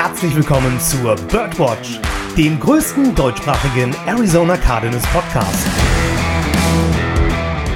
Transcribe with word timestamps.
herzlich 0.00 0.36
willkommen 0.36 0.78
zur 0.78 1.16
Birdwatch, 1.16 1.98
dem 2.36 2.60
größten 2.60 3.16
deutschsprachigen 3.16 3.92
Arizona 4.06 4.56
Cardinals 4.56 5.04
Podcast. 5.08 5.66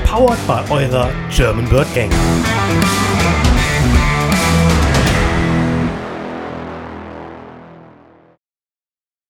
Powered 0.06 0.38
by 0.46 0.72
eurer 0.72 1.10
German 1.34 1.68
Bird 1.68 1.92
Gang. 1.96 2.12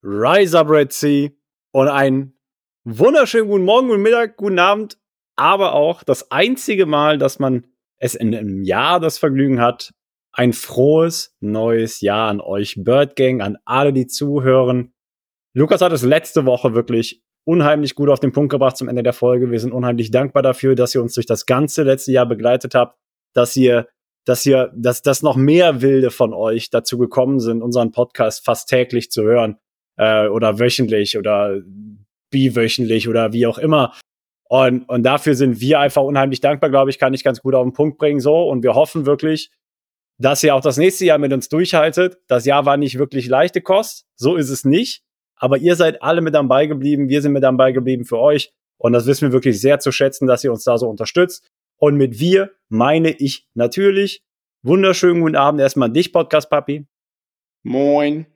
Rise 0.02 0.58
up, 0.58 0.68
Red 0.68 0.92
Sea 0.92 1.30
und 1.70 1.88
einen 1.88 2.38
wunderschönen 2.84 3.48
guten 3.48 3.64
Morgen, 3.64 3.88
guten 3.88 4.02
Mittag, 4.02 4.36
guten 4.36 4.58
Abend, 4.58 4.98
aber 5.34 5.72
auch 5.72 6.02
das 6.02 6.30
einzige 6.30 6.84
Mal, 6.84 7.16
dass 7.16 7.38
man 7.38 7.66
es 7.96 8.14
in 8.14 8.34
einem 8.34 8.64
Jahr 8.64 9.00
das 9.00 9.16
Vergnügen 9.16 9.62
hat, 9.62 9.94
ein 10.32 10.52
frohes 10.52 11.36
neues 11.40 12.00
Jahr 12.00 12.28
an 12.28 12.40
euch 12.40 12.76
Bird 12.78 13.16
Gang, 13.16 13.42
an 13.42 13.58
alle, 13.64 13.92
die 13.92 14.06
zuhören. 14.06 14.92
Lukas 15.54 15.82
hat 15.82 15.92
es 15.92 16.02
letzte 16.02 16.46
Woche 16.46 16.74
wirklich 16.74 17.22
unheimlich 17.44 17.94
gut 17.94 18.08
auf 18.08 18.20
den 18.20 18.32
Punkt 18.32 18.50
gebracht 18.50 18.76
zum 18.76 18.88
Ende 18.88 19.02
der 19.02 19.12
Folge. 19.12 19.50
Wir 19.50 19.60
sind 19.60 19.72
unheimlich 19.72 20.10
dankbar 20.10 20.42
dafür, 20.42 20.74
dass 20.74 20.94
ihr 20.94 21.02
uns 21.02 21.14
durch 21.14 21.26
das 21.26 21.46
ganze 21.46 21.82
letzte 21.82 22.12
Jahr 22.12 22.26
begleitet 22.26 22.74
habt, 22.74 22.96
dass 23.34 23.56
ihr, 23.56 23.88
dass 24.24 24.46
ihr, 24.46 24.72
dass, 24.74 25.02
dass 25.02 25.22
noch 25.22 25.36
mehr 25.36 25.82
Wilde 25.82 26.10
von 26.10 26.32
euch 26.32 26.70
dazu 26.70 26.96
gekommen 26.96 27.40
sind, 27.40 27.60
unseren 27.60 27.90
Podcast 27.90 28.44
fast 28.44 28.68
täglich 28.68 29.10
zu 29.10 29.22
hören 29.22 29.58
äh, 29.96 30.28
oder 30.28 30.58
wöchentlich 30.58 31.18
oder 31.18 31.60
biwöchentlich 32.30 33.08
oder 33.08 33.32
wie 33.32 33.46
auch 33.46 33.58
immer. 33.58 33.92
Und, 34.48 34.88
und 34.88 35.02
dafür 35.02 35.34
sind 35.34 35.60
wir 35.60 35.80
einfach 35.80 36.02
unheimlich 36.02 36.40
dankbar, 36.40 36.70
glaube 36.70 36.90
ich, 36.90 36.98
kann 36.98 37.14
ich 37.14 37.24
ganz 37.24 37.40
gut 37.40 37.54
auf 37.54 37.64
den 37.64 37.72
Punkt 37.72 37.98
bringen 37.98 38.20
so. 38.20 38.48
Und 38.48 38.62
wir 38.62 38.74
hoffen 38.74 39.06
wirklich, 39.06 39.50
dass 40.22 40.42
ihr 40.44 40.54
auch 40.54 40.60
das 40.60 40.76
nächste 40.76 41.04
Jahr 41.04 41.18
mit 41.18 41.32
uns 41.32 41.48
durchhaltet. 41.48 42.18
Das 42.28 42.44
Jahr 42.44 42.64
war 42.64 42.76
nicht 42.76 42.98
wirklich 42.98 43.26
leichte 43.26 43.60
Kost, 43.60 44.06
so 44.14 44.36
ist 44.36 44.50
es 44.50 44.64
nicht. 44.64 45.02
Aber 45.34 45.58
ihr 45.58 45.74
seid 45.74 46.00
alle 46.02 46.20
mit 46.20 46.34
dabei 46.34 46.66
geblieben, 46.66 47.08
wir 47.08 47.20
sind 47.20 47.32
mit 47.32 47.42
dabei 47.42 47.72
geblieben 47.72 48.04
für 48.04 48.18
euch. 48.18 48.52
Und 48.78 48.92
das 48.92 49.06
wissen 49.06 49.28
wir 49.28 49.32
wirklich 49.32 49.60
sehr 49.60 49.80
zu 49.80 49.90
schätzen, 49.90 50.28
dass 50.28 50.44
ihr 50.44 50.52
uns 50.52 50.62
da 50.62 50.78
so 50.78 50.88
unterstützt. 50.88 51.50
Und 51.76 51.96
mit 51.96 52.20
wir 52.20 52.52
meine 52.68 53.10
ich 53.10 53.48
natürlich 53.54 54.22
wunderschönen 54.62 55.20
guten 55.22 55.34
Abend 55.34 55.60
erstmal 55.60 55.88
an 55.88 55.94
dich, 55.94 56.12
Podcast 56.12 56.48
Papi. 56.48 56.86
Moin. 57.64 58.26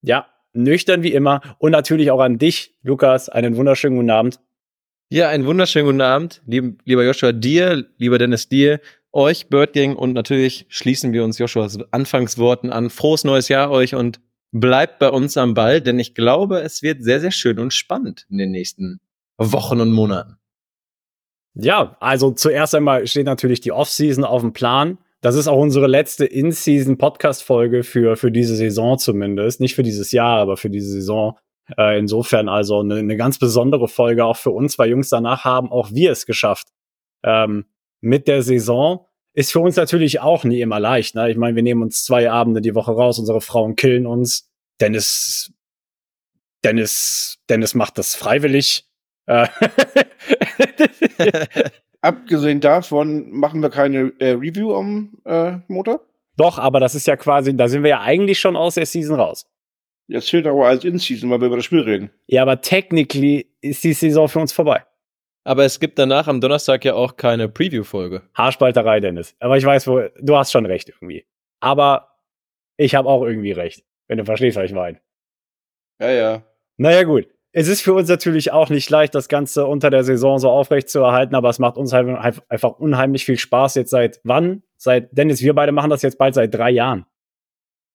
Ja, 0.00 0.26
nüchtern 0.54 1.02
wie 1.02 1.12
immer. 1.12 1.42
Und 1.58 1.72
natürlich 1.72 2.10
auch 2.10 2.20
an 2.20 2.38
dich, 2.38 2.74
Lukas, 2.82 3.28
einen 3.28 3.56
wunderschönen 3.56 3.96
guten 3.96 4.10
Abend. 4.10 4.40
Ja, 5.10 5.28
einen 5.28 5.44
wunderschönen 5.44 5.86
guten 5.86 6.00
Abend, 6.00 6.42
lieb, 6.46 6.80
lieber 6.86 7.04
Joshua, 7.04 7.32
dir, 7.32 7.84
lieber 7.98 8.18
Dennis, 8.18 8.48
dir, 8.48 8.80
euch, 9.14 9.48
Bird 9.48 9.72
Gang 9.72 9.96
und 9.96 10.12
natürlich 10.12 10.66
schließen 10.68 11.12
wir 11.12 11.24
uns 11.24 11.38
Joshuas 11.38 11.78
Anfangsworten 11.90 12.70
an. 12.70 12.90
Frohes 12.90 13.24
neues 13.24 13.48
Jahr 13.48 13.70
euch 13.70 13.94
und 13.94 14.20
bleibt 14.52 14.98
bei 14.98 15.10
uns 15.10 15.36
am 15.36 15.54
Ball, 15.54 15.80
denn 15.80 15.98
ich 15.98 16.14
glaube, 16.14 16.60
es 16.60 16.82
wird 16.82 17.02
sehr, 17.02 17.20
sehr 17.20 17.30
schön 17.30 17.58
und 17.58 17.72
spannend 17.72 18.26
in 18.30 18.38
den 18.38 18.50
nächsten 18.50 19.00
Wochen 19.36 19.80
und 19.80 19.92
Monaten. 19.92 20.38
Ja, 21.54 21.96
also 22.00 22.32
zuerst 22.32 22.74
einmal 22.74 23.06
steht 23.06 23.26
natürlich 23.26 23.60
die 23.60 23.72
Offseason 23.72 24.24
auf 24.24 24.42
dem 24.42 24.52
Plan. 24.52 24.98
Das 25.20 25.36
ist 25.36 25.48
auch 25.48 25.58
unsere 25.58 25.86
letzte 25.86 26.24
In-Season-Podcast-Folge 26.24 27.82
für, 27.82 28.16
für 28.16 28.30
diese 28.30 28.56
Saison 28.56 28.98
zumindest. 28.98 29.60
Nicht 29.60 29.74
für 29.74 29.82
dieses 29.82 30.12
Jahr, 30.12 30.38
aber 30.38 30.56
für 30.56 30.70
diese 30.70 30.90
Saison. 30.90 31.38
Äh, 31.78 31.98
insofern 31.98 32.48
also 32.48 32.80
eine, 32.80 32.96
eine 32.96 33.16
ganz 33.16 33.38
besondere 33.38 33.88
Folge 33.88 34.24
auch 34.24 34.36
für 34.36 34.50
uns, 34.50 34.78
weil 34.78 34.90
Jungs 34.90 35.08
danach 35.08 35.44
haben 35.44 35.70
auch 35.72 35.90
wir 35.92 36.12
es 36.12 36.26
geschafft. 36.26 36.68
Ähm, 37.22 37.64
mit 38.04 38.28
der 38.28 38.42
Saison 38.42 39.06
ist 39.32 39.52
für 39.52 39.60
uns 39.60 39.76
natürlich 39.76 40.20
auch 40.20 40.44
nie 40.44 40.60
immer 40.60 40.78
leicht. 40.78 41.14
Ne? 41.14 41.30
Ich 41.30 41.36
meine, 41.36 41.56
wir 41.56 41.62
nehmen 41.62 41.82
uns 41.82 42.04
zwei 42.04 42.30
Abende 42.30 42.60
die 42.60 42.74
Woche 42.74 42.92
raus, 42.92 43.18
unsere 43.18 43.40
Frauen 43.40 43.74
killen 43.74 44.06
uns. 44.06 44.50
Dennis, 44.80 45.52
Dennis, 46.62 47.38
Dennis 47.48 47.74
macht 47.74 47.98
das 47.98 48.14
freiwillig. 48.14 48.86
Äh, 49.26 49.48
Abgesehen 52.00 52.60
davon 52.60 53.30
machen 53.30 53.60
wir 53.60 53.70
keine 53.70 54.12
äh, 54.18 54.32
Review 54.32 54.74
am 54.74 55.18
äh, 55.24 55.56
Motor. 55.68 56.00
Doch, 56.36 56.58
aber 56.58 56.80
das 56.80 56.94
ist 56.94 57.06
ja 57.06 57.16
quasi, 57.16 57.56
da 57.56 57.68
sind 57.68 57.82
wir 57.82 57.90
ja 57.90 58.00
eigentlich 58.02 58.38
schon 58.38 58.56
aus 58.56 58.74
der 58.74 58.86
Season 58.86 59.18
raus. 59.18 59.46
Jetzt 60.06 60.26
zählt 60.26 60.46
aber 60.46 60.66
als 60.66 60.84
In-Season, 60.84 61.30
weil 61.30 61.40
wir 61.40 61.46
über 61.46 61.56
das 61.56 61.64
Spiel 61.64 61.80
reden. 61.80 62.10
Ja, 62.26 62.42
aber 62.42 62.60
technically 62.60 63.46
ist 63.62 63.82
die 63.84 63.94
Saison 63.94 64.28
für 64.28 64.40
uns 64.40 64.52
vorbei. 64.52 64.84
Aber 65.44 65.64
es 65.64 65.78
gibt 65.78 65.98
danach 65.98 66.26
am 66.26 66.40
Donnerstag 66.40 66.84
ja 66.84 66.94
auch 66.94 67.16
keine 67.16 67.48
Preview-Folge. 67.48 68.22
Haarspalterei, 68.34 69.00
Dennis. 69.00 69.36
Aber 69.40 69.58
ich 69.58 69.64
weiß, 69.64 69.86
wo, 69.86 70.02
du 70.18 70.36
hast 70.36 70.52
schon 70.52 70.64
recht 70.64 70.88
irgendwie. 70.88 71.26
Aber 71.60 72.18
ich 72.78 72.94
habe 72.94 73.08
auch 73.08 73.22
irgendwie 73.22 73.52
recht, 73.52 73.84
wenn 74.08 74.18
du 74.18 74.24
verstehst, 74.24 74.56
was 74.56 74.64
ich 74.64 74.72
meine. 74.72 75.00
Ja, 76.00 76.10
ja. 76.10 76.42
Naja, 76.78 77.02
gut. 77.04 77.28
Es 77.52 77.68
ist 77.68 77.82
für 77.82 77.92
uns 77.92 78.08
natürlich 78.08 78.50
auch 78.50 78.68
nicht 78.68 78.90
leicht, 78.90 79.14
das 79.14 79.28
Ganze 79.28 79.66
unter 79.66 79.90
der 79.90 80.02
Saison 80.02 80.38
so 80.38 80.50
aufrecht 80.50 80.88
zu 80.88 81.00
erhalten, 81.00 81.36
aber 81.36 81.50
es 81.50 81.60
macht 81.60 81.76
uns 81.76 81.92
halt 81.92 82.08
einfach 82.48 82.80
unheimlich 82.80 83.24
viel 83.24 83.38
Spaß 83.38 83.76
jetzt 83.76 83.90
seit 83.90 84.20
wann? 84.24 84.64
Seit, 84.76 85.16
Dennis, 85.16 85.40
wir 85.40 85.54
beide 85.54 85.70
machen 85.70 85.90
das 85.90 86.02
jetzt 86.02 86.18
bald 86.18 86.34
seit 86.34 86.52
drei 86.52 86.70
Jahren. 86.70 87.06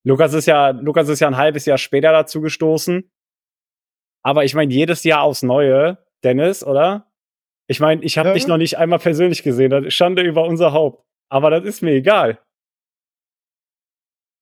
Lukas 0.06 0.34
ist 0.34 0.46
ja, 0.46 0.70
Lukas 0.70 1.10
ist 1.10 1.20
ja 1.20 1.28
ein 1.28 1.36
halbes 1.36 1.66
Jahr 1.66 1.78
später 1.78 2.14
dazu 2.14 2.40
gestoßen. 2.40 3.12
Aber 4.24 4.46
ich 4.46 4.56
meine, 4.56 4.74
jedes 4.74 5.04
Jahr 5.04 5.24
aufs 5.24 5.44
Neue, 5.44 5.98
Dennis, 6.24 6.64
oder? 6.64 7.09
Ich 7.70 7.80
meine, 7.80 8.04
ich 8.04 8.18
habe 8.18 8.30
ja. 8.30 8.34
dich 8.34 8.48
noch 8.48 8.58
nicht 8.58 8.80
einmal 8.80 8.98
persönlich 8.98 9.44
gesehen. 9.44 9.70
Das 9.70 9.94
Schande 9.94 10.24
über 10.24 10.44
unser 10.44 10.74
Haupt. 10.74 11.06
Aber 11.30 11.52
das 11.52 11.64
ist 11.64 11.84
mir 11.84 11.92
egal. 11.92 12.40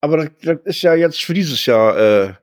Aber 0.02 0.18
das, 0.18 0.30
das 0.42 0.60
ist 0.64 0.82
ja 0.82 0.96
jetzt 0.96 1.22
für 1.22 1.34
dieses 1.34 1.66
Jahr, 1.66 1.98
äh, 1.98 2.34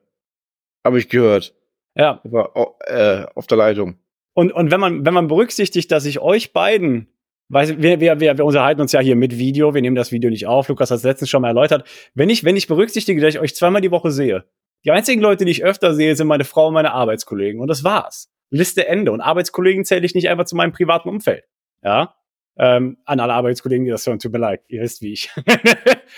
habe 0.85 0.99
ich 0.99 1.09
gehört. 1.09 1.55
Ja. 1.97 2.21
War, 2.25 2.77
äh, 2.81 3.25
auf 3.35 3.47
der 3.47 3.57
Leitung. 3.57 3.99
Und, 4.35 4.53
und 4.53 4.71
wenn 4.71 4.81
man, 4.81 5.07
wenn 5.07 5.15
man 5.15 5.27
berücksichtigt, 5.27 5.91
dass 5.91 6.05
ich 6.05 6.21
euch 6.21 6.53
beiden, 6.53 7.09
weiß, 7.49 7.79
wir, 7.79 8.01
wir, 8.01 8.21
wir, 8.21 8.37
wir 8.37 8.45
unterhalten 8.45 8.83
uns 8.83 8.93
ja 8.93 9.01
hier 9.01 9.17
mit 9.17 9.39
Video, 9.39 9.73
wir 9.73 9.81
nehmen 9.81 9.97
das 9.97 10.13
Video 10.13 10.29
nicht 10.29 10.47
auf, 10.47 10.69
Lukas 10.69 10.91
hat 10.91 10.99
es 10.99 11.05
letztens 11.05 11.31
schon 11.31 11.41
mal 11.41 11.49
erläutert. 11.49 11.89
Wenn 12.13 12.29
ich, 12.29 12.45
wenn 12.45 12.57
ich 12.57 12.67
berücksichtige, 12.67 13.23
dass 13.23 13.35
ich 13.35 13.41
euch 13.41 13.55
zweimal 13.55 13.81
die 13.81 13.91
Woche 13.91 14.11
sehe, 14.11 14.45
die 14.85 14.91
einzigen 14.91 15.23
Leute, 15.23 15.47
die 15.47 15.53
ich 15.53 15.65
öfter 15.65 15.95
sehe, 15.95 16.15
sind 16.15 16.27
meine 16.27 16.45
Frau 16.45 16.69
und 16.69 16.75
meine 16.75 16.93
Arbeitskollegen. 16.93 17.59
Und 17.63 17.69
das 17.69 17.85
war's. 17.85 18.29
Liste 18.51 18.87
Ende. 18.87 19.13
Und 19.13 19.21
Arbeitskollegen 19.21 19.85
zähle 19.85 20.05
ich 20.05 20.15
nicht 20.15 20.29
einfach 20.29 20.45
zu 20.45 20.57
meinem 20.57 20.73
privaten 20.73 21.09
Umfeld. 21.09 21.45
Ja. 21.83 22.15
Ähm, 22.57 22.99
an 23.05 23.19
alle 23.19 23.33
Arbeitskollegen, 23.33 23.85
die 23.85 23.91
das 23.91 24.07
hören, 24.07 24.21
tut 24.21 24.33
mir 24.33 24.39
leid, 24.39 24.63
ihr 24.69 24.81
wisst 24.81 25.03
wie 25.03 25.13
ich. 25.13 25.29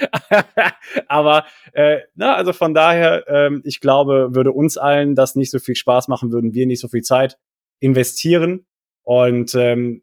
Aber 1.09 1.47
äh, 1.73 2.01
na, 2.15 2.35
also 2.35 2.53
von 2.53 2.75
daher, 2.75 3.25
ähm, 3.27 3.63
ich 3.65 3.81
glaube, 3.81 4.35
würde 4.35 4.53
uns 4.53 4.77
allen 4.77 5.15
das 5.15 5.35
nicht 5.35 5.51
so 5.51 5.59
viel 5.59 5.77
Spaß 5.77 6.09
machen, 6.09 6.33
würden 6.33 6.53
wir 6.53 6.67
nicht 6.67 6.81
so 6.81 6.89
viel 6.89 7.03
Zeit 7.03 7.39
investieren. 7.81 8.67
Und 9.03 9.55
ähm, 9.55 10.03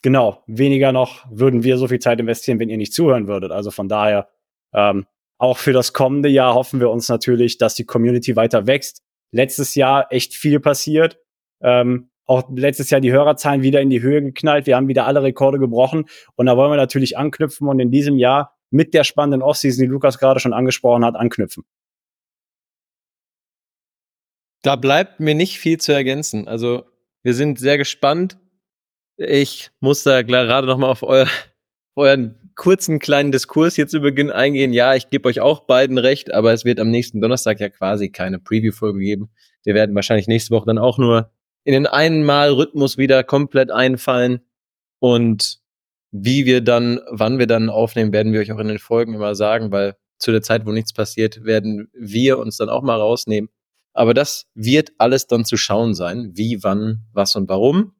genau, 0.00 0.42
weniger 0.46 0.92
noch 0.92 1.26
würden 1.30 1.64
wir 1.64 1.76
so 1.76 1.88
viel 1.88 1.98
Zeit 1.98 2.18
investieren, 2.18 2.58
wenn 2.60 2.70
ihr 2.70 2.78
nicht 2.78 2.94
zuhören 2.94 3.28
würdet. 3.28 3.52
Also 3.52 3.70
von 3.70 3.88
daher, 3.88 4.28
ähm, 4.72 5.06
auch 5.38 5.58
für 5.58 5.72
das 5.72 5.92
kommende 5.92 6.28
Jahr 6.28 6.54
hoffen 6.54 6.80
wir 6.80 6.90
uns 6.90 7.08
natürlich, 7.08 7.58
dass 7.58 7.74
die 7.74 7.84
Community 7.84 8.36
weiter 8.36 8.66
wächst. 8.66 9.02
Letztes 9.32 9.74
Jahr 9.74 10.10
echt 10.10 10.34
viel 10.34 10.60
passiert. 10.60 11.18
Ähm, 11.60 12.10
auch 12.28 12.48
letztes 12.54 12.90
Jahr 12.90 13.00
die 13.00 13.10
Hörerzahlen 13.10 13.62
wieder 13.62 13.80
in 13.80 13.88
die 13.88 14.02
Höhe 14.02 14.22
geknallt. 14.22 14.66
Wir 14.66 14.76
haben 14.76 14.88
wieder 14.88 15.06
alle 15.06 15.22
Rekorde 15.22 15.58
gebrochen. 15.58 16.04
Und 16.36 16.46
da 16.46 16.56
wollen 16.56 16.70
wir 16.70 16.76
natürlich 16.76 17.16
anknüpfen 17.16 17.68
und 17.68 17.80
in 17.80 17.90
diesem 17.90 18.18
Jahr 18.18 18.54
mit 18.70 18.92
der 18.92 19.04
spannenden 19.04 19.42
Offseason, 19.42 19.82
die 19.82 19.90
Lukas 19.90 20.18
gerade 20.18 20.38
schon 20.38 20.52
angesprochen 20.52 21.04
hat, 21.04 21.16
anknüpfen. 21.16 21.64
Da 24.62 24.76
bleibt 24.76 25.20
mir 25.20 25.34
nicht 25.34 25.58
viel 25.58 25.78
zu 25.78 25.92
ergänzen. 25.92 26.48
Also 26.48 26.84
wir 27.22 27.32
sind 27.32 27.58
sehr 27.58 27.78
gespannt. 27.78 28.38
Ich 29.16 29.70
muss 29.80 30.02
da 30.02 30.22
gerade 30.22 30.66
noch 30.66 30.76
mal 30.76 30.90
auf 30.90 31.02
euer, 31.02 31.26
euren 31.96 32.52
kurzen 32.54 32.98
kleinen 32.98 33.32
Diskurs 33.32 33.76
hier 33.76 33.88
zu 33.88 34.00
Beginn 34.00 34.30
eingehen. 34.30 34.72
Ja, 34.72 34.94
ich 34.94 35.08
gebe 35.08 35.28
euch 35.28 35.40
auch 35.40 35.60
beiden 35.60 35.96
recht, 35.96 36.34
aber 36.34 36.52
es 36.52 36.64
wird 36.64 36.80
am 36.80 36.90
nächsten 36.90 37.20
Donnerstag 37.20 37.60
ja 37.60 37.70
quasi 37.70 38.10
keine 38.10 38.38
Preview-Folge 38.38 38.98
geben. 38.98 39.30
Wir 39.64 39.74
werden 39.74 39.94
wahrscheinlich 39.94 40.28
nächste 40.28 40.54
Woche 40.54 40.66
dann 40.66 40.78
auch 40.78 40.98
nur 40.98 41.30
in 41.64 41.72
den 41.72 41.86
einen 41.86 42.24
Mal 42.24 42.52
Rhythmus 42.52 42.98
wieder 42.98 43.24
komplett 43.24 43.70
einfallen. 43.70 44.40
Und 45.00 45.58
wie 46.10 46.46
wir 46.46 46.60
dann, 46.60 47.00
wann 47.10 47.38
wir 47.38 47.46
dann 47.46 47.70
aufnehmen, 47.70 48.12
werden 48.12 48.32
wir 48.32 48.40
euch 48.40 48.52
auch 48.52 48.58
in 48.58 48.68
den 48.68 48.78
Folgen 48.78 49.14
immer 49.14 49.34
sagen, 49.34 49.70
weil 49.70 49.96
zu 50.18 50.32
der 50.32 50.42
Zeit, 50.42 50.66
wo 50.66 50.72
nichts 50.72 50.92
passiert, 50.92 51.44
werden 51.44 51.90
wir 51.92 52.38
uns 52.38 52.56
dann 52.56 52.68
auch 52.68 52.82
mal 52.82 53.00
rausnehmen. 53.00 53.50
Aber 53.92 54.14
das 54.14 54.46
wird 54.54 54.92
alles 54.98 55.26
dann 55.26 55.44
zu 55.44 55.56
schauen 55.56 55.94
sein. 55.94 56.32
Wie, 56.34 56.62
wann, 56.62 57.06
was 57.12 57.36
und 57.36 57.48
warum. 57.48 57.94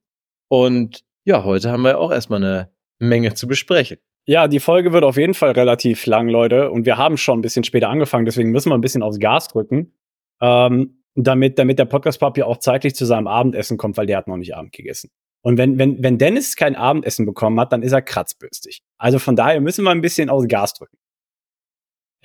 Und 0.49 1.05
ja, 1.25 1.45
heute 1.45 1.71
haben 1.71 1.83
wir 1.83 1.99
auch 1.99 2.11
erstmal 2.11 2.43
eine 2.43 2.71
Menge 2.99 3.35
zu 3.35 3.47
besprechen. 3.47 3.99
Ja, 4.27 4.47
die 4.47 4.61
Folge 4.61 4.93
wird 4.93 5.05
auf 5.05 5.17
jeden 5.17 5.35
Fall 5.35 5.53
relativ 5.53 6.05
lang, 6.07 6.29
Leute. 6.29 6.71
Und 6.71 6.87
wir 6.87 6.99
haben 6.99 7.17
schon 7.17 7.39
ein 7.39 7.43
bisschen 7.43 7.65
später 7.65 7.89
angefangen, 7.89 8.27
deswegen 8.27 8.51
müssen 8.51 8.71
wir 8.71 8.77
ein 8.77 8.83
bisschen 8.83 9.03
aufs 9.03 9.19
Gas 9.19 9.49
drücken. 9.49 9.95
Ähm, 10.41 10.98
damit, 11.27 11.59
damit 11.59 11.79
der 11.79 11.85
Podcast-Papi 11.85 12.43
auch 12.43 12.59
zeitlich 12.59 12.95
zu 12.95 13.05
seinem 13.05 13.27
Abendessen 13.27 13.77
kommt, 13.77 13.97
weil 13.97 14.07
der 14.07 14.19
hat 14.19 14.29
noch 14.29 14.37
nicht 14.37 14.55
Abend 14.55 14.73
gegessen. 14.73 15.11
Und 15.43 15.57
wenn, 15.57 15.79
wenn, 15.79 16.03
wenn 16.03 16.19
Dennis 16.19 16.57
kein 16.57 16.77
Abendessen 16.77 17.27
bekommen 17.27 17.59
hat, 17.61 17.73
dann 17.73 17.83
ist 17.83 17.93
er 17.93 18.03
kratzbürstig. 18.03 18.83
Also 18.99 19.19
von 19.19 19.37
daher 19.37 19.61
müssen 19.61 19.85
wir 19.85 19.91
ein 19.91 20.01
bisschen 20.01 20.31
aus 20.31 20.47
Gas 20.49 20.75
drücken. 20.75 20.99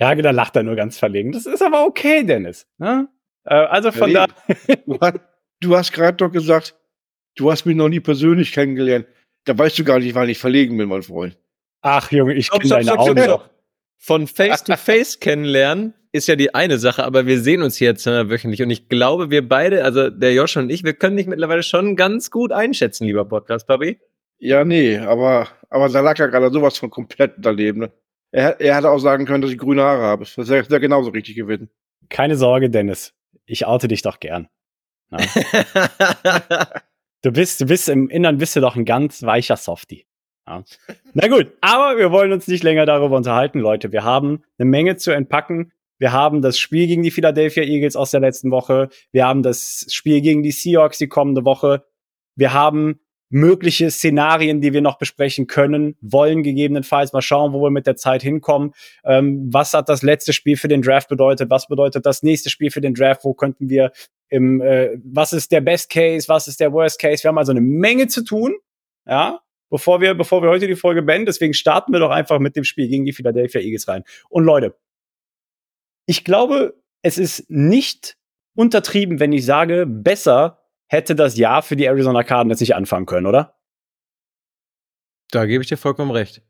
Ja, 0.00 0.14
da 0.14 0.30
lacht 0.32 0.56
er 0.56 0.64
nur 0.64 0.74
ganz 0.74 0.98
verlegen. 0.98 1.32
Das 1.32 1.46
ist 1.46 1.62
aber 1.62 1.86
okay, 1.86 2.24
Dennis. 2.24 2.66
Ne? 2.78 3.08
Äh, 3.44 3.54
also 3.54 3.92
von 3.92 4.10
Ja, 4.10 4.26
da. 4.26 5.12
Du 5.60 5.76
hast, 5.76 5.92
gerade 5.92 6.16
doch 6.16 6.30
gesagt, 6.30 6.76
du 7.36 7.50
hast 7.50 7.64
mich 7.64 7.76
noch 7.76 7.88
nie 7.88 8.00
persönlich 8.00 8.52
kennengelernt. 8.52 9.06
Da 9.44 9.56
weißt 9.56 9.78
du 9.78 9.84
gar 9.84 9.98
nicht, 10.00 10.14
wann 10.14 10.28
ich 10.28 10.38
verlegen 10.38 10.76
bin, 10.76 10.88
mein 10.88 11.02
Freund. 11.02 11.38
Ach, 11.80 12.10
Junge, 12.10 12.34
ich 12.34 12.46
Stopp, 12.46 12.60
kenne 12.60 12.68
stopp, 12.68 12.78
deine 12.80 12.90
stopp, 12.90 12.98
Augen 12.98 13.22
stopp. 13.22 13.40
doch. 13.40 13.53
Von 14.06 14.26
Face 14.26 14.62
to 14.64 14.76
Face 14.76 15.18
kennenlernen 15.18 15.94
ist 16.12 16.28
ja 16.28 16.36
die 16.36 16.54
eine 16.54 16.76
Sache, 16.78 17.04
aber 17.04 17.24
wir 17.24 17.40
sehen 17.40 17.62
uns 17.62 17.80
jetzt 17.80 18.06
äh, 18.06 18.28
wöchentlich 18.28 18.62
und 18.62 18.68
ich 18.68 18.90
glaube, 18.90 19.30
wir 19.30 19.48
beide, 19.48 19.82
also 19.82 20.10
der 20.10 20.34
Josh 20.34 20.58
und 20.58 20.68
ich, 20.68 20.84
wir 20.84 20.92
können 20.92 21.16
dich 21.16 21.26
mittlerweile 21.26 21.62
schon 21.62 21.96
ganz 21.96 22.30
gut 22.30 22.52
einschätzen, 22.52 23.06
lieber 23.06 23.24
Podcast-Papi. 23.24 23.98
Ja, 24.38 24.62
nee, 24.62 24.98
aber, 24.98 25.48
aber 25.70 25.88
da 25.88 26.00
lag 26.00 26.18
ja 26.18 26.26
gerade 26.26 26.52
sowas 26.52 26.76
von 26.76 26.90
komplett 26.90 27.32
daneben. 27.38 27.80
Ne? 27.80 27.92
Er, 28.30 28.60
er 28.60 28.76
hätte 28.76 28.90
auch 28.90 28.98
sagen 28.98 29.24
können, 29.24 29.40
dass 29.40 29.50
ich 29.50 29.56
grüne 29.56 29.80
Haare 29.80 30.02
habe. 30.02 30.26
Das 30.36 30.48
wäre 30.50 30.68
wär 30.68 30.80
genauso 30.80 31.08
richtig 31.08 31.36
gewesen. 31.36 31.70
Keine 32.10 32.36
Sorge, 32.36 32.68
Dennis. 32.68 33.14
Ich 33.46 33.64
oute 33.64 33.88
dich 33.88 34.02
doch 34.02 34.20
gern. 34.20 34.48
Du 37.22 37.32
bist, 37.32 37.58
du 37.62 37.64
bist 37.64 37.88
im 37.88 38.10
Innern 38.10 38.36
bist 38.36 38.54
du 38.54 38.60
doch 38.60 38.76
ein 38.76 38.84
ganz 38.84 39.22
weicher 39.22 39.56
Softie. 39.56 40.04
Ja. 40.46 40.62
Na 41.14 41.28
gut, 41.28 41.52
aber 41.60 41.98
wir 41.98 42.10
wollen 42.10 42.32
uns 42.32 42.48
nicht 42.48 42.62
länger 42.62 42.86
darüber 42.86 43.16
unterhalten, 43.16 43.60
Leute. 43.60 43.92
Wir 43.92 44.04
haben 44.04 44.42
eine 44.58 44.68
Menge 44.68 44.96
zu 44.96 45.10
entpacken. 45.10 45.72
Wir 45.98 46.12
haben 46.12 46.42
das 46.42 46.58
Spiel 46.58 46.86
gegen 46.86 47.02
die 47.02 47.10
Philadelphia 47.10 47.62
Eagles 47.62 47.96
aus 47.96 48.10
der 48.10 48.20
letzten 48.20 48.50
Woche. 48.50 48.88
Wir 49.12 49.26
haben 49.26 49.42
das 49.42 49.86
Spiel 49.90 50.20
gegen 50.20 50.42
die 50.42 50.50
Seahawks 50.50 50.98
die 50.98 51.08
kommende 51.08 51.44
Woche. 51.44 51.84
Wir 52.36 52.52
haben 52.52 53.00
mögliche 53.30 53.90
Szenarien, 53.90 54.60
die 54.60 54.72
wir 54.72 54.80
noch 54.80 54.98
besprechen 54.98 55.46
können, 55.46 55.96
wollen 56.00 56.42
gegebenenfalls 56.42 57.12
mal 57.12 57.22
schauen, 57.22 57.52
wo 57.52 57.62
wir 57.62 57.70
mit 57.70 57.86
der 57.86 57.96
Zeit 57.96 58.22
hinkommen. 58.22 58.72
Ähm, 59.04 59.48
was 59.52 59.72
hat 59.72 59.88
das 59.88 60.02
letzte 60.02 60.32
Spiel 60.32 60.56
für 60.56 60.68
den 60.68 60.82
Draft 60.82 61.08
bedeutet? 61.08 61.50
Was 61.50 61.66
bedeutet 61.66 62.06
das 62.06 62.22
nächste 62.22 62.50
Spiel 62.50 62.70
für 62.70 62.80
den 62.80 62.94
Draft? 62.94 63.24
Wo 63.24 63.34
könnten 63.34 63.68
wir 63.68 63.92
im, 64.28 64.60
äh, 64.60 64.98
was 65.04 65.32
ist 65.32 65.52
der 65.52 65.62
Best 65.62 65.90
Case? 65.90 66.28
Was 66.28 66.48
ist 66.48 66.60
der 66.60 66.72
Worst 66.72 67.00
Case? 67.00 67.22
Wir 67.24 67.28
haben 67.28 67.38
also 67.38 67.52
eine 67.52 67.60
Menge 67.60 68.08
zu 68.08 68.22
tun. 68.22 68.54
Ja, 69.06 69.40
bevor 69.74 70.00
wir, 70.00 70.14
bevor 70.14 70.42
wir 70.42 70.50
heute 70.50 70.66
die 70.66 70.76
Folge 70.76 71.02
beenden. 71.02 71.26
Deswegen 71.26 71.54
starten 71.54 71.92
wir 71.92 72.00
doch 72.00 72.10
einfach 72.10 72.38
mit 72.38 72.54
dem 72.54 72.64
Spiel 72.64 72.88
gegen 72.88 73.04
die 73.04 73.12
Philadelphia 73.12 73.60
Eagles 73.60 73.88
rein. 73.88 74.04
Und 74.28 74.44
Leute, 74.44 74.76
ich 76.06 76.24
glaube, 76.24 76.80
es 77.02 77.18
ist 77.18 77.50
nicht 77.50 78.16
untertrieben, 78.54 79.18
wenn 79.18 79.32
ich 79.32 79.44
sage, 79.44 79.86
besser 79.86 80.60
hätte 80.86 81.14
das 81.14 81.36
Jahr 81.36 81.62
für 81.62 81.76
die 81.76 81.86
Arizona 81.86 82.22
Cardinals 82.22 82.60
nicht 82.60 82.74
anfangen 82.76 83.06
können, 83.06 83.26
oder? 83.26 83.54
da 85.34 85.46
gebe 85.46 85.62
ich 85.62 85.68
dir 85.68 85.76
vollkommen 85.76 86.10
recht. 86.10 86.42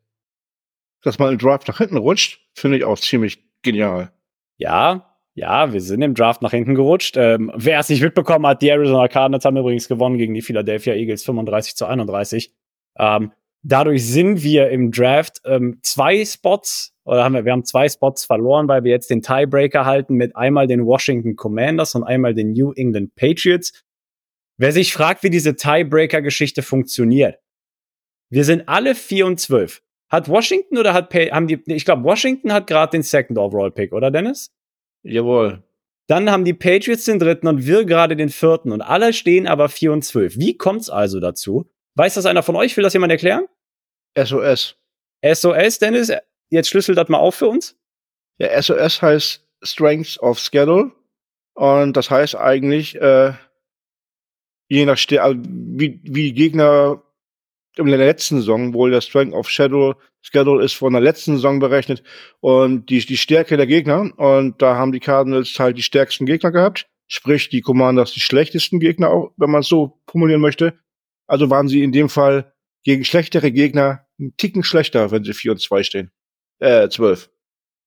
Dass 1.03 1.19
man 1.19 1.33
im 1.33 1.39
Draft 1.39 1.69
nach 1.69 1.79
hinten 1.79 1.97
rutscht, 1.97 2.41
finde 2.55 2.79
ich 2.79 2.85
auch 2.85 2.99
ziemlich 2.99 3.43
genial. 3.63 4.13
Ja, 4.57 5.19
ja, 5.35 5.73
wir 5.73 5.81
sind 5.81 6.03
im 6.03 6.15
Draft 6.15 6.43
nach 6.43 6.53
hinten 6.53 6.75
gerutscht. 6.75 7.17
Ähm, 7.17 7.51
wer 7.55 7.81
es 7.81 7.89
nicht 7.89 8.03
mitbekommen 8.03 8.47
hat, 8.47 8.63
die 8.63 8.69
Arizona 8.69 9.09
Cardinals 9.09 9.45
haben 9.45 9.57
übrigens 9.57 9.89
gewonnen 9.89 10.17
gegen 10.17 10.35
die 10.35 10.43
Philadelphia 10.43 10.95
Eagles 10.95 11.25
35 11.25 11.75
zu 11.75 11.87
31. 11.87 12.55
Ähm, 12.99 13.33
dadurch 13.63 14.07
sind 14.07 14.43
wir 14.43 14.71
im 14.71 14.91
Draft 14.91 15.41
ähm, 15.45 15.79
zwei 15.83 16.25
Spots, 16.25 16.93
oder 17.05 17.25
haben 17.25 17.35
wir, 17.35 17.45
wir 17.45 17.53
haben 17.53 17.65
zwei 17.65 17.89
Spots 17.89 18.25
verloren, 18.25 18.69
weil 18.69 18.85
wir 18.85 18.91
jetzt 18.91 19.11
den 19.11 19.23
Tiebreaker 19.23 19.85
halten 19.85 20.15
mit 20.15 20.37
einmal 20.37 20.67
den 20.67 20.85
Washington 20.87 21.37
Commanders 21.37 21.95
und 21.95 22.05
einmal 22.05 22.35
den 22.35 22.53
New 22.53 22.73
England 22.73 23.15
Patriots. 23.17 23.73
Wer 24.57 24.73
sich 24.73 24.93
fragt, 24.93 25.23
wie 25.23 25.31
diese 25.31 25.57
Tiebreaker-Geschichte 25.57 26.63
funktioniert, 26.63 27.39
wir 28.31 28.45
sind 28.45 28.69
alle 28.69 28.95
4 28.95 29.27
und 29.27 29.41
12. 29.41 29.83
Hat 30.09 30.29
Washington 30.29 30.79
oder 30.79 30.93
hat 30.93 31.13
haben 31.15 31.49
die, 31.49 31.61
ich 31.67 31.85
glaube, 31.85 32.05
Washington 32.05 32.53
hat 32.53 32.67
gerade 32.67 32.93
den 32.93 33.03
Second 33.03 33.39
Overall 33.39 33.71
Pick, 33.71 33.93
oder 33.93 34.11
Dennis? 34.11 34.53
Jawohl. 35.03 35.63
Dann 36.07 36.31
haben 36.31 36.45
die 36.45 36.53
Patriots 36.53 37.05
den 37.05 37.19
dritten 37.19 37.47
und 37.47 37.67
wir 37.67 37.85
gerade 37.85 38.15
den 38.15 38.29
vierten 38.29 38.73
und 38.73 38.83
alle 38.83 39.13
stehen 39.13 39.47
aber 39.47 39.69
4 39.69 39.93
und 39.93 40.05
12. 40.05 40.37
Wie 40.39 40.57
kommt's 40.57 40.91
also 40.91 41.19
dazu? 41.19 41.67
Weiß 41.97 42.15
das 42.15 42.27
einer 42.27 42.43
von 42.43 42.57
euch? 42.57 42.77
Will 42.77 42.83
das 42.83 42.93
jemand 42.93 43.13
erklären? 43.13 43.47
SOS. 44.17 44.77
SOS, 45.25 45.79
Dennis, 45.79 46.13
jetzt 46.51 46.69
schlüssel 46.69 46.95
das 46.95 47.09
mal 47.09 47.19
auf 47.19 47.37
für 47.37 47.49
uns. 47.49 47.77
Ja, 48.39 48.61
SOS 48.61 49.01
heißt 49.01 49.47
Strength 49.63 50.19
of 50.21 50.39
Schedule. 50.39 50.93
Und 51.55 51.97
das 51.97 52.11
heißt 52.11 52.37
eigentlich, 52.37 52.97
äh, 52.97 53.33
je 54.69 54.85
nach 54.85 54.99
Stär 54.99 55.25
also 55.25 55.41
wie, 55.45 56.01
wie 56.03 56.33
die 56.33 56.35
Gegner 56.35 57.03
in 57.77 57.87
der 57.87 57.99
letzten 57.99 58.37
Saison, 58.37 58.75
wohl 58.75 58.91
der 58.91 59.01
Strength 59.01 59.35
of 59.35 59.49
Schedule, 59.49 59.97
Schedule 60.23 60.65
ist 60.65 60.75
von 60.75 60.93
der 60.93 61.03
letzten 61.03 61.35
Saison 61.35 61.59
berechnet 61.59 62.03
und 62.41 62.89
die, 62.89 63.05
die 63.05 63.17
Stärke 63.17 63.57
der 63.57 63.67
Gegner. 63.67 64.11
Und 64.17 64.61
da 64.63 64.77
haben 64.77 64.93
die 64.93 65.01
Cardinals 65.01 65.59
halt 65.59 65.77
die 65.77 65.83
stärksten 65.83 66.27
Gegner 66.27 66.51
gehabt. 66.51 66.89
Sprich, 67.07 67.51
die 67.51 67.61
Commanders 67.61 68.13
die 68.13 68.21
schlechtesten 68.21 68.81
Gegner, 68.81 69.11
auch, 69.11 69.33
wenn 69.37 69.51
man 69.51 69.61
es 69.61 69.69
so 69.69 70.01
formulieren 70.09 70.41
möchte. 70.41 70.79
Also 71.27 71.51
waren 71.51 71.69
sie 71.69 71.83
in 71.83 71.93
dem 71.93 72.09
Fall 72.09 72.53
gegen 72.85 73.05
schlechtere 73.05 73.51
Gegner 73.51 74.07
einen 74.19 74.37
Ticken 74.37 74.63
schlechter, 74.63 75.11
wenn 75.11 75.25
sie 75.25 75.33
4 75.33 75.53
und 75.53 75.61
2 75.61 75.83
stehen. 75.83 76.11
Äh, 76.61 76.89
12. 76.89 77.31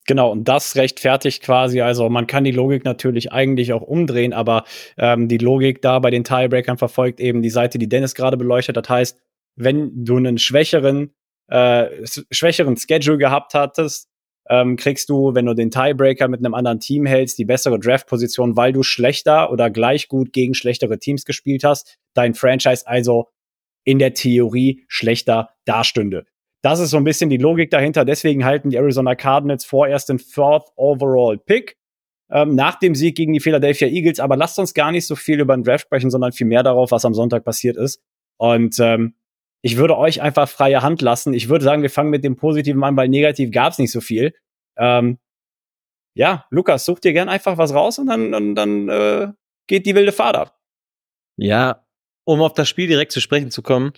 Genau, 0.07 0.31
und 0.31 0.45
das 0.45 0.77
rechtfertigt 0.77 1.43
quasi, 1.43 1.81
also 1.81 2.07
man 2.09 2.27
kann 2.27 2.45
die 2.45 2.51
Logik 2.51 2.85
natürlich 2.85 3.33
eigentlich 3.33 3.73
auch 3.73 3.81
umdrehen, 3.81 4.31
aber 4.31 4.63
ähm, 4.97 5.27
die 5.27 5.37
Logik 5.37 5.81
da 5.81 5.99
bei 5.99 6.09
den 6.09 6.23
Tiebreakern 6.23 6.77
verfolgt 6.77 7.19
eben 7.19 7.41
die 7.41 7.49
Seite, 7.49 7.77
die 7.77 7.89
Dennis 7.89 8.15
gerade 8.15 8.37
beleuchtet 8.37 8.77
hat. 8.77 8.89
Heißt, 8.89 9.19
wenn 9.55 10.05
du 10.05 10.15
einen 10.15 10.37
schwächeren, 10.37 11.13
äh, 11.49 11.87
schwächeren 12.31 12.77
Schedule 12.77 13.17
gehabt 13.17 13.53
hattest, 13.53 14.09
ähm, 14.49 14.75
kriegst 14.75 15.09
du, 15.09 15.35
wenn 15.35 15.45
du 15.45 15.53
den 15.53 15.71
Tiebreaker 15.71 16.27
mit 16.27 16.39
einem 16.39 16.53
anderen 16.53 16.79
Team 16.79 17.05
hältst, 17.05 17.37
die 17.37 17.45
bessere 17.45 17.79
Draftposition, 17.79 18.55
weil 18.55 18.73
du 18.73 18.83
schlechter 18.83 19.51
oder 19.51 19.69
gleich 19.69 20.07
gut 20.07 20.33
gegen 20.33 20.53
schlechtere 20.53 20.99
Teams 20.99 21.25
gespielt 21.25 21.63
hast, 21.63 21.97
dein 22.13 22.33
Franchise 22.33 22.87
also 22.87 23.27
in 23.83 23.99
der 23.99 24.13
Theorie 24.13 24.83
schlechter 24.87 25.49
dastünde. 25.65 26.25
Das 26.61 26.79
ist 26.79 26.89
so 26.89 26.97
ein 26.97 27.03
bisschen 27.03 27.29
die 27.29 27.37
Logik 27.37 27.69
dahinter. 27.71 28.03
Deswegen 28.03 28.43
halten 28.43 28.69
die 28.69 28.77
Arizona 28.77 29.15
Cardinals 29.15 29.63
vorerst 29.63 30.09
den 30.09 30.19
Fourth 30.19 30.67
Overall 30.75 31.37
Pick 31.37 31.77
ähm, 32.29 32.55
nach 32.55 32.79
dem 32.79 32.95
Sieg 32.95 33.15
gegen 33.15 33.33
die 33.33 33.39
Philadelphia 33.39 33.87
Eagles. 33.87 34.19
Aber 34.19 34.35
lasst 34.35 34.59
uns 34.59 34.73
gar 34.73 34.91
nicht 34.91 35.05
so 35.05 35.15
viel 35.15 35.39
über 35.39 35.55
den 35.55 35.63
Draft 35.63 35.85
sprechen, 35.85 36.09
sondern 36.09 36.31
viel 36.31 36.47
mehr 36.47 36.63
darauf, 36.63 36.91
was 36.91 37.05
am 37.05 37.13
Sonntag 37.13 37.45
passiert 37.45 37.77
ist. 37.77 38.01
Und 38.37 38.77
ähm, 38.79 39.13
ich 39.61 39.77
würde 39.77 39.97
euch 39.97 40.21
einfach 40.21 40.47
freie 40.47 40.81
Hand 40.81 41.01
lassen. 41.01 41.33
Ich 41.33 41.49
würde 41.49 41.65
sagen, 41.65 41.81
wir 41.81 41.89
fangen 41.89 42.09
mit 42.09 42.23
dem 42.23 42.35
Positiven 42.35 42.83
an, 42.83 42.95
weil 42.95 43.09
negativ 43.09 43.51
gab 43.51 43.73
es 43.73 43.79
nicht 43.79 43.91
so 43.91 44.01
viel. 44.01 44.33
Ähm, 44.77 45.17
ja, 46.13 46.45
Lukas, 46.49 46.85
such 46.85 46.99
dir 46.99 47.13
gern 47.13 47.29
einfach 47.29 47.57
was 47.57 47.73
raus 47.73 47.99
und 47.99 48.07
dann, 48.07 48.31
dann, 48.31 48.55
dann 48.55 48.89
äh, 48.89 49.27
geht 49.67 49.85
die 49.85 49.95
wilde 49.95 50.11
Fahrt 50.11 50.35
ab. 50.35 50.59
Ja, 51.37 51.85
um 52.23 52.41
auf 52.41 52.53
das 52.53 52.67
Spiel 52.67 52.87
direkt 52.87 53.11
zu 53.11 53.21
sprechen 53.21 53.51
zu 53.51 53.61
kommen. 53.61 53.93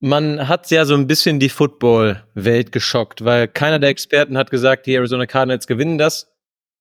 Man 0.00 0.48
hat 0.48 0.70
ja 0.70 0.84
so 0.84 0.94
ein 0.94 1.06
bisschen 1.06 1.40
die 1.40 1.48
Football-Welt 1.48 2.72
geschockt, 2.72 3.24
weil 3.24 3.48
keiner 3.48 3.78
der 3.78 3.90
Experten 3.90 4.38
hat 4.38 4.50
gesagt, 4.50 4.86
die 4.86 4.94
Arizona 4.94 5.26
Cardinals 5.26 5.66
gewinnen 5.66 5.98
das. 5.98 6.32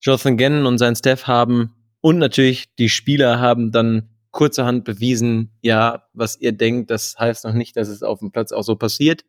Jonathan 0.01 0.38
Gannon 0.38 0.65
und 0.65 0.77
sein 0.77 0.95
Staff 0.95 1.25
haben 1.25 1.73
und 2.01 2.19
natürlich 2.19 2.73
die 2.75 2.89
Spieler 2.89 3.39
haben 3.39 3.71
dann 3.71 4.09
kurzerhand 4.38 4.86
bewiesen, 4.86 5.58
ja, 5.63 6.08
was 6.13 6.39
ihr 6.39 6.51
denkt, 6.51 6.91
das 6.91 7.17
heißt 7.17 7.44
noch 7.44 7.53
nicht, 7.53 7.75
dass 7.75 7.88
es 7.88 8.03
auf 8.03 8.20
dem 8.20 8.32
Platz 8.32 8.51
auch 8.51 8.62
so 8.62 8.75
passiert. 8.75 9.25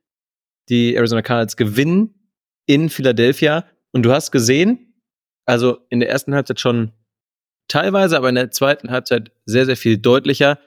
Die 0.68 0.94
Arizona 0.94 1.22
Cardinals 1.22 1.56
gewinnen 1.56 2.30
in 2.66 2.90
Philadelphia 2.90 3.64
und 3.90 4.02
du 4.02 4.12
hast 4.12 4.32
gesehen, 4.32 5.00
also 5.46 5.78
in 5.88 6.00
der 6.00 6.10
ersten 6.10 6.34
Halbzeit 6.34 6.60
schon 6.60 6.92
teilweise, 7.68 8.18
aber 8.18 8.28
in 8.28 8.34
der 8.34 8.50
zweiten 8.50 8.90
Halbzeit 8.90 9.32
sehr, 9.46 9.64
sehr 9.64 9.78
viel 9.78 9.96
deutlicher, 9.96 10.58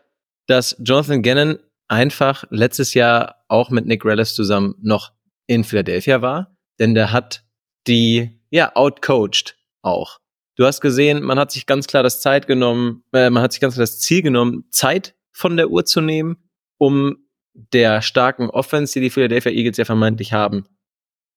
dass 0.47 0.75
Jonathan 0.79 1.21
Gannon 1.21 1.59
einfach 1.87 2.43
letztes 2.49 2.95
Jahr 2.95 3.45
auch 3.47 3.69
mit 3.69 3.85
Nick 3.85 4.03
Rellis 4.03 4.33
zusammen 4.33 4.73
noch 4.81 5.13
in 5.45 5.63
Philadelphia 5.63 6.23
war, 6.23 6.57
denn 6.79 6.95
der 6.95 7.11
hat 7.11 7.43
die, 7.85 8.41
ja, 8.49 8.75
outcoached 8.75 9.55
auch. 9.83 10.19
Du 10.55 10.65
hast 10.65 10.81
gesehen, 10.81 11.23
man 11.23 11.39
hat 11.39 11.51
sich 11.51 11.65
ganz 11.65 11.87
klar 11.87 12.03
das 12.03 12.21
Zeit 12.21 12.47
genommen, 12.47 13.03
äh, 13.13 13.29
man 13.29 13.41
hat 13.41 13.53
sich 13.53 13.61
ganz 13.61 13.75
klar 13.75 13.83
das 13.83 13.99
Ziel 13.99 14.21
genommen, 14.21 14.65
Zeit 14.69 15.15
von 15.31 15.57
der 15.57 15.69
Uhr 15.69 15.85
zu 15.85 16.01
nehmen, 16.01 16.37
um 16.77 17.17
der 17.53 18.01
starken 18.01 18.49
Offense, 18.49 18.93
die 18.93 19.01
die 19.01 19.09
Philadelphia 19.09 19.51
Eagles 19.51 19.77
ja 19.77 19.85
vermeintlich 19.85 20.33
haben, 20.33 20.65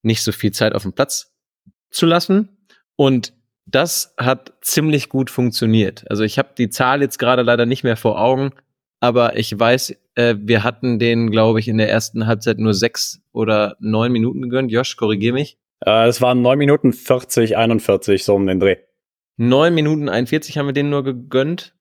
nicht 0.02 0.22
so 0.22 0.32
viel 0.32 0.52
Zeit 0.52 0.74
auf 0.74 0.82
dem 0.82 0.92
Platz 0.92 1.32
zu 1.90 2.06
lassen. 2.06 2.48
Und 2.96 3.32
das 3.66 4.14
hat 4.18 4.54
ziemlich 4.60 5.08
gut 5.08 5.30
funktioniert. 5.30 6.04
Also 6.10 6.22
ich 6.22 6.38
habe 6.38 6.50
die 6.56 6.68
Zahl 6.68 7.00
jetzt 7.00 7.18
gerade 7.18 7.42
leider 7.42 7.66
nicht 7.66 7.82
mehr 7.82 7.96
vor 7.96 8.20
Augen, 8.20 8.52
aber 9.00 9.36
ich 9.36 9.58
weiß, 9.58 9.96
äh, 10.14 10.36
wir 10.38 10.64
hatten 10.64 10.98
den, 10.98 11.30
glaube 11.30 11.60
ich, 11.60 11.68
in 11.68 11.78
der 11.78 11.90
ersten 11.90 12.26
Halbzeit 12.26 12.58
nur 12.58 12.74
sechs 12.74 13.20
oder 13.32 13.76
neun 13.80 14.12
Minuten 14.12 14.42
gegönnt. 14.42 14.70
Josh, 14.70 14.96
korrigier 14.96 15.32
mich. 15.32 15.58
Äh, 15.84 16.08
es 16.08 16.20
waren 16.20 16.42
neun 16.42 16.58
Minuten 16.58 16.92
40, 16.92 17.56
41, 17.56 18.24
so 18.24 18.34
um 18.34 18.46
den 18.46 18.60
Dreh. 18.60 18.76
Neun 19.36 19.74
Minuten 19.74 20.08
41 20.08 20.58
haben 20.58 20.66
wir 20.66 20.72
denen 20.72 20.90
nur 20.90 21.04
gegönnt. 21.04 21.74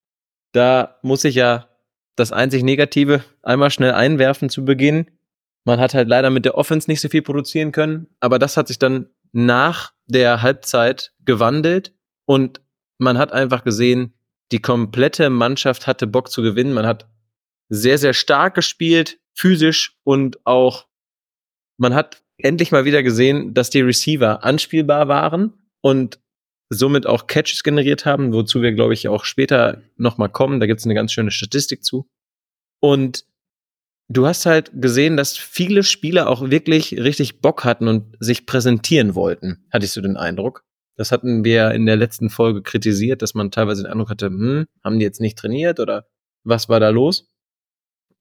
Da 0.53 0.97
muss 1.01 1.23
ich 1.23 1.35
ja 1.35 1.69
das 2.15 2.31
einzig 2.31 2.63
Negative 2.63 3.23
einmal 3.41 3.69
schnell 3.69 3.91
einwerfen 3.91 4.49
zu 4.49 4.65
Beginn. 4.65 5.09
Man 5.65 5.79
hat 5.79 5.93
halt 5.93 6.07
leider 6.07 6.29
mit 6.29 6.45
der 6.45 6.55
Offense 6.55 6.89
nicht 6.89 7.01
so 7.01 7.09
viel 7.09 7.21
produzieren 7.21 7.71
können, 7.71 8.07
aber 8.19 8.37
das 8.39 8.57
hat 8.57 8.67
sich 8.67 8.79
dann 8.79 9.09
nach 9.31 9.93
der 10.05 10.41
Halbzeit 10.41 11.13
gewandelt 11.25 11.93
und 12.25 12.61
man 12.97 13.17
hat 13.17 13.31
einfach 13.31 13.63
gesehen, 13.63 14.13
die 14.51 14.61
komplette 14.61 15.29
Mannschaft 15.29 15.87
hatte 15.87 16.05
Bock 16.05 16.29
zu 16.29 16.41
gewinnen. 16.41 16.73
Man 16.73 16.85
hat 16.85 17.07
sehr, 17.69 17.97
sehr 17.97 18.13
stark 18.13 18.55
gespielt, 18.55 19.19
physisch 19.33 19.97
und 20.03 20.45
auch 20.45 20.87
man 21.77 21.93
hat 21.95 22.23
endlich 22.37 22.71
mal 22.71 22.85
wieder 22.85 23.01
gesehen, 23.01 23.53
dass 23.53 23.69
die 23.69 23.81
Receiver 23.81 24.43
anspielbar 24.43 25.07
waren 25.07 25.53
und 25.81 26.19
somit 26.69 27.05
auch 27.05 27.27
Catches 27.27 27.63
generiert 27.63 28.05
haben, 28.05 28.33
wozu 28.33 28.61
wir, 28.61 28.71
glaube 28.71 28.93
ich, 28.93 29.07
auch 29.07 29.25
später 29.25 29.81
nochmal 29.97 30.29
kommen. 30.29 30.59
Da 30.59 30.65
gibt 30.65 30.79
es 30.79 30.85
eine 30.85 30.95
ganz 30.95 31.11
schöne 31.11 31.31
Statistik 31.31 31.83
zu. 31.83 32.09
Und 32.79 33.25
du 34.09 34.27
hast 34.27 34.45
halt 34.45 34.71
gesehen, 34.73 35.17
dass 35.17 35.37
viele 35.37 35.83
Spieler 35.83 36.29
auch 36.29 36.49
wirklich 36.49 36.93
richtig 36.97 37.41
Bock 37.41 37.63
hatten 37.63 37.87
und 37.87 38.15
sich 38.19 38.45
präsentieren 38.45 39.15
wollten, 39.15 39.65
hattest 39.71 39.95
du 39.95 40.01
den 40.01 40.17
Eindruck. 40.17 40.63
Das 40.95 41.11
hatten 41.11 41.43
wir 41.43 41.71
in 41.71 41.85
der 41.85 41.95
letzten 41.95 42.29
Folge 42.29 42.61
kritisiert, 42.61 43.21
dass 43.21 43.33
man 43.33 43.51
teilweise 43.51 43.83
den 43.83 43.91
Eindruck 43.91 44.09
hatte, 44.09 44.27
hm, 44.27 44.65
haben 44.83 44.99
die 44.99 45.05
jetzt 45.05 45.21
nicht 45.21 45.37
trainiert 45.37 45.79
oder 45.79 46.07
was 46.43 46.69
war 46.69 46.79
da 46.79 46.89
los? 46.89 47.31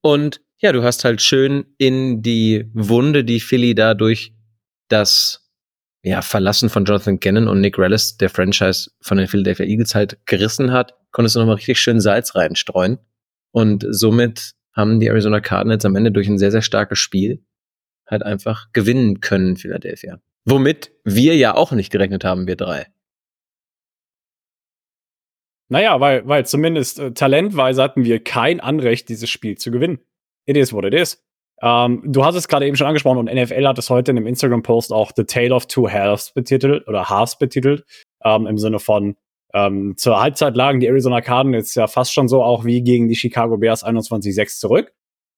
Und 0.00 0.40
ja, 0.58 0.72
du 0.72 0.82
hast 0.82 1.04
halt 1.04 1.20
schön 1.20 1.66
in 1.76 2.22
die 2.22 2.70
Wunde, 2.72 3.24
die 3.24 3.40
Philly 3.40 3.74
dadurch 3.74 4.32
das 4.88 5.41
ja, 6.02 6.20
Verlassen 6.20 6.68
von 6.68 6.84
Jonathan 6.84 7.20
Gannon 7.20 7.48
und 7.48 7.60
Nick 7.60 7.78
Rellis, 7.78 8.16
der 8.16 8.28
Franchise 8.28 8.90
von 9.00 9.18
den 9.18 9.28
Philadelphia 9.28 9.66
Eagles 9.66 9.94
halt 9.94 10.18
gerissen 10.26 10.72
hat, 10.72 10.94
konntest 11.12 11.36
du 11.36 11.40
nochmal 11.40 11.56
richtig 11.56 11.78
schön 11.78 12.00
Salz 12.00 12.34
reinstreuen. 12.34 12.98
Und 13.52 13.86
somit 13.88 14.54
haben 14.72 14.98
die 14.98 15.06
Arizona 15.06 15.40
Cardinals 15.40 15.84
am 15.84 15.94
Ende 15.94 16.10
durch 16.10 16.28
ein 16.28 16.38
sehr, 16.38 16.50
sehr 16.50 16.62
starkes 16.62 16.98
Spiel 16.98 17.44
halt 18.06 18.22
einfach 18.22 18.72
gewinnen 18.72 19.20
können, 19.20 19.56
Philadelphia. 19.56 20.20
Womit 20.44 20.92
wir 21.04 21.36
ja 21.36 21.54
auch 21.54 21.72
nicht 21.72 21.92
gerechnet 21.92 22.24
haben, 22.24 22.46
wir 22.46 22.56
drei. 22.56 22.86
Naja, 25.68 26.00
weil, 26.00 26.26
weil 26.26 26.44
zumindest 26.44 26.98
äh, 26.98 27.12
talentweise 27.12 27.82
hatten 27.82 28.04
wir 28.04 28.22
kein 28.22 28.60
Anrecht, 28.60 29.08
dieses 29.08 29.30
Spiel 29.30 29.56
zu 29.56 29.70
gewinnen. 29.70 30.00
It 30.44 30.56
is 30.56 30.72
what 30.72 30.84
it 30.84 30.92
is. 30.92 31.24
Ähm, 31.62 32.02
du 32.04 32.24
hast 32.24 32.34
es 32.34 32.48
gerade 32.48 32.66
eben 32.66 32.76
schon 32.76 32.88
angesprochen 32.88 33.18
und 33.18 33.32
NFL 33.32 33.66
hat 33.66 33.78
es 33.78 33.88
heute 33.88 34.10
in 34.10 34.16
einem 34.16 34.26
Instagram-Post 34.26 34.92
auch 34.92 35.12
The 35.14 35.24
Tale 35.24 35.54
of 35.54 35.66
Two 35.66 35.88
Halves 35.88 36.32
betitelt 36.32 36.88
oder 36.88 37.08
Halves 37.08 37.38
betitelt, 37.38 37.84
ähm, 38.24 38.46
im 38.46 38.58
Sinne 38.58 38.80
von 38.80 39.16
ähm, 39.54 39.94
zur 39.96 40.20
Halbzeit 40.20 40.56
lagen 40.56 40.80
die 40.80 40.86
Arizona 40.86 41.20
Cardinals 41.20 41.74
ja 41.74 41.86
fast 41.86 42.12
schon 42.12 42.26
so 42.26 42.42
auch 42.42 42.64
wie 42.64 42.82
gegen 42.82 43.08
die 43.08 43.16
Chicago 43.16 43.58
Bears 43.58 43.84
21-6 43.84 44.58
zurück. 44.58 44.92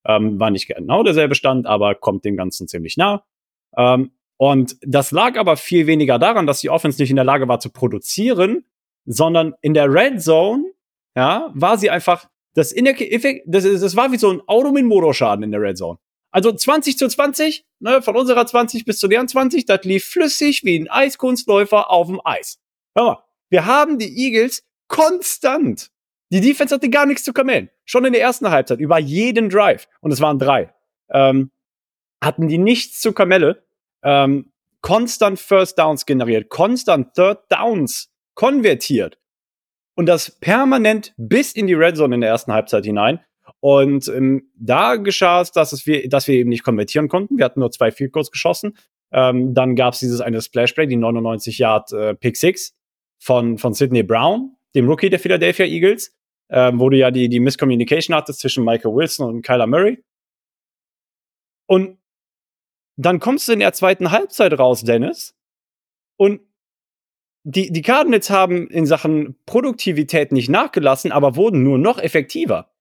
Ähm, 0.06 0.38
war 0.38 0.50
nicht 0.50 0.68
genau 0.68 1.02
derselbe 1.02 1.34
Stand, 1.34 1.66
aber 1.66 1.94
kommt 1.94 2.24
dem 2.24 2.36
Ganzen 2.36 2.68
ziemlich 2.68 2.96
nah. 2.96 3.24
Ähm, 3.76 4.12
und 4.36 4.76
das 4.82 5.10
lag 5.10 5.36
aber 5.38 5.56
viel 5.56 5.86
weniger 5.86 6.18
daran, 6.18 6.46
dass 6.46 6.60
die 6.60 6.70
Offense 6.70 7.00
nicht 7.00 7.10
in 7.10 7.16
der 7.16 7.24
Lage 7.24 7.48
war 7.48 7.60
zu 7.60 7.70
produzieren, 7.70 8.64
sondern 9.06 9.54
in 9.62 9.74
der 9.74 9.92
Red 9.92 10.20
Zone, 10.22 10.64
ja, 11.16 11.50
war 11.54 11.78
sie 11.78 11.90
einfach, 11.90 12.28
das, 12.54 12.72
in 12.72 12.84
der, 12.84 12.94
das, 13.46 13.64
das 13.64 13.96
war 13.96 14.12
wie 14.12 14.16
so 14.16 14.30
ein 14.30 14.42
Auto 14.46 14.70
mit 14.70 14.84
Motorschaden 14.84 15.42
in 15.42 15.50
der 15.50 15.60
Red 15.60 15.78
Zone. 15.78 15.98
Also 16.34 16.50
20 16.50 16.98
zu 16.98 17.06
20, 17.06 17.64
ne, 17.78 18.02
von 18.02 18.16
unserer 18.16 18.44
20 18.44 18.84
bis 18.84 18.98
zu 18.98 19.06
deren 19.06 19.28
20, 19.28 19.66
das 19.66 19.84
lief 19.84 20.04
flüssig 20.04 20.64
wie 20.64 20.76
ein 20.76 20.90
Eiskunstläufer 20.90 21.90
auf 21.90 22.08
dem 22.08 22.20
Eis. 22.24 22.58
Hör 22.96 23.04
mal, 23.04 23.24
wir 23.50 23.66
haben 23.66 24.00
die 24.00 24.12
Eagles 24.18 24.66
konstant. 24.88 25.92
Die 26.30 26.40
Defense 26.40 26.74
hatte 26.74 26.90
gar 26.90 27.06
nichts 27.06 27.22
zu 27.22 27.32
kamellen. 27.32 27.70
Schon 27.84 28.04
in 28.04 28.12
der 28.12 28.20
ersten 28.20 28.50
Halbzeit, 28.50 28.80
über 28.80 28.98
jeden 28.98 29.48
Drive, 29.48 29.86
und 30.00 30.10
es 30.10 30.20
waren 30.20 30.40
drei, 30.40 30.74
ähm, 31.08 31.52
hatten 32.20 32.48
die 32.48 32.58
nichts 32.58 33.00
zu 33.00 33.12
Kamelle. 33.12 33.62
Ähm, 34.02 34.50
konstant 34.80 35.38
First 35.38 35.78
Downs 35.78 36.04
generiert, 36.04 36.48
konstant 36.48 37.14
Third 37.14 37.44
Downs 37.48 38.10
konvertiert. 38.34 39.18
Und 39.94 40.06
das 40.06 40.32
permanent 40.40 41.14
bis 41.16 41.52
in 41.52 41.68
die 41.68 41.74
Red 41.74 41.96
Zone 41.96 42.16
in 42.16 42.22
der 42.22 42.30
ersten 42.30 42.52
Halbzeit 42.52 42.84
hinein. 42.84 43.20
Und 43.64 44.08
ähm, 44.08 44.50
da 44.56 44.96
geschah 44.96 45.40
es, 45.40 45.50
dass, 45.50 45.72
es 45.72 45.86
wir, 45.86 46.06
dass 46.10 46.28
wir 46.28 46.34
eben 46.34 46.50
nicht 46.50 46.64
konvertieren 46.64 47.08
konnten. 47.08 47.38
Wir 47.38 47.46
hatten 47.46 47.60
nur 47.60 47.70
zwei 47.70 47.90
Field 47.90 48.12
Goals 48.12 48.30
geschossen. 48.30 48.76
Ähm, 49.10 49.54
dann 49.54 49.74
gab 49.74 49.94
es 49.94 50.00
dieses 50.00 50.20
eine 50.20 50.42
Splashplay, 50.42 50.86
die 50.86 50.96
99 50.96 51.56
Yard 51.56 51.90
äh, 51.92 52.14
Pick 52.14 52.36
Six 52.36 52.76
von, 53.18 53.56
von 53.56 53.72
Sidney 53.72 54.02
Brown, 54.02 54.54
dem 54.74 54.86
Rookie 54.86 55.08
der 55.08 55.18
Philadelphia 55.18 55.64
Eagles, 55.64 56.14
ähm, 56.50 56.78
wo 56.78 56.90
du 56.90 56.98
ja 56.98 57.10
die, 57.10 57.30
die 57.30 57.40
Miscommunication 57.40 58.14
hattest 58.14 58.40
zwischen 58.40 58.66
Michael 58.66 58.94
Wilson 58.94 59.26
und 59.26 59.40
Kyler 59.40 59.66
Murray. 59.66 60.04
Und 61.66 61.96
dann 62.96 63.18
kommst 63.18 63.48
du 63.48 63.52
in 63.52 63.60
der 63.60 63.72
zweiten 63.72 64.10
Halbzeit 64.10 64.58
raus, 64.58 64.84
Dennis, 64.84 65.34
und 66.18 66.42
die, 67.44 67.72
die 67.72 67.80
Cardinals 67.80 68.28
haben 68.28 68.68
in 68.68 68.84
Sachen 68.84 69.36
Produktivität 69.46 70.32
nicht 70.32 70.50
nachgelassen, 70.50 71.12
aber 71.12 71.34
wurden 71.34 71.62
nur 71.62 71.78
noch 71.78 71.98
effektiver. 71.98 72.73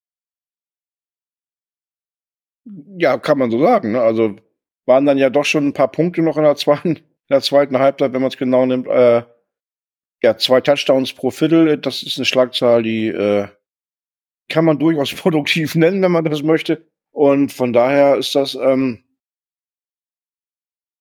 Ja, 2.98 3.18
kann 3.18 3.38
man 3.38 3.50
so 3.50 3.58
sagen. 3.58 3.92
Ne? 3.92 4.00
Also 4.00 4.36
waren 4.86 5.06
dann 5.06 5.18
ja 5.18 5.30
doch 5.30 5.44
schon 5.44 5.68
ein 5.68 5.72
paar 5.72 5.90
Punkte 5.90 6.22
noch 6.22 6.36
in 6.36 6.44
der 6.44 6.56
zweiten, 6.56 6.96
in 6.96 7.02
der 7.30 7.40
zweiten 7.40 7.78
Halbzeit, 7.78 8.12
wenn 8.12 8.20
man 8.20 8.30
es 8.30 8.36
genau 8.36 8.66
nimmt. 8.66 8.86
Äh, 8.86 9.22
ja, 10.22 10.38
zwei 10.38 10.60
Touchdowns 10.60 11.12
pro 11.12 11.30
Viertel, 11.30 11.76
das 11.78 12.02
ist 12.02 12.16
eine 12.16 12.24
Schlagzahl, 12.24 12.82
die 12.82 13.08
äh, 13.08 13.48
kann 14.48 14.64
man 14.64 14.78
durchaus 14.78 15.12
produktiv 15.14 15.74
nennen, 15.74 16.02
wenn 16.02 16.12
man 16.12 16.24
das 16.24 16.42
möchte. 16.42 16.86
Und 17.10 17.52
von 17.52 17.72
daher 17.72 18.16
ist 18.16 18.34
das, 18.34 18.54
ähm, 18.54 19.04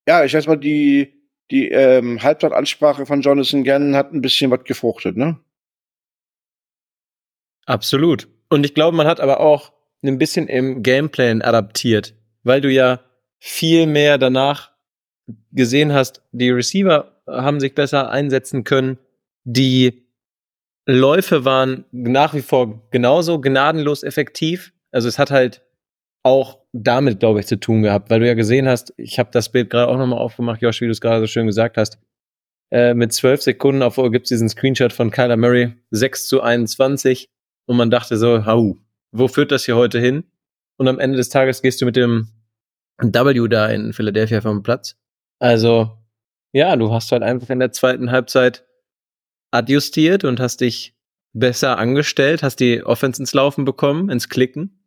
ja, 0.08 0.24
ich 0.26 0.34
weiß 0.34 0.48
mal, 0.48 0.58
die, 0.58 1.14
die 1.50 1.70
ähm, 1.70 2.22
Halbzeitansprache 2.22 3.06
von 3.06 3.22
Jonathan 3.22 3.64
Gannon 3.64 3.96
hat 3.96 4.12
ein 4.12 4.22
bisschen 4.22 4.52
was 4.52 4.64
gefruchtet, 4.64 5.18
ne? 5.18 5.40
Absolut. 7.66 8.28
Und 8.50 8.66
ich 8.66 8.74
glaube, 8.74 8.96
man 8.98 9.08
hat 9.08 9.22
aber 9.22 9.40
auch 9.40 9.72
ein 10.04 10.18
bisschen 10.18 10.48
im 10.48 10.84
Gameplan 10.84 11.42
adaptiert, 11.42 12.14
weil 12.44 12.62
du 12.62 12.72
ja 12.72 13.02
viel 13.40 13.88
mehr 13.88 14.18
danach 14.18 14.72
gesehen 15.52 15.94
hast, 15.94 16.22
die 16.32 16.50
Receiver 16.50 17.22
haben 17.28 17.60
sich 17.60 17.76
besser 17.76 18.10
einsetzen 18.10 18.64
können, 18.64 18.98
die 19.44 20.04
Läufe 20.86 21.46
waren 21.46 21.86
nach 21.92 22.34
wie 22.34 22.42
vor 22.42 22.88
genauso 22.92 23.40
gnadenlos 23.40 24.04
effektiv. 24.04 24.74
Also 24.92 25.08
es 25.08 25.18
hat 25.18 25.32
halt 25.32 25.62
auch 26.24 26.60
damit, 26.74 27.20
glaube 27.20 27.40
ich, 27.40 27.48
zu 27.48 27.60
tun 27.60 27.84
gehabt, 27.84 28.10
weil 28.10 28.20
du 28.20 28.28
ja 28.28 28.34
gesehen 28.34 28.68
hast, 28.68 28.94
ich 28.98 29.20
habe 29.20 29.30
das 29.32 29.50
Bild 29.50 29.70
gerade 29.70 29.92
auch 29.92 29.98
nochmal 29.98 30.20
aufgemacht, 30.20 30.62
Josh, 30.62 30.82
wie 30.82 30.86
du 30.86 30.92
es 30.92 31.02
gerade 31.02 31.22
so 31.22 31.28
schön 31.28 31.46
gesagt 31.46 31.78
hast. 31.78 32.00
Äh, 32.72 32.94
mit 32.94 33.14
zwölf 33.14 33.42
Sekunden 33.42 33.84
auf 33.84 33.96
gibt 33.96 34.26
es 34.26 34.30
diesen 34.30 34.50
Screenshot 34.50 34.92
von 34.92 35.12
Kyler 35.12 35.38
Murray, 35.38 35.74
6 35.92 36.28
zu 36.28 36.42
21. 36.42 37.30
Und 37.66 37.78
man 37.78 37.92
dachte 37.92 38.18
so, 38.18 38.46
hau, 38.46 38.78
wo 39.14 39.28
führt 39.28 39.52
das 39.52 39.66
hier 39.66 39.76
heute 39.76 40.00
hin? 40.00 40.26
Und 40.78 40.88
am 40.88 41.00
Ende 41.00 41.18
des 41.18 41.30
Tages 41.30 41.62
gehst 41.62 41.82
du 41.82 41.86
mit 41.86 41.96
dem 41.96 42.28
W 43.00 43.48
da 43.48 43.68
in 43.68 43.94
Philadelphia 43.94 44.42
vom 44.42 44.64
Platz. 44.64 44.96
Also, 45.40 45.92
ja, 46.52 46.76
du 46.76 46.92
hast 46.92 47.12
halt 47.12 47.24
einfach 47.24 47.50
in 47.50 47.60
der 47.60 47.72
zweiten 47.72 48.12
Halbzeit 48.12 48.66
adjustiert 49.52 50.24
und 50.24 50.40
hast 50.40 50.62
dich 50.62 50.96
besser 51.34 51.78
angestellt, 51.78 52.44
hast 52.44 52.60
die 52.60 52.84
Offense 52.84 53.22
ins 53.22 53.34
Laufen 53.34 53.66
bekommen, 53.66 54.10
ins 54.10 54.30
Klicken. 54.30 54.84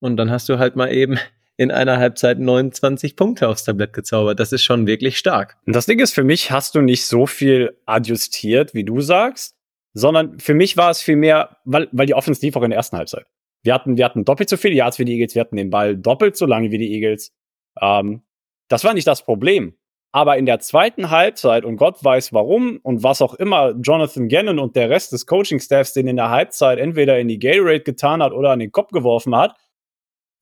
Und 0.00 0.16
dann 0.16 0.30
hast 0.30 0.48
du 0.48 0.58
halt 0.58 0.76
mal 0.76 0.92
eben 0.92 1.18
in 1.56 1.70
einer 1.70 1.98
Halbzeit 1.98 2.38
29 2.38 3.14
Punkte 3.14 3.48
aufs 3.48 3.64
Tablett 3.64 3.92
gezaubert. 3.92 4.40
Das 4.40 4.52
ist 4.52 4.64
schon 4.64 4.86
wirklich 4.86 5.18
stark. 5.18 5.56
Und 5.66 5.76
das 5.76 5.86
Ding 5.86 6.00
ist, 6.00 6.14
für 6.14 6.24
mich 6.24 6.50
hast 6.50 6.74
du 6.74 6.80
nicht 6.80 7.06
so 7.06 7.26
viel 7.26 7.78
adjustiert, 7.86 8.74
wie 8.74 8.84
du 8.84 9.00
sagst, 9.00 9.54
sondern 9.94 10.40
für 10.40 10.54
mich 10.54 10.76
war 10.76 10.90
es 10.90 11.02
viel 11.02 11.16
mehr, 11.16 11.58
weil, 11.64 11.88
weil 11.92 12.06
die 12.06 12.14
Offense 12.14 12.40
lief 12.44 12.56
auch 12.56 12.62
in 12.62 12.70
der 12.70 12.78
ersten 12.78 12.96
Halbzeit. 12.96 13.26
Wir 13.62 13.74
hatten, 13.74 13.96
wir 13.96 14.04
hatten 14.04 14.24
doppelt 14.24 14.48
so 14.48 14.56
viele 14.56 14.74
Yards 14.74 14.98
wie 14.98 15.04
die 15.04 15.12
Eagles, 15.12 15.34
wir 15.34 15.40
hatten 15.40 15.56
den 15.56 15.70
Ball 15.70 15.96
doppelt 15.96 16.36
so 16.36 16.46
lange 16.46 16.70
wie 16.70 16.78
die 16.78 16.92
Eagles. 16.94 17.32
Ähm, 17.80 18.22
das 18.68 18.84
war 18.84 18.94
nicht 18.94 19.06
das 19.06 19.24
Problem. 19.24 19.76
Aber 20.14 20.36
in 20.36 20.44
der 20.44 20.60
zweiten 20.60 21.08
Halbzeit, 21.08 21.64
und 21.64 21.76
Gott 21.76 22.04
weiß 22.04 22.34
warum 22.34 22.78
und 22.82 23.02
was 23.02 23.22
auch 23.22 23.32
immer 23.34 23.74
Jonathan 23.80 24.28
Gannon 24.28 24.58
und 24.58 24.76
der 24.76 24.90
Rest 24.90 25.12
des 25.12 25.26
Coaching-Staffs 25.26 25.94
den 25.94 26.06
in 26.06 26.16
der 26.16 26.28
Halbzeit 26.28 26.78
entweder 26.78 27.18
in 27.18 27.28
die 27.28 27.38
Gatorade 27.38 27.80
getan 27.80 28.22
hat 28.22 28.32
oder 28.32 28.50
an 28.50 28.58
den 28.58 28.72
Kopf 28.72 28.90
geworfen 28.90 29.34
hat, 29.34 29.56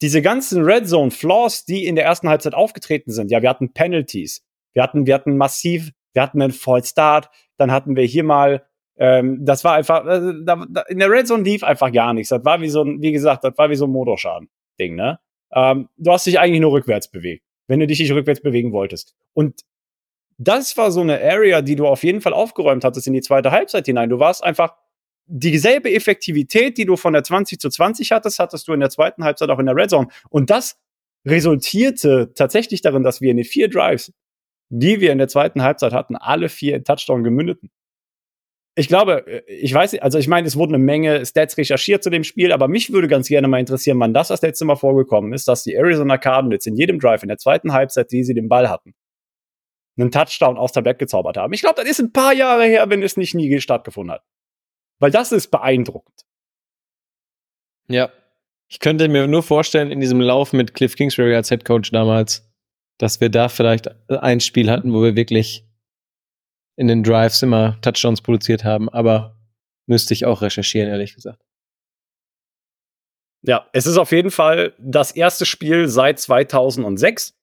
diese 0.02 0.22
ganzen 0.22 0.64
Red 0.64 0.88
Zone 0.88 1.12
Flaws, 1.12 1.66
die 1.66 1.86
in 1.86 1.94
der 1.94 2.04
ersten 2.04 2.28
Halbzeit 2.28 2.54
aufgetreten 2.54 3.12
sind, 3.12 3.30
ja, 3.30 3.42
wir 3.42 3.50
hatten 3.50 3.72
Penalties, 3.72 4.42
wir 4.72 4.82
hatten, 4.82 5.06
wir 5.06 5.14
hatten 5.14 5.36
massiv, 5.36 5.92
wir 6.14 6.22
hatten 6.22 6.42
einen 6.42 6.52
Fall 6.52 6.82
Start, 6.82 7.28
dann 7.56 7.70
hatten 7.70 7.94
wir 7.94 8.04
hier 8.04 8.24
mal 8.24 8.66
ähm, 9.00 9.44
das 9.44 9.64
war 9.64 9.74
einfach, 9.74 10.06
äh, 10.06 10.32
da, 10.44 10.64
da, 10.68 10.82
in 10.82 10.98
der 10.98 11.10
Red 11.10 11.26
Zone 11.26 11.42
lief 11.42 11.64
einfach 11.64 11.90
gar 11.90 12.14
nichts. 12.14 12.28
Das 12.28 12.44
war 12.44 12.60
wie 12.60 12.68
so 12.68 12.82
ein, 12.82 13.02
wie 13.02 13.12
gesagt, 13.12 13.42
das 13.42 13.56
war 13.58 13.70
wie 13.70 13.74
so 13.74 13.86
ein 13.86 13.90
Motorschaden-Ding, 13.90 14.94
ne? 14.94 15.18
Ähm, 15.52 15.88
du 15.96 16.12
hast 16.12 16.26
dich 16.26 16.38
eigentlich 16.38 16.60
nur 16.60 16.72
rückwärts 16.72 17.10
bewegt, 17.10 17.44
wenn 17.66 17.80
du 17.80 17.86
dich 17.86 17.98
nicht 17.98 18.12
rückwärts 18.12 18.40
bewegen 18.40 18.72
wolltest. 18.72 19.16
Und 19.32 19.62
das 20.38 20.76
war 20.76 20.92
so 20.92 21.00
eine 21.00 21.20
Area, 21.20 21.60
die 21.60 21.74
du 21.74 21.86
auf 21.86 22.04
jeden 22.04 22.20
Fall 22.20 22.32
aufgeräumt 22.32 22.84
hattest 22.84 23.06
in 23.06 23.12
die 23.12 23.20
zweite 23.20 23.50
Halbzeit 23.50 23.86
hinein. 23.86 24.10
Du 24.10 24.20
warst 24.20 24.44
einfach 24.44 24.76
dieselbe 25.26 25.92
Effektivität, 25.92 26.78
die 26.78 26.84
du 26.84 26.96
von 26.96 27.12
der 27.12 27.24
20 27.24 27.58
zu 27.58 27.68
20 27.68 28.12
hattest, 28.12 28.38
hattest 28.38 28.68
du 28.68 28.72
in 28.72 28.80
der 28.80 28.90
zweiten 28.90 29.24
Halbzeit 29.24 29.50
auch 29.50 29.58
in 29.58 29.66
der 29.66 29.76
Red 29.76 29.90
Zone. 29.90 30.08
Und 30.28 30.50
das 30.50 30.78
resultierte 31.26 32.32
tatsächlich 32.34 32.80
darin, 32.80 33.02
dass 33.02 33.20
wir 33.20 33.30
in 33.30 33.38
den 33.38 33.44
vier 33.44 33.68
Drives 33.68 34.12
die 34.70 35.00
wir 35.00 35.12
in 35.12 35.18
der 35.18 35.28
zweiten 35.28 35.62
Halbzeit 35.62 35.92
hatten, 35.92 36.16
alle 36.16 36.48
vier 36.48 36.76
in 36.76 36.84
Touchdown 36.84 37.24
gemündeten. 37.24 37.70
Ich 38.80 38.88
glaube, 38.88 39.26
äh, 39.26 39.42
ich 39.46 39.74
weiß, 39.74 39.98
also 39.98 40.18
ich 40.18 40.26
meine, 40.26 40.48
es 40.48 40.56
wurden 40.56 40.74
eine 40.74 40.82
Menge 40.82 41.24
Stats 41.26 41.58
recherchiert 41.58 42.02
zu 42.02 42.08
dem 42.08 42.24
Spiel, 42.24 42.50
aber 42.50 42.66
mich 42.66 42.90
würde 42.90 43.08
ganz 43.08 43.28
gerne 43.28 43.46
mal 43.46 43.60
interessieren, 43.60 44.00
wann 44.00 44.14
das 44.14 44.28
das 44.28 44.40
letzte 44.40 44.64
Mal 44.64 44.76
vorgekommen 44.76 45.34
ist, 45.34 45.46
dass 45.48 45.64
die 45.64 45.74
Arizona 45.74 46.16
Cardinals 46.16 46.64
in 46.64 46.76
jedem 46.76 46.98
Drive 46.98 47.22
in 47.22 47.28
der 47.28 47.36
zweiten 47.36 47.74
Halbzeit, 47.74 48.10
die 48.10 48.24
sie 48.24 48.32
den 48.32 48.48
Ball 48.48 48.70
hatten, 48.70 48.94
einen 49.98 50.10
Touchdown 50.10 50.56
aus 50.56 50.72
der 50.72 50.80
Blatt 50.80 50.98
gezaubert 50.98 51.36
haben. 51.36 51.52
Ich 51.52 51.60
glaube, 51.60 51.74
das 51.76 51.90
ist 51.90 52.00
ein 52.00 52.12
paar 52.12 52.32
Jahre 52.32 52.64
her, 52.64 52.88
wenn 52.88 53.02
es 53.02 53.18
nicht 53.18 53.34
nie 53.34 53.60
stattgefunden 53.60 54.14
hat. 54.14 54.22
Weil 54.98 55.10
das 55.10 55.30
ist 55.30 55.50
beeindruckend. 55.50 56.22
Ja. 57.88 58.10
Ich 58.68 58.78
könnte 58.78 59.08
mir 59.08 59.26
nur 59.26 59.42
vorstellen, 59.42 59.90
in 59.90 60.00
diesem 60.00 60.20
Lauf 60.20 60.54
mit 60.54 60.72
Cliff 60.74 60.96
Kingsbury 60.96 61.34
als 61.34 61.50
Head 61.50 61.66
Coach 61.66 61.90
damals, 61.90 62.48
dass 62.98 63.20
wir 63.20 63.28
da 63.28 63.50
vielleicht 63.50 63.90
ein 64.08 64.40
Spiel 64.40 64.70
hatten, 64.70 64.94
wo 64.94 65.02
wir 65.02 65.16
wirklich 65.16 65.66
in 66.80 66.88
den 66.88 67.02
Drives 67.02 67.42
immer 67.42 67.78
Touchdowns 67.82 68.22
produziert 68.22 68.64
haben, 68.64 68.88
aber 68.88 69.36
müsste 69.86 70.14
ich 70.14 70.24
auch 70.24 70.40
recherchieren, 70.40 70.88
ehrlich 70.88 71.14
gesagt. 71.14 71.42
Ja, 73.42 73.68
es 73.74 73.86
ist 73.86 73.98
auf 73.98 74.12
jeden 74.12 74.30
Fall 74.30 74.72
das 74.78 75.12
erste 75.12 75.44
Spiel 75.44 75.88
seit 75.88 76.18
2006, 76.18 77.38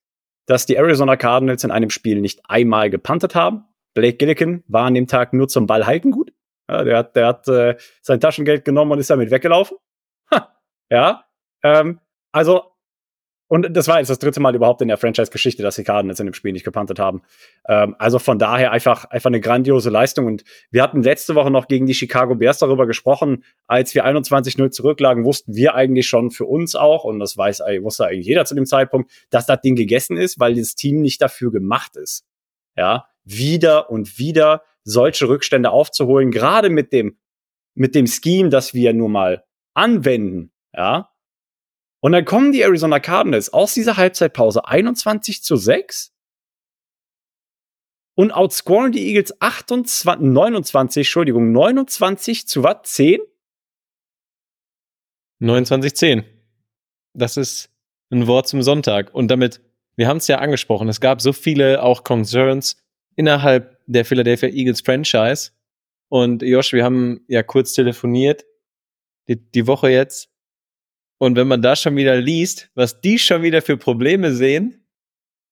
dass 0.47 0.65
die 0.65 0.75
Arizona 0.75 1.17
Cardinals 1.17 1.63
in 1.63 1.69
einem 1.69 1.91
Spiel 1.91 2.19
nicht 2.19 2.41
einmal 2.49 2.89
gepuntet 2.89 3.35
haben. 3.35 3.65
Blake 3.93 4.17
Gillikin 4.17 4.63
war 4.67 4.85
an 4.85 4.95
dem 4.95 5.05
Tag 5.05 5.33
nur 5.33 5.47
zum 5.47 5.67
Ball 5.67 5.85
halten 5.85 6.09
gut. 6.09 6.33
Ja, 6.67 6.83
der 6.83 6.97
hat, 6.97 7.15
der 7.15 7.27
hat 7.27 7.47
äh, 7.47 7.77
sein 8.01 8.19
Taschengeld 8.19 8.65
genommen 8.65 8.91
und 8.91 8.99
ist 8.99 9.11
damit 9.11 9.29
weggelaufen. 9.29 9.77
Ha, 10.31 10.59
ja, 10.89 11.25
ähm, 11.63 11.99
also 12.31 12.71
und 13.47 13.75
das 13.75 13.87
war 13.87 13.99
jetzt 13.99 14.09
das 14.09 14.19
dritte 14.19 14.41
Mal 14.41 14.55
überhaupt 14.55 14.81
in 14.81 14.89
der 14.89 14.97
Franchise-Geschichte, 14.97 15.63
dass 15.63 15.75
die 15.75 15.83
Cardinals 15.83 16.19
in 16.19 16.25
dem 16.25 16.33
Spiel 16.33 16.51
nicht 16.51 16.65
gepantet 16.65 16.99
haben. 16.99 17.21
Ähm, 17.67 17.95
also 17.97 18.19
von 18.19 18.37
daher 18.39 18.71
einfach, 18.71 19.05
einfach 19.05 19.29
eine 19.29 19.39
grandiose 19.39 19.89
Leistung. 19.89 20.25
Und 20.25 20.43
wir 20.69 20.83
hatten 20.83 21.01
letzte 21.01 21.33
Woche 21.35 21.49
noch 21.49 21.67
gegen 21.67 21.85
die 21.85 21.93
Chicago 21.93 22.35
Bears 22.35 22.59
darüber 22.59 22.85
gesprochen. 22.87 23.43
Als 23.65 23.95
wir 23.95 24.05
21-0 24.05 24.71
zurücklagen, 24.71 25.23
wussten 25.23 25.55
wir 25.55 25.75
eigentlich 25.75 26.07
schon 26.07 26.29
für 26.31 26.45
uns 26.45 26.75
auch, 26.75 27.05
und 27.05 27.19
das 27.19 27.37
weiß, 27.37 27.61
wusste 27.81 28.07
eigentlich 28.07 28.27
jeder 28.27 28.43
zu 28.43 28.53
dem 28.53 28.65
Zeitpunkt, 28.65 29.11
dass 29.29 29.45
das 29.45 29.61
Ding 29.61 29.75
gegessen 29.75 30.17
ist, 30.17 30.39
weil 30.39 30.55
das 30.55 30.75
Team 30.75 31.01
nicht 31.01 31.21
dafür 31.21 31.51
gemacht 31.51 31.95
ist. 31.95 32.25
Ja, 32.75 33.07
wieder 33.23 33.89
und 33.89 34.19
wieder 34.19 34.63
solche 34.83 35.27
Rückstände 35.27 35.71
aufzuholen, 35.71 36.31
gerade 36.31 36.69
mit 36.69 36.91
dem, 36.91 37.17
mit 37.75 37.95
dem 37.95 38.07
Scheme, 38.07 38.49
das 38.49 38.73
wir 38.73 38.93
nur 38.93 39.09
mal 39.09 39.43
anwenden, 39.73 40.51
ja. 40.73 41.09
Und 42.07 42.13
dann 42.13 42.23
kommen 42.23 42.53
die 42.53 42.61
Arizona 42.61 43.01
Cardinals 43.01 43.51
aus 43.51 43.73
dieser 43.73 43.97
Halbzeitpause 43.97 44.65
21 44.65 45.43
zu 45.43 45.57
6 45.57 46.13
und 48.15 48.31
outscoren 48.31 48.93
die 48.93 49.09
Eagles 49.09 49.41
28, 49.41 50.25
29, 50.25 51.01
Entschuldigung, 51.01 51.51
29 51.51 52.47
zu 52.47 52.63
was? 52.63 52.77
10? 52.83 53.19
29 55.39 55.95
10. 55.97 56.23
Das 57.11 57.35
ist 57.35 57.71
ein 58.09 58.25
Wort 58.25 58.47
zum 58.47 58.61
Sonntag. 58.61 59.13
Und 59.13 59.27
damit, 59.27 59.59
wir 59.97 60.07
haben 60.07 60.15
es 60.15 60.29
ja 60.29 60.37
angesprochen, 60.37 60.87
es 60.87 61.01
gab 61.01 61.19
so 61.19 61.33
viele 61.33 61.83
auch 61.83 62.05
Concerns 62.05 62.81
innerhalb 63.17 63.81
der 63.85 64.05
Philadelphia 64.05 64.47
Eagles 64.47 64.79
Franchise. 64.79 65.51
Und 66.07 66.41
Josh, 66.41 66.71
wir 66.71 66.85
haben 66.85 67.25
ja 67.27 67.43
kurz 67.43 67.73
telefoniert, 67.73 68.45
die, 69.27 69.35
die 69.35 69.67
Woche 69.67 69.89
jetzt. 69.89 70.29
Und 71.19 71.35
wenn 71.35 71.47
man 71.47 71.61
da 71.61 71.75
schon 71.75 71.95
wieder 71.95 72.15
liest, 72.15 72.69
was 72.75 73.01
die 73.01 73.17
schon 73.17 73.41
wieder 73.41 73.61
für 73.61 73.77
Probleme 73.77 74.33
sehen, 74.33 74.87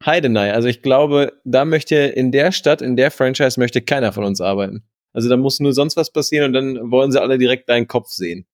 Heidenei. 0.05 0.53
Also 0.53 0.67
ich 0.67 0.81
glaube, 0.81 1.39
da 1.45 1.65
möchte 1.65 1.95
in 1.95 2.31
der 2.31 2.51
Stadt, 2.51 2.81
in 2.81 2.95
der 2.95 3.11
Franchise 3.11 3.59
möchte 3.59 3.81
keiner 3.81 4.13
von 4.13 4.23
uns 4.23 4.41
arbeiten. 4.41 4.83
Also 5.13 5.29
da 5.29 5.37
muss 5.37 5.59
nur 5.59 5.73
sonst 5.73 5.95
was 5.95 6.11
passieren 6.11 6.47
und 6.47 6.53
dann 6.53 6.91
wollen 6.91 7.11
sie 7.11 7.21
alle 7.21 7.37
direkt 7.37 7.69
deinen 7.69 7.87
Kopf 7.87 8.09
sehen. 8.09 8.45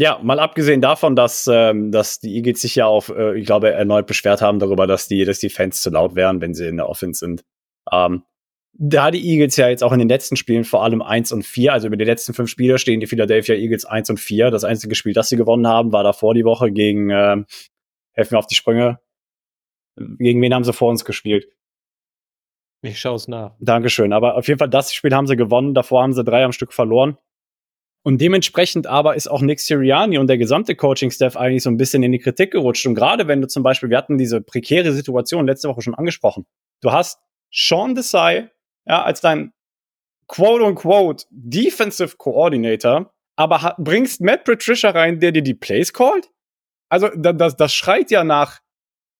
Ja, 0.00 0.20
mal 0.22 0.38
abgesehen 0.38 0.80
davon, 0.80 1.16
dass, 1.16 1.48
ähm, 1.50 1.90
dass 1.90 2.20
die 2.20 2.36
Eagles 2.36 2.60
sich 2.60 2.76
ja 2.76 2.86
auf, 2.86 3.08
äh, 3.08 3.36
ich 3.36 3.46
glaube, 3.46 3.72
erneut 3.72 4.06
beschwert 4.06 4.40
haben 4.40 4.60
darüber, 4.60 4.86
dass 4.86 5.08
die, 5.08 5.24
dass 5.24 5.40
die 5.40 5.48
Fans 5.50 5.82
zu 5.82 5.90
laut 5.90 6.14
wären, 6.14 6.40
wenn 6.40 6.54
sie 6.54 6.68
in 6.68 6.76
der 6.76 6.88
Offense 6.88 7.18
sind. 7.18 7.44
Ähm, 7.90 8.22
da 8.72 9.10
die 9.10 9.26
Eagles 9.26 9.56
ja 9.56 9.68
jetzt 9.68 9.82
auch 9.82 9.92
in 9.92 9.98
den 9.98 10.08
letzten 10.08 10.36
Spielen 10.36 10.64
vor 10.64 10.84
allem 10.84 11.02
1 11.02 11.32
und 11.32 11.44
4, 11.44 11.72
also 11.72 11.88
über 11.88 11.96
die 11.96 12.04
letzten 12.04 12.34
fünf 12.34 12.48
Spiele 12.48 12.78
stehen 12.78 13.00
die 13.00 13.06
Philadelphia 13.06 13.54
Eagles 13.54 13.84
1 13.84 14.10
und 14.10 14.20
4. 14.20 14.50
Das 14.50 14.64
einzige 14.64 14.94
Spiel, 14.94 15.12
das 15.12 15.28
sie 15.28 15.36
gewonnen 15.36 15.66
haben, 15.66 15.92
war 15.92 16.04
davor 16.04 16.34
die 16.34 16.44
Woche 16.44 16.70
gegen, 16.70 17.10
äh, 17.10 17.44
helfen 18.12 18.34
mir 18.34 18.38
auf 18.38 18.46
die 18.46 18.54
Sprünge. 18.54 19.00
Gegen 19.96 20.40
wen 20.40 20.54
haben 20.54 20.64
sie 20.64 20.72
vor 20.72 20.90
uns 20.90 21.04
gespielt? 21.04 21.48
Ich 22.82 23.00
schaue 23.00 23.16
es 23.16 23.26
nach. 23.26 23.56
Dankeschön. 23.58 24.12
Aber 24.12 24.36
auf 24.36 24.46
jeden 24.46 24.58
Fall, 24.58 24.68
das 24.68 24.94
Spiel 24.94 25.12
haben 25.12 25.26
sie 25.26 25.36
gewonnen. 25.36 25.74
Davor 25.74 26.02
haben 26.02 26.12
sie 26.12 26.22
drei 26.22 26.44
am 26.44 26.52
Stück 26.52 26.72
verloren. 26.72 27.18
Und 28.04 28.20
dementsprechend 28.20 28.86
aber 28.86 29.16
ist 29.16 29.28
auch 29.28 29.42
Nick 29.42 29.58
Sirianni 29.58 30.18
und 30.18 30.28
der 30.28 30.38
gesamte 30.38 30.76
Coaching-Staff 30.76 31.36
eigentlich 31.36 31.64
so 31.64 31.70
ein 31.70 31.76
bisschen 31.76 32.02
in 32.04 32.12
die 32.12 32.20
Kritik 32.20 32.52
gerutscht. 32.52 32.86
Und 32.86 32.94
gerade 32.94 33.26
wenn 33.26 33.40
du 33.40 33.48
zum 33.48 33.64
Beispiel, 33.64 33.90
wir 33.90 33.98
hatten 33.98 34.18
diese 34.18 34.40
prekäre 34.40 34.92
Situation 34.92 35.46
letzte 35.46 35.68
Woche 35.68 35.82
schon 35.82 35.94
angesprochen. 35.94 36.46
Du 36.80 36.92
hast 36.92 37.18
Sean 37.52 37.96
Desai, 37.96 38.50
ja, 38.88 39.02
als 39.02 39.20
dein 39.20 39.52
quote-unquote 40.28 41.26
Defensive 41.30 42.16
Coordinator, 42.16 43.12
aber 43.36 43.76
bringst 43.78 44.20
Matt 44.20 44.44
Patricia 44.44 44.90
rein, 44.90 45.20
der 45.20 45.32
dir 45.32 45.42
die 45.42 45.54
Plays 45.54 45.92
callt? 45.92 46.30
Also, 46.88 47.08
das, 47.14 47.56
das 47.56 47.74
schreit 47.74 48.10
ja 48.10 48.24
nach 48.24 48.60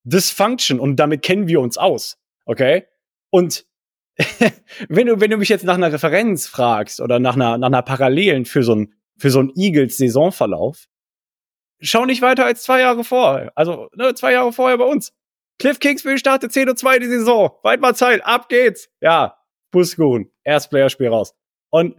Dysfunction 0.04 0.81
und 0.81 0.96
damit 0.96 1.22
kennen 1.22 1.48
wir 1.48 1.61
uns 1.61 1.76
aus. 1.76 2.18
Okay? 2.46 2.87
Und 3.31 3.66
wenn 4.88 5.07
du, 5.07 5.20
wenn 5.20 5.31
du 5.31 5.37
mich 5.37 5.50
jetzt 5.50 5.64
nach 5.64 5.74
einer 5.74 5.92
Referenz 5.92 6.46
fragst 6.46 7.00
oder 7.00 7.18
nach 7.18 7.37
einer, 7.37 7.59
nach 7.59 7.68
einer 7.68 7.83
Parallelen 7.83 8.46
für 8.46 8.62
so 8.62 8.74
ein, 8.74 8.94
für 9.16 9.31
so 9.31 9.40
ein 9.40 9.52
Eagles 9.54 9.98
Saisonverlauf, 9.98 10.87
schau 11.81 12.07
nicht 12.07 12.22
weiter 12.22 12.44
als 12.44 12.62
zwei 12.62 12.81
Jahre 12.81 13.04
vor. 13.04 13.50
Also, 13.54 13.88
ne, 13.94 14.14
zwei 14.14 14.33
Jahre 14.33 14.52
vorher 14.52 14.78
bei 14.78 14.85
uns. 14.85 15.12
Cliff 15.59 15.78
Kingsbury 15.78 16.18
startet 16.18 16.52
10 16.52 16.70
und 16.70 16.78
2 16.78 17.00
die 17.00 17.09
Saison. 17.09 17.50
Weit 17.62 17.81
mal 17.81 17.94
Zeit, 17.94 18.24
ab 18.24 18.48
geht's. 18.48 18.88
Ja, 19.00 19.38
Buskuhn, 19.70 20.31
Erstplayerspiel 20.44 21.09
raus. 21.09 21.35
Und, 21.70 21.96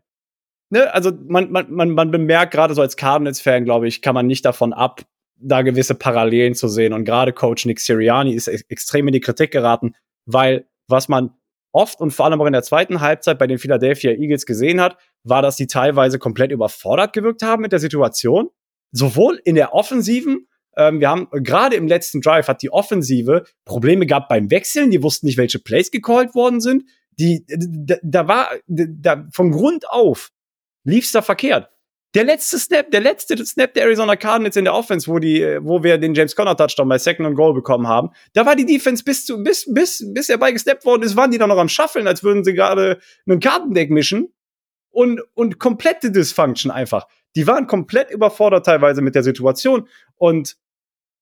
ne, 0.69 0.93
also 0.93 1.11
man, 1.27 1.51
man, 1.51 1.71
man, 1.71 1.91
man 1.91 2.11
bemerkt 2.11 2.53
gerade 2.53 2.73
so 2.73 2.81
als 2.81 2.97
Cardinals-Fan, 2.97 3.65
glaube 3.65 3.87
ich, 3.87 4.01
kann 4.01 4.15
man 4.15 4.27
nicht 4.27 4.45
davon 4.45 4.73
ab, 4.73 5.01
da 5.41 5.61
gewisse 5.61 5.95
Parallelen 5.95 6.55
zu 6.55 6.67
sehen. 6.67 6.93
Und 6.93 7.05
gerade 7.05 7.33
Coach 7.33 7.65
Nick 7.65 7.79
Siriani 7.79 8.33
ist 8.33 8.47
extrem 8.47 9.07
in 9.07 9.13
die 9.13 9.21
Kritik 9.21 9.51
geraten, 9.51 9.95
weil 10.25 10.67
was 10.87 11.07
man 11.07 11.31
oft 11.71 12.01
und 12.01 12.11
vor 12.11 12.25
allem 12.25 12.41
auch 12.41 12.45
in 12.45 12.53
der 12.53 12.63
zweiten 12.63 12.99
Halbzeit 13.01 13.37
bei 13.37 13.47
den 13.47 13.59
Philadelphia 13.59 14.11
Eagles 14.11 14.45
gesehen 14.45 14.81
hat, 14.81 14.97
war, 15.23 15.41
dass 15.41 15.57
sie 15.57 15.67
teilweise 15.67 16.19
komplett 16.19 16.51
überfordert 16.51 17.13
gewirkt 17.13 17.43
haben 17.43 17.61
mit 17.61 17.71
der 17.71 17.79
Situation. 17.79 18.49
Sowohl 18.91 19.39
in 19.43 19.55
der 19.55 19.73
Offensiven, 19.73 20.47
ähm, 20.75 20.99
wir 20.99 21.09
haben 21.09 21.27
gerade 21.31 21.75
im 21.75 21.87
letzten 21.87 22.21
Drive 22.21 22.47
hat 22.47 22.61
die 22.61 22.71
Offensive 22.71 23.43
Probleme 23.65 24.05
gehabt 24.05 24.29
beim 24.29 24.49
Wechseln, 24.49 24.89
die 24.91 25.03
wussten 25.03 25.27
nicht, 25.27 25.37
welche 25.37 25.59
Plays 25.59 25.91
gecallt 25.91 26.33
worden 26.33 26.59
sind. 26.59 26.83
Die, 27.19 27.45
da, 27.47 27.95
da 28.01 28.27
war, 28.27 28.49
da, 28.67 29.27
von 29.31 29.51
Grund 29.51 29.89
auf 29.89 30.31
lief's 30.83 31.11
da 31.11 31.21
verkehrt. 31.21 31.69
Der 32.15 32.23
letzte 32.23 32.57
Snap, 32.57 32.89
der 32.89 33.01
letzte 33.01 33.45
Snap 33.45 33.73
der 33.75 33.83
Arizona 33.83 34.15
Cardinals 34.15 34.55
in 34.55 34.63
der 34.63 34.73
Offense, 34.73 35.07
wo 35.07 35.19
die, 35.19 35.59
wo 35.61 35.83
wir 35.83 35.99
den 35.99 36.15
James 36.15 36.35
Conner 36.35 36.57
Touchdown 36.57 36.89
bei 36.89 36.97
Second 36.97 37.27
and 37.27 37.35
Goal 37.35 37.53
bekommen 37.53 37.87
haben, 37.87 38.09
da 38.33 38.47
war 38.47 38.55
die 38.55 38.65
Defense 38.65 39.03
bis 39.03 39.27
zu, 39.27 39.43
bis, 39.43 39.71
bis, 39.71 40.03
bis 40.11 40.29
er 40.29 40.39
bei 40.39 40.51
gesnappt 40.51 40.85
worden 40.85 41.03
ist, 41.03 41.15
waren 41.15 41.29
die 41.29 41.37
da 41.37 41.45
noch 41.45 41.59
am 41.59 41.69
Shuffeln, 41.69 42.07
als 42.07 42.23
würden 42.23 42.43
sie 42.43 42.53
gerade 42.53 42.99
einen 43.27 43.39
Kartendeck 43.39 43.91
mischen 43.91 44.33
und, 44.89 45.21
und 45.35 45.59
komplette 45.59 46.11
Dysfunction 46.11 46.71
einfach. 46.71 47.07
Die 47.35 47.45
waren 47.45 47.67
komplett 47.67 48.09
überfordert 48.09 48.65
teilweise 48.65 49.01
mit 49.01 49.13
der 49.13 49.23
Situation 49.23 49.87
und 50.15 50.57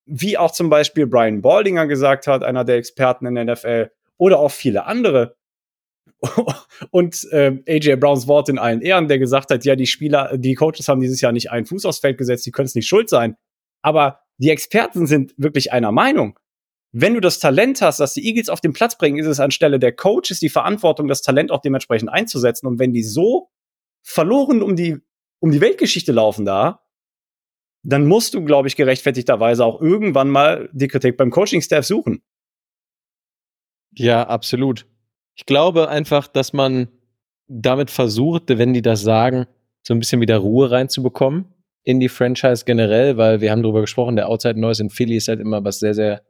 wie 0.06 0.38
auch 0.38 0.52
zum 0.52 0.70
Beispiel 0.70 1.06
Brian 1.06 1.42
Baldinger 1.42 1.86
gesagt 1.86 2.26
hat, 2.26 2.42
einer 2.42 2.64
der 2.64 2.76
Experten 2.76 3.26
in 3.26 3.34
der 3.34 3.44
NFL, 3.44 3.90
oder 4.16 4.38
auch 4.38 4.50
viele 4.50 4.86
andere, 4.86 5.36
und 6.90 7.26
äh, 7.30 7.62
AJ 7.68 7.96
Browns 7.96 8.26
Wort 8.26 8.48
in 8.48 8.58
allen 8.58 8.80
Ehren, 8.80 9.08
der 9.08 9.18
gesagt 9.18 9.50
hat, 9.50 9.64
ja, 9.64 9.76
die 9.76 9.86
Spieler, 9.86 10.36
die 10.36 10.54
Coaches 10.54 10.88
haben 10.88 11.00
dieses 11.00 11.20
Jahr 11.20 11.32
nicht 11.32 11.50
einen 11.50 11.66
Fuß 11.66 11.84
aufs 11.84 12.00
Feld 12.00 12.18
gesetzt, 12.18 12.44
die 12.46 12.50
können 12.50 12.66
es 12.66 12.74
nicht 12.74 12.88
schuld 12.88 13.08
sein. 13.08 13.36
Aber 13.82 14.20
die 14.38 14.50
Experten 14.50 15.06
sind 15.06 15.34
wirklich 15.36 15.72
einer 15.72 15.92
Meinung. 15.92 16.38
Wenn 16.92 17.14
du 17.14 17.20
das 17.20 17.38
Talent 17.38 17.82
hast, 17.82 18.00
dass 18.00 18.14
die 18.14 18.26
Eagles 18.26 18.48
auf 18.48 18.60
den 18.60 18.72
Platz 18.72 18.96
bringen, 18.96 19.18
ist 19.18 19.26
es 19.26 19.40
anstelle 19.40 19.78
der 19.78 19.92
Coaches 19.92 20.40
die 20.40 20.48
Verantwortung, 20.48 21.06
das 21.06 21.22
Talent 21.22 21.50
auch 21.50 21.60
dementsprechend 21.60 22.08
einzusetzen. 22.08 22.66
Und 22.66 22.78
wenn 22.78 22.92
die 22.92 23.02
so 23.02 23.50
verloren 24.02 24.62
um 24.62 24.74
die, 24.74 24.96
um 25.40 25.50
die 25.50 25.60
Weltgeschichte 25.60 26.12
laufen 26.12 26.44
da, 26.44 26.84
dann 27.82 28.06
musst 28.06 28.34
du, 28.34 28.44
glaube 28.44 28.68
ich, 28.68 28.76
gerechtfertigterweise 28.76 29.64
auch 29.64 29.80
irgendwann 29.80 30.30
mal 30.30 30.68
die 30.72 30.88
Kritik 30.88 31.16
beim 31.16 31.30
Coaching-Staff 31.30 31.84
suchen. 31.84 32.22
Ja, 33.92 34.26
absolut. 34.26 34.86
Ich 35.38 35.46
glaube 35.46 35.88
einfach, 35.88 36.26
dass 36.26 36.52
man 36.52 36.88
damit 37.46 37.92
versucht, 37.92 38.48
wenn 38.48 38.74
die 38.74 38.82
das 38.82 39.02
sagen, 39.02 39.46
so 39.82 39.94
ein 39.94 40.00
bisschen 40.00 40.20
wieder 40.20 40.38
Ruhe 40.38 40.70
reinzubekommen 40.72 41.46
in 41.84 42.00
die 42.00 42.08
Franchise 42.08 42.64
generell, 42.66 43.16
weil 43.16 43.40
wir 43.40 43.52
haben 43.52 43.62
darüber 43.62 43.80
gesprochen, 43.80 44.16
der 44.16 44.28
Outside 44.28 44.58
Noise 44.58 44.82
in 44.82 44.90
Philly 44.90 45.16
ist 45.16 45.28
halt 45.28 45.38
immer 45.38 45.64
was 45.64 45.78
sehr, 45.78 45.94
sehr 45.94 46.22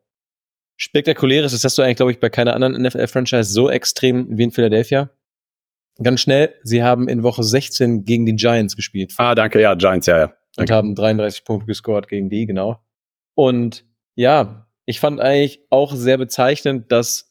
Spektakuläres, 0.76 1.52
das 1.52 1.64
hast 1.64 1.78
du 1.78 1.82
eigentlich, 1.82 1.96
glaube 1.96 2.12
ich, 2.12 2.20
bei 2.20 2.28
keiner 2.28 2.54
anderen 2.54 2.80
NFL-Franchise 2.80 3.50
so 3.50 3.68
extrem 3.70 4.38
wie 4.38 4.44
in 4.44 4.52
Philadelphia. 4.52 5.10
Ganz 6.00 6.20
schnell, 6.20 6.54
sie 6.62 6.84
haben 6.84 7.08
in 7.08 7.24
Woche 7.24 7.42
16 7.42 8.04
gegen 8.04 8.26
die 8.26 8.36
Giants 8.36 8.76
gespielt. 8.76 9.14
Ah, 9.16 9.34
danke, 9.34 9.60
ja, 9.60 9.74
Giants, 9.74 10.06
ja, 10.06 10.18
ja. 10.18 10.32
Und 10.56 10.70
haben 10.70 10.94
33 10.94 11.44
Punkte 11.44 11.66
gescored 11.66 12.08
gegen 12.08 12.28
die, 12.28 12.46
genau. 12.46 12.78
Und 13.34 13.84
ja, 14.14 14.68
ich 14.84 15.00
fand 15.00 15.18
eigentlich 15.18 15.60
auch 15.70 15.94
sehr 15.94 16.18
bezeichnend, 16.18 16.92
dass 16.92 17.28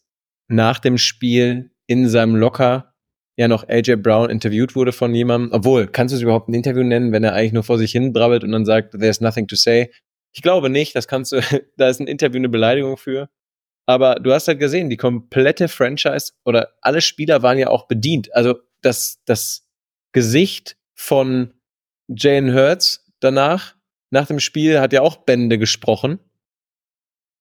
nach 0.48 0.80
dem 0.80 0.98
Spiel 0.98 1.72
in 1.88 2.10
seinem 2.10 2.36
Locker 2.36 2.94
ja 3.38 3.48
noch 3.48 3.68
AJ 3.70 3.98
Brown 3.98 4.30
interviewt 4.30 4.76
wurde 4.76 4.92
von 4.92 5.14
jemandem. 5.14 5.52
Obwohl, 5.54 5.88
kannst 5.88 6.12
du 6.12 6.18
es 6.18 6.22
überhaupt 6.22 6.50
ein 6.50 6.54
Interview 6.54 6.84
nennen, 6.84 7.12
wenn 7.12 7.24
er 7.24 7.34
eigentlich 7.34 7.54
nur 7.54 7.64
vor 7.64 7.78
sich 7.78 7.92
hin 7.92 8.12
brabbelt 8.12 8.44
und 8.44 8.52
dann 8.52 8.66
sagt, 8.66 8.92
there's 8.92 9.22
nothing 9.22 9.48
to 9.48 9.56
say? 9.56 9.92
Ich 10.34 10.42
glaube 10.42 10.70
nicht, 10.70 10.96
das 10.96 11.08
kannst 11.08 11.32
du, 11.32 11.42
da 11.78 11.88
ist 11.88 12.00
ein 12.00 12.08
Interview 12.08 12.40
eine 12.40 12.50
Beleidigung 12.50 12.98
für. 12.98 13.30
Aber 13.86 14.16
du 14.16 14.34
hast 14.34 14.48
halt 14.48 14.60
gesehen, 14.60 14.90
die 14.90 14.98
komplette 14.98 15.70
Franchise 15.70 16.34
oder 16.44 16.74
alle 16.82 17.00
Spieler 17.00 17.42
waren 17.42 17.58
ja 17.58 17.70
auch 17.70 17.88
bedient. 17.88 18.34
Also 18.36 18.56
das, 18.82 19.22
das 19.26 19.66
Gesicht 20.12 20.78
von 20.94 21.54
Jane 22.08 22.54
Hurts 22.54 23.06
danach, 23.20 23.76
nach 24.10 24.28
dem 24.28 24.40
Spiel, 24.40 24.80
hat 24.80 24.94
ja 24.94 25.02
auch 25.02 25.18
Bände 25.18 25.58
gesprochen. 25.58 26.20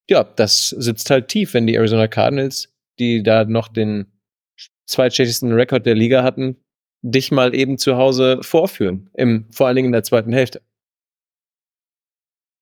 Ja, 0.09 0.23
das 0.23 0.69
sitzt 0.69 1.11
halt 1.11 1.29
tief, 1.29 1.55
wenn 1.55 1.67
die 1.67 1.75
Arizona 1.75 2.07
Cardinals, 2.07 2.76
die 2.99 3.23
da 3.23 3.45
noch 3.45 3.69
den 3.69 4.07
zweitschlechtesten 4.87 5.53
Rekord 5.53 5.87
der 5.87 5.95
Liga 5.95 6.23
hatten, 6.23 6.57
dich 7.03 7.31
mal 7.31 7.55
eben 7.55 7.79
zu 7.79 7.97
Hause 7.97 8.41
vorführen. 8.43 9.11
Im, 9.15 9.47
vor 9.51 9.67
allen 9.67 9.77
Dingen 9.77 9.87
in 9.87 9.93
der 9.93 10.03
zweiten 10.03 10.33
Hälfte. 10.33 10.63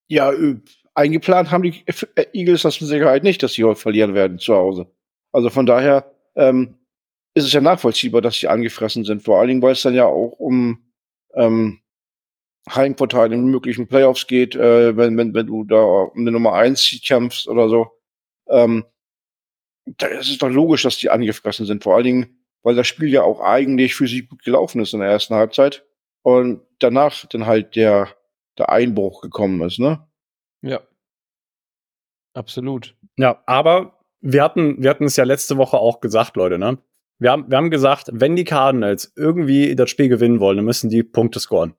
Ja, 0.08 0.32
äh, 0.32 0.56
eingeplant 0.94 1.50
haben 1.50 1.62
die 1.62 1.82
äh, 1.86 2.26
Eagles 2.32 2.62
das 2.62 2.80
mit 2.80 2.88
Sicherheit 2.88 3.22
nicht, 3.22 3.42
dass 3.42 3.54
sie 3.54 3.64
heute 3.64 3.80
verlieren 3.80 4.14
werden 4.14 4.38
zu 4.38 4.54
Hause. 4.54 4.86
Also 5.32 5.50
von 5.50 5.66
daher 5.66 6.12
ähm, 6.36 6.74
ist 7.34 7.44
es 7.44 7.52
ja 7.52 7.60
nachvollziehbar, 7.60 8.20
dass 8.20 8.36
sie 8.36 8.48
angefressen 8.48 9.04
sind. 9.04 9.22
Vor 9.22 9.38
allen 9.38 9.48
Dingen, 9.48 9.62
weil 9.62 9.72
es 9.72 9.82
dann 9.82 9.94
ja 9.94 10.06
auch 10.06 10.32
um 10.38 10.84
ähm, 11.34 11.80
Heimvorteil 12.72 13.32
in 13.32 13.46
möglichen 13.46 13.88
Playoffs 13.88 14.26
geht, 14.26 14.54
äh, 14.54 14.96
wenn, 14.96 15.16
wenn, 15.16 15.34
wenn 15.34 15.46
du 15.46 15.64
da 15.64 15.82
um 15.82 16.20
eine 16.20 16.30
Nummer 16.30 16.54
1 16.54 17.00
kämpfst 17.04 17.48
oder 17.48 17.68
so. 17.68 17.88
Ähm, 18.48 18.84
da 19.86 20.06
ist 20.06 20.30
es 20.30 20.38
doch 20.38 20.48
logisch, 20.48 20.82
dass 20.82 20.98
die 20.98 21.10
angefressen 21.10 21.66
sind. 21.66 21.82
Vor 21.82 21.94
allen 21.94 22.04
Dingen, 22.04 22.38
weil 22.62 22.74
das 22.74 22.86
Spiel 22.86 23.08
ja 23.08 23.22
auch 23.22 23.40
eigentlich 23.40 23.94
für 23.94 24.06
sie 24.06 24.26
gut 24.26 24.42
gelaufen 24.42 24.80
ist 24.80 24.94
in 24.94 25.00
der 25.00 25.10
ersten 25.10 25.34
Halbzeit. 25.34 25.84
Und 26.22 26.62
danach 26.78 27.26
dann 27.26 27.46
halt 27.46 27.76
der, 27.76 28.08
der 28.56 28.70
Einbruch 28.70 29.20
gekommen 29.20 29.60
ist, 29.62 29.78
ne? 29.78 30.06
Ja. 30.62 30.80
Absolut. 32.32 32.96
Ja, 33.16 33.42
aber 33.46 34.00
wir 34.20 34.42
hatten, 34.42 34.82
wir 34.82 34.90
hatten 34.90 35.04
es 35.04 35.16
ja 35.16 35.24
letzte 35.24 35.58
Woche 35.58 35.76
auch 35.76 36.00
gesagt, 36.00 36.36
Leute, 36.36 36.58
ne? 36.58 36.78
Wir 37.18 37.30
haben, 37.30 37.50
wir 37.50 37.58
haben 37.58 37.70
gesagt, 37.70 38.08
wenn 38.12 38.36
die 38.36 38.44
Cardinals 38.44 39.12
irgendwie 39.16 39.76
das 39.76 39.90
Spiel 39.90 40.08
gewinnen 40.08 40.40
wollen, 40.40 40.56
dann 40.56 40.64
müssen 40.64 40.90
die 40.90 41.02
Punkte 41.02 41.38
scoren. 41.38 41.74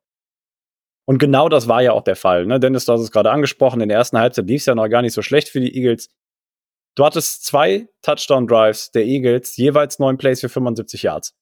Und 1.05 1.19
genau 1.19 1.49
das 1.49 1.67
war 1.67 1.81
ja 1.81 1.91
auch 1.91 2.03
der 2.03 2.15
Fall. 2.15 2.45
Ne? 2.45 2.59
Dennis, 2.59 2.85
du 2.85 2.93
hast 2.93 3.01
es 3.01 3.11
gerade 3.11 3.31
angesprochen, 3.31 3.81
in 3.81 3.89
der 3.89 3.97
ersten 3.97 4.17
Halbzeit 4.17 4.47
lief 4.47 4.61
es 4.61 4.65
ja 4.65 4.75
noch 4.75 4.87
gar 4.87 5.01
nicht 5.01 5.13
so 5.13 5.21
schlecht 5.21 5.49
für 5.49 5.59
die 5.59 5.75
Eagles. 5.75 6.09
Du 6.95 7.03
hattest 7.03 7.45
zwei 7.45 7.89
Touchdown-Drives 8.01 8.91
der 8.91 9.05
Eagles, 9.05 9.57
jeweils 9.57 9.99
neun 9.99 10.17
Plays 10.17 10.39
für 10.39 10.49
75 10.49 11.03
Yards. 11.03 11.35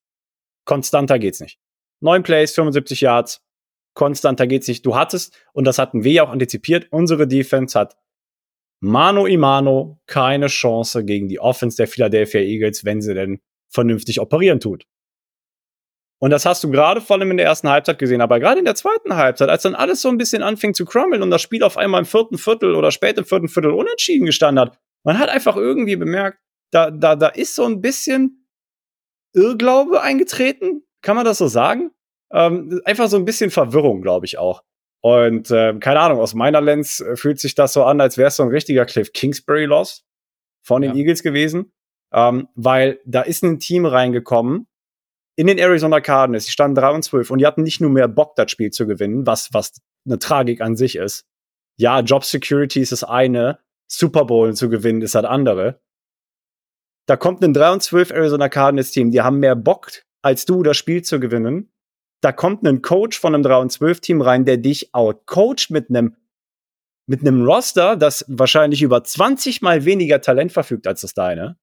Konstanter 0.66 1.20
geht's 1.20 1.40
nicht. 1.40 1.60
Neun 2.00 2.24
Plays, 2.24 2.54
75 2.54 3.02
Yards. 3.02 3.42
Konstanter 3.94 4.48
geht's 4.48 4.68
nicht. 4.68 4.86
Du 4.86 4.96
hattest, 4.96 5.38
und 5.54 5.66
das 5.66 5.78
hatten 5.78 6.04
wir 6.04 6.12
ja 6.12 6.24
auch 6.24 6.32
antizipiert, 6.32 6.88
unsere 6.90 7.28
Defense 7.28 7.80
hat 7.80 7.96
mano 8.80 9.28
i 9.28 9.38
mano 9.38 10.02
keine 10.08 10.48
Chance 10.48 11.06
gegen 11.06 11.30
die 11.30 11.40
Offense 11.40 11.78
der 11.78 11.88
Philadelphia 11.88 12.42
Eagles, 12.42 12.84
wenn 12.84 13.02
sie 13.02 13.14
denn 13.14 13.40
vernünftig 13.70 14.20
operieren 14.20 14.60
tut. 14.60 14.86
Und 16.20 16.32
das 16.32 16.46
hast 16.46 16.64
du 16.64 16.72
gerade 16.72 17.02
vor 17.02 17.18
allem 17.18 17.32
in 17.32 17.38
der 17.38 17.46
ersten 17.46 17.70
Halbzeit 17.70 18.00
gesehen, 18.00 18.22
aber 18.22 18.40
gerade 18.40 18.60
in 18.60 18.66
der 18.66 18.76
zweiten 18.76 19.16
Halbzeit, 19.16 19.50
als 19.50 19.64
dann 19.64 19.76
alles 19.76 20.02
so 20.02 20.10
ein 20.10 20.18
bisschen 20.18 20.42
anfing 20.42 20.74
zu 20.74 20.86
crummeln 20.86 21.22
und 21.22 21.30
das 21.30 21.42
Spiel 21.42 21.64
auf 21.64 21.78
einmal 21.78 22.00
im 22.00 22.06
vierten 22.06 22.38
Viertel 22.38 22.76
oder 22.76 22.92
spät 22.92 23.18
im 23.18 23.26
vierten 23.26 23.50
Viertel 23.50 23.72
unentschieden 23.72 24.26
gestanden 24.26 24.62
hat, 24.62 24.80
man 25.04 25.20
hat 25.20 25.30
einfach 25.30 25.56
irgendwie 25.56 25.96
bemerkt, 25.96 26.40
da, 26.72 26.92
da, 26.92 27.16
da 27.16 27.28
ist 27.28 27.56
so 27.56 27.66
ein 27.66 27.82
bisschen 27.82 28.48
Irrglaube 29.34 30.02
eingetreten. 30.02 30.84
Kann 31.02 31.16
man 31.16 31.26
das 31.26 31.38
so 31.38 31.48
sagen? 31.48 31.92
Ähm, 32.32 32.82
einfach 32.86 33.08
so 33.10 33.18
ein 33.18 33.26
bisschen 33.26 33.52
Verwirrung, 33.52 34.02
glaube 34.02 34.26
ich 34.26 34.38
auch. 34.38 34.64
Und 35.02 35.52
äh, 35.52 35.74
keine 35.80 36.00
Ahnung, 36.00 36.20
aus 36.20 36.34
meiner 36.34 36.62
Lens 36.62 37.02
äh, 37.02 37.16
fühlt 37.16 37.40
sich 37.40 37.56
das 37.56 37.74
so 37.74 37.84
an, 37.84 38.00
als 38.00 38.18
wäre 38.18 38.30
es 38.30 38.38
so 38.38 38.44
ein 38.44 38.50
richtiger 38.50 38.86
Cliff 38.86 39.12
Kingsbury 39.12 39.66
Loss 39.66 40.06
von 40.66 40.82
den 40.82 40.92
ja. 40.92 40.98
Eagles 40.98 41.24
gewesen. 41.24 41.74
Ähm, 42.14 42.48
weil 42.56 43.00
da 43.06 43.22
ist 43.22 43.44
ein 43.44 43.60
Team 43.60 43.86
reingekommen 43.86 44.68
in 45.36 45.48
den 45.48 45.58
Arizona 45.58 46.00
Cardinals, 46.00 46.46
die 46.46 46.52
standen 46.52 46.76
3 46.76 46.92
und 46.92 47.04
12 47.04 47.32
und 47.32 47.40
die 47.40 47.46
hatten 47.46 47.64
nicht 47.64 47.82
nur 47.82 47.90
mehr 47.90 48.08
Bock, 48.08 48.36
das 48.36 48.52
Spiel 48.52 48.72
zu 48.72 48.86
gewinnen, 48.86 49.26
was, 49.26 49.52
was 49.52 49.82
eine 50.06 50.20
Tragik 50.20 50.62
an 50.62 50.76
sich 50.76 50.96
ist. 50.96 51.26
Ja, 51.76 52.02
Job 52.02 52.24
Security 52.24 52.82
ist 52.82 52.92
das 52.92 53.04
eine, 53.04 53.60
Super 53.98 54.26
Bowl 54.26 54.54
zu 54.56 54.70
gewinnen 54.70 55.02
ist 55.02 55.16
das 55.16 55.26
andere. 55.26 55.82
Da 57.08 57.18
kommt 57.18 57.44
ein 57.44 57.54
3 57.54 57.74
und 57.74 57.84
12 57.84 58.12
Arizona 58.12 58.50
Cardinals 58.50 58.92
Team, 58.92 59.12
die 59.12 59.22
haben 59.22 59.40
mehr 59.40 59.56
Bock 59.56 59.92
als 60.22 60.46
du, 60.46 60.64
das 60.64 60.78
Spiel 60.78 61.02
zu 61.04 61.20
gewinnen. 61.20 61.72
Da 62.22 62.32
kommt 62.32 62.66
ein 62.66 62.82
Coach 62.82 63.20
von 63.20 63.36
einem 63.36 63.44
3 63.44 63.58
und 63.58 63.72
12 63.72 64.00
Team 64.00 64.22
rein, 64.22 64.46
der 64.46 64.58
dich 64.58 64.94
outcoacht 64.94 65.70
mit 65.70 65.90
einem 65.90 66.16
mit 67.06 67.20
einem 67.20 67.44
Roster, 67.44 67.98
das 67.98 68.24
wahrscheinlich 68.30 68.82
über 68.82 69.04
20 69.04 69.62
mal 69.62 69.84
weniger 69.84 70.22
Talent 70.22 70.54
verfügt 70.54 70.88
als 70.88 71.02
das 71.02 71.14
deine. 71.14 71.58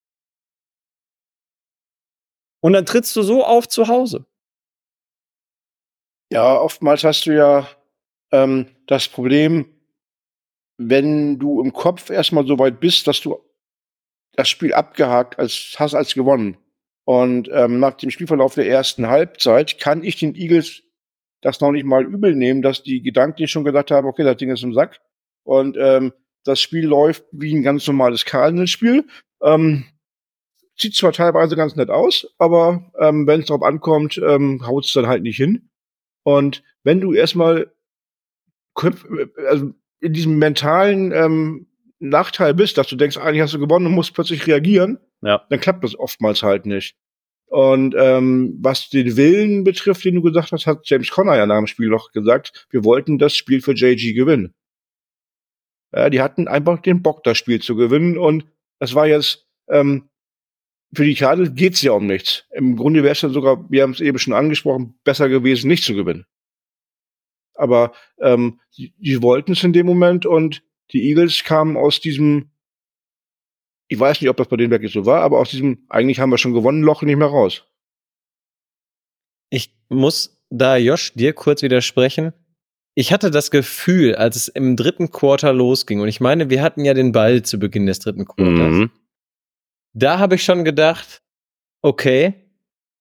Und 2.62 2.74
dann 2.74 2.84
trittst 2.84 3.16
du 3.16 3.22
so 3.22 3.42
auf 3.42 3.66
zu 3.66 3.88
Hause. 3.88 4.26
Ja, 6.30 6.60
oftmals 6.60 7.04
hast 7.04 7.24
du 7.24 7.34
ja 7.34 7.66
ähm, 8.32 8.68
das 8.86 9.08
Problem, 9.08 9.79
wenn 10.82 11.38
du 11.38 11.60
im 11.60 11.74
Kopf 11.74 12.08
erstmal 12.08 12.46
so 12.46 12.58
weit 12.58 12.80
bist, 12.80 13.06
dass 13.06 13.20
du 13.20 13.38
das 14.34 14.48
Spiel 14.48 14.72
abgehakt 14.72 15.38
als, 15.38 15.74
hast 15.78 15.94
als 15.94 16.14
gewonnen. 16.14 16.56
Und 17.04 17.50
ähm, 17.52 17.80
nach 17.80 17.94
dem 17.94 18.10
Spielverlauf 18.10 18.54
der 18.54 18.66
ersten 18.66 19.08
Halbzeit 19.08 19.78
kann 19.78 20.02
ich 20.02 20.18
den 20.18 20.34
Eagles 20.34 20.82
das 21.42 21.60
noch 21.60 21.72
nicht 21.72 21.84
mal 21.84 22.04
übel 22.06 22.34
nehmen, 22.34 22.62
dass 22.62 22.82
die 22.82 23.02
gedanklich 23.02 23.50
schon 23.50 23.64
gedacht 23.64 23.90
haben, 23.90 24.06
okay, 24.06 24.24
das 24.24 24.38
Ding 24.38 24.50
ist 24.50 24.62
im 24.62 24.72
Sack. 24.72 25.00
Und 25.44 25.76
ähm, 25.78 26.14
das 26.44 26.62
Spiel 26.62 26.86
läuft 26.86 27.24
wie 27.30 27.54
ein 27.54 27.62
ganz 27.62 27.86
normales 27.86 28.24
Cardinals-Spiel. 28.24 29.06
Ähm, 29.42 29.84
sieht 30.78 30.94
zwar 30.94 31.12
teilweise 31.12 31.56
ganz 31.56 31.76
nett 31.76 31.90
aus, 31.90 32.26
aber 32.38 32.90
ähm, 32.98 33.26
wenn 33.26 33.40
es 33.40 33.46
darauf 33.46 33.62
ankommt, 33.62 34.16
ähm, 34.16 34.66
haut 34.66 34.86
es 34.86 34.92
dann 34.94 35.08
halt 35.08 35.24
nicht 35.24 35.36
hin. 35.36 35.68
Und 36.22 36.62
wenn 36.84 37.02
du 37.02 37.12
erstmal 37.12 37.70
also 39.46 39.74
in 40.00 40.12
diesem 40.12 40.38
mentalen 40.38 41.12
ähm, 41.12 41.66
Nachteil 41.98 42.54
bist, 42.54 42.78
dass 42.78 42.88
du 42.88 42.96
denkst, 42.96 43.18
eigentlich 43.18 43.42
hast 43.42 43.54
du 43.54 43.58
gewonnen 43.58 43.86
und 43.86 43.92
musst 43.92 44.14
plötzlich 44.14 44.46
reagieren, 44.46 44.98
ja. 45.22 45.44
dann 45.50 45.60
klappt 45.60 45.84
das 45.84 45.98
oftmals 45.98 46.42
halt 46.42 46.66
nicht. 46.66 46.96
Und 47.46 47.96
ähm, 47.98 48.56
was 48.60 48.90
den 48.90 49.16
Willen 49.16 49.64
betrifft, 49.64 50.04
den 50.04 50.14
du 50.14 50.22
gesagt 50.22 50.52
hast, 50.52 50.66
hat 50.66 50.88
James 50.88 51.10
Conner 51.10 51.36
ja 51.36 51.46
nach 51.46 51.58
dem 51.58 51.66
Spiel 51.66 51.88
noch 51.88 52.12
gesagt, 52.12 52.66
wir 52.70 52.84
wollten 52.84 53.18
das 53.18 53.34
Spiel 53.34 53.60
für 53.60 53.72
JG 53.72 54.14
gewinnen. 54.14 54.54
Ja, 55.92 56.08
die 56.10 56.22
hatten 56.22 56.46
einfach 56.46 56.80
den 56.80 57.02
Bock, 57.02 57.24
das 57.24 57.38
Spiel 57.38 57.60
zu 57.60 57.74
gewinnen. 57.74 58.16
Und 58.16 58.46
das 58.78 58.94
war 58.94 59.08
jetzt, 59.08 59.48
ähm, 59.68 60.08
für 60.94 61.04
die 61.04 61.16
Karte 61.16 61.52
geht's 61.52 61.82
ja 61.82 61.90
um 61.90 62.06
nichts. 62.06 62.44
Im 62.52 62.76
Grunde 62.76 63.02
wäre 63.02 63.12
es 63.12 63.20
dann 63.20 63.32
sogar, 63.32 63.68
wir 63.68 63.82
haben 63.82 63.92
es 63.92 64.00
eben 64.00 64.18
schon 64.20 64.32
angesprochen, 64.32 64.94
besser 65.02 65.28
gewesen, 65.28 65.66
nicht 65.66 65.82
zu 65.82 65.94
gewinnen. 65.94 66.26
Aber 67.60 67.92
ähm, 68.20 68.60
die, 68.76 68.94
die 68.98 69.22
wollten 69.22 69.52
es 69.52 69.62
in 69.62 69.72
dem 69.72 69.86
Moment 69.86 70.26
und 70.26 70.62
die 70.92 71.08
Eagles 71.08 71.44
kamen 71.44 71.76
aus 71.76 72.00
diesem, 72.00 72.50
ich 73.88 73.98
weiß 73.98 74.20
nicht, 74.20 74.30
ob 74.30 74.36
das 74.36 74.48
bei 74.48 74.56
denen 74.56 74.70
wirklich 74.70 74.92
so 74.92 75.06
war, 75.06 75.22
aber 75.22 75.38
aus 75.38 75.50
diesem, 75.50 75.84
eigentlich 75.88 76.18
haben 76.18 76.30
wir 76.30 76.38
schon 76.38 76.54
gewonnen, 76.54 76.82
Loch 76.82 77.02
nicht 77.02 77.16
mehr 77.16 77.28
raus. 77.28 77.64
Ich 79.50 79.76
muss 79.88 80.42
da, 80.48 80.76
Josh, 80.76 81.12
dir 81.14 81.32
kurz 81.32 81.62
widersprechen. 81.62 82.32
Ich 82.94 83.12
hatte 83.12 83.30
das 83.30 83.50
Gefühl, 83.50 84.16
als 84.16 84.36
es 84.36 84.48
im 84.48 84.76
dritten 84.76 85.10
Quarter 85.10 85.52
losging, 85.52 86.00
und 86.00 86.08
ich 86.08 86.20
meine, 86.20 86.50
wir 86.50 86.62
hatten 86.62 86.84
ja 86.84 86.94
den 86.94 87.12
Ball 87.12 87.42
zu 87.42 87.58
Beginn 87.58 87.86
des 87.86 88.00
dritten 88.00 88.24
Quarters. 88.24 88.72
Mhm. 88.72 88.90
Da 89.92 90.18
habe 90.18 90.36
ich 90.36 90.44
schon 90.44 90.64
gedacht, 90.64 91.22
okay, 91.82 92.34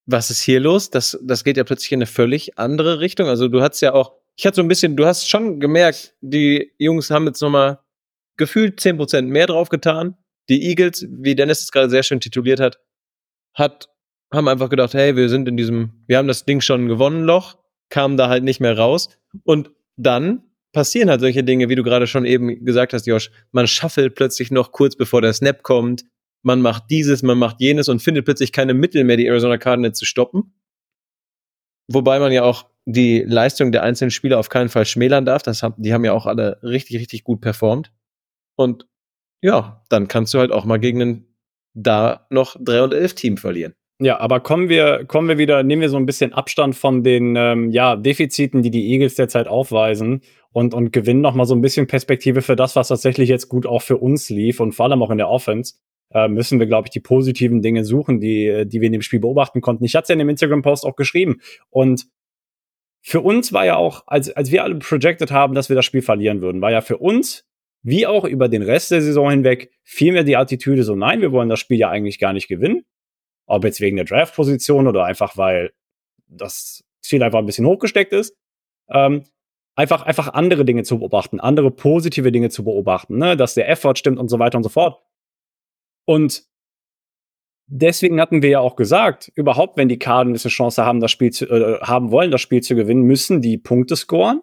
was 0.06 0.32
ist 0.32 0.41
hier 0.41 0.60
los? 0.60 0.89
Das, 0.89 1.19
das 1.22 1.43
geht 1.43 1.58
ja 1.58 1.63
plötzlich 1.63 1.91
in 1.91 2.00
eine 2.00 2.08
völlig 2.08 2.58
andere 2.58 3.00
Richtung. 3.00 3.28
Also 3.28 3.48
du 3.48 3.62
hast 3.62 3.80
ja 3.82 3.93
auch 3.93 4.18
ich 4.39 4.45
hatte 4.45 4.56
so 4.56 4.62
ein 4.62 4.69
bisschen, 4.69 4.95
du 4.95 5.06
hast 5.06 5.30
schon 5.30 5.60
gemerkt, 5.60 6.15
die 6.21 6.71
Jungs 6.78 7.12
haben 7.12 7.25
jetzt 7.25 7.41
nochmal 7.41 7.80
gefühlt 8.38 8.80
10% 8.80 9.23
mehr 9.23 9.47
drauf 9.47 9.67
getan. 9.67 10.15
Die 10.47 10.63
Eagles, 10.69 11.06
wie 11.10 11.36
Dennis 11.36 11.60
es 11.60 11.73
gerade 11.73 11.89
sehr 11.89 12.04
schön 12.04 12.21
tituliert 12.21 12.62
hat, 12.62 12.80
hat, 13.54 13.89
haben 14.34 14.47
einfach 14.47 14.69
gedacht, 14.69 14.93
hey, 14.93 15.17
wir 15.17 15.28
sind 15.28 15.49
in 15.49 15.58
diesem, 15.58 16.06
wir 16.08 16.17
haben 16.17 16.30
das 16.30 16.45
Ding 16.45 16.62
schon 16.62 16.88
gewonnen, 16.88 17.25
Loch, 17.25 17.58
kamen 17.89 18.15
da 18.15 18.30
halt 18.30 18.45
nicht 18.45 18.62
mehr 18.62 18.78
raus. 18.78 19.10
Und 19.43 19.71
dann 19.97 20.43
passieren 20.71 21.10
halt 21.10 21.19
solche 21.19 21.43
Dinge, 21.43 21.67
wie 21.67 21.75
du 21.75 21.84
gerade 21.84 22.08
schon 22.08 22.23
eben 22.23 22.63
gesagt 22.63 22.93
hast, 22.93 23.08
Josh. 23.08 23.32
Man 23.52 23.67
schaffelt 23.67 24.15
plötzlich 24.15 24.52
noch 24.52 24.71
kurz 24.71 24.95
bevor 24.95 25.21
der 25.21 25.34
Snap 25.34 25.63
kommt. 25.63 26.06
Man 26.43 26.62
macht 26.62 26.86
dieses, 26.89 27.23
man 27.23 27.38
macht 27.38 27.60
jenes 27.60 27.89
und 27.89 28.02
findet 28.02 28.23
plötzlich 28.23 28.54
keine 28.54 28.73
Mittel 28.73 29.04
mehr, 29.04 29.17
die 29.17 29.28
Arizona 29.28 29.58
Cardinals 29.58 29.97
zu 29.97 30.06
stoppen. 30.06 30.54
Wobei 31.91 32.19
man 32.19 32.32
ja 32.32 32.43
auch 32.43 32.65
die 32.86 33.23
Leistung 33.25 33.71
der 33.71 33.84
einzelnen 33.84 34.12
Spieler 34.12 34.39
auf 34.39 34.49
keinen 34.49 34.69
Fall 34.69 34.86
schmälern 34.86 35.25
darf. 35.25 35.43
Das 35.43 35.63
haben, 35.63 35.75
die 35.78 35.93
haben 35.93 36.06
ja 36.06 36.13
auch 36.13 36.25
alle 36.25 36.60
richtig, 36.63 36.97
richtig 36.97 37.23
gut 37.23 37.41
performt. 37.41 37.91
Und 38.56 38.88
ja, 39.41 39.84
dann 39.89 40.08
kannst 40.08 40.34
du 40.34 40.39
halt 40.39 40.52
auch 40.52 40.65
mal 40.65 40.80
gegen 40.80 41.02
ein 41.02 41.25
da 41.73 42.25
noch 42.30 42.56
3 42.60 42.84
und 42.84 42.93
11 42.93 43.15
Team 43.15 43.38
verlieren. 43.38 43.73
Ja, 44.02 44.19
aber 44.19 44.39
kommen 44.39 44.69
wir, 44.69 45.06
kommen 45.06 45.28
wir 45.28 45.38
wieder, 45.38 45.62
nehmen 45.62 45.82
wir 45.82 45.89
so 45.89 45.97
ein 45.97 46.06
bisschen 46.06 46.34
Abstand 46.34 46.75
von 46.75 47.04
den 47.04 47.36
ähm, 47.36 47.69
ja, 47.69 47.95
Defiziten, 47.95 48.63
die 48.63 48.71
die 48.71 48.91
Eagles 48.91 49.15
derzeit 49.15 49.47
aufweisen 49.47 50.21
und, 50.52 50.73
und 50.73 50.93
gewinnen 50.93 51.21
noch 51.21 51.36
mal 51.36 51.45
so 51.45 51.54
ein 51.54 51.62
bisschen 51.62 51.86
Perspektive 51.86 52.41
für 52.41 52.56
das, 52.56 52.75
was 52.75 52.88
tatsächlich 52.88 53.28
jetzt 53.28 53.49
gut 53.49 53.65
auch 53.65 53.82
für 53.82 53.97
uns 53.97 54.30
lief 54.30 54.62
und 54.62 54.71
vor 54.73 54.86
allem 54.86 55.04
auch 55.04 55.10
in 55.12 55.17
der 55.17 55.30
Offense. 55.30 55.75
Äh, 56.12 56.28
müssen 56.28 56.60
wir, 56.60 56.67
glaube 56.67 56.88
ich, 56.88 56.91
die 56.91 57.00
positiven 57.00 57.62
Dinge 57.62 57.86
suchen, 57.86 58.19
die, 58.19 58.65
die 58.65 58.82
wir 58.82 58.88
in 58.88 58.93
dem 58.93 59.02
Spiel 59.02 59.19
beobachten 59.19 59.62
konnten. 59.62 59.86
Ich 59.86 59.95
hatte 59.95 60.04
es 60.04 60.10
ja 60.10 60.13
in 60.13 60.19
dem 60.19 60.30
Instagram-Post 60.30 60.86
auch 60.86 60.95
geschrieben. 60.95 61.41
Und 61.69 62.08
für 63.02 63.22
uns 63.22 63.54
war 63.54 63.65
ja 63.65 63.76
auch, 63.76 64.04
als, 64.08 64.30
als 64.32 64.52
wir 64.52 64.63
alle 64.63 64.76
projected 64.76 65.32
haben, 65.32 65.54
dass 65.54 65.69
wir 65.69 65.76
das 65.76 65.86
Spiel 65.86 66.02
verlieren 66.02 66.41
würden, 66.41 66.62
war 66.62 66.72
ja 66.72 66.82
für 66.82 66.98
uns, 66.98 67.45
wie 67.82 68.08
auch 68.08 68.26
über 68.26 68.50
den 68.50 68.62
Rest 68.62 68.91
der 68.91 69.02
Saison 69.02 69.30
hinweg, 69.30 69.72
vielmehr 69.84 70.24
die 70.24 70.36
Attitüde 70.36 70.84
so, 70.84 70.95
nein, 70.95 71.22
wir 71.22 71.32
wollen 71.32 71.50
das 71.50 71.60
Spiel 71.60 71.78
ja 71.78 71.89
eigentlich 71.89 72.19
gar 72.19 72.34
nicht 72.34 72.48
gewinnen. 72.48 72.84
Ob 73.45 73.63
jetzt 73.63 73.80
wegen 73.80 73.95
der 73.95 74.06
Draft-Position 74.06 74.88
oder 74.88 75.06
einfach, 75.06 75.38
weil 75.38 75.72
das 76.28 76.84
Ziel 77.02 77.24
einfach 77.24 77.39
ein 77.39 77.45
bisschen 77.45 77.65
hochgesteckt 77.65 78.13
ist. 78.13 78.36
Ähm, 78.89 79.24
einfach, 79.76 80.04
einfach 80.04 80.34
andere 80.34 80.65
Dinge 80.65 80.84
zu 80.84 81.00
beobachten, 81.00 81.39
andere 81.39 81.72
positive 81.72 82.32
Dinge 82.32 82.50
zu 82.50 82.63
beobachten, 82.63 83.17
ne? 83.17 83.38
dass 83.38 83.54
der 83.54 83.69
Effort 83.69 83.95
stimmt 83.95 84.19
und 84.19 84.28
so 84.28 84.39
weiter 84.39 84.58
und 84.58 84.63
so 84.63 84.69
fort. 84.69 85.02
Und 86.10 86.43
deswegen 87.67 88.19
hatten 88.19 88.41
wir 88.41 88.50
ja 88.50 88.60
auch 88.62 88.76
gesagt, 88.76 89.32
überhaupt, 89.36 89.78
wenn 89.78 89.89
die 89.89 90.00
Cardinals 90.00 90.43
eine 90.43 90.50
Chance 90.50 90.84
haben, 90.84 91.02
das 91.02 91.12
Spiel 91.12 91.32
zu, 91.32 91.45
äh, 91.45 91.80
haben 91.82 92.10
wollen, 92.10 92.32
das 92.32 92.41
Spiel 92.41 92.63
zu 92.63 92.74
gewinnen, 92.74 93.04
müssen 93.04 93.43
die 93.43 93.60
Punkte 93.60 93.95
scoren. 93.95 94.41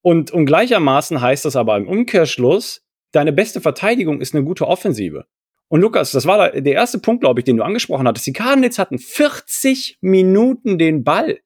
Und, 0.00 0.30
und 0.30 0.46
gleichermaßen 0.46 1.20
heißt 1.20 1.44
das 1.44 1.56
aber 1.56 1.76
im 1.76 1.88
Umkehrschluss, 1.88 2.86
deine 3.10 3.32
beste 3.32 3.60
Verteidigung 3.60 4.20
ist 4.20 4.32
eine 4.32 4.44
gute 4.44 4.68
Offensive. 4.68 5.26
Und 5.66 5.80
Lukas, 5.80 6.12
das 6.12 6.24
war 6.24 6.52
der 6.52 6.72
erste 6.72 7.00
Punkt, 7.00 7.22
glaube 7.22 7.40
ich, 7.40 7.44
den 7.44 7.56
du 7.56 7.64
angesprochen 7.64 8.06
hattest. 8.06 8.28
Die 8.28 8.32
Cardinals 8.32 8.78
hatten 8.78 9.00
40 9.00 9.98
Minuten 10.02 10.78
den 10.78 11.02
Ball 11.02 11.40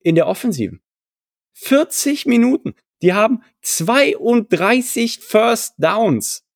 in 0.00 0.14
der 0.14 0.26
Offensiven. 0.26 0.80
40 1.58 2.24
Minuten. 2.24 2.74
Die 3.02 3.12
haben 3.12 3.42
32 3.60 5.18
First 5.18 5.74
Downs 5.76 6.46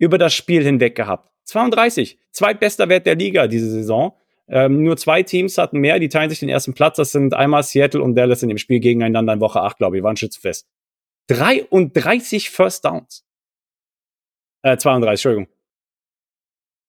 über 0.00 0.18
das 0.18 0.34
Spiel 0.34 0.64
hinweg 0.64 0.96
gehabt. 0.96 1.30
32. 1.44 2.18
Zweitbester 2.32 2.88
Wert 2.88 3.06
der 3.06 3.14
Liga 3.14 3.46
diese 3.46 3.70
Saison. 3.70 4.16
Ähm, 4.48 4.82
nur 4.82 4.96
zwei 4.96 5.22
Teams 5.22 5.58
hatten 5.58 5.78
mehr, 5.78 6.00
die 6.00 6.08
teilen 6.08 6.30
sich 6.30 6.40
den 6.40 6.48
ersten 6.48 6.74
Platz. 6.74 6.96
Das 6.96 7.12
sind 7.12 7.34
einmal 7.34 7.62
Seattle 7.62 8.02
und 8.02 8.16
Dallas 8.16 8.42
in 8.42 8.48
dem 8.48 8.58
Spiel 8.58 8.80
gegeneinander 8.80 9.34
in 9.34 9.40
Woche 9.40 9.60
8, 9.60 9.76
glaube 9.76 9.98
ich, 9.98 10.02
waren 10.02 10.16
schützfest. 10.16 10.66
33 11.28 12.50
First 12.50 12.84
Downs. 12.84 13.24
Äh, 14.62 14.76
32, 14.76 15.24
Entschuldigung. 15.24 15.54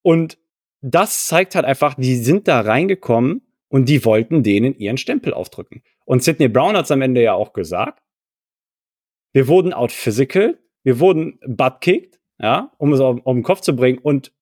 Und 0.04 0.40
das 0.82 1.28
zeigt 1.28 1.54
halt 1.54 1.66
einfach, 1.66 1.94
die 1.94 2.16
sind 2.16 2.48
da 2.48 2.62
reingekommen 2.62 3.42
und 3.68 3.88
die 3.88 4.04
wollten 4.04 4.42
denen 4.42 4.76
ihren 4.78 4.98
Stempel 4.98 5.34
aufdrücken. 5.34 5.84
Und 6.06 6.24
Sidney 6.24 6.48
Brown 6.48 6.76
hat 6.76 6.86
es 6.86 6.92
am 6.92 7.02
Ende 7.02 7.22
ja 7.22 7.34
auch 7.34 7.54
gesagt. 7.54 8.02
Wir 9.34 9.48
wurden 9.48 9.74
out 9.74 9.92
physical, 9.92 10.58
wir 10.84 11.00
wurden 11.00 11.40
butt 11.46 11.82
kicked, 11.82 12.21
ja, 12.42 12.72
um 12.78 12.92
es 12.92 13.00
auf, 13.00 13.20
auf 13.26 13.34
den 13.34 13.44
Kopf 13.44 13.62
zu 13.62 13.76
bringen. 13.76 14.00
Und 14.00 14.34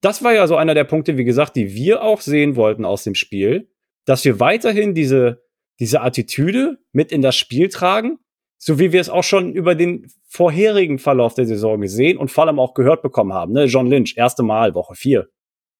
das 0.00 0.22
war 0.22 0.34
ja 0.34 0.46
so 0.46 0.56
einer 0.56 0.74
der 0.74 0.84
Punkte, 0.84 1.16
wie 1.16 1.24
gesagt, 1.24 1.56
die 1.56 1.74
wir 1.74 2.02
auch 2.02 2.20
sehen 2.20 2.56
wollten 2.56 2.84
aus 2.84 3.04
dem 3.04 3.14
Spiel, 3.14 3.70
dass 4.04 4.24
wir 4.24 4.38
weiterhin 4.38 4.94
diese, 4.94 5.42
diese 5.80 6.00
Attitüde 6.02 6.78
mit 6.92 7.10
in 7.10 7.22
das 7.22 7.36
Spiel 7.36 7.68
tragen, 7.68 8.18
so 8.58 8.78
wie 8.78 8.92
wir 8.92 9.00
es 9.00 9.08
auch 9.08 9.24
schon 9.24 9.52
über 9.52 9.74
den 9.74 10.10
vorherigen 10.28 10.98
Verlauf 10.98 11.34
der 11.34 11.46
Saison 11.46 11.80
gesehen 11.80 12.18
und 12.18 12.30
vor 12.30 12.46
allem 12.46 12.58
auch 12.58 12.74
gehört 12.74 13.02
bekommen 13.02 13.32
haben. 13.32 13.52
Ne? 13.52 13.64
John 13.64 13.86
Lynch, 13.86 14.14
erste 14.16 14.42
Mal, 14.42 14.74
Woche 14.74 14.94
vier, 14.94 15.28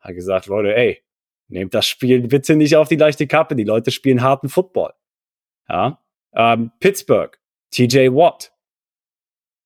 hat 0.00 0.14
gesagt, 0.14 0.46
Leute, 0.46 0.74
ey, 0.74 1.02
nehmt 1.48 1.74
das 1.74 1.86
Spiel 1.86 2.26
bitte 2.28 2.56
nicht 2.56 2.76
auf 2.76 2.88
die 2.88 2.96
leichte 2.96 3.26
Kappe. 3.26 3.56
Die 3.56 3.64
Leute 3.64 3.90
spielen 3.90 4.22
harten 4.22 4.48
Football. 4.48 4.92
Ja, 5.68 6.02
ähm, 6.32 6.70
Pittsburgh, 6.80 7.38
TJ 7.70 8.08
Watt, 8.10 8.52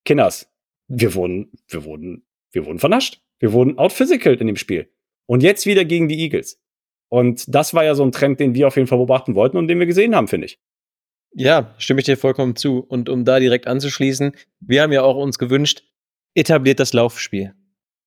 Kinders, 0.05 0.52
wir 0.93 1.15
wurden, 1.15 1.51
wir 1.67 1.85
wurden, 1.85 2.25
wir 2.51 2.65
wurden 2.65 2.79
vernascht. 2.79 3.21
Wir 3.39 3.51
wurden 3.51 3.77
outphysicaled 3.77 4.41
in 4.41 4.47
dem 4.47 4.55
Spiel. 4.55 4.89
Und 5.25 5.43
jetzt 5.43 5.65
wieder 5.65 5.85
gegen 5.85 6.07
die 6.07 6.19
Eagles. 6.19 6.61
Und 7.09 7.53
das 7.53 7.73
war 7.73 7.83
ja 7.83 7.95
so 7.95 8.03
ein 8.03 8.11
Trend, 8.11 8.39
den 8.39 8.55
wir 8.55 8.67
auf 8.67 8.75
jeden 8.75 8.87
Fall 8.87 8.97
beobachten 8.97 9.35
wollten 9.35 9.57
und 9.57 9.67
den 9.67 9.79
wir 9.79 9.85
gesehen 9.85 10.15
haben, 10.15 10.27
finde 10.27 10.47
ich. 10.47 10.59
Ja, 11.33 11.73
stimme 11.77 11.99
ich 11.99 12.05
dir 12.05 12.17
vollkommen 12.17 12.55
zu. 12.55 12.79
Und 12.79 13.09
um 13.09 13.25
da 13.25 13.39
direkt 13.39 13.67
anzuschließen, 13.67 14.33
wir 14.59 14.81
haben 14.81 14.91
ja 14.91 15.03
auch 15.03 15.15
uns 15.15 15.39
gewünscht, 15.39 15.83
etabliert 16.35 16.79
das 16.79 16.93
Laufspiel. 16.93 17.53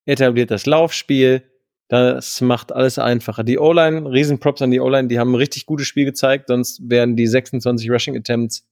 Etabliert 0.05 0.51
das 0.51 0.65
Laufspiel. 0.65 1.43
Das 1.89 2.41
macht 2.41 2.73
alles 2.73 2.99
einfacher. 2.99 3.43
Die 3.43 3.59
O-Line, 3.59 4.09
Riesenprops 4.11 4.61
an 4.61 4.71
die 4.71 4.79
O-Line, 4.79 5.07
die 5.07 5.19
haben 5.19 5.31
ein 5.31 5.35
richtig 5.35 5.65
gutes 5.65 5.87
Spiel 5.87 6.03
gezeigt, 6.03 6.47
sonst 6.47 6.81
wären 6.83 7.15
die 7.15 7.27
26 7.27 7.89
Rushing 7.89 8.17
Attempts 8.17 8.66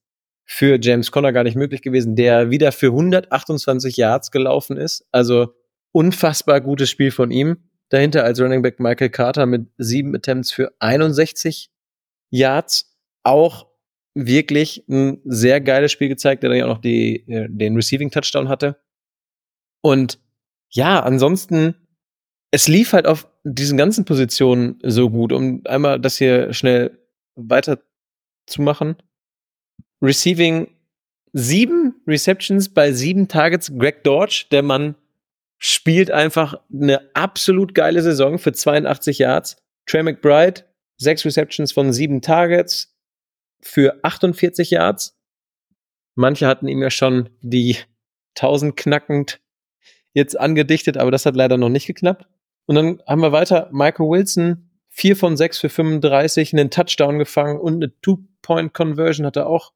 für 0.45 0.77
James 0.79 1.11
Conner 1.11 1.33
gar 1.33 1.43
nicht 1.43 1.55
möglich 1.55 1.81
gewesen, 1.81 2.15
der 2.15 2.51
wieder 2.51 2.71
für 2.71 2.87
128 2.87 3.97
Yards 3.97 4.31
gelaufen 4.31 4.77
ist. 4.77 5.07
Also 5.11 5.55
unfassbar 5.91 6.61
gutes 6.61 6.89
Spiel 6.89 7.11
von 7.11 7.31
ihm. 7.31 7.57
Dahinter 7.89 8.23
als 8.23 8.39
Running 8.39 8.61
Back 8.61 8.79
Michael 8.79 9.09
Carter 9.09 9.45
mit 9.45 9.67
sieben 9.77 10.15
Attempts 10.15 10.51
für 10.51 10.71
61 10.79 11.71
Yards. 12.29 12.95
Auch 13.23 13.67
wirklich 14.13 14.85
ein 14.87 15.21
sehr 15.25 15.61
geiles 15.61 15.91
Spiel 15.91 16.09
gezeigt, 16.09 16.43
der 16.43 16.49
dann 16.49 16.59
ja 16.59 16.65
auch 16.65 16.69
noch 16.69 16.81
die, 16.81 17.27
äh, 17.27 17.47
den 17.49 17.75
Receiving 17.75 18.11
Touchdown 18.11 18.49
hatte. 18.49 18.77
Und 19.81 20.19
ja, 20.69 21.01
ansonsten, 21.01 21.75
es 22.51 22.67
lief 22.67 22.93
halt 22.93 23.07
auf 23.07 23.27
diesen 23.43 23.77
ganzen 23.77 24.05
Positionen 24.05 24.79
so 24.83 25.09
gut, 25.09 25.31
um 25.31 25.61
einmal 25.65 25.99
das 25.99 26.17
hier 26.17 26.53
schnell 26.53 26.97
weiter 27.35 27.79
zu 28.47 28.61
machen. 28.61 28.95
Receiving 30.05 30.69
sieben 31.33 32.01
Receptions 32.07 32.69
bei 32.69 32.91
sieben 32.91 33.27
Targets. 33.27 33.71
Greg 33.77 34.03
Dodge, 34.03 34.45
der 34.51 34.61
Mann 34.61 34.95
spielt 35.57 36.11
einfach 36.11 36.61
eine 36.71 37.09
absolut 37.15 37.73
geile 37.73 38.01
Saison 38.01 38.37
für 38.37 38.53
82 38.53 39.19
Yards. 39.19 39.57
Trey 39.87 40.03
McBride, 40.03 40.63
sechs 40.97 41.25
Receptions 41.25 41.71
von 41.71 41.91
sieben 41.91 42.21
Targets 42.21 42.95
für 43.61 43.99
48 44.03 44.69
Yards. 44.71 45.17
Manche 46.13 46.47
hatten 46.47 46.67
ihm 46.67 46.81
ja 46.81 46.91
schon 46.91 47.29
die 47.41 47.77
1000 48.37 48.77
knackend 48.77 49.41
jetzt 50.13 50.39
angedichtet, 50.39 50.97
aber 50.97 51.11
das 51.11 51.25
hat 51.25 51.35
leider 51.35 51.57
noch 51.57 51.69
nicht 51.69 51.87
geklappt. 51.87 52.27
Und 52.67 52.75
dann 52.75 53.01
haben 53.07 53.21
wir 53.21 53.31
weiter 53.31 53.69
Michael 53.71 54.07
Wilson, 54.07 54.69
vier 54.89 55.15
von 55.15 55.35
sechs 55.35 55.57
für 55.57 55.69
35, 55.69 56.53
einen 56.53 56.69
Touchdown 56.69 57.19
gefangen 57.19 57.59
und 57.59 57.75
eine 57.75 57.99
Two-Point-Conversion 58.01 59.25
hat 59.25 59.35
er 59.35 59.47
auch 59.47 59.73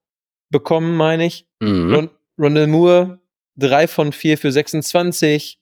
bekommen, 0.49 0.95
meine 0.95 1.25
ich. 1.25 1.47
Mhm. 1.59 1.93
Ron 1.93 2.09
Ronald 2.39 2.69
Moore, 2.69 3.19
drei 3.55 3.87
von 3.87 4.11
vier 4.13 4.37
für 4.37 4.51
26. 4.51 5.59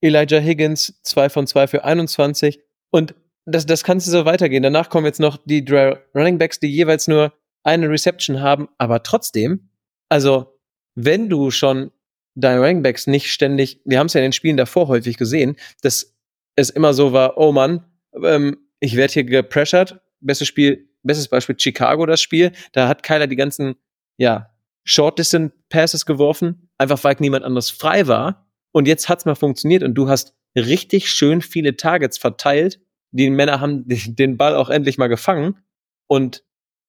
Elijah 0.00 0.38
Higgins, 0.38 1.00
zwei 1.02 1.28
von 1.28 1.46
zwei 1.46 1.66
für 1.66 1.84
21. 1.84 2.60
Und 2.90 3.14
das, 3.46 3.66
das 3.66 3.82
kannst 3.82 4.06
du 4.06 4.10
so 4.12 4.24
weitergehen. 4.24 4.62
Danach 4.62 4.90
kommen 4.90 5.06
jetzt 5.06 5.20
noch 5.20 5.38
die 5.44 5.64
drei 5.64 5.98
Running 6.14 6.38
Backs, 6.38 6.60
die 6.60 6.68
jeweils 6.68 7.08
nur 7.08 7.32
eine 7.64 7.88
Reception 7.88 8.40
haben, 8.40 8.68
aber 8.78 9.02
trotzdem, 9.02 9.70
also 10.08 10.58
wenn 10.94 11.28
du 11.28 11.50
schon 11.50 11.90
deine 12.34 12.60
Running 12.60 12.82
Backs 12.82 13.06
nicht 13.06 13.30
ständig, 13.32 13.80
wir 13.84 13.98
haben 13.98 14.06
es 14.06 14.14
ja 14.14 14.20
in 14.20 14.26
den 14.26 14.32
Spielen 14.32 14.56
davor 14.56 14.88
häufig 14.88 15.16
gesehen, 15.16 15.56
dass 15.82 16.16
es 16.56 16.70
immer 16.70 16.94
so 16.94 17.12
war, 17.12 17.36
oh 17.36 17.52
Mann, 17.52 17.84
ähm, 18.22 18.56
ich 18.80 18.96
werde 18.96 19.12
hier 19.12 19.24
gepressured. 19.24 20.00
Bestes 20.20 20.48
Spiel, 20.48 20.88
bestes 21.02 21.28
Beispiel 21.28 21.56
Chicago, 21.58 22.06
das 22.06 22.20
Spiel. 22.20 22.52
Da 22.72 22.88
hat 22.88 23.02
Kyler 23.02 23.26
die 23.26 23.36
ganzen, 23.36 23.76
ja, 24.18 24.50
Short 24.84 25.18
Distance 25.18 25.54
Passes 25.68 26.06
geworfen, 26.06 26.70
einfach 26.78 27.02
weil 27.04 27.16
niemand 27.20 27.44
anderes 27.44 27.70
frei 27.70 28.06
war. 28.06 28.46
Und 28.72 28.86
jetzt 28.86 29.08
hat's 29.08 29.24
mal 29.24 29.34
funktioniert 29.34 29.82
und 29.82 29.94
du 29.94 30.08
hast 30.08 30.34
richtig 30.56 31.10
schön 31.10 31.40
viele 31.40 31.76
Targets 31.76 32.18
verteilt. 32.18 32.80
Die 33.10 33.30
Männer 33.30 33.60
haben 33.60 33.84
den 33.86 34.36
Ball 34.36 34.54
auch 34.54 34.70
endlich 34.70 34.98
mal 34.98 35.08
gefangen. 35.08 35.58
Und 36.06 36.44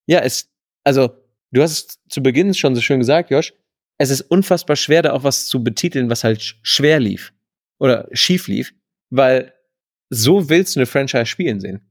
ja, 0.07 0.19
es, 0.19 0.51
also, 0.83 1.09
du 1.51 1.61
hast 1.61 1.71
es 1.71 1.99
zu 2.09 2.23
Beginn 2.23 2.53
schon 2.53 2.75
so 2.75 2.81
schön 2.81 2.99
gesagt, 2.99 3.31
Josh. 3.31 3.53
Es 4.01 4.11
ist 4.11 4.21
unfassbar 4.21 4.77
schwer, 4.77 5.01
da 5.01 5.11
auch 5.11 5.23
was 5.23 5.47
zu 5.47 5.61
betiteln, 5.61 6.09
was 6.09 6.23
halt 6.23 6.41
schwer 6.61 7.01
lief. 7.01 7.33
Oder 7.79 8.07
schief 8.13 8.47
lief. 8.47 8.73
Weil 9.09 9.53
so 10.09 10.49
willst 10.49 10.75
du 10.75 10.79
eine 10.79 10.85
Franchise 10.85 11.25
spielen 11.25 11.59
sehen. 11.59 11.81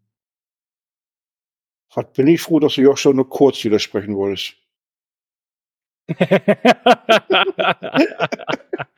Bin 2.14 2.28
ich 2.28 2.40
froh, 2.40 2.60
dass 2.60 2.74
du 2.74 2.82
Josh 2.82 3.04
nur 3.04 3.28
kurz 3.28 3.62
widersprechen 3.62 4.16
wolltest. 4.16 4.54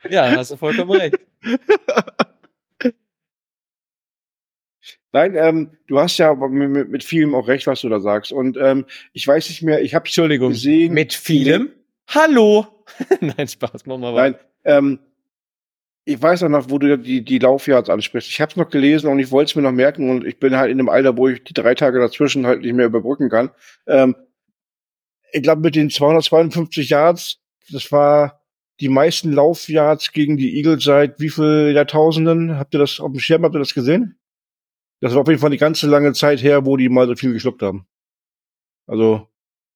Ja, 0.09 0.31
hast 0.35 0.51
du 0.51 0.57
vollkommen 0.57 0.91
recht. 0.91 1.19
Nein, 5.13 5.35
ähm, 5.35 5.71
du 5.87 5.99
hast 5.99 6.17
ja 6.17 6.33
mit, 6.33 6.89
mit 6.89 7.03
vielem 7.03 7.35
auch 7.35 7.47
recht, 7.47 7.67
was 7.67 7.81
du 7.81 7.89
da 7.89 7.99
sagst. 7.99 8.31
Und 8.31 8.57
ähm, 8.57 8.85
ich 9.11 9.27
weiß 9.27 9.49
nicht 9.49 9.61
mehr, 9.61 9.81
ich 9.81 9.93
habe 9.93 10.05
Entschuldigung, 10.05 10.51
gesehen. 10.51 10.93
mit 10.93 11.13
vielem? 11.13 11.71
Hallo! 12.07 12.67
Nein, 13.19 13.47
Spaß, 13.47 13.85
machen 13.85 14.01
wir 14.01 14.13
Nein, 14.13 14.35
ähm, 14.63 14.99
ich 16.05 16.21
weiß 16.21 16.43
auch 16.43 16.49
noch, 16.49 16.69
wo 16.69 16.77
du 16.77 16.97
die, 16.97 17.23
die 17.23 17.39
Laufjahrs 17.39 17.89
ansprichst. 17.89 18.29
Ich 18.29 18.41
habe 18.41 18.51
es 18.51 18.55
noch 18.55 18.69
gelesen 18.69 19.09
und 19.09 19.19
ich 19.19 19.31
wollte 19.31 19.51
es 19.51 19.55
mir 19.55 19.61
noch 19.61 19.71
merken 19.71 20.09
und 20.09 20.25
ich 20.25 20.39
bin 20.39 20.55
halt 20.55 20.71
in 20.71 20.79
einem 20.79 20.89
Alter, 20.89 21.15
wo 21.15 21.27
ich 21.27 21.43
die 21.43 21.53
drei 21.53 21.75
Tage 21.75 21.99
dazwischen 21.99 22.47
halt 22.47 22.61
nicht 22.61 22.73
mehr 22.73 22.87
überbrücken 22.87 23.29
kann. 23.29 23.51
Ähm, 23.87 24.15
ich 25.31 25.43
glaube, 25.43 25.61
mit 25.61 25.75
den 25.75 25.89
252 25.89 26.89
Yards, 26.89 27.39
das 27.71 27.91
war 27.91 28.41
die 28.79 28.89
meisten 28.89 29.31
Laufyards 29.31 30.11
gegen 30.11 30.37
die 30.37 30.57
Eagles 30.57 30.83
seit 30.83 31.19
wie 31.19 31.29
viel 31.29 31.71
Jahrtausenden? 31.73 32.57
Habt 32.57 32.73
ihr 32.73 32.79
das 32.79 32.99
auf 32.99 33.11
dem 33.11 33.19
Schirm? 33.19 33.43
Habt 33.43 33.55
ihr 33.55 33.59
das 33.59 33.73
gesehen? 33.73 34.19
Das 35.01 35.13
war 35.13 35.21
auf 35.21 35.27
jeden 35.27 35.39
Fall 35.39 35.51
die 35.51 35.57
ganze 35.57 35.87
lange 35.87 36.13
Zeit 36.13 36.41
her, 36.43 36.65
wo 36.65 36.77
die 36.77 36.89
mal 36.89 37.07
so 37.07 37.15
viel 37.15 37.33
geschluckt 37.33 37.61
haben. 37.61 37.85
Also 38.87 39.27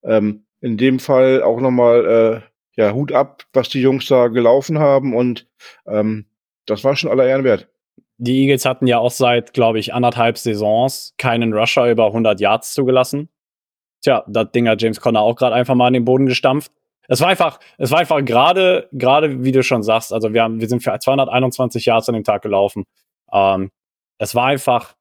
ähm, 0.03 0.45
in 0.61 0.77
dem 0.77 0.99
Fall 0.99 1.43
auch 1.43 1.59
nochmal 1.59 2.43
äh, 2.77 2.81
ja, 2.81 2.93
Hut 2.93 3.11
ab, 3.11 3.43
was 3.53 3.69
die 3.69 3.81
Jungs 3.81 4.07
da 4.07 4.27
gelaufen 4.27 4.79
haben 4.79 5.15
und 5.15 5.47
ähm, 5.87 6.25
das 6.65 6.83
war 6.83 6.95
schon 6.95 7.11
aller 7.11 7.25
Ehren 7.25 7.43
wert. 7.43 7.69
Die 8.17 8.41
Eagles 8.41 8.65
hatten 8.65 8.87
ja 8.87 8.97
auch 8.97 9.11
seit, 9.11 9.53
glaube 9.53 9.79
ich, 9.79 9.93
anderthalb 9.93 10.37
Saisons 10.37 11.13
keinen 11.17 11.53
Rusher 11.53 11.89
über 11.89 12.07
100 12.07 12.39
Yards 12.39 12.73
zugelassen. 12.73 13.29
Tja, 14.05 14.23
das 14.27 14.51
Ding 14.51 14.67
hat 14.67 14.79
James 14.83 15.01
Conner 15.01 15.21
auch 15.21 15.35
gerade 15.35 15.55
einfach 15.55 15.73
mal 15.73 15.87
in 15.87 15.95
den 15.95 16.05
Boden 16.05 16.27
gestampft. 16.27 16.71
Es 17.07 17.21
war 17.21 17.29
einfach, 17.29 17.59
es 17.79 17.89
war 17.89 17.97
einfach 17.97 18.23
gerade, 18.23 18.87
gerade 18.91 19.43
wie 19.43 19.51
du 19.51 19.63
schon 19.63 19.81
sagst, 19.81 20.13
also 20.13 20.31
wir 20.31 20.43
haben, 20.43 20.61
wir 20.61 20.69
sind 20.69 20.83
für 20.83 20.95
221 20.95 21.85
Yards 21.85 22.07
an 22.07 22.13
dem 22.13 22.23
Tag 22.23 22.43
gelaufen. 22.43 22.83
Ähm, 23.33 23.71
es 24.19 24.35
war 24.35 24.45
einfach 24.45 24.95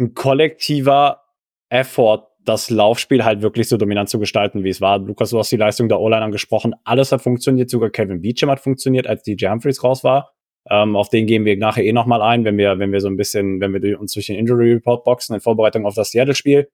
ein 0.00 0.14
kollektiver 0.14 1.22
Effort, 1.68 2.26
das 2.44 2.70
Laufspiel 2.70 3.24
halt 3.24 3.40
wirklich 3.40 3.68
so 3.68 3.76
dominant 3.76 4.08
zu 4.08 4.18
gestalten, 4.18 4.64
wie 4.64 4.70
es 4.70 4.80
war. 4.80 4.98
Lukas, 4.98 5.30
du 5.30 5.38
hast 5.38 5.52
die 5.52 5.56
Leistung 5.56 5.88
der 5.88 6.00
O-Line 6.00 6.22
angesprochen. 6.22 6.74
Alles 6.82 7.12
hat 7.12 7.22
funktioniert, 7.22 7.70
sogar 7.70 7.90
Kevin 7.90 8.20
Beecham 8.20 8.50
hat 8.50 8.58
funktioniert, 8.58 9.06
als 9.06 9.22
DJ 9.22 9.46
Humphreys 9.46 9.84
raus 9.84 10.02
war. 10.02 10.32
Ähm, 10.68 10.96
auf 10.96 11.08
den 11.08 11.28
gehen 11.28 11.44
wir 11.44 11.56
nachher 11.56 11.84
eh 11.84 11.92
nochmal 11.92 12.20
ein, 12.20 12.44
wenn 12.44 12.58
wir, 12.58 12.80
wenn 12.80 12.90
wir 12.90 13.00
so 13.00 13.06
ein 13.06 13.16
bisschen, 13.16 13.60
wenn 13.60 13.72
wir 13.72 14.00
uns 14.00 14.12
durch 14.12 14.26
den 14.26 14.34
Injury 14.34 14.72
Report 14.72 15.04
boxen 15.04 15.36
in 15.36 15.40
Vorbereitung 15.40 15.86
auf 15.86 15.94
das 15.94 16.10
Seattle-Spiel. 16.10 16.68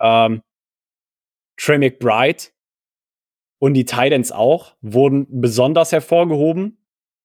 Ähm, 0.00 0.40
Trey 1.58 1.78
McBride 1.78 2.44
und 3.58 3.74
die 3.74 3.84
Titans 3.84 4.32
auch 4.32 4.76
wurden 4.80 5.26
besonders 5.40 5.92
hervorgehoben. 5.92 6.78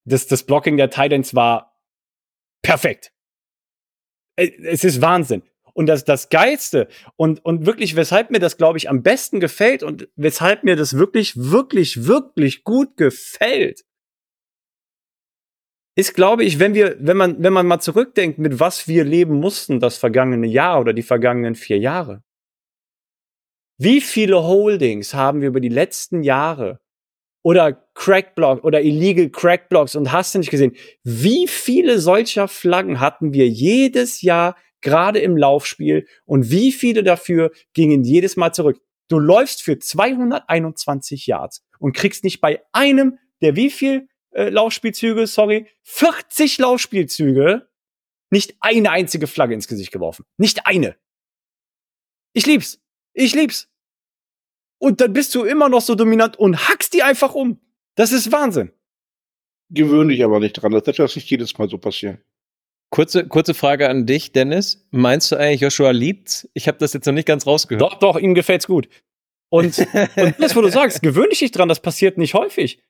Das, 0.06 0.28
das 0.28 0.44
Blocking 0.44 0.78
der 0.78 0.90
Titans 0.90 1.36
war 1.36 1.80
perfekt. 2.62 3.14
Äh, 4.36 4.52
es 4.64 4.84
ist 4.84 5.02
Wahnsinn. 5.02 5.44
Und 5.76 5.88
das, 5.88 6.06
das 6.06 6.30
Geilste 6.30 6.88
und, 7.16 7.44
und 7.44 7.66
wirklich, 7.66 7.96
weshalb 7.96 8.30
mir 8.30 8.40
das, 8.40 8.58
glaube 8.58 8.78
ich, 8.78 8.90
am 8.90 9.02
besten 9.02 9.40
gefällt 9.40 9.82
und 9.82 10.08
weshalb 10.16 10.64
mir 10.64 10.76
das 10.76 10.98
wirklich, 10.98 11.36
wirklich, 11.36 12.06
wirklich 12.06 12.64
gut 12.64 12.96
gefällt, 12.96 13.84
ist, 15.96 16.14
glaube 16.14 16.44
ich, 16.44 16.60
wenn 16.60 16.74
wir, 16.76 16.98
wenn 17.00 17.18
man, 17.18 17.42
wenn 17.42 17.54
man 17.54 17.66
mal 17.66 17.80
zurückdenkt, 17.80 18.38
mit 18.38 18.60
was 18.60 18.88
wir 18.88 19.04
leben 19.04 19.36
mussten 19.36 19.80
das 19.80 19.98
vergangene 19.98 20.48
Jahr 20.48 20.80
oder 20.80 20.94
die 20.94 21.04
vergangenen 21.04 21.56
vier 21.56 21.78
Jahre. 21.80 22.24
Wie 23.78 24.02
viele 24.02 24.44
Holdings 24.44 25.14
haben 25.14 25.42
wir 25.42 25.48
über 25.48 25.60
die 25.60 25.70
letzten 25.70 26.24
Jahre 26.24 26.80
oder 27.44 27.74
Crackblock 27.96 28.64
oder 28.64 28.82
illegal 28.82 29.30
Crackblocks 29.30 29.96
und 29.96 30.12
hast 30.12 30.36
du 30.36 30.40
nicht 30.40 30.52
gesehen? 30.52 30.76
Wie 31.04 31.48
viele 31.48 32.00
solcher 32.00 32.48
Flaggen 32.48 33.00
hatten 33.00 33.34
wir 33.34 33.48
jedes 33.48 34.22
Jahr 34.22 34.56
gerade 34.82 35.20
im 35.20 35.38
Laufspiel 35.38 36.08
und 36.26 36.52
wie 36.52 36.72
viele 36.72 37.04
dafür 37.04 37.52
gingen 37.74 38.04
jedes 38.04 38.36
Mal 38.36 38.54
zurück? 38.54 38.80
Du 39.10 39.20
läufst 39.20 39.64
für 39.64 39.80
221 39.80 41.28
Yards 41.28 41.64
und 41.80 41.96
kriegst 41.96 42.24
nicht 42.24 42.42
bei 42.42 42.62
einem 42.72 43.18
der 43.42 43.56
wie 43.56 43.70
viel 43.70 44.08
äh, 44.32 44.50
Laufspielzüge, 44.50 45.28
sorry, 45.28 45.68
40 45.84 46.58
Laufspielzüge, 46.58 47.70
nicht 48.32 48.56
eine 48.62 48.90
einzige 48.92 49.28
Flagge 49.28 49.54
ins 49.54 49.68
Gesicht 49.68 49.92
geworfen. 49.92 50.26
Nicht 50.38 50.66
eine. 50.66 50.96
Ich 52.34 52.48
lieb's. 52.48 52.80
Ich 53.14 53.34
lieb's. 53.34 53.70
Und 54.80 55.00
dann 55.00 55.14
bist 55.14 55.34
du 55.34 55.44
immer 55.44 55.70
noch 55.70 55.82
so 55.82 55.96
dominant 55.96 56.38
und 56.38 56.68
hackst 56.68 56.94
die 56.94 57.04
einfach 57.04 57.36
um. 57.36 57.60
Das 57.96 58.12
ist 58.12 58.32
Wahnsinn. 58.32 58.72
Gewöhn 59.70 60.10
dich 60.10 60.24
aber 60.24 60.40
nicht 60.40 60.54
dran. 60.54 60.72
Das 60.72 60.86
wird 60.86 61.00
das 61.00 61.16
nicht 61.16 61.30
jedes 61.30 61.58
Mal 61.58 61.70
so 61.70 61.78
passieren. 61.78 62.20
Kurze, 62.90 63.28
kurze 63.28 63.54
Frage 63.54 63.90
an 63.90 64.06
dich, 64.06 64.34
Dennis. 64.34 64.86
Meinst 64.92 65.32
du 65.32 65.36
eigentlich, 65.36 65.62
Joshua 65.62 65.92
liebt's? 65.92 66.50
Ich 66.54 66.68
habe 66.68 66.78
das 66.78 66.94
jetzt 66.94 67.06
noch 67.06 67.14
nicht 67.14 67.28
ganz 67.28 67.48
rausgehört. 67.48 67.82
Doch, 67.82 68.00
doch, 68.00 68.20
ihm 68.20 68.36
gefällt's 68.36 68.68
gut. 68.68 68.88
Und, 69.50 69.78
und 70.16 70.36
das, 70.40 70.56
wo 70.56 70.62
du 70.62 70.70
sagst, 70.70 71.02
gewöhn 71.02 71.30
dich 71.30 71.42
nicht 71.42 71.58
dran, 71.58 71.70
das 71.70 71.80
passiert 71.80 72.18
nicht 72.18 72.34
häufig. 72.34 72.84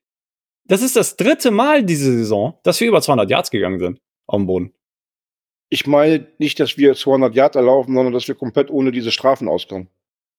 Das 0.65 0.81
ist 0.81 0.95
das 0.95 1.15
dritte 1.15 1.51
Mal 1.51 1.83
diese 1.83 2.11
Saison, 2.11 2.57
dass 2.63 2.79
wir 2.79 2.87
über 2.87 3.01
200 3.01 3.29
Yards 3.29 3.51
gegangen 3.51 3.79
sind 3.79 4.01
auf 4.27 4.37
dem 4.37 4.47
Boden. 4.47 4.73
Ich 5.69 5.87
meine 5.87 6.27
nicht, 6.37 6.59
dass 6.59 6.77
wir 6.77 6.95
200 6.95 7.35
Yards 7.35 7.55
erlaufen, 7.55 7.95
sondern 7.95 8.13
dass 8.13 8.27
wir 8.27 8.35
komplett 8.35 8.69
ohne 8.69 8.91
diese 8.91 9.11
Strafen 9.11 9.47
auskommen. 9.47 9.89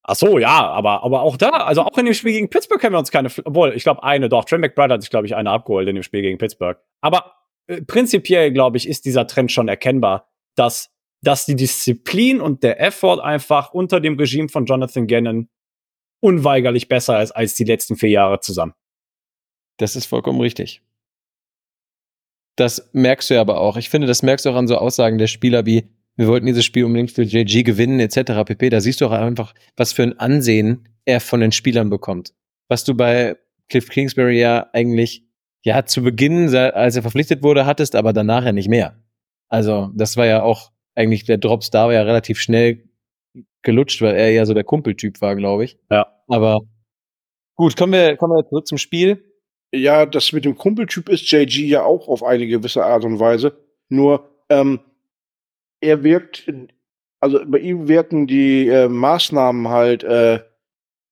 Ach 0.06 0.16
so, 0.16 0.38
ja, 0.38 0.68
aber, 0.68 1.02
aber 1.02 1.22
auch 1.22 1.38
da, 1.38 1.48
also 1.48 1.80
auch 1.80 1.96
in 1.96 2.04
dem 2.04 2.12
Spiel 2.12 2.32
gegen 2.32 2.50
Pittsburgh 2.50 2.82
haben 2.84 2.92
wir 2.92 2.98
uns 2.98 3.10
keine, 3.10 3.30
obwohl, 3.44 3.72
ich 3.74 3.84
glaube 3.84 4.02
eine, 4.02 4.28
doch, 4.28 4.44
Trey 4.44 4.58
McBride 4.58 4.92
hat 4.92 5.00
sich, 5.00 5.10
glaube 5.10 5.26
ich, 5.26 5.34
eine 5.34 5.50
abgeholt 5.50 5.88
in 5.88 5.94
dem 5.94 6.02
Spiel 6.02 6.20
gegen 6.20 6.36
Pittsburgh. 6.36 6.78
Aber 7.00 7.32
äh, 7.68 7.80
prinzipiell, 7.80 8.52
glaube 8.52 8.76
ich, 8.76 8.86
ist 8.86 9.06
dieser 9.06 9.26
Trend 9.26 9.50
schon 9.50 9.66
erkennbar, 9.66 10.28
dass, 10.56 10.90
dass 11.22 11.46
die 11.46 11.56
Disziplin 11.56 12.42
und 12.42 12.62
der 12.62 12.82
Effort 12.82 13.20
einfach 13.20 13.72
unter 13.72 13.98
dem 13.98 14.18
Regime 14.18 14.50
von 14.50 14.66
Jonathan 14.66 15.06
Gannon 15.06 15.48
unweigerlich 16.20 16.88
besser 16.88 17.22
ist 17.22 17.32
als 17.32 17.54
die 17.54 17.64
letzten 17.64 17.96
vier 17.96 18.10
Jahre 18.10 18.40
zusammen. 18.40 18.74
Das 19.78 19.96
ist 19.96 20.04
vollkommen 20.04 20.40
richtig. 20.40 20.82
Das 22.56 22.90
merkst 22.92 23.30
du 23.30 23.34
ja 23.34 23.40
aber 23.40 23.58
auch. 23.58 23.78
Ich 23.78 23.88
finde, 23.88 24.06
das 24.06 24.22
merkst 24.22 24.44
du 24.44 24.50
auch 24.50 24.56
an 24.56 24.68
so 24.68 24.76
Aussagen 24.76 25.16
der 25.16 25.26
Spieler 25.26 25.64
wie, 25.64 25.88
wir 26.16 26.28
wollten 26.28 26.46
dieses 26.46 26.64
Spiel 26.64 26.84
unbedingt 26.84 27.10
für 27.10 27.22
JG 27.22 27.64
gewinnen, 27.64 28.00
etc. 28.00 28.44
pp. 28.44 28.70
Da 28.70 28.80
siehst 28.80 29.00
du 29.00 29.06
auch 29.06 29.12
einfach, 29.12 29.54
was 29.76 29.92
für 29.92 30.02
ein 30.02 30.18
Ansehen 30.18 30.88
er 31.04 31.20
von 31.20 31.40
den 31.40 31.52
Spielern 31.52 31.90
bekommt. 31.90 32.34
Was 32.68 32.84
du 32.84 32.94
bei 32.94 33.36
Cliff 33.68 33.88
Kingsbury 33.88 34.40
ja 34.40 34.68
eigentlich, 34.72 35.24
ja, 35.62 35.84
zu 35.84 36.02
Beginn, 36.02 36.54
als 36.54 36.96
er 36.96 37.02
verpflichtet 37.02 37.42
wurde, 37.42 37.66
hattest, 37.66 37.96
aber 37.96 38.12
danach 38.12 38.44
ja 38.44 38.52
nicht 38.52 38.68
mehr. 38.68 39.02
Also, 39.48 39.90
das 39.94 40.16
war 40.16 40.26
ja 40.26 40.42
auch 40.42 40.70
eigentlich, 40.94 41.24
der 41.24 41.38
Drops 41.38 41.70
da 41.70 41.86
war 41.86 41.92
ja 41.92 42.02
relativ 42.02 42.38
schnell 42.38 42.84
gelutscht, 43.62 44.00
weil 44.02 44.14
er 44.14 44.30
ja 44.30 44.46
so 44.46 44.54
der 44.54 44.64
Kumpeltyp 44.64 45.20
war, 45.20 45.34
glaube 45.34 45.64
ich. 45.64 45.78
Ja. 45.90 46.06
Aber 46.28 46.60
gut, 47.56 47.76
kommen 47.76 47.92
wir, 47.92 48.16
kommen 48.16 48.34
wir 48.34 48.48
zurück 48.48 48.66
zum 48.66 48.78
Spiel. 48.78 49.24
Ja, 49.72 50.06
das 50.06 50.32
mit 50.32 50.44
dem 50.44 50.56
Kumpeltyp 50.56 51.08
ist 51.08 51.30
JG 51.30 51.66
ja 51.66 51.82
auch 51.82 52.08
auf 52.08 52.22
eine 52.22 52.46
gewisse 52.46 52.84
Art 52.84 53.04
und 53.04 53.18
Weise. 53.18 53.56
Nur, 53.88 54.30
ähm, 54.48 54.80
er 55.84 56.02
wirkt, 56.02 56.50
also 57.20 57.40
bei 57.46 57.58
ihm 57.58 57.88
wirken 57.88 58.26
die 58.26 58.68
äh, 58.68 58.88
Maßnahmen 58.88 59.68
halt 59.68 60.02
äh, 60.04 60.40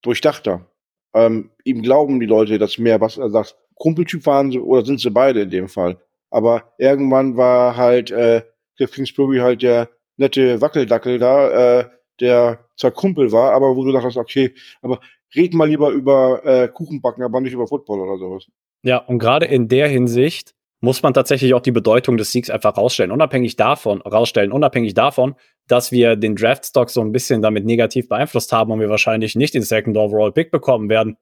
durchdachter. 0.02 0.66
Ähm, 1.14 1.50
ihm 1.64 1.82
glauben 1.82 2.20
die 2.20 2.26
Leute 2.26 2.58
das 2.58 2.78
mehr, 2.78 3.00
was 3.00 3.18
er 3.18 3.30
sagt. 3.30 3.56
Kumpeltyp 3.76 4.24
waren 4.26 4.50
sie 4.50 4.58
oder 4.58 4.84
sind 4.84 5.00
sie 5.00 5.10
beide 5.10 5.42
in 5.42 5.50
dem 5.50 5.68
Fall. 5.68 5.98
Aber 6.30 6.72
irgendwann 6.78 7.36
war 7.36 7.76
halt 7.76 8.10
äh, 8.10 8.42
Cliff 8.76 8.92
Kingsbury 8.92 9.38
halt 9.38 9.62
der 9.62 9.90
nette 10.16 10.60
Wackeldackel 10.60 11.18
da, 11.18 11.80
äh, 11.80 11.88
der 12.20 12.64
zwar 12.76 12.90
Kumpel 12.92 13.32
war, 13.32 13.52
aber 13.52 13.76
wo 13.76 13.84
du 13.84 13.92
dachtest, 13.92 14.16
okay, 14.16 14.54
aber 14.80 15.00
red 15.34 15.54
mal 15.54 15.68
lieber 15.68 15.90
über 15.90 16.44
äh, 16.44 16.68
Kuchenbacken, 16.68 17.22
aber 17.22 17.40
nicht 17.40 17.52
über 17.52 17.66
Football 17.66 18.00
oder 18.00 18.18
sowas. 18.18 18.46
Ja, 18.82 18.98
und 18.98 19.18
gerade 19.18 19.46
in 19.46 19.68
der 19.68 19.88
Hinsicht 19.88 20.54
muss 20.82 21.02
man 21.02 21.14
tatsächlich 21.14 21.54
auch 21.54 21.60
die 21.60 21.70
Bedeutung 21.70 22.16
des 22.16 22.32
Siegs 22.32 22.50
einfach 22.50 22.76
rausstellen. 22.76 23.12
Unabhängig 23.12 23.54
davon, 23.54 24.02
rausstellen, 24.02 24.50
unabhängig 24.50 24.94
davon, 24.94 25.36
dass 25.68 25.92
wir 25.92 26.16
den 26.16 26.34
Draftstock 26.34 26.90
so 26.90 27.00
ein 27.00 27.12
bisschen 27.12 27.40
damit 27.40 27.64
negativ 27.64 28.08
beeinflusst 28.08 28.52
haben 28.52 28.72
und 28.72 28.80
wir 28.80 28.90
wahrscheinlich 28.90 29.36
nicht 29.36 29.54
den 29.54 29.62
Second 29.62 29.96
Overall 29.96 30.32
Pick 30.32 30.50
bekommen 30.50 30.88
werden. 30.88 31.16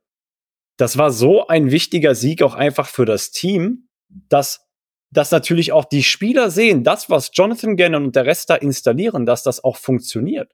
Das 0.79 0.97
war 0.97 1.11
so 1.11 1.47
ein 1.47 1.71
wichtiger 1.71 2.15
Sieg 2.15 2.43
auch 2.43 2.55
einfach 2.55 2.89
für 2.89 3.05
das 3.05 3.33
Team, 3.33 3.89
dass, 4.09 4.67
dass 5.11 5.31
natürlich 5.31 5.73
auch 5.73 5.85
die 5.85 6.05
Spieler 6.05 6.51
sehen, 6.51 6.83
das, 6.83 7.11
was 7.11 7.31
Jonathan 7.35 7.77
Gannon 7.77 8.05
und 8.05 8.17
der 8.17 8.25
Rest 8.25 8.49
da 8.49 8.55
installieren, 8.55 9.27
dass 9.27 9.43
das 9.43 9.63
auch 9.63 9.77
funktioniert. 9.77 10.51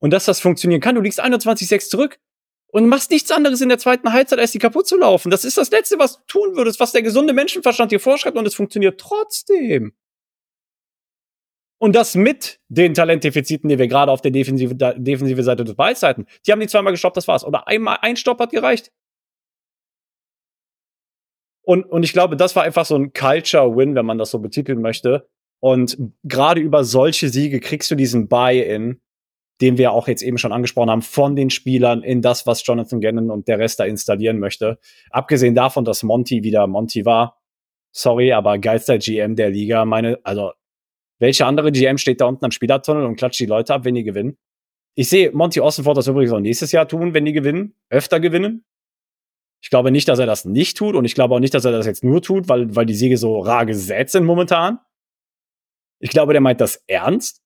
Und 0.00 0.10
dass 0.10 0.24
das 0.24 0.40
funktionieren 0.40 0.80
kann. 0.80 0.94
Du 0.94 1.02
liegst 1.02 1.22
21-6 1.22 1.90
zurück 1.90 2.18
und 2.74 2.88
machst 2.88 3.12
nichts 3.12 3.30
anderes 3.30 3.60
in 3.60 3.68
der 3.68 3.78
zweiten 3.78 4.12
Halbzeit, 4.12 4.40
als 4.40 4.50
die 4.50 4.58
kaputt 4.58 4.88
zu 4.88 4.96
laufen. 4.96 5.30
Das 5.30 5.44
ist 5.44 5.56
das 5.56 5.70
Letzte, 5.70 5.96
was 6.00 6.16
du 6.16 6.22
tun 6.26 6.56
würdest, 6.56 6.80
was 6.80 6.90
der 6.90 7.02
gesunde 7.02 7.32
Menschenverstand 7.32 7.92
dir 7.92 8.00
vorschreibt 8.00 8.36
und 8.36 8.46
es 8.48 8.56
funktioniert 8.56 9.00
trotzdem. 9.00 9.92
Und 11.78 11.94
das 11.94 12.16
mit 12.16 12.58
den 12.66 12.92
Talentdefiziten, 12.92 13.68
die 13.68 13.78
wir 13.78 13.86
gerade 13.86 14.10
auf 14.10 14.22
der 14.22 14.32
defensive, 14.32 14.74
defensive 14.74 15.44
Seite 15.44 15.62
des 15.62 15.76
Balls 15.76 16.02
hatten. 16.02 16.26
Die 16.44 16.50
haben 16.50 16.58
die 16.58 16.66
zweimal 16.66 16.92
gestoppt, 16.92 17.16
das 17.16 17.28
war's. 17.28 17.44
Oder 17.44 17.68
einmal 17.68 17.98
ein 18.02 18.16
Stopp 18.16 18.40
hat 18.40 18.50
gereicht. 18.50 18.90
Und, 21.62 21.84
und 21.84 22.02
ich 22.02 22.12
glaube, 22.12 22.36
das 22.36 22.56
war 22.56 22.64
einfach 22.64 22.86
so 22.86 22.96
ein 22.96 23.12
Culture-Win, 23.12 23.94
wenn 23.94 24.06
man 24.06 24.18
das 24.18 24.32
so 24.32 24.40
betiteln 24.40 24.82
möchte. 24.82 25.28
Und 25.60 25.96
gerade 26.24 26.60
über 26.60 26.82
solche 26.82 27.28
Siege 27.28 27.60
kriegst 27.60 27.88
du 27.92 27.94
diesen 27.94 28.26
Buy-in, 28.26 29.00
den 29.64 29.78
wir 29.78 29.92
auch 29.92 30.08
jetzt 30.08 30.20
eben 30.22 30.36
schon 30.36 30.52
angesprochen 30.52 30.90
haben, 30.90 31.00
von 31.00 31.36
den 31.36 31.48
Spielern 31.48 32.02
in 32.02 32.20
das, 32.20 32.46
was 32.46 32.66
Jonathan 32.66 33.00
Gannon 33.00 33.30
und 33.30 33.48
der 33.48 33.58
Rest 33.58 33.80
da 33.80 33.84
installieren 33.84 34.38
möchte. 34.38 34.78
Abgesehen 35.08 35.54
davon, 35.54 35.86
dass 35.86 36.02
Monty 36.02 36.42
wieder 36.42 36.66
Monty 36.66 37.06
war. 37.06 37.40
Sorry, 37.90 38.32
aber 38.32 38.58
geilster 38.58 38.98
GM 38.98 39.36
der 39.36 39.48
Liga. 39.48 39.86
Meine, 39.86 40.18
also, 40.22 40.52
welche 41.18 41.46
andere 41.46 41.72
GM 41.72 41.96
steht 41.96 42.20
da 42.20 42.26
unten 42.26 42.44
am 42.44 42.50
Spielertunnel 42.50 43.06
und 43.06 43.16
klatscht 43.16 43.40
die 43.40 43.46
Leute 43.46 43.72
ab, 43.72 43.86
wenn 43.86 43.94
die 43.94 44.04
gewinnen? 44.04 44.36
Ich 44.96 45.08
sehe 45.08 45.32
Monty 45.32 45.60
Ossenford 45.60 45.96
das 45.96 46.08
übrigens 46.08 46.32
auch 46.32 46.40
nächstes 46.40 46.70
Jahr 46.70 46.86
tun, 46.86 47.14
wenn 47.14 47.24
die 47.24 47.32
gewinnen, 47.32 47.74
öfter 47.88 48.20
gewinnen. 48.20 48.66
Ich 49.62 49.70
glaube 49.70 49.90
nicht, 49.90 50.08
dass 50.08 50.18
er 50.18 50.26
das 50.26 50.44
nicht 50.44 50.76
tut 50.76 50.94
und 50.94 51.06
ich 51.06 51.14
glaube 51.14 51.34
auch 51.34 51.40
nicht, 51.40 51.54
dass 51.54 51.64
er 51.64 51.72
das 51.72 51.86
jetzt 51.86 52.04
nur 52.04 52.20
tut, 52.20 52.50
weil, 52.50 52.76
weil 52.76 52.84
die 52.84 52.94
Siege 52.94 53.16
so 53.16 53.38
rar 53.38 53.64
gesät 53.64 54.10
sind 54.10 54.26
momentan. 54.26 54.78
Ich 56.00 56.10
glaube, 56.10 56.34
der 56.34 56.42
meint 56.42 56.60
das 56.60 56.84
ernst. 56.86 57.40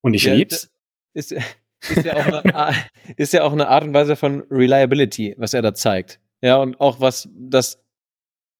Und 0.00 0.14
ich 0.14 0.24
ja, 0.24 0.32
lieb's. 0.32 0.73
Ist, 1.14 1.32
ist, 1.32 2.04
ja 2.04 2.16
auch 2.16 2.26
eine, 2.26 2.74
ist 3.16 3.32
ja 3.32 3.42
auch 3.44 3.52
eine 3.52 3.68
Art 3.68 3.84
und 3.84 3.94
Weise 3.94 4.16
von 4.16 4.42
Reliability, 4.50 5.34
was 5.38 5.54
er 5.54 5.62
da 5.62 5.74
zeigt. 5.74 6.20
Ja, 6.42 6.56
und 6.56 6.78
auch 6.80 7.00
was 7.00 7.28
das 7.32 7.84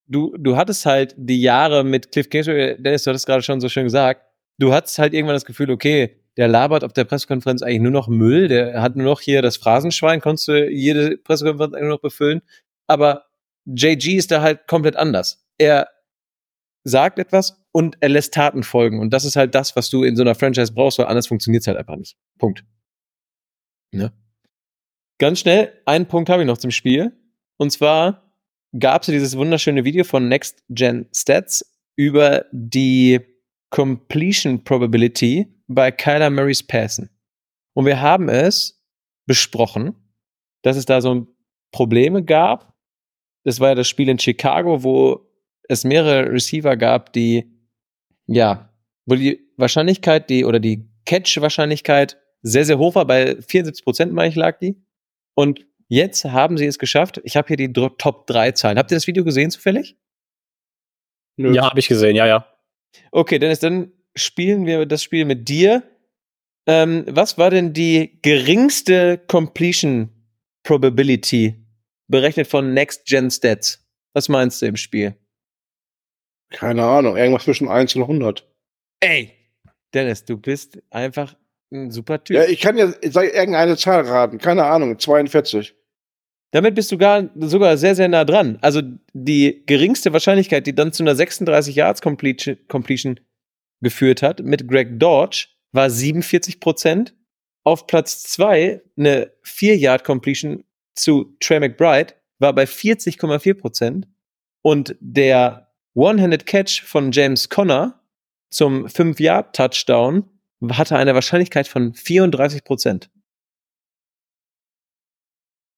du, 0.07 0.35
du 0.39 0.57
hattest 0.57 0.87
halt 0.87 1.15
die 1.17 1.41
Jahre 1.41 1.85
mit 1.85 2.13
Cliff 2.13 2.29
Kingsbury, 2.29 2.77
Dennis, 2.79 3.05
du 3.05 3.11
hattest 3.11 3.27
gerade 3.27 3.43
schon 3.43 3.61
so 3.61 3.69
schön 3.69 3.85
gesagt, 3.85 4.23
du 4.59 4.73
hattest 4.73 4.99
halt 4.99 5.15
irgendwann 5.15 5.37
das 5.37 5.45
Gefühl, 5.45 5.71
okay, 5.71 6.21
der 6.37 6.49
labert 6.49 6.85
auf 6.85 6.93
der 6.93 7.05
Pressekonferenz 7.05 7.63
eigentlich 7.63 7.81
nur 7.81 7.93
noch 7.93 8.09
Müll, 8.09 8.49
der 8.49 8.83
hat 8.83 8.97
nur 8.97 9.07
noch 9.07 9.21
hier 9.21 9.41
das 9.41 9.57
Phrasenschwein, 9.57 10.21
konntest 10.21 10.49
du 10.49 10.69
jede 10.69 11.17
Pressekonferenz 11.19 11.75
eigentlich 11.75 11.87
nur 11.87 11.97
noch 11.97 12.03
befüllen. 12.03 12.43
Aber 12.87 13.27
JG 13.67 14.17
ist 14.17 14.31
da 14.31 14.43
halt 14.43 14.67
komplett 14.67 14.97
anders. 14.97 15.47
Er 15.59 15.89
sagt 16.83 17.19
etwas 17.19 17.64
und 17.75 17.97
er 18.01 18.09
lässt 18.09 18.33
Taten 18.33 18.63
folgen. 18.63 19.01
Und 19.01 19.11
das 19.11 19.25
ist 19.25 19.35
halt 19.35 19.55
das, 19.57 19.75
was 19.75 19.91
du 19.91 20.05
in 20.05 20.15
so 20.15 20.23
einer 20.23 20.37
Franchise 20.37 20.73
brauchst, 20.73 20.99
weil 20.99 21.07
anders 21.07 21.27
funktioniert 21.27 21.63
es 21.63 21.67
halt 21.67 21.77
einfach 21.77 21.97
nicht. 21.97 22.17
Punkt. 22.39 22.65
Ne? 23.91 24.13
Ganz 25.19 25.41
schnell, 25.41 25.73
einen 25.85 26.07
Punkt 26.07 26.31
habe 26.31 26.43
ich 26.43 26.47
noch 26.47 26.59
zum 26.59 26.71
Spiel. 26.71 27.13
Und 27.57 27.71
zwar 27.71 28.33
gab 28.79 29.03
es 29.03 29.07
dieses 29.07 29.37
wunderschöne 29.37 29.85
Video 29.85 30.05
von 30.05 30.29
Next 30.29 30.63
Gen 30.69 31.09
Stats 31.13 31.69
über 31.97 32.47
die 32.53 33.21
Completion 33.71 34.63
Probability 34.63 35.49
bei 35.67 35.91
Kyler 35.91 36.31
Murrays 36.31 36.63
Passen. 36.63 37.11
Und 37.73 37.87
wir 37.87 38.01
haben 38.01 38.29
es 38.29 38.85
besprochen, 39.27 39.97
dass 40.63 40.77
es 40.77 40.87
da 40.87 41.01
so 41.01 41.27
Probleme 41.73 42.23
gab. 42.23 42.73
Das 43.43 43.59
war 43.59 43.71
ja 43.71 43.75
das 43.75 43.89
Spiel 43.89 44.09
in 44.09 44.21
Chicago, 44.21 44.85
wo 44.85 45.29
es 45.69 45.83
mehrere 45.83 46.31
Receiver 46.31 46.77
gab, 46.77 47.13
die, 47.13 47.54
ja, 48.27 48.71
wo 49.07 49.15
die 49.15 49.41
Wahrscheinlichkeit, 49.57 50.31
die, 50.31 50.45
oder 50.45 50.61
die 50.61 50.89
Catch-Wahrscheinlichkeit 51.07 52.19
sehr, 52.43 52.65
sehr 52.65 52.79
hoch 52.79 52.95
war. 52.95 53.07
Bei 53.07 53.41
74 53.41 53.85
Prozent, 53.85 54.13
meine 54.13 54.29
ich, 54.29 54.37
lag 54.37 54.59
die. 54.59 54.77
Und 55.35 55.67
jetzt 55.89 56.25
haben 56.25 56.57
sie 56.59 56.67
es 56.67 56.79
geschafft. 56.79 57.21
Ich 57.25 57.37
habe 57.37 57.49
hier 57.49 57.57
die 57.57 57.73
Top 57.73 58.27
3 58.27 58.53
Zahlen. 58.53 58.79
Habt 58.79 58.91
ihr 58.91 58.97
das 58.97 59.07
Video 59.07 59.25
gesehen 59.25 59.51
zufällig? 59.51 59.97
Nö. 61.37 61.55
Ja, 61.55 61.69
habe 61.69 61.81
ich 61.81 61.89
gesehen, 61.89 62.17
ja, 62.17 62.27
ja. 62.27 62.47
Okay, 63.11 63.39
Dennis, 63.39 63.59
dann 63.59 63.93
spielen 64.15 64.67
wir 64.67 64.87
das 64.87 65.03
Spiel 65.03 65.25
mit 65.25 65.49
dir. 65.49 65.83
Ähm, 66.67 67.05
was 67.09 67.37
war 67.37 67.51
denn 67.51 67.73
die 67.73 68.19
geringste 68.23 69.19
Completion 69.19 70.11
Probability 70.63 71.55
berechnet 72.09 72.47
von 72.47 72.73
Next 72.73 73.07
Gen 73.07 73.31
Stats? 73.31 73.85
Was 74.15 74.29
meinst 74.29 74.63
du 74.63 74.67
im 74.67 74.77
Spiel? 74.77 75.15
Keine 76.55 76.85
Ahnung, 76.85 77.17
irgendwas 77.17 77.45
zwischen 77.45 77.69
1 77.69 77.97
und 77.97 78.03
100. 78.03 78.49
Ey, 79.01 79.33
Dennis, 79.93 80.25
du 80.25 80.37
bist 80.37 80.79
einfach 80.91 81.37
ein 81.73 81.91
super 81.91 82.23
Typ. 82.23 82.37
Ja, 82.37 82.45
ich 82.45 82.61
kann 82.61 82.79
ja 82.79 82.93
irgendeine 83.03 83.77
Zahl 83.77 84.03
raten. 84.03 84.39
Keine 84.39 84.65
Ahnung, 84.65 84.99
42. 84.99 85.75
Damit 86.53 86.77
bist 86.77 86.93
du 86.93 86.99
gar, 86.99 87.29
sogar 87.37 87.77
sehr, 87.77 87.97
sehr 87.97 88.09
nah 88.09 88.25
dran. 88.25 88.59
Also 88.61 88.81
die 89.13 89.65
geringste 89.67 90.13
Wahrscheinlichkeit, 90.13 90.67
die 90.67 90.75
dann 90.75 90.93
zu 90.93 91.03
einer 91.03 91.17
36 91.17 91.75
Yards 91.75 92.01
Completion, 92.01 92.57
Completion 92.69 93.19
geführt 93.81 94.23
hat 94.23 94.41
mit 94.41 94.69
Greg 94.69 95.01
Dodge, 95.01 95.49
war 95.73 95.91
47 95.91 96.61
Prozent. 96.61 97.15
Auf 97.65 97.87
Platz 97.87 98.23
2 98.25 98.83
eine 98.97 99.33
4 99.43 99.77
Yard 99.77 100.05
Completion 100.05 100.65
zu 100.95 101.37
Trey 101.41 101.59
McBride 101.59 102.15
war 102.39 102.53
bei 102.53 102.65
40,4 102.65 103.55
Prozent. 103.55 104.07
Und 104.63 104.97
der 105.01 105.64
One-Handed 105.95 106.47
Catch 106.47 106.83
von 106.83 107.13
James 107.13 107.49
Conner 107.49 108.01
zum 108.51 108.89
5 108.89 109.19
Yard 109.21 109.55
Touchdown 109.55 110.25
hatte 110.71 110.97
eine 110.97 111.15
Wahrscheinlichkeit 111.15 111.69
von 111.69 111.95
34 111.95 112.65
Prozent. 112.65 113.11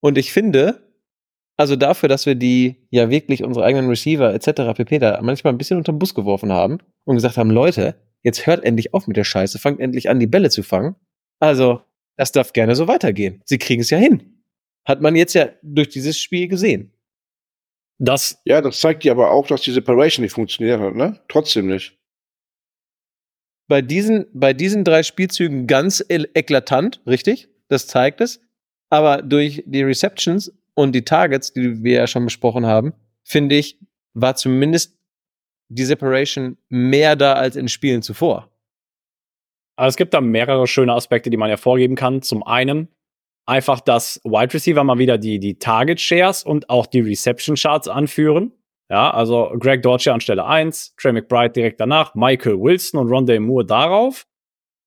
Und 0.01 0.19
ich 0.19 0.33
finde, 0.33 0.87
also 1.57 1.75
dafür, 1.75 2.09
dass 2.09 2.27
wir 2.27 2.35
die 2.35 2.87
ja 2.91 3.11
wirklich 3.11 3.43
unsere 3.43 3.65
eigenen 3.65 3.89
Receiver 3.89 4.33
etc. 4.33 4.77
pp. 4.77 4.99
da 4.99 5.21
manchmal 5.23 5.53
ein 5.53 5.59
bisschen 5.59 5.79
unter 5.79 5.93
den 5.93 5.99
Bus 5.99 6.15
geworfen 6.15 6.53
haben 6.53 6.79
und 7.05 7.17
gesagt 7.17 7.37
haben, 7.37 7.51
Leute, 7.51 7.97
jetzt 8.23 8.47
hört 8.47 8.65
endlich 8.65 8.95
auf 8.95 9.07
mit 9.07 9.17
der 9.17 9.25
Scheiße, 9.25 9.59
fangt 9.59 9.81
endlich 9.81 10.09
an, 10.09 10.21
die 10.21 10.27
Bälle 10.27 10.51
zu 10.51 10.63
fangen. 10.63 10.97
Also, 11.41 11.81
das 12.17 12.33
darf 12.33 12.53
gerne 12.53 12.77
so 12.77 12.89
weitergehen. 12.89 13.43
Sie 13.45 13.59
kriegen 13.59 13.83
es 13.83 13.91
ja 13.91 13.99
hin. 13.99 14.43
Hat 14.85 15.01
man 15.01 15.17
jetzt 15.17 15.35
ja 15.35 15.49
durch 15.63 15.89
dieses 15.89 16.19
Spiel 16.19 16.49
gesehen. 16.49 16.93
Das. 17.99 18.41
Ja, 18.45 18.61
das 18.61 18.81
zeigt 18.81 19.05
dir 19.05 19.13
aber 19.13 19.31
auch, 19.31 19.47
dass 19.47 19.63
die 19.63 19.73
Separation 19.73 20.23
nicht 20.23 20.33
funktioniert 20.33 20.81
hat, 20.81 20.95
ne? 20.95 21.21
Trotzdem 21.29 21.67
nicht. 21.67 21.99
Bei 23.69 23.83
diesen, 23.83 24.27
bei 24.33 24.53
diesen 24.53 24.85
drei 24.85 25.03
Spielzügen 25.03 25.67
ganz 25.67 26.05
eklatant, 26.09 27.01
richtig? 27.07 27.49
Das 27.69 27.87
zeigt 27.87 28.21
es 28.21 28.41
aber 28.91 29.23
durch 29.23 29.63
die 29.67 29.83
Receptions 29.83 30.53
und 30.75 30.93
die 30.93 31.05
Targets, 31.05 31.53
die 31.53 31.83
wir 31.83 31.95
ja 31.95 32.07
schon 32.07 32.25
besprochen 32.25 32.67
haben, 32.67 32.93
finde 33.25 33.57
ich, 33.57 33.79
war 34.15 34.37
zumindest 34.37 34.99
die 35.69 35.85
Separation 35.85 36.57
mehr 36.69 37.17
da 37.17 37.35
als 37.35 37.57
in 37.57 37.69
Spielen 37.69 38.03
zuvor. 38.03 38.51
Also 39.77 39.91
es 39.91 39.97
gibt 39.97 40.15
da 40.15 40.21
mehrere 40.21 40.67
schöne 40.67 40.93
Aspekte, 40.95 41.29
die 41.29 41.37
man 41.37 41.49
hervorgeben 41.49 41.97
kann. 41.97 42.23
Zum 42.23 42.43
einen 42.43 42.89
einfach, 43.47 43.81
dass 43.81 44.21
Wide 44.25 44.53
Receiver 44.53 44.85
mal 44.85 44.99
wieder 44.99 45.19
die, 45.19 45.39
die 45.39 45.59
Target 45.59 46.01
Shares 46.01 46.43
und 46.43 46.69
auch 46.69 46.87
die 46.87 47.01
Reception 47.01 47.57
Charts 47.57 47.89
anführen. 47.89 48.53
Ja, 48.89 49.11
also 49.11 49.53
Greg 49.59 49.83
Dortche 49.83 50.13
an 50.13 50.21
Stelle 50.21 50.45
1, 50.45 50.95
Trey 50.97 51.13
McBride 51.13 51.51
direkt 51.51 51.81
danach, 51.81 52.15
Michael 52.15 52.61
Wilson 52.61 53.01
und 53.01 53.09
Rondé 53.09 53.41
Moore 53.41 53.65
darauf. 53.65 54.27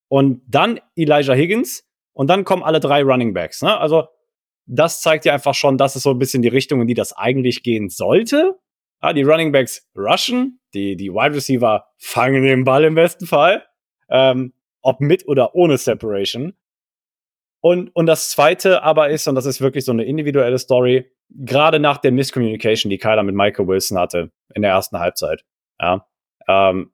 Und 0.08 0.42
dann 0.48 0.80
Elijah 0.96 1.34
Higgins, 1.34 1.90
und 2.20 2.28
dann 2.30 2.44
kommen 2.44 2.64
alle 2.64 2.82
drei 2.82 3.02
Running 3.02 3.34
Backs. 3.34 3.62
Ne? 3.62 3.78
Also 3.78 4.10
das 4.66 5.02
zeigt 5.02 5.24
ja 5.24 5.34
einfach 5.34 5.54
schon, 5.54 5.78
dass 5.78 5.96
es 5.96 6.04
so 6.04 6.10
ein 6.10 6.20
bisschen 6.20 6.42
die 6.42 6.50
Richtung, 6.50 6.82
in 6.82 6.88
die 6.88 6.94
das 6.94 7.14
eigentlich 7.14 7.64
gehen 7.64 7.88
sollte. 7.88 8.60
Ja, 9.02 9.14
die 9.14 9.24
Running 9.24 9.54
Backs 9.54 9.88
rushen, 9.96 10.60
die, 10.74 10.98
die 10.98 11.12
Wide 11.14 11.34
Receiver 11.34 11.86
fangen 11.98 12.44
den 12.44 12.66
Ball 12.66 12.84
im 12.84 12.96
besten 12.96 13.26
Fall. 13.26 13.66
Ähm, 14.10 14.52
ob 14.82 15.00
mit 15.00 15.30
oder 15.30 15.56
ohne 15.56 15.78
Separation. 15.78 16.56
Und, 17.62 17.94
und 17.96 18.06
das 18.06 18.30
zweite 18.30 18.84
aber 18.84 19.10
ist, 19.10 19.28
und 19.28 19.36
das 19.36 19.46
ist 19.46 19.62
wirklich 19.62 19.86
so 19.86 19.92
eine 19.92 20.06
individuelle 20.06 20.58
Story, 20.58 21.12
gerade 21.30 21.80
nach 21.80 21.98
der 21.98 22.12
Miscommunication, 22.12 22.90
die 22.90 22.98
Kyler 22.98 23.24
mit 23.24 23.36
Michael 23.36 23.68
Wilson 23.68 23.98
hatte 23.98 24.32
in 24.56 24.62
der 24.62 24.72
ersten 24.72 25.00
Halbzeit. 25.00 25.44
Ja, 25.80 26.08
ähm, 26.48 26.92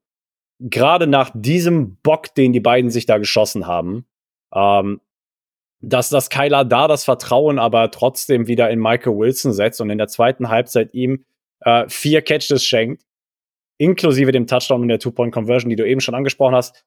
gerade 0.59 1.07
nach 1.07 1.32
diesem 1.34 1.97
Bock, 1.97 2.34
den 2.36 2.53
die 2.53 2.59
beiden 2.59 2.89
sich 2.89 3.05
da 3.05 3.18
geschossen 3.18 3.68
haben, 3.68 4.05
ähm, 4.53 5.01
dass 5.82 6.09
das 6.09 6.30
Kyler 6.30 6.66
da 6.66 6.88
das 6.88 7.03
Vertrauen 7.03 7.59
aber 7.59 7.91
trotzdem 7.91 8.47
wieder 8.47 8.70
in 8.70 8.80
Michael 8.80 9.18
Wilson 9.18 9.53
setzt 9.53 9.82
und 9.82 9.89
in 9.89 9.97
der 9.97 10.07
zweiten 10.07 10.49
Halbzeit 10.49 10.93
ihm 10.93 11.26
äh, 11.61 11.88
vier 11.88 12.22
Catches 12.22 12.63
schenkt, 12.63 13.03
inklusive 13.78 14.32
dem 14.32 14.47
Touchdown 14.47 14.82
und 14.82 14.88
der 14.88 14.99
Two-Point-Conversion, 14.99 15.70
die 15.70 15.76
du 15.76 15.88
eben 15.88 16.01
schon 16.01 16.16
angesprochen 16.16 16.55
hast. 16.55 16.86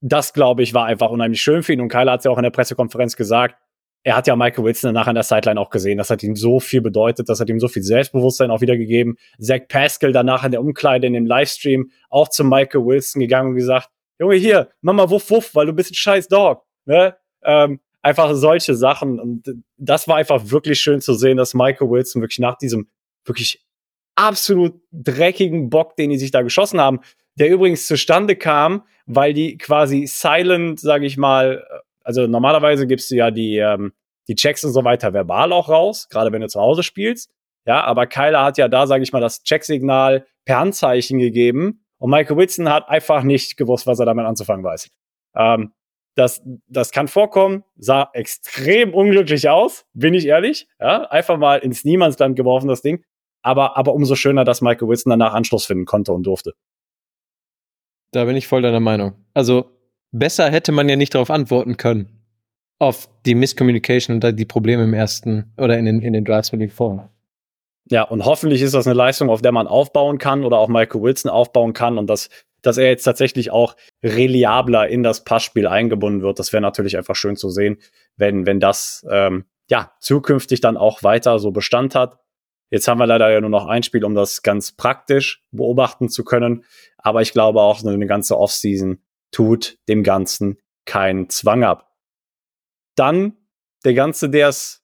Das, 0.00 0.32
glaube 0.32 0.62
ich, 0.62 0.74
war 0.74 0.86
einfach 0.86 1.10
unheimlich 1.10 1.40
schön 1.40 1.62
für 1.62 1.72
ihn. 1.72 1.80
Und 1.80 1.88
Kyler 1.88 2.12
hat 2.12 2.20
es 2.20 2.24
ja 2.24 2.30
auch 2.30 2.36
in 2.36 2.42
der 2.42 2.50
Pressekonferenz 2.50 3.16
gesagt. 3.16 3.56
Er 4.02 4.14
hat 4.14 4.28
ja 4.28 4.36
Michael 4.36 4.64
Wilson 4.64 4.94
danach 4.94 5.08
an 5.08 5.16
der 5.16 5.24
Sideline 5.24 5.60
auch 5.60 5.70
gesehen. 5.70 5.98
Das 5.98 6.10
hat 6.10 6.22
ihm 6.22 6.36
so 6.36 6.60
viel 6.60 6.80
bedeutet. 6.80 7.28
Das 7.28 7.40
hat 7.40 7.48
ihm 7.48 7.58
so 7.58 7.66
viel 7.66 7.82
Selbstbewusstsein 7.82 8.50
auch 8.52 8.60
wieder 8.60 8.76
gegeben. 8.76 9.16
Zach 9.40 9.62
Pascal 9.68 10.12
danach 10.12 10.44
in 10.44 10.52
der 10.52 10.60
Umkleide 10.60 11.08
in 11.08 11.14
dem 11.14 11.26
Livestream 11.26 11.90
auch 12.08 12.28
zu 12.28 12.44
Michael 12.44 12.84
Wilson 12.86 13.20
gegangen 13.20 13.50
und 13.50 13.56
gesagt, 13.56 13.88
Junge, 14.20 14.36
hier, 14.36 14.70
mach 14.80 14.94
mal 14.94 15.10
wuff 15.10 15.28
wuff, 15.30 15.54
weil 15.54 15.66
du 15.66 15.72
bist 15.72 15.90
ein 15.90 15.94
scheiß 15.94 16.28
Dog. 16.28 16.62
Ne? 16.84 17.16
Ähm, 17.42 17.80
einfach 18.00 18.32
solche 18.34 18.74
Sachen. 18.74 19.18
Und 19.18 19.62
das 19.76 20.06
war 20.06 20.16
einfach 20.16 20.50
wirklich 20.50 20.78
schön 20.78 21.00
zu 21.00 21.14
sehen, 21.14 21.36
dass 21.36 21.54
Michael 21.54 21.90
Wilson 21.90 22.22
wirklich 22.22 22.38
nach 22.38 22.56
diesem 22.56 22.88
wirklich 23.24 23.66
absolut 24.14 24.80
dreckigen 24.92 25.68
Bock, 25.68 25.96
den 25.96 26.10
die 26.10 26.18
sich 26.18 26.30
da 26.30 26.42
geschossen 26.42 26.80
haben, 26.80 27.00
der 27.38 27.50
übrigens 27.50 27.86
zustande 27.86 28.36
kam, 28.36 28.82
weil 29.06 29.32
die 29.32 29.56
quasi 29.58 30.06
silent, 30.06 30.80
sage 30.80 31.06
ich 31.06 31.16
mal, 31.16 31.64
also 32.02 32.26
normalerweise 32.26 32.86
gibst 32.86 33.10
du 33.10 33.16
ja 33.16 33.30
die, 33.30 33.58
ähm, 33.58 33.92
die 34.28 34.34
Checks 34.34 34.64
und 34.64 34.72
so 34.72 34.84
weiter 34.84 35.12
verbal 35.12 35.52
auch 35.52 35.68
raus, 35.68 36.08
gerade 36.10 36.32
wenn 36.32 36.40
du 36.40 36.48
zu 36.48 36.60
Hause 36.60 36.82
spielst. 36.82 37.30
Ja, 37.66 37.82
aber 37.84 38.06
Kyler 38.06 38.44
hat 38.44 38.58
ja 38.58 38.68
da, 38.68 38.86
sage 38.86 39.02
ich 39.02 39.12
mal, 39.12 39.20
das 39.20 39.42
Checksignal 39.42 40.26
per 40.44 40.58
Handzeichen 40.58 41.18
gegeben 41.18 41.84
und 41.98 42.10
Michael 42.10 42.36
Wilson 42.36 42.68
hat 42.68 42.88
einfach 42.88 43.22
nicht 43.22 43.56
gewusst, 43.56 43.86
was 43.86 43.98
er 43.98 44.06
damit 44.06 44.26
anzufangen 44.26 44.64
weiß. 44.64 44.90
Ähm, 45.36 45.72
das, 46.14 46.42
das 46.66 46.92
kann 46.92 47.08
vorkommen, 47.08 47.62
sah 47.76 48.08
extrem 48.14 48.94
unglücklich 48.94 49.48
aus, 49.50 49.84
bin 49.92 50.14
ich 50.14 50.26
ehrlich. 50.26 50.66
Ja, 50.80 51.02
einfach 51.10 51.36
mal 51.36 51.58
ins 51.58 51.84
Niemandsland 51.84 52.36
geworfen, 52.36 52.68
das 52.68 52.80
Ding. 52.80 53.04
Aber, 53.42 53.76
aber 53.76 53.92
umso 53.92 54.14
schöner, 54.14 54.44
dass 54.44 54.62
Michael 54.62 54.88
Wilson 54.88 55.10
danach 55.10 55.34
Anschluss 55.34 55.66
finden 55.66 55.84
konnte 55.84 56.12
und 56.12 56.22
durfte. 56.24 56.54
Da 58.12 58.24
bin 58.24 58.36
ich 58.36 58.46
voll 58.46 58.62
deiner 58.62 58.80
Meinung. 58.80 59.14
Also, 59.34 59.70
besser 60.12 60.50
hätte 60.50 60.72
man 60.72 60.88
ja 60.88 60.96
nicht 60.96 61.14
darauf 61.14 61.30
antworten 61.30 61.76
können. 61.76 62.08
Auf 62.78 63.08
die 63.24 63.34
Miscommunication 63.34 64.16
und 64.16 64.38
die 64.38 64.44
Probleme 64.44 64.84
im 64.84 64.94
ersten 64.94 65.52
oder 65.56 65.78
in 65.78 65.86
den, 65.86 66.02
in 66.02 66.12
den 66.12 66.24
Drives 66.24 66.52
mit 66.52 66.60
den. 66.60 66.70
Ja, 67.88 68.02
und 68.02 68.24
hoffentlich 68.24 68.62
ist 68.62 68.74
das 68.74 68.86
eine 68.86 68.94
Leistung, 68.94 69.30
auf 69.30 69.42
der 69.42 69.52
man 69.52 69.68
aufbauen 69.68 70.18
kann 70.18 70.44
oder 70.44 70.58
auch 70.58 70.68
Michael 70.68 71.02
Wilson 71.02 71.30
aufbauen 71.30 71.72
kann 71.72 71.98
und 71.98 72.08
dass, 72.08 72.28
dass 72.60 72.78
er 72.78 72.88
jetzt 72.88 73.04
tatsächlich 73.04 73.50
auch 73.50 73.76
reliabler 74.02 74.88
in 74.88 75.04
das 75.04 75.22
Passspiel 75.22 75.68
eingebunden 75.68 76.20
wird. 76.20 76.38
Das 76.38 76.52
wäre 76.52 76.60
natürlich 76.60 76.96
einfach 76.96 77.14
schön 77.14 77.36
zu 77.36 77.48
sehen, 77.48 77.78
wenn, 78.16 78.44
wenn 78.44 78.58
das 78.58 79.06
ähm, 79.08 79.44
ja 79.70 79.92
zukünftig 80.00 80.60
dann 80.60 80.76
auch 80.76 81.04
weiter 81.04 81.38
so 81.38 81.52
Bestand 81.52 81.94
hat. 81.94 82.18
Jetzt 82.70 82.88
haben 82.88 82.98
wir 82.98 83.06
leider 83.06 83.30
ja 83.30 83.40
nur 83.40 83.50
noch 83.50 83.66
ein 83.66 83.82
Spiel, 83.82 84.04
um 84.04 84.14
das 84.14 84.42
ganz 84.42 84.72
praktisch 84.72 85.44
beobachten 85.52 86.08
zu 86.08 86.24
können. 86.24 86.64
Aber 86.98 87.22
ich 87.22 87.32
glaube 87.32 87.60
auch, 87.60 87.84
eine 87.84 88.06
ganze 88.06 88.36
Offseason 88.36 89.00
tut 89.30 89.78
dem 89.88 90.02
Ganzen 90.02 90.58
keinen 90.84 91.28
Zwang 91.28 91.64
ab. 91.64 91.92
Dann 92.96 93.36
der 93.84 93.94
Ganze, 93.94 94.30
der 94.30 94.48
es 94.48 94.82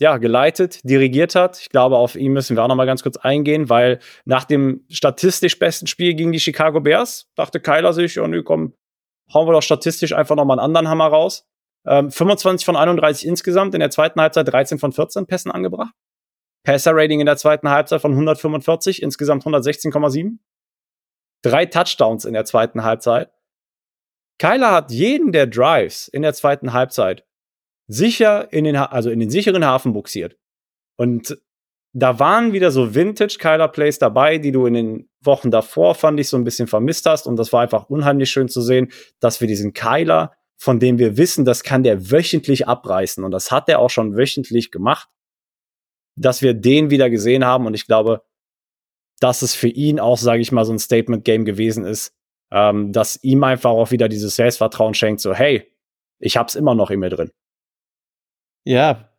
ja, 0.00 0.16
geleitet, 0.16 0.80
dirigiert 0.84 1.34
hat. 1.34 1.60
Ich 1.60 1.70
glaube, 1.70 1.96
auf 1.96 2.14
ihn 2.14 2.32
müssen 2.32 2.56
wir 2.56 2.62
auch 2.62 2.68
noch 2.68 2.76
mal 2.76 2.86
ganz 2.86 3.02
kurz 3.02 3.16
eingehen, 3.16 3.68
weil 3.68 3.98
nach 4.24 4.44
dem 4.44 4.84
statistisch 4.88 5.58
besten 5.58 5.86
Spiel 5.88 6.14
gegen 6.14 6.32
die 6.32 6.38
Chicago 6.38 6.80
Bears 6.80 7.28
dachte 7.34 7.60
Kyler 7.60 7.92
sich, 7.92 8.14
ja, 8.14 8.26
nö, 8.28 8.44
komm, 8.44 8.74
hauen 9.32 9.48
wir 9.48 9.52
doch 9.52 9.62
statistisch 9.62 10.12
einfach 10.12 10.36
noch 10.36 10.44
mal 10.44 10.54
einen 10.54 10.64
anderen 10.64 10.88
Hammer 10.88 11.08
raus. 11.08 11.48
Ähm, 11.84 12.10
25 12.10 12.64
von 12.64 12.76
31 12.76 13.26
insgesamt, 13.26 13.74
in 13.74 13.80
der 13.80 13.90
zweiten 13.90 14.20
Halbzeit 14.20 14.46
13 14.48 14.78
von 14.78 14.92
14 14.92 15.26
Pässen 15.26 15.50
angebracht. 15.50 15.94
Passer-Rating 16.64 17.20
in 17.20 17.26
der 17.26 17.36
zweiten 17.36 17.68
Halbzeit 17.70 18.00
von 18.00 18.12
145, 18.12 19.02
insgesamt 19.02 19.44
116,7. 19.44 20.38
Drei 21.42 21.66
Touchdowns 21.66 22.24
in 22.24 22.34
der 22.34 22.44
zweiten 22.44 22.84
Halbzeit. 22.84 23.30
Kyler 24.38 24.72
hat 24.72 24.90
jeden 24.90 25.32
der 25.32 25.46
Drives 25.46 26.08
in 26.08 26.22
der 26.22 26.34
zweiten 26.34 26.72
Halbzeit 26.72 27.24
sicher 27.88 28.52
in 28.52 28.64
den, 28.64 28.76
also 28.76 29.10
in 29.10 29.18
den 29.18 29.30
sicheren 29.30 29.64
Hafen 29.64 29.92
buxiert. 29.92 30.36
Und 30.96 31.38
da 31.92 32.18
waren 32.18 32.52
wieder 32.52 32.70
so 32.70 32.94
Vintage 32.94 33.38
Kyler 33.40 33.68
Plays 33.68 33.98
dabei, 33.98 34.38
die 34.38 34.52
du 34.52 34.66
in 34.66 34.74
den 34.74 35.08
Wochen 35.22 35.50
davor, 35.50 35.94
fand 35.94 36.20
ich, 36.20 36.28
so 36.28 36.36
ein 36.36 36.44
bisschen 36.44 36.68
vermisst 36.68 37.06
hast. 37.06 37.26
Und 37.26 37.36
das 37.36 37.52
war 37.52 37.62
einfach 37.62 37.88
unheimlich 37.88 38.30
schön 38.30 38.48
zu 38.48 38.60
sehen, 38.60 38.92
dass 39.20 39.40
wir 39.40 39.48
diesen 39.48 39.72
Kyler, 39.72 40.32
von 40.56 40.78
dem 40.80 40.98
wir 40.98 41.16
wissen, 41.16 41.44
das 41.44 41.62
kann 41.62 41.82
der 41.82 42.10
wöchentlich 42.10 42.68
abreißen. 42.68 43.24
Und 43.24 43.30
das 43.30 43.50
hat 43.50 43.68
er 43.68 43.78
auch 43.78 43.90
schon 43.90 44.16
wöchentlich 44.16 44.70
gemacht, 44.70 45.08
dass 46.20 46.42
wir 46.42 46.54
den 46.54 46.90
wieder 46.90 47.10
gesehen 47.10 47.44
haben. 47.44 47.66
Und 47.66 47.74
ich 47.74 47.86
glaube, 47.86 48.22
dass 49.20 49.42
es 49.42 49.54
für 49.54 49.68
ihn 49.68 50.00
auch, 50.00 50.18
sage 50.18 50.42
ich 50.42 50.52
mal, 50.52 50.64
so 50.64 50.72
ein 50.72 50.78
Statement-Game 50.78 51.44
gewesen 51.44 51.84
ist, 51.84 52.12
ähm, 52.50 52.92
dass 52.92 53.22
ihm 53.22 53.44
einfach 53.44 53.70
auch 53.70 53.90
wieder 53.90 54.08
dieses 54.08 54.36
Selbstvertrauen 54.36 54.94
schenkt, 54.94 55.20
so, 55.20 55.34
hey, 55.34 55.70
ich 56.18 56.36
hab's 56.36 56.54
immer 56.54 56.74
noch 56.74 56.90
in 56.90 57.00
mir 57.00 57.10
drin. 57.10 57.30
Ja, 58.64 59.10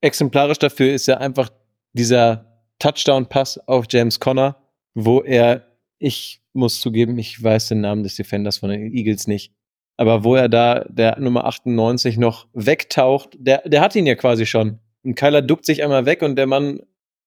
exemplarisch 0.00 0.58
dafür 0.58 0.92
ist 0.92 1.06
ja 1.06 1.18
einfach 1.18 1.50
dieser 1.92 2.62
Touchdown-Pass 2.78 3.58
auf 3.66 3.86
James 3.88 4.20
Conner, 4.20 4.56
wo 4.94 5.22
er, 5.22 5.78
ich 5.98 6.42
muss 6.52 6.80
zugeben, 6.80 7.18
ich 7.18 7.42
weiß 7.42 7.68
den 7.68 7.80
Namen 7.80 8.02
des 8.02 8.16
Defenders 8.16 8.58
von 8.58 8.70
den 8.70 8.92
Eagles 8.92 9.26
nicht, 9.26 9.54
aber 9.96 10.24
wo 10.24 10.34
er 10.34 10.48
da, 10.48 10.84
der 10.88 11.18
Nummer 11.18 11.44
98 11.44 12.18
noch 12.18 12.48
wegtaucht, 12.52 13.36
der, 13.38 13.68
der 13.68 13.80
hat 13.80 13.94
ihn 13.94 14.06
ja 14.06 14.14
quasi 14.14 14.46
schon. 14.46 14.80
Und 15.04 15.14
Kyler 15.14 15.42
duckt 15.42 15.66
sich 15.66 15.82
einmal 15.82 16.06
weg 16.06 16.22
und 16.22 16.36
der 16.36 16.46
Mann, 16.46 16.80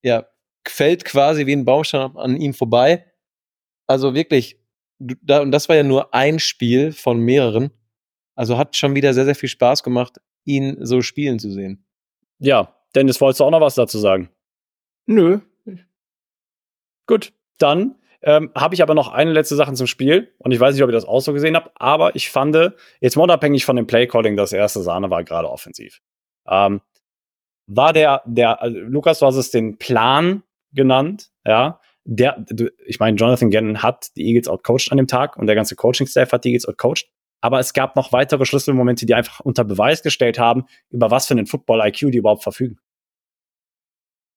ja, 0.03 0.27
fällt 0.67 1.05
quasi 1.05 1.45
wie 1.45 1.53
ein 1.53 1.65
Baumstamm 1.65 2.17
an 2.17 2.35
ihm 2.35 2.53
vorbei. 2.53 3.05
Also 3.87 4.13
wirklich, 4.13 4.59
da, 4.99 5.41
und 5.41 5.51
das 5.51 5.69
war 5.69 5.75
ja 5.75 5.83
nur 5.83 6.13
ein 6.13 6.39
Spiel 6.39 6.91
von 6.91 7.19
mehreren. 7.19 7.71
Also 8.35 8.57
hat 8.57 8.75
schon 8.75 8.95
wieder 8.95 9.13
sehr, 9.13 9.25
sehr 9.25 9.35
viel 9.35 9.49
Spaß 9.49 9.83
gemacht 9.83 10.19
ihn 10.47 10.77
so 10.79 11.01
spielen 11.01 11.37
zu 11.37 11.51
sehen. 11.51 11.85
Ja, 12.39 12.73
Dennis, 12.95 13.21
wolltest 13.21 13.41
du 13.41 13.43
auch 13.43 13.51
noch 13.51 13.61
was 13.61 13.75
dazu 13.75 13.99
sagen? 13.99 14.29
Nö. 15.05 15.39
Gut, 17.05 17.33
dann 17.57 17.95
ähm, 18.21 18.51
habe 18.55 18.75
ich 18.75 18.81
aber 18.81 18.93
noch 18.93 19.09
eine 19.09 19.31
letzte 19.31 19.55
Sache 19.55 19.73
zum 19.73 19.87
Spiel 19.87 20.33
und 20.39 20.51
ich 20.51 20.59
weiß 20.59 20.73
nicht, 20.73 20.83
ob 20.83 20.89
ihr 20.89 20.93
das 20.93 21.05
auch 21.05 21.19
so 21.19 21.33
gesehen 21.33 21.55
habt, 21.55 21.71
aber 21.75 22.15
ich 22.15 22.29
fand, 22.29 22.57
jetzt 22.99 23.15
mal 23.15 23.23
unabhängig 23.23 23.65
von 23.65 23.75
dem 23.75 23.87
Playcalling, 23.87 24.35
das 24.35 24.53
erste 24.53 24.81
Sahne 24.81 25.09
war 25.09 25.23
gerade 25.23 25.49
offensiv. 25.49 26.01
Ähm, 26.47 26.81
war 27.67 27.93
der, 27.93 28.23
der, 28.25 28.61
also 28.61 28.77
Lukas, 28.79 29.19
du 29.19 29.25
hast 29.25 29.35
es 29.35 29.51
den 29.51 29.77
Plan 29.77 30.43
genannt, 30.71 31.29
ja. 31.45 31.79
Der, 32.09 32.45
ich 32.85 32.99
meine, 32.99 33.17
Jonathan 33.17 33.51
Gannon 33.51 33.83
hat 33.83 34.15
die 34.15 34.25
Eagles 34.27 34.47
outcoached 34.47 34.93
an 34.93 34.97
dem 34.97 35.07
Tag 35.07 35.35
und 35.35 35.45
der 35.45 35.57
ganze 35.57 35.75
Coaching-Staff 35.75 36.31
hat 36.31 36.45
die 36.45 36.49
Eagles 36.49 36.65
outcoached. 36.65 37.09
Aber 37.41 37.59
es 37.59 37.73
gab 37.73 37.97
noch 37.97 38.13
weitere 38.13 38.45
Schlüsselmomente, 38.45 39.05
die 39.05 39.13
einfach 39.13 39.41
unter 39.41 39.65
Beweis 39.65 40.03
gestellt 40.03 40.39
haben, 40.39 40.65
über 40.89 41.11
was 41.11 41.27
für 41.27 41.33
einen 41.33 41.47
Football-IQ 41.47 42.11
die 42.11 42.19
überhaupt 42.19 42.43
verfügen. 42.43 42.79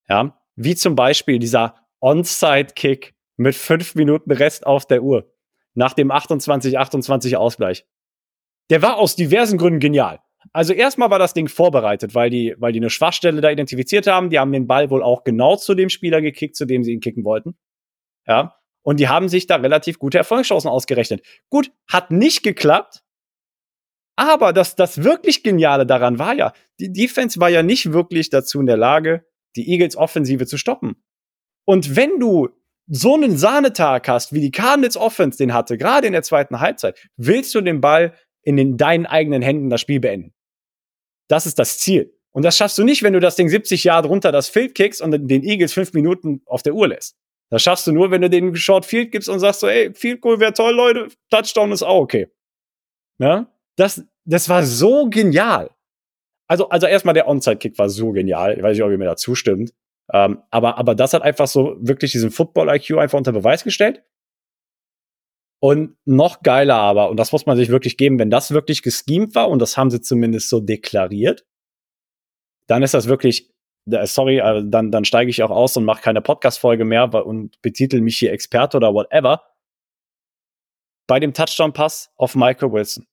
Ja, 0.08 0.36
wie 0.56 0.74
zum 0.74 0.96
Beispiel 0.96 1.38
dieser 1.38 1.76
Onside-Kick 2.00 3.14
mit 3.36 3.54
fünf 3.54 3.94
Minuten 3.94 4.32
Rest 4.32 4.66
auf 4.66 4.86
der 4.86 5.04
Uhr 5.04 5.32
nach 5.74 5.94
dem 5.94 6.10
28-28 6.10 7.36
Ausgleich. 7.36 7.86
Der 8.70 8.82
war 8.82 8.98
aus 8.98 9.16
diversen 9.16 9.58
Gründen 9.58 9.80
genial. 9.80 10.20
Also 10.52 10.72
erstmal 10.72 11.10
war 11.10 11.18
das 11.18 11.34
Ding 11.34 11.48
vorbereitet, 11.48 12.14
weil 12.14 12.30
die, 12.30 12.54
weil 12.58 12.72
die 12.72 12.80
eine 12.80 12.90
Schwachstelle 12.90 13.40
da 13.40 13.50
identifiziert 13.50 14.06
haben. 14.06 14.30
Die 14.30 14.38
haben 14.38 14.52
den 14.52 14.66
Ball 14.66 14.90
wohl 14.90 15.02
auch 15.02 15.24
genau 15.24 15.56
zu 15.56 15.74
dem 15.74 15.88
Spieler 15.88 16.20
gekickt, 16.20 16.56
zu 16.56 16.64
dem 16.64 16.82
sie 16.82 16.92
ihn 16.92 17.00
kicken 17.00 17.24
wollten. 17.24 17.56
Ja. 18.26 18.56
Und 18.82 18.98
die 18.98 19.08
haben 19.08 19.28
sich 19.28 19.46
da 19.46 19.56
relativ 19.56 19.98
gute 19.98 20.18
Erfolgschancen 20.18 20.70
ausgerechnet. 20.70 21.22
Gut, 21.50 21.70
hat 21.88 22.10
nicht 22.10 22.42
geklappt. 22.42 23.02
Aber 24.16 24.52
das, 24.52 24.74
das 24.74 25.02
wirklich 25.02 25.42
Geniale 25.42 25.86
daran 25.86 26.18
war 26.18 26.34
ja, 26.34 26.52
die 26.78 26.92
Defense 26.92 27.40
war 27.40 27.48
ja 27.48 27.62
nicht 27.62 27.92
wirklich 27.92 28.30
dazu 28.30 28.60
in 28.60 28.66
der 28.66 28.76
Lage, 28.76 29.24
die 29.56 29.70
Eagles 29.70 29.96
Offensive 29.96 30.46
zu 30.46 30.56
stoppen. 30.56 31.02
Und 31.64 31.96
wenn 31.96 32.18
du 32.18 32.48
so 32.86 33.14
einen 33.14 33.38
Sahnetag 33.38 34.08
hast, 34.08 34.32
wie 34.32 34.40
die 34.40 34.50
Cardinals 34.50 34.96
Offense 34.96 35.38
den 35.38 35.54
hatte, 35.54 35.78
gerade 35.78 36.06
in 36.06 36.12
der 36.12 36.22
zweiten 36.22 36.60
Halbzeit, 36.60 36.98
willst 37.16 37.54
du 37.54 37.60
den 37.60 37.80
Ball 37.80 38.14
in 38.42 38.56
den, 38.56 38.76
deinen 38.76 39.06
eigenen 39.06 39.42
Händen 39.42 39.70
das 39.70 39.80
Spiel 39.80 40.00
beenden. 40.00 40.32
Das 41.28 41.46
ist 41.46 41.58
das 41.58 41.78
Ziel. 41.78 42.14
Und 42.32 42.44
das 42.44 42.56
schaffst 42.56 42.78
du 42.78 42.84
nicht, 42.84 43.02
wenn 43.02 43.12
du 43.12 43.20
das 43.20 43.36
Ding 43.36 43.48
70 43.48 43.84
Jahre 43.84 44.06
drunter 44.06 44.32
das 44.32 44.48
Field 44.48 44.74
kickst 44.74 45.02
und 45.02 45.12
den 45.12 45.42
Eagles 45.42 45.72
fünf 45.72 45.92
Minuten 45.92 46.42
auf 46.46 46.62
der 46.62 46.74
Uhr 46.74 46.88
lässt. 46.88 47.16
Das 47.50 47.62
schaffst 47.62 47.86
du 47.86 47.92
nur, 47.92 48.12
wenn 48.12 48.22
du 48.22 48.30
den 48.30 48.54
Short 48.54 48.86
Field 48.86 49.10
gibst 49.10 49.28
und 49.28 49.40
sagst 49.40 49.60
so, 49.60 49.68
ey, 49.68 49.92
Field 49.92 50.20
Goal 50.20 50.38
wäre 50.38 50.52
toll, 50.52 50.72
Leute, 50.72 51.08
Touchdown 51.30 51.72
ist 51.72 51.82
auch 51.82 52.00
okay. 52.00 52.28
Ja? 53.18 53.52
Das, 53.76 54.04
das 54.24 54.48
war 54.48 54.62
so 54.64 55.10
genial. 55.10 55.70
Also, 56.46 56.68
also 56.68 56.86
erstmal 56.86 57.14
der 57.14 57.28
Onside-Kick 57.28 57.78
war 57.78 57.88
so 57.88 58.12
genial. 58.12 58.56
Ich 58.56 58.62
weiß 58.62 58.76
nicht, 58.76 58.84
ob 58.84 58.90
ihr 58.90 58.98
mir 58.98 59.04
da 59.04 59.16
zustimmt. 59.16 59.72
Ähm, 60.12 60.42
aber, 60.50 60.78
aber 60.78 60.94
das 60.94 61.12
hat 61.12 61.22
einfach 61.22 61.46
so 61.46 61.76
wirklich 61.80 62.12
diesen 62.12 62.30
Football-IQ 62.30 62.98
einfach 62.98 63.18
unter 63.18 63.32
Beweis 63.32 63.64
gestellt. 63.64 64.02
Und 65.62 65.96
noch 66.06 66.42
geiler 66.42 66.76
aber, 66.76 67.10
und 67.10 67.18
das 67.18 67.32
muss 67.32 67.44
man 67.44 67.56
sich 67.56 67.68
wirklich 67.68 67.96
geben, 67.96 68.18
wenn 68.18 68.30
das 68.30 68.50
wirklich 68.50 68.82
geschemt 68.82 69.34
war, 69.34 69.50
und 69.50 69.58
das 69.60 69.76
haben 69.76 69.90
sie 69.90 70.00
zumindest 70.00 70.48
so 70.48 70.60
deklariert, 70.60 71.44
dann 72.66 72.82
ist 72.82 72.94
das 72.94 73.08
wirklich 73.08 73.50
sorry, 74.04 74.38
äh, 74.38 74.62
dann, 74.64 74.90
dann 74.90 75.04
steige 75.04 75.30
ich 75.30 75.42
auch 75.42 75.50
aus 75.50 75.76
und 75.76 75.84
mache 75.84 76.02
keine 76.02 76.22
Podcast-Folge 76.22 76.84
mehr 76.84 77.12
und 77.14 77.60
betitel 77.62 78.00
mich 78.00 78.18
hier 78.18 78.32
Experte 78.32 78.76
oder 78.76 78.94
whatever. 78.94 79.42
Bei 81.06 81.18
dem 81.18 81.34
Touchdown-Pass 81.34 82.12
auf 82.16 82.34
Michael 82.34 82.72
Wilson 82.72 83.06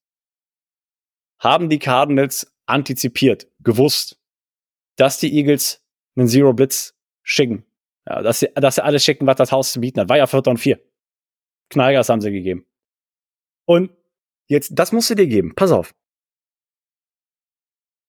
haben 1.39 1.69
die 1.69 1.79
Cardinals 1.79 2.55
antizipiert, 2.65 3.47
gewusst, 3.59 4.19
dass 4.97 5.19
die 5.19 5.33
Eagles 5.33 5.83
einen 6.15 6.27
Zero 6.27 6.53
Blitz 6.53 6.95
schicken. 7.23 7.65
Ja, 8.07 8.21
dass, 8.21 8.39
sie, 8.39 8.49
dass 8.55 8.75
sie 8.75 8.83
alles 8.83 9.03
schicken, 9.03 9.27
was 9.27 9.35
das 9.35 9.51
Haus 9.51 9.71
zu 9.71 9.81
bieten 9.81 9.99
hat. 9.99 10.09
War 10.09 10.17
ja 10.17 10.27
Vierter 10.27 10.51
und 10.51 10.57
Vier. 10.57 10.79
Knallgas 11.69 12.09
haben 12.09 12.21
sie 12.21 12.31
gegeben. 12.31 12.65
Und 13.65 13.91
jetzt, 14.47 14.71
das 14.73 14.91
musst 14.91 15.09
du 15.09 15.15
dir 15.15 15.27
geben. 15.27 15.53
Pass 15.55 15.71
auf 15.71 15.93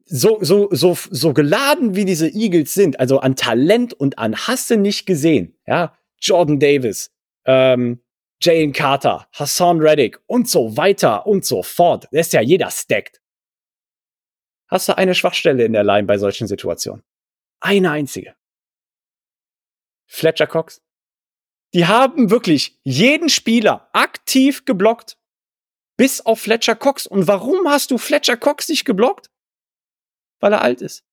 so, 0.09 0.39
so, 0.43 0.69
so, 0.71 0.95
so 0.95 1.35
geladen 1.35 1.95
wie 1.95 2.05
diese 2.05 2.29
Eagles 2.29 2.73
sind, 2.75 2.99
also 2.99 3.21
an 3.21 3.37
Talent 3.37 3.93
und 3.93 4.19
an 4.19 4.35
Hasse 4.35 4.77
nicht 4.77 5.07
gesehen, 5.07 5.57
ja, 5.67 5.97
Jordan 6.21 6.59
Davis, 6.59 7.13
ähm, 7.45 8.03
Jalen 8.41 8.73
Carter, 8.73 9.29
Hassan 9.33 9.81
Reddick 9.81 10.21
und 10.27 10.49
so 10.49 10.77
weiter 10.77 11.27
und 11.27 11.45
so 11.45 11.63
fort. 11.63 12.09
Da 12.11 12.21
ist 12.21 12.33
ja 12.33 12.41
jeder 12.41 12.71
stacked. 12.71 13.21
Hast 14.69 14.89
du 14.89 14.97
eine 14.97 15.15
Schwachstelle 15.15 15.65
in 15.65 15.73
der 15.73 15.85
Line 15.85 16.07
bei 16.07 16.19
solchen 16.19 16.47
Situationen? 16.47 17.03
Eine 17.61 17.91
einzige. 17.91 18.35
Fletcher 20.07 20.47
Cox. 20.47 20.83
Die 21.75 21.87
haben 21.87 22.31
wirklich 22.31 22.79
jeden 22.83 23.29
Spieler 23.29 23.89
aktiv 23.93 24.65
geblockt. 24.65 25.19
Bis 25.97 26.21
auf 26.21 26.41
Fletcher 26.41 26.77
Cox. 26.77 27.07
Und 27.07 27.27
warum 27.27 27.69
hast 27.69 27.91
du 27.91 27.99
Fletcher 27.99 28.37
Cox 28.37 28.69
nicht 28.69 28.85
geblockt? 28.85 29.31
Weil 30.41 30.53
er 30.53 30.63
alt 30.63 30.81
ist. 30.81 31.05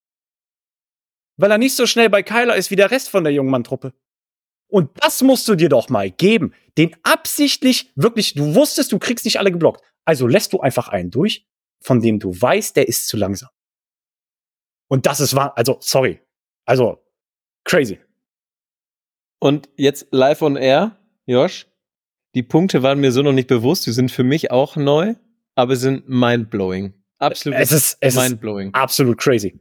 Weil 1.38 1.52
er 1.52 1.58
nicht 1.58 1.76
so 1.76 1.86
schnell 1.86 2.10
bei 2.10 2.24
Kyler 2.24 2.56
ist 2.56 2.72
wie 2.72 2.76
der 2.76 2.92
Rest 2.92 3.10
von 3.10 3.24
der 3.24 3.34
jungen 3.34 3.50
Mann-Truppe. 3.50 3.94
Und 4.68 4.92
das 5.04 5.22
musst 5.22 5.48
du 5.48 5.56
dir 5.56 5.70
doch 5.70 5.90
mal 5.90 6.10
geben. 6.10 6.54
Den 6.78 6.96
absichtlich, 7.04 7.92
wirklich, 7.96 8.34
du 8.34 8.56
wusstest, 8.56 8.92
du 8.92 9.00
kriegst 9.00 9.26
nicht 9.26 9.40
alle 9.40 9.52
geblockt. 9.52 9.84
Also 10.06 10.28
lässt 10.28 10.54
du 10.54 10.60
einfach 10.60 10.88
einen 10.88 11.12
durch, 11.12 11.48
von 11.82 12.00
dem 12.00 12.20
du 12.20 12.40
weißt, 12.40 12.76
der 12.76 12.88
ist 12.88 13.08
zu 13.08 13.18
langsam. 13.18 13.50
Und 14.88 15.06
das 15.06 15.20
ist 15.20 15.36
wahr, 15.36 15.58
also, 15.58 15.78
sorry. 15.82 16.22
Also, 16.66 17.04
crazy. 17.64 18.00
Und 19.46 19.70
jetzt 19.78 20.08
live 20.10 20.42
on 20.42 20.56
air, 20.56 20.98
Josh. 21.28 21.68
Die 22.34 22.42
Punkte 22.42 22.82
waren 22.82 23.00
mir 23.00 23.12
so 23.12 23.22
noch 23.22 23.32
nicht 23.32 23.48
bewusst. 23.48 23.86
Die 23.86 23.92
sind 23.92 24.10
für 24.10 24.24
mich 24.24 24.50
auch 24.50 24.76
neu, 24.76 25.14
aber 25.54 25.76
sind 25.76 26.10
mindblowing. 26.10 26.96
Absolut 27.20 27.60
es 27.60 27.72
ist, 27.72 27.98
es 28.00 28.16
mindblowing. 28.16 28.70
Ist 28.70 28.76
absolut 28.76 29.20
crazy. 29.20 29.60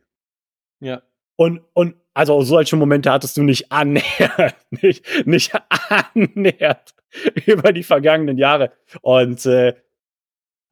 Ja. 0.81 1.03
Und, 1.37 1.61
und 1.75 1.97
also 2.15 2.41
solche 2.41 2.77
Momente 2.77 3.13
hattest 3.13 3.37
du 3.37 3.43
nicht 3.43 3.71
annähernd, 3.71 4.57
nicht, 4.71 5.05
nicht 5.27 5.53
annähernd 5.91 6.95
über 7.45 7.71
die 7.75 7.83
vergangenen 7.83 8.39
Jahre. 8.39 8.73
Und 9.03 9.45
äh, 9.45 9.75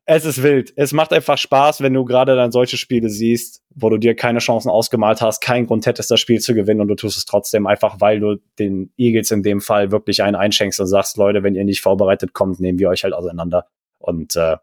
es 0.04 0.24
ist 0.24 0.42
wild. 0.42 0.72
Es 0.76 0.92
macht 0.92 1.12
einfach 1.12 1.38
Spaß, 1.38 1.80
wenn 1.80 1.94
du 1.94 2.04
gerade 2.04 2.34
dann 2.34 2.50
solche 2.50 2.76
Spiele 2.76 3.08
siehst, 3.08 3.62
wo 3.74 3.88
du 3.88 3.98
dir 3.98 4.16
keine 4.16 4.40
Chancen 4.40 4.68
ausgemalt 4.68 5.20
hast, 5.20 5.40
keinen 5.40 5.66
Grund 5.66 5.86
hättest, 5.86 6.10
das 6.10 6.18
Spiel 6.20 6.40
zu 6.40 6.54
gewinnen 6.54 6.80
und 6.80 6.88
du 6.88 6.96
tust 6.96 7.16
es 7.16 7.24
trotzdem 7.24 7.66
einfach, 7.66 8.00
weil 8.00 8.18
du 8.20 8.36
den 8.58 8.92
Eagles 8.96 9.30
in 9.30 9.42
dem 9.42 9.60
Fall 9.60 9.92
wirklich 9.92 10.22
einen 10.22 10.34
einschenkst 10.34 10.80
und 10.80 10.86
sagst, 10.88 11.16
Leute, 11.16 11.42
wenn 11.42 11.54
ihr 11.54 11.64
nicht 11.64 11.80
vorbereitet 11.80 12.32
kommt, 12.32 12.58
nehmen 12.60 12.78
wir 12.78 12.88
euch 12.88 13.04
halt 13.04 13.14
auseinander. 13.14 13.66
Und 13.98 14.34
äh, 14.36 14.56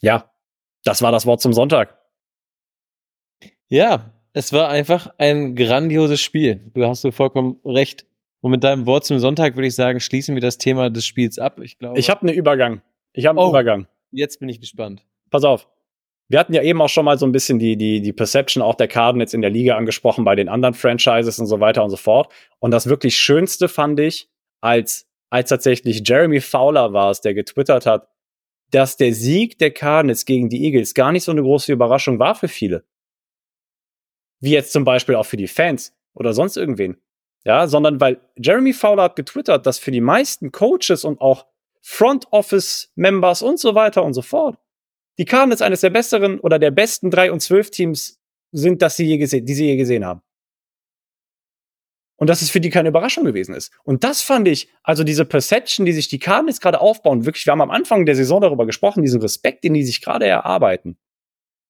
ja, 0.00 0.30
das 0.84 1.02
war 1.02 1.10
das 1.10 1.26
Wort 1.26 1.40
zum 1.40 1.52
Sonntag. 1.52 1.98
Ja, 3.68 4.12
es 4.32 4.52
war 4.52 4.68
einfach 4.68 5.12
ein 5.18 5.54
grandioses 5.56 6.20
Spiel. 6.20 6.70
Du 6.74 6.86
hast 6.86 7.02
so 7.02 7.10
vollkommen 7.10 7.58
recht. 7.64 8.06
Und 8.40 8.50
mit 8.50 8.62
deinem 8.62 8.84
Wort 8.86 9.04
zum 9.06 9.18
Sonntag 9.18 9.56
würde 9.56 9.68
ich 9.68 9.74
sagen, 9.74 10.00
schließen 10.00 10.34
wir 10.34 10.42
das 10.42 10.58
Thema 10.58 10.90
des 10.90 11.06
Spiels 11.06 11.38
ab. 11.38 11.60
Ich 11.60 11.78
glaube. 11.78 11.98
Ich 11.98 12.10
habe 12.10 12.22
einen 12.22 12.36
Übergang. 12.36 12.82
Ich 13.14 13.26
habe 13.26 13.40
einen 13.40 13.46
Oh. 13.48 13.50
Übergang. 13.50 13.86
Jetzt 14.14 14.38
bin 14.38 14.48
ich 14.48 14.60
gespannt. 14.60 15.04
Pass 15.30 15.44
auf. 15.44 15.68
Wir 16.28 16.38
hatten 16.38 16.54
ja 16.54 16.62
eben 16.62 16.80
auch 16.80 16.88
schon 16.88 17.04
mal 17.04 17.18
so 17.18 17.26
ein 17.26 17.32
bisschen 17.32 17.58
die, 17.58 17.76
die, 17.76 18.00
die 18.00 18.12
Perception 18.12 18.62
auch 18.62 18.76
der 18.76 18.88
Cardinals 18.88 19.34
in 19.34 19.42
der 19.42 19.50
Liga 19.50 19.76
angesprochen 19.76 20.24
bei 20.24 20.36
den 20.36 20.48
anderen 20.48 20.74
Franchises 20.74 21.38
und 21.38 21.46
so 21.46 21.60
weiter 21.60 21.84
und 21.84 21.90
so 21.90 21.96
fort. 21.96 22.32
Und 22.60 22.70
das 22.70 22.86
wirklich 22.86 23.16
Schönste 23.18 23.68
fand 23.68 24.00
ich, 24.00 24.30
als, 24.60 25.06
als 25.30 25.50
tatsächlich 25.50 26.02
Jeremy 26.06 26.40
Fowler 26.40 26.92
war 26.92 27.10
es, 27.10 27.20
der 27.20 27.34
getwittert 27.34 27.86
hat, 27.86 28.08
dass 28.70 28.96
der 28.96 29.12
Sieg 29.12 29.58
der 29.58 29.72
Cardinals 29.72 30.24
gegen 30.24 30.48
die 30.48 30.64
Eagles 30.64 30.94
gar 30.94 31.12
nicht 31.12 31.24
so 31.24 31.32
eine 31.32 31.42
große 31.42 31.72
Überraschung 31.72 32.18
war 32.18 32.34
für 32.34 32.48
viele. 32.48 32.84
Wie 34.40 34.52
jetzt 34.52 34.72
zum 34.72 34.84
Beispiel 34.84 35.16
auch 35.16 35.26
für 35.26 35.36
die 35.36 35.48
Fans 35.48 35.92
oder 36.14 36.32
sonst 36.32 36.56
irgendwen. 36.56 36.96
Ja, 37.44 37.66
sondern 37.66 38.00
weil 38.00 38.20
Jeremy 38.36 38.72
Fowler 38.72 39.02
hat 39.02 39.16
getwittert, 39.16 39.66
dass 39.66 39.78
für 39.78 39.90
die 39.90 40.00
meisten 40.00 40.52
Coaches 40.52 41.04
und 41.04 41.20
auch 41.20 41.46
Front 41.86 42.26
Office 42.32 42.90
Members 42.94 43.42
und 43.42 43.60
so 43.60 43.74
weiter 43.74 44.04
und 44.04 44.14
so 44.14 44.22
fort 44.22 44.58
die 45.18 45.24
Cardinals 45.24 45.62
eines 45.62 45.80
der 45.80 45.90
besseren 45.90 46.40
oder 46.40 46.58
der 46.58 46.70
besten 46.70 47.10
drei 47.10 47.30
und 47.30 47.40
zwölf 47.40 47.70
Teams 47.70 48.20
sind, 48.52 48.82
das 48.82 48.96
sie 48.96 49.06
je 49.06 49.18
gesehen, 49.18 49.44
die 49.44 49.54
sie 49.54 49.66
je 49.66 49.76
gesehen 49.76 50.04
haben. 50.04 50.22
Und 52.16 52.30
dass 52.30 52.42
es 52.42 52.50
für 52.50 52.60
die 52.60 52.70
keine 52.70 52.90
Überraschung 52.90 53.24
gewesen 53.24 53.54
ist. 53.54 53.72
Und 53.82 54.04
das 54.04 54.22
fand 54.22 54.46
ich, 54.46 54.68
also 54.82 55.02
diese 55.02 55.24
Perception, 55.24 55.84
die 55.84 55.92
sich 55.92 56.08
die 56.08 56.20
Cardinals 56.20 56.60
gerade 56.60 56.80
aufbauen, 56.80 57.26
wirklich, 57.26 57.44
wir 57.44 57.52
haben 57.52 57.60
am 57.60 57.72
Anfang 57.72 58.06
der 58.06 58.14
Saison 58.14 58.40
darüber 58.40 58.66
gesprochen, 58.66 59.02
diesen 59.02 59.20
Respekt, 59.20 59.64
den 59.64 59.74
die 59.74 59.82
sich 59.82 60.00
gerade 60.00 60.26
erarbeiten. 60.26 60.96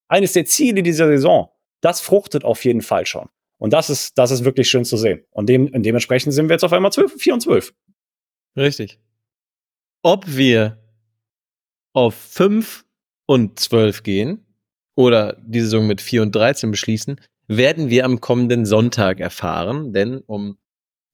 Eines 0.07 0.35
der 0.35 0.45
Ziele 0.45 0.83
dieser 0.83 1.07
Saison, 1.07 1.51
das 1.81 2.01
fruchtet 2.03 2.45
auf 2.45 2.65
jeden 2.65 2.83
Fall 2.83 3.07
schon. 3.07 3.29
Und 3.57 3.73
das 3.73 3.89
ist, 3.89 4.19
das 4.19 4.31
ist 4.31 4.45
wirklich 4.45 4.69
schön 4.69 4.85
zu 4.85 4.99
sehen. 4.99 5.25
Und 5.31 5.49
dem, 5.49 5.71
dementsprechend 5.83 6.35
sind 6.35 6.49
wir 6.49 6.55
jetzt 6.55 6.65
auf 6.65 6.73
einmal 6.73 6.93
12, 6.93 7.15
4 7.15 7.35
und 7.35 7.41
12. 7.41 7.75
Richtig. 8.57 9.01
Ob 10.05 10.37
wir 10.37 10.79
auf 11.95 12.15
5 12.15 12.85
und 13.27 13.59
12 13.59 14.03
gehen 14.03 14.47
oder 14.97 15.41
die 15.43 15.61
Saison 15.61 15.87
mit 15.87 16.03
4 16.03 16.21
und 16.23 16.35
13 16.35 16.71
beschließen, 16.71 17.21
werden 17.49 17.89
wir 17.89 18.05
am 18.05 18.21
kommenden 18.21 18.67
Sonntag 18.67 19.19
erfahren. 19.19 19.95
Denn 19.95 20.19
um, 20.27 20.59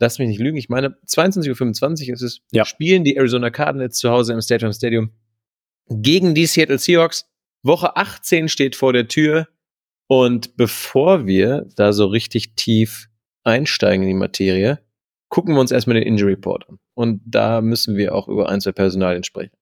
lass 0.01 0.18
mich 0.18 0.26
nicht 0.28 0.41
lügen, 0.41 0.57
ich 0.57 0.68
meine, 0.68 0.99
22.25 1.07 2.09
Uhr 2.09 2.14
ist 2.14 2.22
es, 2.22 2.41
Ja. 2.51 2.64
spielen 2.64 3.05
die 3.05 3.16
Arizona 3.16 3.51
Cardinals 3.51 3.97
zu 3.97 4.11
Hause 4.11 4.32
im 4.32 4.41
Stadium 4.41 4.72
Stadium 4.72 5.11
gegen 5.88 6.34
die 6.34 6.47
Seattle 6.47 6.78
Seahawks. 6.78 7.26
Woche 7.62 7.97
18 7.97 8.49
steht 8.49 8.74
vor 8.74 8.93
der 8.93 9.07
Tür. 9.07 9.47
Und 10.09 10.57
bevor 10.57 11.26
wir 11.26 11.68
da 11.76 11.93
so 11.93 12.07
richtig 12.07 12.57
tief 12.57 13.09
einsteigen 13.45 14.03
in 14.03 14.09
die 14.09 14.14
Materie, 14.14 14.80
gucken 15.31 15.55
wir 15.55 15.61
uns 15.61 15.70
erstmal 15.70 15.95
den 15.95 16.03
Injury 16.03 16.35
Report 16.35 16.68
an. 16.68 16.78
Und 16.95 17.22
da 17.24 17.62
müssen 17.62 17.97
wir 17.97 18.14
auch 18.14 18.28
über 18.28 18.51
ein, 18.51 18.61
zwei 18.61 18.72
Personalien 18.72 19.24
sprechen. 19.24 19.53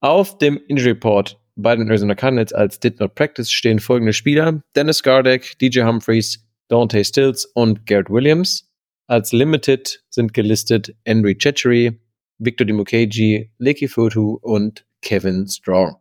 Auf 0.00 0.38
dem 0.38 0.60
Injury 0.68 0.90
Report 0.90 1.40
bei 1.56 1.74
den 1.74 1.88
Arizona 1.88 2.14
Cardinals 2.14 2.52
als 2.52 2.78
Did 2.78 3.00
Not 3.00 3.14
Practice 3.14 3.50
stehen 3.50 3.78
folgende 3.78 4.12
Spieler. 4.12 4.62
Dennis 4.76 5.02
Gardeck, 5.02 5.58
DJ 5.58 5.82
Humphreys, 5.82 6.44
Dante 6.68 7.04
Stills 7.04 7.46
und 7.46 7.86
Garrett 7.86 8.10
Williams. 8.10 8.70
Als 9.06 9.32
Limited 9.32 10.02
sind 10.10 10.34
gelistet 10.34 10.94
Henry 11.04 11.36
Chechery, 11.36 12.00
Victor 12.38 12.66
Dimukeji, 12.66 13.52
Leaky 13.58 13.88
Fotu 13.88 14.38
und 14.42 14.86
Kevin 15.02 15.46
Strong. 15.46 15.96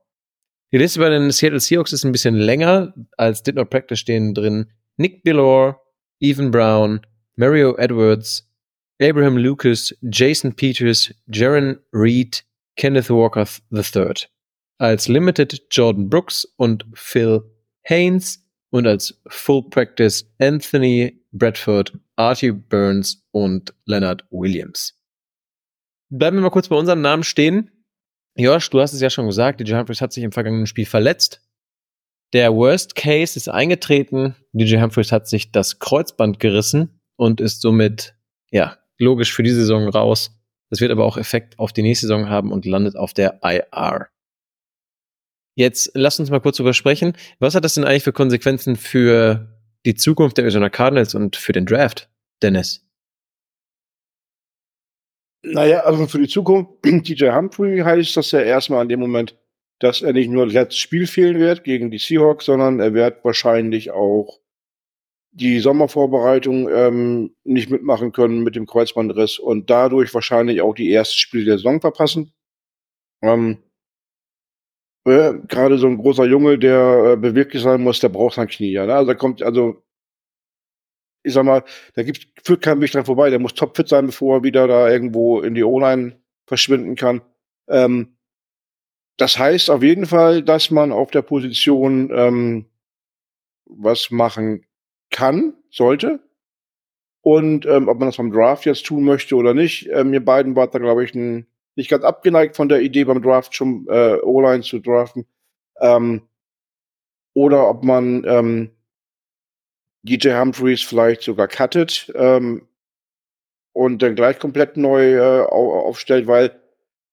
Die 0.72 0.78
Liste 0.78 1.00
bei 1.00 1.10
den 1.10 1.30
Seattle 1.32 1.60
Seahawks 1.60 1.94
ist 1.94 2.04
ein 2.04 2.12
bisschen 2.12 2.36
länger. 2.36 2.94
Als 3.18 3.44
Did 3.44 3.56
Not 3.56 3.70
Practice 3.70 4.00
stehen 4.00 4.34
drin 4.34 4.72
Nick 4.98 5.24
Billor, 5.24 5.80
Ethan 6.20 6.50
Brown, 6.50 7.02
Mario 7.36 7.76
Edwards, 7.78 8.50
Abraham 9.04 9.36
Lucas, 9.36 9.94
Jason 10.02 10.54
Peters, 10.54 11.14
Jaron 11.28 11.78
Reed, 11.92 12.42
Kenneth 12.78 13.10
Walker 13.10 13.46
III. 13.70 14.30
Als 14.80 15.10
Limited 15.10 15.62
Jordan 15.70 16.10
Brooks 16.10 16.46
und 16.56 16.86
Phil 16.94 17.42
Haynes 17.84 18.40
und 18.70 18.88
als 18.88 19.22
Full 19.28 19.70
Practice 19.70 20.26
Anthony 20.40 21.22
Bradford, 21.34 21.92
Artie 22.16 22.52
Burns 22.52 23.22
und 23.32 23.74
Leonard 23.86 24.24
Williams. 24.30 24.98
Bleiben 26.10 26.38
wir 26.38 26.42
mal 26.42 26.50
kurz 26.50 26.70
bei 26.70 26.78
unserem 26.78 27.02
Namen 27.02 27.24
stehen. 27.24 27.72
Josh, 28.38 28.70
du 28.70 28.80
hast 28.80 28.94
es 28.94 29.02
ja 29.02 29.10
schon 29.10 29.28
gesagt, 29.28 29.60
DJ 29.60 29.76
Humphries 29.76 30.00
hat 30.00 30.14
sich 30.14 30.24
im 30.24 30.32
vergangenen 30.32 30.66
Spiel 30.66 30.86
verletzt. 30.86 31.42
Der 32.32 32.54
Worst 32.54 32.96
Case 32.96 33.38
ist 33.38 33.50
eingetreten. 33.50 34.36
DJ 34.54 34.78
Humphries 34.78 35.12
hat 35.12 35.28
sich 35.28 35.52
das 35.52 35.80
Kreuzband 35.80 36.40
gerissen 36.40 37.02
und 37.18 37.42
ist 37.42 37.62
somit, 37.62 38.16
ja, 38.50 38.78
logisch 39.00 39.34
für 39.34 39.44
die 39.44 39.52
Saison 39.52 39.88
raus. 39.90 40.38
Das 40.70 40.82
wird 40.82 40.92
aber 40.92 41.06
auch 41.06 41.18
Effekt 41.18 41.60
auf 41.60 41.74
die 41.74 41.84
nächste 41.84 42.08
Saison 42.08 42.30
haben 42.30 42.52
und 42.52 42.66
landet 42.66 42.96
auf 42.96 43.14
der 43.14 43.40
IR. 43.44 44.08
Jetzt 45.56 45.92
lass 45.94 46.20
uns 46.20 46.32
mal 46.32 46.42
kurz 46.42 46.58
drüber 46.58 46.74
sprechen. 46.74 47.14
Was 47.40 47.54
hat 47.54 47.64
das 47.64 47.76
denn 47.76 47.84
eigentlich 47.84 48.04
für 48.04 48.14
Konsequenzen 48.14 48.76
für 48.76 49.60
die 49.86 49.96
Zukunft 49.96 50.38
der 50.38 50.46
Arizona 50.46 50.70
Cardinals 50.70 51.14
und 51.14 51.36
für 51.36 51.52
den 51.52 51.66
Draft, 51.66 52.10
Dennis? 52.42 52.84
Naja, 55.46 55.82
also 55.82 56.08
für 56.08 56.20
die 56.20 56.28
Zukunft, 56.28 56.72
DJ 56.86 57.32
Humphrey 57.32 57.80
heißt 57.80 58.18
das 58.18 58.32
ja 58.32 58.40
erstmal 58.40 58.82
an 58.82 58.90
dem 58.90 59.00
Moment, 59.00 59.38
dass 59.80 60.02
er 60.02 60.14
nicht 60.14 60.30
nur 60.30 60.46
das 60.46 60.54
letzte 60.54 60.80
Spiel 60.80 61.06
fehlen 61.06 61.40
wird 61.40 61.64
gegen 61.64 61.92
die 61.92 61.98
Seahawks, 61.98 62.46
sondern 62.46 62.80
er 62.80 62.94
wird 62.94 63.24
wahrscheinlich 63.26 63.92
auch 63.92 64.40
die 65.34 65.60
Sommervorbereitung 65.60 66.70
ähm, 66.70 67.36
nicht 67.44 67.70
mitmachen 67.70 68.12
können 68.12 68.44
mit 68.44 68.56
dem 68.56 68.68
Kreuzbandriss 68.68 69.40
und 69.40 69.70
dadurch 69.70 70.14
wahrscheinlich 70.14 70.62
auch 70.62 70.76
die 70.76 70.94
ersten 70.94 71.18
Spiele 71.18 71.46
der 71.46 71.58
Saison 71.58 71.82
verpassen. 71.82 72.34
Ähm, 73.24 73.58
äh, 75.06 75.34
Gerade 75.48 75.78
so 75.80 75.88
ein 75.88 75.98
großer 75.98 76.26
Junge, 76.26 76.60
der 76.60 77.14
äh, 77.14 77.18
beweglich 77.18 77.64
sein 77.64 77.82
muss, 77.82 78.00
der 78.00 78.10
braucht 78.10 78.36
sein 78.36 78.48
Knie. 78.48 78.72
Ja, 78.72 78.86
ne? 78.86 78.94
Also 78.96 79.08
da 79.12 79.16
kommt, 79.16 79.42
also 79.42 79.84
ich 81.24 81.34
sag 81.34 81.46
mal, 81.46 81.64
da 81.96 82.04
gibt, 82.04 82.28
führt 82.44 82.62
kein 82.62 82.80
Weg 82.82 82.92
dran 82.92 83.06
vorbei. 83.06 83.30
Der 83.30 83.40
muss 83.40 83.56
topfit 83.56 83.88
sein, 83.90 84.08
bevor 84.08 84.38
er 84.38 84.44
wieder 84.44 84.68
da 84.68 84.90
irgendwo 84.90 85.42
in 85.42 85.56
die 85.56 85.64
O-Line 85.64 86.22
verschwinden 86.46 86.96
kann. 86.96 87.22
Ähm, 87.68 88.18
das 89.18 89.40
heißt 89.40 89.70
auf 89.72 89.82
jeden 89.82 90.06
Fall, 90.06 90.44
dass 90.44 90.70
man 90.70 90.92
auf 90.92 91.12
der 91.12 91.22
Position 91.24 92.12
ähm, 92.14 92.66
was 93.66 94.12
machen 94.12 94.66
kann, 95.14 95.54
sollte. 95.70 96.20
Und 97.22 97.66
ähm, 97.66 97.88
ob 97.88 98.00
man 98.00 98.10
das 98.10 98.18
beim 98.18 98.34
Draft 98.34 98.66
jetzt 98.66 98.86
tun 98.86 99.06
möchte 99.06 99.36
oder 99.38 99.54
nicht, 99.54 99.90
ähm, 99.94 100.10
mir 100.10 100.24
beiden 100.24 100.58
war 100.58 100.68
da, 100.68 100.80
glaube 100.80 101.06
ich, 101.06 101.16
ein, 101.16 101.48
nicht 101.76 101.90
ganz 101.90 102.04
abgeneigt 102.04 102.58
von 102.58 102.68
der 102.68 102.82
Idee 102.82 103.06
beim 103.06 103.22
Draft 103.22 103.56
schon 103.56 103.88
äh, 103.88 104.18
O-Line 104.22 104.64
zu 104.64 104.80
draften. 104.80 105.26
Ähm, 105.80 106.24
oder 107.34 107.70
ob 107.70 107.84
man 107.86 108.26
ähm, 108.28 108.72
DJ 110.02 110.34
Humphreys 110.34 110.82
vielleicht 110.82 111.22
sogar 111.22 111.48
cuttet. 111.48 112.12
Ähm, 112.14 112.68
und 113.72 114.02
dann 114.02 114.16
gleich 114.16 114.38
komplett 114.38 114.78
neu 114.78 115.16
äh, 115.16 115.46
aufstellt, 115.46 116.28
weil 116.28 116.60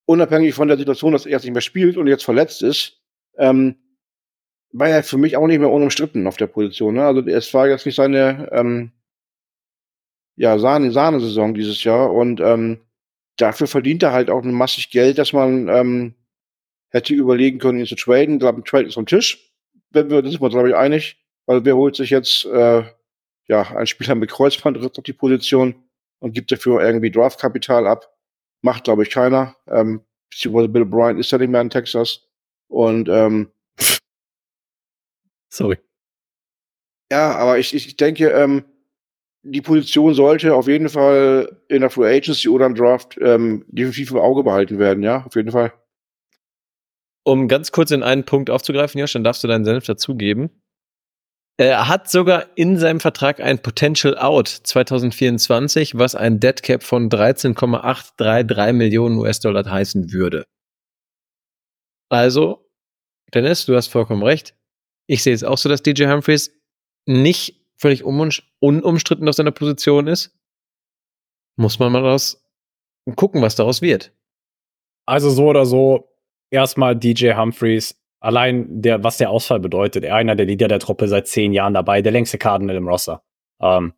unabhängig 0.05 0.55
von 0.55 0.69
der 0.69 0.77
Situation, 0.77 1.13
dass 1.13 1.25
er 1.25 1.33
jetzt 1.33 1.45
nicht 1.45 1.55
mehr 1.55 1.63
spielt 1.63 1.97
und 1.97 2.07
jetzt 2.09 2.25
verletzt 2.25 2.63
ist, 2.63 3.01
ähm, 3.39 3.77
war 4.73 4.89
er 4.89 5.03
für 5.03 5.19
mich 5.19 5.37
auch 5.37 5.47
nicht 5.47 5.59
mehr 5.59 5.71
unumstritten 5.71 6.27
auf 6.27 6.37
der 6.37 6.47
Position. 6.47 6.95
Ne? 6.95 7.05
Also 7.05 7.21
es 7.27 7.53
war 7.55 7.69
jetzt 7.69 7.87
nicht 7.87 7.97
seine 7.97 8.49
ähm, 8.53 8.93
ja, 10.37 10.59
Sahne, 10.59 10.93
Sahne-Saison 10.93 11.55
dieses 11.55 11.83
Jahr 11.85 12.13
und 12.13 12.41
ähm, 12.41 12.81
dafür 13.37 13.67
verdient 13.67 14.03
er 14.03 14.13
halt 14.13 14.31
auch 14.31 14.43
massig 14.43 14.91
Geld, 14.91 15.19
dass 15.19 15.33
man 15.33 15.69
ähm, 15.69 16.15
hätte 16.91 17.15
überlegen 17.15 17.59
können, 17.59 17.81
ihn 17.81 17.87
zu 17.87 17.97
traden. 17.97 18.35
Ich 18.35 18.41
glaube, 18.41 18.61
ein 18.61 18.65
Trade 18.65 18.87
ist 18.87 18.99
am 18.99 19.07
Tisch. 19.07 19.53
Wenn 19.91 20.11
wir, 20.11 20.23
das 20.23 20.33
sind 20.33 20.43
wir, 20.43 20.51
glaube 20.51 20.69
ich, 20.69 20.77
einig. 20.77 21.17
Weil 21.47 21.65
wer 21.65 21.77
holt 21.77 21.97
sich 21.97 22.11
jetzt 22.11 22.45
äh, 22.45 22.85
ja, 23.49 23.63
einen 23.63 23.87
Spieler 23.87 24.15
mit 24.15 24.31
Kreuzbandriss 24.31 24.97
auf 24.97 25.03
die 25.03 25.13
Position 25.13 25.75
und 26.21 26.33
gibt 26.33 26.53
dafür 26.53 26.81
irgendwie 26.83 27.11
Draftkapital 27.11 27.87
ab? 27.87 28.17
Macht, 28.63 28.85
glaube 28.85 29.03
ich, 29.03 29.11
keiner. 29.11 29.57
Ähm, 29.67 30.03
beziehungsweise 30.31 30.69
Bill 30.69 30.85
Bryant 30.85 31.19
ist 31.19 31.33
ja 31.33 31.39
nicht 31.39 31.51
mehr 31.51 31.61
in 31.61 31.71
Texas. 31.71 32.29
Und 32.69 33.09
ähm, 33.09 33.51
Sorry. 35.51 35.79
Ja, 37.13 37.37
aber 37.37 37.59
ich, 37.59 37.75
ich 37.75 37.97
denke, 37.97 38.31
ähm, 38.31 38.65
die 39.43 39.63
Position 39.63 40.15
sollte 40.15 40.55
auf 40.55 40.69
jeden 40.69 40.89
Fall 40.89 41.61
in 41.69 41.81
der 41.81 41.91
Free 41.91 42.17
Agency 42.17 42.49
oder 42.49 42.67
im 42.67 42.75
Draft 42.75 43.19
ähm, 43.21 43.65
definitiv 43.69 44.13
im 44.13 44.19
Auge 44.19 44.45
behalten 44.45 44.79
werden, 44.79 45.03
ja, 45.03 45.25
auf 45.25 45.35
jeden 45.35 45.51
Fall. 45.51 45.73
Um 47.25 47.49
ganz 47.49 47.73
kurz 47.73 47.91
in 47.91 48.03
einen 48.03 48.25
Punkt 48.25 48.51
aufzugreifen, 48.51 48.99
Josh, 48.99 49.13
dann 49.13 49.25
darfst 49.25 49.43
du 49.45 49.49
deinen 49.49 49.65
Senf 49.65 49.85
dazugeben. 49.85 50.51
Er 51.59 51.89
hat 51.89 52.11
sogar 52.11 52.47
in 52.57 52.79
seinem 52.79 53.01
Vertrag 53.01 53.39
ein 53.41 53.61
Potential 53.61 54.17
Out 54.17 54.49
2024, 54.49 55.99
was 55.99 56.15
ein 56.15 56.41
Dead 56.41 56.63
Cap 56.63 56.83
von 56.83 57.11
13,833 57.11 58.73
Millionen 58.73 59.19
US-Dollar 59.19 59.71
heißen 59.71 60.11
würde. 60.13 60.47
Also, 62.09 62.67
Dennis, 63.35 63.67
du 63.67 63.77
hast 63.77 63.89
vollkommen 63.89 64.23
recht. 64.23 64.55
Ich 65.11 65.25
sehe 65.25 65.35
es 65.35 65.43
auch 65.43 65.59
so, 65.59 65.69
dass 65.69 65.83
DJ 65.83 66.07
Humphreys 66.07 66.57
nicht 67.05 67.61
völlig 67.77 68.05
unumstritten 68.05 69.29
auf 69.29 69.35
seiner 69.35 69.51
Position 69.51 70.07
ist. 70.07 70.33
Muss 71.57 71.81
man 71.81 71.91
mal 71.91 72.03
daraus 72.03 72.47
gucken, 73.17 73.43
was 73.43 73.57
daraus 73.57 73.83
wird. 73.83 74.13
Also 75.07 75.31
so 75.31 75.49
oder 75.49 75.67
so, 75.67 76.09
erstmal 76.53 76.95
DJ 76.95 77.33
Humphreys, 77.33 78.01
allein 78.21 78.83
der, 78.83 79.03
was 79.03 79.17
der 79.17 79.31
Ausfall 79.31 79.59
bedeutet. 79.59 80.05
Er 80.05 80.15
einer 80.15 80.37
der 80.37 80.47
Leader 80.47 80.69
der 80.69 80.79
Truppe 80.79 81.09
seit 81.09 81.27
zehn 81.27 81.53
Jahren 81.53 81.75
dabei, 81.75 82.03
der 82.03 82.13
längste 82.13 82.39
Cardinal 82.39 82.77
im 82.77 82.87
Roster. 82.87 83.25
Ähm, 83.61 83.95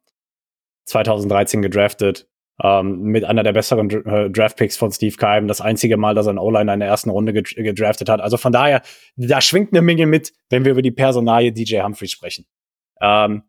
2013 0.86 1.60
gedraftet, 1.60 2.26
ähm, 2.60 3.02
mit 3.02 3.24
einer 3.24 3.42
der 3.42 3.52
besseren 3.52 3.90
äh, 3.90 4.30
Draftpicks 4.30 4.76
von 4.76 4.90
Steve 4.90 5.16
Keim. 5.16 5.48
Das 5.48 5.60
einzige 5.60 5.96
Mal, 5.96 6.14
dass 6.14 6.26
er 6.26 6.30
einen 6.30 6.38
O-Line 6.38 6.72
in 6.72 6.80
der 6.80 6.88
ersten 6.88 7.10
Runde 7.10 7.32
gedraftet 7.32 8.08
hat. 8.08 8.20
Also 8.20 8.36
von 8.36 8.52
daher, 8.52 8.82
da 9.16 9.40
schwingt 9.40 9.72
eine 9.72 9.82
Menge 9.82 10.06
mit, 10.06 10.32
wenn 10.50 10.64
wir 10.64 10.72
über 10.72 10.82
die 10.82 10.90
Personalie 10.90 11.52
DJ 11.52 11.80
Humphreys 11.80 12.10
sprechen. 12.10 12.46
Ähm, 13.00 13.42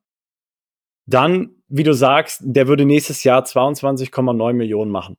dann, 1.06 1.56
wie 1.68 1.84
du 1.84 1.94
sagst, 1.94 2.42
der 2.44 2.68
würde 2.68 2.86
nächstes 2.86 3.24
Jahr 3.24 3.44
22,9 3.44 4.54
Millionen 4.54 4.92
machen. 4.92 5.18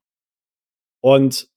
Und 1.01 1.49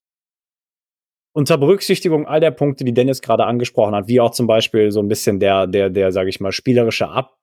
unter 1.33 1.57
Berücksichtigung 1.57 2.27
all 2.27 2.39
der 2.39 2.51
Punkte, 2.51 2.83
die 2.83 2.93
Dennis 2.93 3.21
gerade 3.21 3.45
angesprochen 3.45 3.95
hat, 3.95 4.07
wie 4.07 4.19
auch 4.19 4.31
zum 4.31 4.47
Beispiel 4.47 4.91
so 4.91 4.99
ein 5.01 5.07
bisschen 5.07 5.39
der, 5.39 5.67
der, 5.67 5.89
der, 5.89 6.11
sage 6.11 6.29
ich 6.29 6.39
mal, 6.39 6.51
spielerische 6.51 7.07
Ab, 7.07 7.37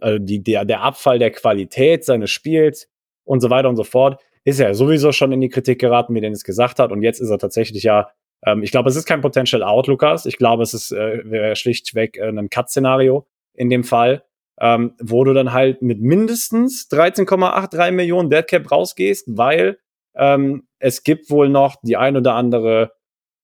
äh, 0.00 0.18
die, 0.20 0.42
der, 0.42 0.64
der 0.64 0.82
Abfall 0.82 1.18
der 1.18 1.30
Qualität 1.30 2.04
seines 2.04 2.30
Spiels 2.30 2.88
und 3.24 3.40
so 3.40 3.50
weiter 3.50 3.68
und 3.68 3.76
so 3.76 3.84
fort, 3.84 4.20
ist 4.44 4.60
er 4.60 4.74
sowieso 4.74 5.12
schon 5.12 5.32
in 5.32 5.40
die 5.40 5.48
Kritik 5.48 5.80
geraten, 5.80 6.14
wie 6.14 6.20
Dennis 6.20 6.44
gesagt 6.44 6.78
hat. 6.78 6.92
Und 6.92 7.02
jetzt 7.02 7.20
ist 7.20 7.30
er 7.30 7.38
tatsächlich 7.38 7.82
ja, 7.82 8.10
ähm, 8.44 8.62
ich 8.62 8.70
glaube, 8.70 8.88
es 8.88 8.96
ist 8.96 9.06
kein 9.06 9.20
Potential 9.20 9.62
Out, 9.62 9.86
Lukas. 9.86 10.26
Ich 10.26 10.36
glaube, 10.36 10.62
es 10.62 10.74
ist 10.74 10.92
äh, 10.92 11.54
schlichtweg 11.54 12.18
äh, 12.18 12.28
ein 12.28 12.50
Cut-Szenario 12.50 13.26
in 13.54 13.70
dem 13.70 13.84
Fall, 13.84 14.24
ähm, 14.60 14.94
wo 15.00 15.24
du 15.24 15.32
dann 15.32 15.52
halt 15.52 15.82
mit 15.82 16.00
mindestens 16.00 16.90
13,83 16.90 17.90
Millionen 17.92 18.30
Deadcap 18.30 18.70
rausgehst, 18.70 19.36
weil 19.36 19.78
ähm, 20.14 20.66
es 20.78 21.04
gibt 21.04 21.30
wohl 21.30 21.48
noch 21.48 21.76
die 21.82 21.96
ein 21.96 22.16
oder 22.16 22.34
andere 22.34 22.92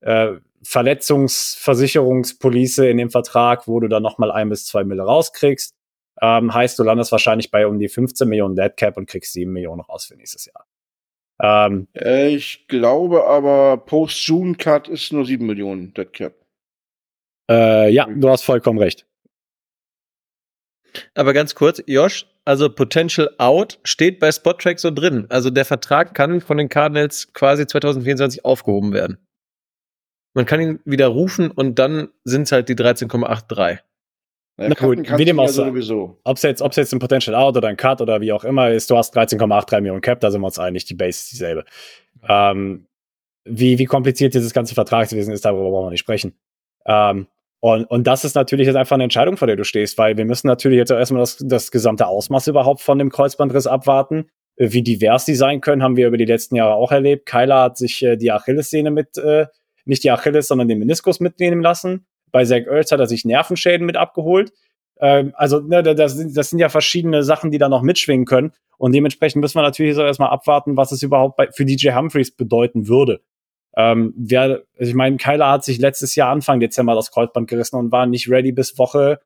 äh, 0.01 0.33
Verletzungsversicherungspolice 0.63 2.89
in 2.89 2.99
dem 2.99 3.11
Vertrag, 3.11 3.69
wo 3.69 3.81
du 3.81 3.89
dann 3.89 4.03
nochmal 4.03 4.31
ein 4.31 4.49
bis 4.49 4.65
zwei 4.67 4.85
Mille 4.85 5.03
rauskriegst. 5.03 5.75
Ähm, 6.21 6.53
heißt, 6.53 6.79
du 6.79 6.83
landest 6.83 7.13
wahrscheinlich 7.13 7.51
bei 7.51 7.67
um 7.67 7.79
die 7.79 7.89
15 7.89 8.29
Millionen 8.29 8.57
Dead 8.57 8.77
Cap 8.77 8.97
und 8.97 9.09
kriegst 9.09 9.33
7 9.33 9.53
Millionen 9.53 9.81
raus 9.81 10.07
für 10.07 10.17
nächstes 10.17 10.47
Jahr. 10.47 10.67
Ähm, 11.41 11.87
äh, 11.95 12.35
ich 12.35 12.67
glaube 12.67 13.25
aber, 13.25 13.77
Post-June-Cut 13.77 14.89
ist 14.89 15.13
nur 15.13 15.25
7 15.25 15.47
Millionen 15.47 15.95
Dead 15.95 16.13
Cap. 16.13 16.35
Äh, 17.51 17.91
ja, 17.91 18.07
du 18.07 18.29
hast 18.29 18.43
vollkommen 18.43 18.79
recht. 18.79 19.07
Aber 21.15 21.33
ganz 21.33 21.55
kurz, 21.55 21.83
Josh, 21.87 22.27
also 22.45 22.71
Potential 22.71 23.31
Out 23.39 23.79
steht 23.85 24.19
bei 24.19 24.33
Spottrack 24.33 24.81
so 24.81 24.91
drin. 24.91 25.27
Also 25.29 25.51
der 25.51 25.65
Vertrag 25.65 26.15
kann 26.15 26.41
von 26.41 26.57
den 26.57 26.69
Cardinals 26.69 27.33
quasi 27.33 27.67
2024 27.67 28.45
aufgehoben 28.45 28.93
werden. 28.93 29.19
Man 30.35 30.47
kann 30.47 30.61
ihn 30.61 30.81
wieder 30.85 31.09
rufen 31.09 31.51
und 31.51 31.79
dann 31.79 32.09
sind 32.25 32.43
es 32.43 32.53
halt 32.53 32.69
die 32.69 32.75
13,83. 32.75 33.81
Na 34.59 34.75
gut, 34.75 34.99
wie 35.17 35.25
dem 35.25 35.39
auch 35.39 35.49
sowieso. 35.49 36.19
Ob 36.25 36.37
es 36.37 36.43
jetzt, 36.43 36.61
ob's 36.61 36.77
jetzt 36.77 36.93
ein 36.93 36.99
Potential 36.99 37.37
Out 37.37 37.57
oder 37.57 37.69
ein 37.69 37.77
Cut 37.77 38.01
oder 38.01 38.21
wie 38.21 38.33
auch 38.33 38.43
immer 38.43 38.71
ist, 38.71 38.91
du 38.91 38.97
hast 38.97 39.17
13,83 39.17 39.81
Millionen 39.81 40.01
Cap, 40.01 40.19
da 40.19 40.33
sind 40.33 40.41
wir 40.41 40.47
uns 40.47 40.59
einig, 40.59 40.85
die 40.85 40.95
Base 40.95 41.11
ist 41.11 41.33
dieselbe. 41.33 41.65
Ähm, 42.29 42.87
wie, 43.45 43.79
wie 43.79 43.85
kompliziert 43.85 44.35
dieses 44.35 44.53
ganze 44.53 44.75
Vertragswesen 44.75 45.33
ist, 45.33 45.45
darüber 45.45 45.71
brauchen 45.71 45.87
wir 45.87 45.91
nicht 45.91 46.01
sprechen. 46.01 46.35
Ähm, 46.87 47.29
und, 47.61 47.85
und 47.85 48.07
das 48.07 48.25
ist 48.25 48.35
natürlich 48.35 48.67
jetzt 48.67 48.77
einfach 48.77 48.95
eine 48.95 49.05
Entscheidung, 49.05 49.37
vor 49.37 49.47
der 49.47 49.57
du 49.57 49.65
stehst, 49.65 49.97
weil 49.97 50.17
wir 50.17 50.25
müssen 50.25 50.49
natürlich 50.49 50.79
jetzt 50.79 50.91
erstmal 50.91 51.23
das, 51.23 51.39
das 51.39 51.71
gesamte 51.71 52.07
Ausmaß 52.09 52.49
überhaupt 52.49 52.81
von 52.81 52.99
dem 52.99 53.11
Kreuzbandriss 53.11 53.67
abwarten. 53.67 54.29
Wie 54.57 54.83
divers 54.83 55.25
die 55.25 55.37
sein 55.37 55.61
können, 55.61 55.85
haben 55.85 55.97
wir 55.97 56.09
über 56.09 56.17
die 56.17 56.25
letzten 56.25 56.57
Jahre 56.57 56.75
auch 56.75 56.91
erlebt. 56.91 57.27
Kyler 57.27 57.63
hat 57.63 57.79
sich 57.79 58.03
äh, 58.03 58.17
die 58.17 58.33
Achillessehne 58.33 58.91
mit 58.91 59.17
äh, 59.17 59.47
nicht 59.85 60.03
die 60.03 60.11
Achilles, 60.11 60.49
sondern 60.49 60.67
den 60.67 60.81
Meniskus 60.81 61.21
mitnehmen 61.21 61.63
lassen. 61.63 62.07
Bei 62.31 62.45
Zach 62.45 62.67
Ertz 62.67 62.93
hat 62.93 63.01
er 63.01 63.07
sich 63.07 63.25
Nervenschäden 63.25 63.87
mit 63.87 63.97
abgeholt. 63.97 64.53
Ähm, 65.01 65.33
also 65.35 65.61
ne, 65.61 65.83
das, 65.83 66.15
sind, 66.15 66.37
das 66.37 66.51
sind 66.51 66.59
ja 66.59 66.69
verschiedene 66.69 67.23
Sachen, 67.23 67.51
die 67.51 67.59
da 67.59 67.69
noch 67.69 67.83
mitschwingen 67.83 68.27
können. 68.27 68.53
Und 68.79 68.93
dementsprechend 68.93 69.41
müssen 69.41 69.57
wir 69.57 69.63
natürlich 69.63 69.95
so 69.95 70.03
erstmal 70.03 70.31
abwarten, 70.31 70.77
was 70.77 70.93
es 70.93 71.03
überhaupt 71.03 71.37
bei, 71.37 71.51
für 71.51 71.65
DJ 71.65 71.91
Humphreys 71.93 72.31
bedeuten 72.31 72.89
würde. 72.89 73.21
Ähm, 73.77 74.15
wer, 74.17 74.63
also 74.79 74.91
ich 74.91 74.95
meine, 74.95 75.17
Kyler 75.17 75.51
hat 75.51 75.65
sich 75.65 75.79
letztes 75.79 76.15
Jahr 76.15 76.31
Anfang 76.31 76.61
Dezember 76.61 76.95
das 76.95 77.11
Kreuzband 77.11 77.49
gerissen 77.49 77.77
und 77.77 77.93
war 77.93 78.07
nicht 78.07 78.29
ready 78.29 78.53
bis 78.53 78.79
Woche 78.79 79.21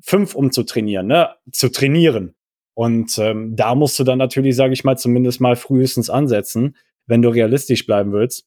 fünf 0.00 0.34
um 0.34 0.50
zu 0.50 0.62
trainieren, 0.64 1.06
ne? 1.06 1.34
Zu 1.52 1.70
trainieren. 1.70 2.34
Und 2.74 3.16
ähm, 3.18 3.56
da 3.56 3.74
musst 3.74 3.98
du 3.98 4.04
dann 4.04 4.18
natürlich, 4.18 4.54
sage 4.54 4.74
ich 4.74 4.84
mal, 4.84 4.98
zumindest 4.98 5.40
mal 5.40 5.56
frühestens 5.56 6.10
ansetzen, 6.10 6.76
wenn 7.06 7.22
du 7.22 7.30
realistisch 7.30 7.86
bleiben 7.86 8.12
willst. 8.12 8.46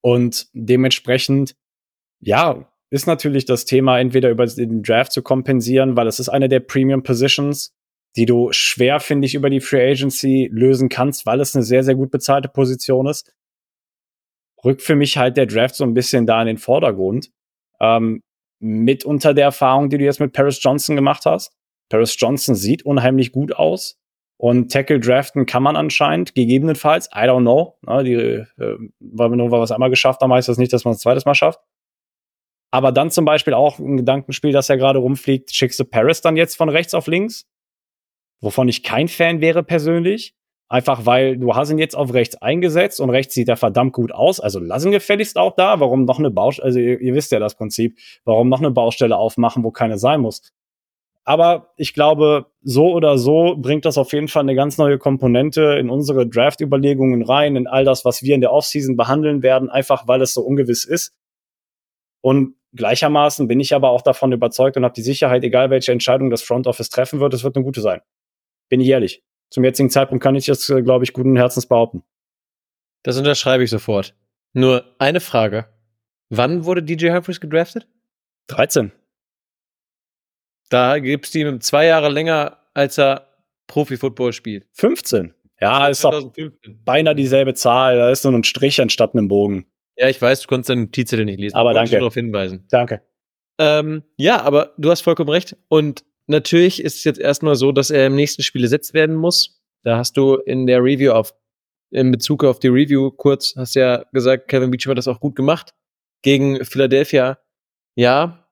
Und 0.00 0.48
dementsprechend, 0.52 1.56
ja, 2.20 2.70
ist 2.90 3.06
natürlich 3.06 3.44
das 3.44 3.64
Thema, 3.64 3.98
entweder 3.98 4.30
über 4.30 4.46
den 4.46 4.82
Draft 4.82 5.12
zu 5.12 5.22
kompensieren, 5.22 5.96
weil 5.96 6.06
es 6.06 6.18
ist 6.20 6.28
eine 6.28 6.48
der 6.48 6.60
Premium 6.60 7.02
Positions, 7.02 7.74
die 8.16 8.26
du 8.26 8.48
schwer, 8.52 9.00
finde 9.00 9.26
ich, 9.26 9.34
über 9.34 9.50
die 9.50 9.60
Free 9.60 9.90
Agency 9.90 10.48
lösen 10.52 10.88
kannst, 10.88 11.26
weil 11.26 11.40
es 11.40 11.54
eine 11.54 11.64
sehr, 11.64 11.82
sehr 11.82 11.94
gut 11.94 12.10
bezahlte 12.10 12.48
Position 12.48 13.06
ist. 13.06 13.34
Rückt 14.64 14.82
für 14.82 14.96
mich 14.96 15.18
halt 15.18 15.36
der 15.36 15.46
Draft 15.46 15.74
so 15.74 15.84
ein 15.84 15.94
bisschen 15.94 16.26
da 16.26 16.40
in 16.40 16.46
den 16.46 16.58
Vordergrund. 16.58 17.30
Ähm, 17.80 18.22
mit 18.58 19.04
unter 19.04 19.34
der 19.34 19.44
Erfahrung, 19.44 19.90
die 19.90 19.98
du 19.98 20.04
jetzt 20.04 20.20
mit 20.20 20.32
Paris 20.32 20.58
Johnson 20.62 20.96
gemacht 20.96 21.26
hast. 21.26 21.52
Paris 21.90 22.16
Johnson 22.18 22.54
sieht 22.54 22.84
unheimlich 22.84 23.32
gut 23.32 23.54
aus. 23.54 23.98
Und 24.38 24.70
Tackle 24.70 25.00
draften 25.00 25.46
kann 25.46 25.62
man 25.62 25.76
anscheinend, 25.76 26.34
gegebenenfalls, 26.34 27.08
I 27.14 27.20
don't 27.20 27.40
know. 27.40 27.78
Ne, 27.86 28.04
die, 28.04 28.14
äh, 28.14 28.78
weil 29.00 29.30
wir 29.30 29.36
nur 29.36 29.50
was 29.50 29.72
einmal 29.72 29.90
geschafft 29.90 30.20
haben, 30.20 30.32
heißt 30.32 30.48
das 30.48 30.58
nicht, 30.58 30.72
dass 30.72 30.84
man 30.84 30.94
es 30.94 31.00
zweites 31.00 31.24
Mal 31.24 31.34
schafft. 31.34 31.60
Aber 32.70 32.92
dann 32.92 33.10
zum 33.10 33.24
Beispiel 33.24 33.54
auch 33.54 33.78
ein 33.78 33.96
Gedankenspiel, 33.96 34.52
das 34.52 34.68
ja 34.68 34.76
gerade 34.76 34.98
rumfliegt, 34.98 35.54
schickst 35.54 35.78
du 35.78 35.84
Paris 35.84 36.20
dann 36.20 36.36
jetzt 36.36 36.56
von 36.56 36.68
rechts 36.68 36.94
auf 36.94 37.06
links, 37.06 37.46
wovon 38.40 38.68
ich 38.68 38.82
kein 38.82 39.08
Fan 39.08 39.40
wäre 39.40 39.62
persönlich. 39.62 40.34
Einfach 40.68 41.06
weil 41.06 41.38
du 41.38 41.54
hast 41.54 41.70
ihn 41.70 41.78
jetzt 41.78 41.94
auf 41.94 42.12
rechts 42.12 42.34
eingesetzt 42.42 43.00
und 43.00 43.10
rechts 43.10 43.34
sieht 43.34 43.48
er 43.48 43.56
verdammt 43.56 43.92
gut 43.92 44.10
aus. 44.10 44.40
Also 44.40 44.58
lass 44.58 44.84
ihn 44.84 44.90
gefälligst 44.90 45.38
auch 45.38 45.54
da. 45.54 45.78
Warum 45.78 46.04
noch 46.04 46.18
eine 46.18 46.30
Baustelle? 46.30 46.66
Also 46.66 46.80
ihr, 46.80 47.00
ihr 47.00 47.14
wisst 47.14 47.30
ja 47.30 47.38
das 47.38 47.54
Prinzip. 47.54 47.96
Warum 48.24 48.48
noch 48.48 48.58
eine 48.58 48.72
Baustelle 48.72 49.16
aufmachen, 49.16 49.62
wo 49.62 49.70
keine 49.70 49.96
sein 49.96 50.20
muss? 50.20 50.42
Aber 51.22 51.72
ich 51.76 51.94
glaube, 51.94 52.46
so 52.62 52.92
oder 52.92 53.16
so 53.16 53.56
bringt 53.56 53.84
das 53.84 53.96
auf 53.96 54.12
jeden 54.12 54.28
Fall 54.28 54.42
eine 54.42 54.56
ganz 54.56 54.76
neue 54.76 54.98
Komponente 54.98 55.76
in 55.78 55.88
unsere 55.88 56.26
Draft-Überlegungen 56.26 57.22
rein, 57.22 57.54
in 57.54 57.68
all 57.68 57.84
das, 57.84 58.04
was 58.04 58.22
wir 58.22 58.34
in 58.34 58.40
der 58.40 58.52
Offseason 58.52 58.96
behandeln 58.96 59.42
werden, 59.42 59.70
einfach 59.70 60.08
weil 60.08 60.20
es 60.20 60.34
so 60.34 60.42
ungewiss 60.42 60.84
ist. 60.84 61.14
Und 62.22 62.55
gleichermaßen 62.74 63.48
bin 63.48 63.60
ich 63.60 63.74
aber 63.74 63.90
auch 63.90 64.02
davon 64.02 64.32
überzeugt 64.32 64.76
und 64.76 64.84
habe 64.84 64.94
die 64.94 65.02
Sicherheit, 65.02 65.44
egal 65.44 65.70
welche 65.70 65.92
Entscheidung 65.92 66.30
das 66.30 66.42
Front 66.42 66.66
Office 66.66 66.90
treffen 66.90 67.20
wird, 67.20 67.34
es 67.34 67.44
wird 67.44 67.56
eine 67.56 67.64
gute 67.64 67.80
sein. 67.80 68.00
Bin 68.68 68.80
ich 68.80 68.88
ehrlich. 68.88 69.22
Zum 69.50 69.64
jetzigen 69.64 69.90
Zeitpunkt 69.90 70.22
kann 70.22 70.34
ich 70.34 70.46
das, 70.46 70.68
äh, 70.68 70.82
glaube 70.82 71.04
ich, 71.04 71.12
guten 71.12 71.36
Herzens 71.36 71.66
behaupten. 71.66 72.02
Das 73.02 73.16
unterschreibe 73.16 73.62
ich 73.62 73.70
sofort. 73.70 74.14
Nur 74.52 74.84
eine 74.98 75.20
Frage. 75.20 75.66
Wann 76.28 76.64
wurde 76.64 76.82
DJ 76.82 77.10
Humphries 77.10 77.40
gedraftet? 77.40 77.86
13. 78.48 78.92
Da 80.68 80.98
gibt's 80.98 81.34
ihm 81.34 81.60
zwei 81.60 81.86
Jahre 81.86 82.08
länger, 82.08 82.58
als 82.74 82.98
er 82.98 83.28
Profi-Football 83.68 84.32
spielt. 84.32 84.66
15. 84.72 85.34
Ja, 85.60 85.88
ist 85.88 86.04
doch 86.04 86.10
2015. 86.10 86.82
beinahe 86.84 87.14
dieselbe 87.14 87.54
Zahl. 87.54 87.96
Da 87.96 88.10
ist 88.10 88.24
nur 88.24 88.32
ein 88.32 88.44
Strich 88.44 88.80
anstatt 88.80 89.14
einem 89.14 89.28
Bogen. 89.28 89.66
Ja, 89.96 90.08
ich 90.08 90.20
weiß, 90.20 90.42
du 90.42 90.48
konntest 90.48 90.70
deinen 90.70 90.82
Notizzettel 90.82 91.24
nicht 91.24 91.40
lesen. 91.40 91.56
Aber 91.56 91.72
danke. 91.72 91.92
darauf 91.92 92.14
hinweisen. 92.14 92.66
Danke. 92.70 93.02
Ähm, 93.58 94.02
ja, 94.16 94.42
aber 94.42 94.74
du 94.76 94.90
hast 94.90 95.00
vollkommen 95.00 95.30
recht. 95.30 95.56
Und 95.68 96.04
natürlich 96.26 96.82
ist 96.82 96.96
es 96.96 97.04
jetzt 97.04 97.18
erstmal 97.18 97.56
so, 97.56 97.72
dass 97.72 97.90
er 97.90 98.06
im 98.06 98.14
nächsten 98.14 98.42
Spiel 98.42 98.62
ersetzt 98.62 98.94
werden 98.94 99.16
muss. 99.16 99.62
Da 99.82 99.96
hast 99.96 100.16
du 100.16 100.34
in 100.34 100.66
der 100.66 100.82
Review 100.82 101.12
auf, 101.12 101.34
in 101.90 102.10
Bezug 102.10 102.44
auf 102.44 102.58
die 102.58 102.68
Review 102.68 103.10
kurz, 103.10 103.54
hast 103.56 103.74
ja 103.74 104.04
gesagt, 104.12 104.48
Kevin 104.48 104.70
Beecham 104.70 104.90
hat 104.90 104.98
das 104.98 105.08
auch 105.08 105.20
gut 105.20 105.36
gemacht. 105.36 105.74
Gegen 106.22 106.64
Philadelphia. 106.64 107.38
Ja, 107.94 108.50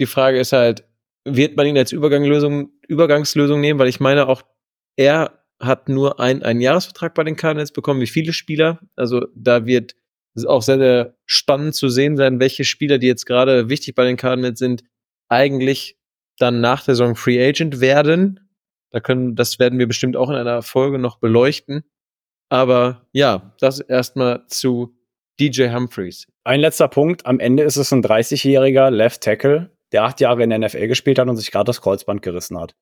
die 0.00 0.06
Frage 0.06 0.40
ist 0.40 0.52
halt, 0.52 0.84
wird 1.24 1.56
man 1.56 1.66
ihn 1.66 1.78
als 1.78 1.92
Übergangslösung, 1.92 2.72
Übergangslösung 2.88 3.60
nehmen? 3.60 3.78
Weil 3.78 3.88
ich 3.88 4.00
meine 4.00 4.26
auch, 4.26 4.42
er 4.96 5.44
hat 5.60 5.88
nur 5.88 6.18
ein, 6.18 6.42
einen 6.42 6.60
Jahresvertrag 6.60 7.14
bei 7.14 7.22
den 7.22 7.36
Cardinals 7.36 7.70
bekommen, 7.70 8.00
wie 8.00 8.08
viele 8.08 8.32
Spieler. 8.32 8.80
Also 8.96 9.26
da 9.36 9.66
wird 9.66 9.94
auch 10.46 10.62
sehr, 10.62 10.78
sehr 10.78 11.14
spannend 11.26 11.74
zu 11.74 11.88
sehen 11.88 12.16
sein, 12.16 12.40
welche 12.40 12.64
Spieler, 12.64 12.98
die 12.98 13.06
jetzt 13.06 13.26
gerade 13.26 13.68
wichtig 13.68 13.94
bei 13.94 14.04
den 14.04 14.16
Cardinals 14.16 14.58
sind, 14.58 14.82
eigentlich 15.28 15.96
dann 16.38 16.60
nach 16.60 16.84
der 16.84 16.94
Saison 16.94 17.14
Free 17.14 17.44
Agent 17.44 17.80
werden. 17.80 18.40
Da 18.90 19.00
können, 19.00 19.36
das 19.36 19.58
werden 19.58 19.78
wir 19.78 19.86
bestimmt 19.86 20.16
auch 20.16 20.28
in 20.28 20.36
einer 20.36 20.62
Folge 20.62 20.98
noch 20.98 21.18
beleuchten. 21.18 21.84
Aber 22.48 23.06
ja, 23.12 23.54
das 23.60 23.80
erstmal 23.80 24.46
zu 24.48 24.94
DJ 25.40 25.70
Humphreys. 25.70 26.26
Ein 26.44 26.60
letzter 26.60 26.88
Punkt. 26.88 27.24
Am 27.24 27.40
Ende 27.40 27.62
ist 27.62 27.76
es 27.76 27.92
ein 27.92 28.02
30-jähriger 28.02 28.90
Left 28.90 29.22
Tackle, 29.22 29.70
der 29.92 30.04
acht 30.04 30.20
Jahre 30.20 30.42
in 30.42 30.50
der 30.50 30.58
NFL 30.58 30.88
gespielt 30.88 31.18
hat 31.18 31.28
und 31.28 31.36
sich 31.36 31.50
gerade 31.50 31.64
das 31.64 31.80
Kreuzband 31.80 32.20
gerissen 32.22 32.58
hat. 32.58 32.74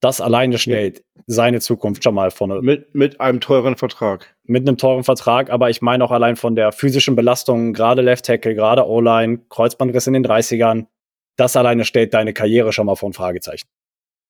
Das 0.00 0.20
alleine 0.20 0.58
stellt 0.58 1.02
seine 1.26 1.60
Zukunft 1.60 2.04
schon 2.04 2.14
mal 2.14 2.30
vorne 2.30 2.60
Mit, 2.60 2.94
mit 2.94 3.20
einem 3.20 3.40
teuren 3.40 3.76
Vertrag. 3.76 4.36
mit 4.44 4.68
einem 4.68 4.76
teuren 4.76 5.04
Vertrag, 5.04 5.50
aber 5.50 5.70
ich 5.70 5.80
meine 5.80 6.04
auch 6.04 6.10
allein 6.10 6.36
von 6.36 6.54
der 6.56 6.72
physischen 6.72 7.16
Belastung, 7.16 7.72
gerade 7.72 8.02
Left 8.02 8.26
Tackle, 8.26 8.54
gerade 8.54 8.86
O-Line, 8.86 9.40
Kreuzbandriss 9.48 10.06
in 10.06 10.12
den 10.12 10.26
30ern, 10.26 10.86
das 11.36 11.56
alleine 11.56 11.84
stellt 11.84 12.12
deine 12.12 12.34
Karriere 12.34 12.72
schon 12.72 12.86
mal 12.86 12.96
vor 12.96 13.08
ein 13.08 13.14
Fragezeichen. 13.14 13.66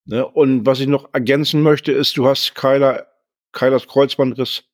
Ne? 0.06 0.26
Und 0.26 0.66
was 0.66 0.80
ich 0.80 0.86
noch 0.86 1.08
ergänzen 1.12 1.62
möchte, 1.62 1.92
ist, 1.92 2.16
du 2.16 2.26
hast 2.26 2.54
Kyler, 2.54 3.06
Kylers 3.52 3.88
Kreuzbandriss 3.88 4.64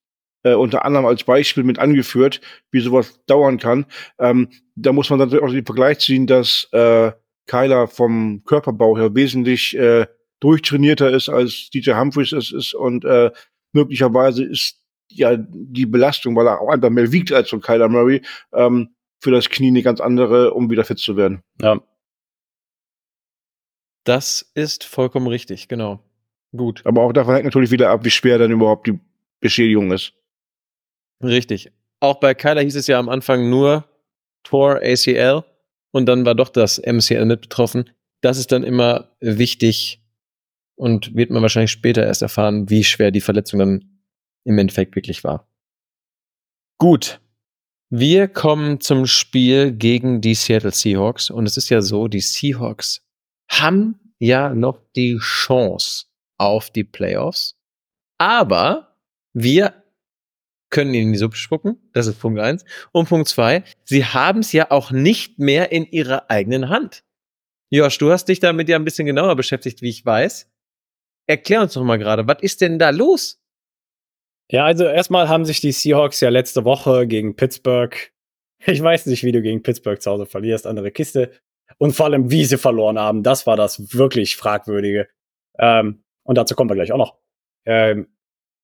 äh, 0.42 0.54
unter 0.54 0.84
anderem 0.84 1.06
als 1.06 1.24
Beispiel 1.24 1.64
mit 1.64 1.78
angeführt, 1.78 2.40
wie 2.70 2.80
sowas 2.80 3.20
dauern 3.26 3.58
kann. 3.58 3.86
Ähm, 4.18 4.48
da 4.74 4.92
muss 4.92 5.10
man 5.10 5.18
dann 5.18 5.38
auch 5.40 5.50
den 5.50 5.66
Vergleich 5.66 5.98
ziehen, 6.00 6.26
dass 6.26 6.68
äh, 6.72 7.12
Kyler 7.46 7.88
vom 7.88 8.42
Körperbau 8.44 8.96
her 8.96 9.14
wesentlich 9.14 9.76
äh, 9.76 10.06
durchtrainierter 10.40 11.10
ist, 11.10 11.28
als 11.28 11.70
DJ 11.70 11.92
Humphreys 11.92 12.32
es 12.32 12.52
ist 12.52 12.74
und 12.74 13.04
äh, 13.04 13.30
möglicherweise 13.72 14.44
ist 14.44 14.80
ja 15.08 15.36
die 15.36 15.86
Belastung, 15.86 16.36
weil 16.36 16.46
er 16.46 16.60
auch 16.60 16.70
einfach 16.70 16.90
mehr 16.90 17.12
wiegt 17.12 17.32
als 17.32 17.50
so 17.50 17.58
Kyler 17.58 17.88
Murray, 17.88 18.22
ähm, 18.52 18.94
für 19.20 19.30
das 19.30 19.50
Knie 19.50 19.68
eine 19.68 19.82
ganz 19.82 20.00
andere, 20.00 20.54
um 20.54 20.70
wieder 20.70 20.84
fit 20.84 20.98
zu 20.98 21.16
werden. 21.16 21.42
Ja. 21.60 21.80
Das 24.04 24.50
ist 24.54 24.84
vollkommen 24.84 25.26
richtig, 25.26 25.68
genau. 25.68 26.02
Gut. 26.56 26.82
Aber 26.84 27.02
auch 27.02 27.12
davon 27.12 27.34
hängt 27.34 27.44
natürlich 27.44 27.70
wieder 27.70 27.90
ab, 27.90 28.04
wie 28.04 28.10
schwer 28.10 28.38
dann 28.38 28.50
überhaupt 28.50 28.86
die 28.86 28.98
Beschädigung 29.40 29.92
ist. 29.92 30.14
Richtig. 31.22 31.70
Auch 32.00 32.18
bei 32.18 32.34
Kyler 32.34 32.62
hieß 32.62 32.76
es 32.76 32.86
ja 32.86 32.98
am 32.98 33.08
Anfang 33.08 33.50
nur 33.50 33.84
Tor 34.42 34.80
ACL 34.82 35.44
und 35.90 36.06
dann 36.06 36.24
war 36.24 36.34
doch 36.34 36.48
das 36.48 36.78
MCL 36.78 37.26
mit 37.26 37.42
betroffen. 37.42 37.90
Das 38.22 38.38
ist 38.38 38.52
dann 38.52 38.64
immer 38.64 39.10
wichtig 39.20 39.99
und 40.80 41.14
wird 41.14 41.30
man 41.30 41.42
wahrscheinlich 41.42 41.72
später 41.72 42.06
erst 42.06 42.22
erfahren, 42.22 42.70
wie 42.70 42.84
schwer 42.84 43.10
die 43.10 43.20
Verletzung 43.20 43.58
dann 43.58 44.00
im 44.44 44.58
Endeffekt 44.58 44.96
wirklich 44.96 45.22
war. 45.22 45.46
Gut. 46.78 47.20
Wir 47.90 48.28
kommen 48.28 48.80
zum 48.80 49.06
Spiel 49.06 49.72
gegen 49.72 50.20
die 50.20 50.34
Seattle 50.34 50.70
Seahawks 50.70 51.28
und 51.28 51.44
es 51.44 51.56
ist 51.56 51.68
ja 51.68 51.82
so, 51.82 52.08
die 52.08 52.20
Seahawks 52.20 53.04
haben 53.50 54.14
ja 54.18 54.54
noch 54.54 54.80
die 54.96 55.18
Chance 55.18 56.06
auf 56.38 56.70
die 56.70 56.84
Playoffs, 56.84 57.58
aber 58.16 58.96
wir 59.34 59.74
können 60.70 60.94
ihnen 60.94 61.12
die 61.12 61.18
Suppe 61.18 61.36
spucken. 61.36 61.76
Das 61.92 62.06
ist 62.06 62.20
Punkt 62.20 62.40
eins. 62.40 62.64
Und 62.92 63.08
Punkt 63.08 63.28
zwei, 63.28 63.64
sie 63.84 64.04
haben 64.04 64.40
es 64.40 64.52
ja 64.52 64.70
auch 64.70 64.92
nicht 64.92 65.38
mehr 65.38 65.72
in 65.72 65.84
ihrer 65.84 66.30
eigenen 66.30 66.68
Hand. 66.68 67.02
Josh, 67.70 67.98
du 67.98 68.10
hast 68.12 68.26
dich 68.26 68.40
damit 68.40 68.68
ja 68.68 68.76
ein 68.76 68.84
bisschen 68.84 69.06
genauer 69.06 69.36
beschäftigt, 69.36 69.82
wie 69.82 69.90
ich 69.90 70.06
weiß. 70.06 70.49
Erklär 71.26 71.62
uns 71.62 71.74
doch 71.74 71.84
mal 71.84 71.98
gerade, 71.98 72.26
was 72.26 72.42
ist 72.42 72.60
denn 72.60 72.78
da 72.78 72.90
los? 72.90 73.40
Ja, 74.50 74.64
also 74.64 74.84
erstmal 74.84 75.28
haben 75.28 75.44
sich 75.44 75.60
die 75.60 75.72
Seahawks 75.72 76.20
ja 76.20 76.28
letzte 76.28 76.64
Woche 76.64 77.06
gegen 77.06 77.36
Pittsburgh, 77.36 77.96
ich 78.66 78.82
weiß 78.82 79.06
nicht, 79.06 79.22
wie 79.22 79.32
du 79.32 79.42
gegen 79.42 79.62
Pittsburgh 79.62 80.00
zu 80.00 80.10
Hause 80.10 80.26
verlierst, 80.26 80.66
andere 80.66 80.90
Kiste. 80.90 81.32
Und 81.78 81.92
vor 81.92 82.06
allem, 82.06 82.30
wie 82.30 82.44
sie 82.44 82.58
verloren 82.58 82.98
haben, 82.98 83.22
das 83.22 83.46
war 83.46 83.56
das 83.56 83.94
wirklich 83.96 84.36
Fragwürdige. 84.36 85.08
Ähm, 85.58 86.02
und 86.24 86.36
dazu 86.36 86.54
kommen 86.54 86.68
wir 86.68 86.74
gleich 86.74 86.92
auch 86.92 86.98
noch. 86.98 87.18
Ähm, 87.64 88.08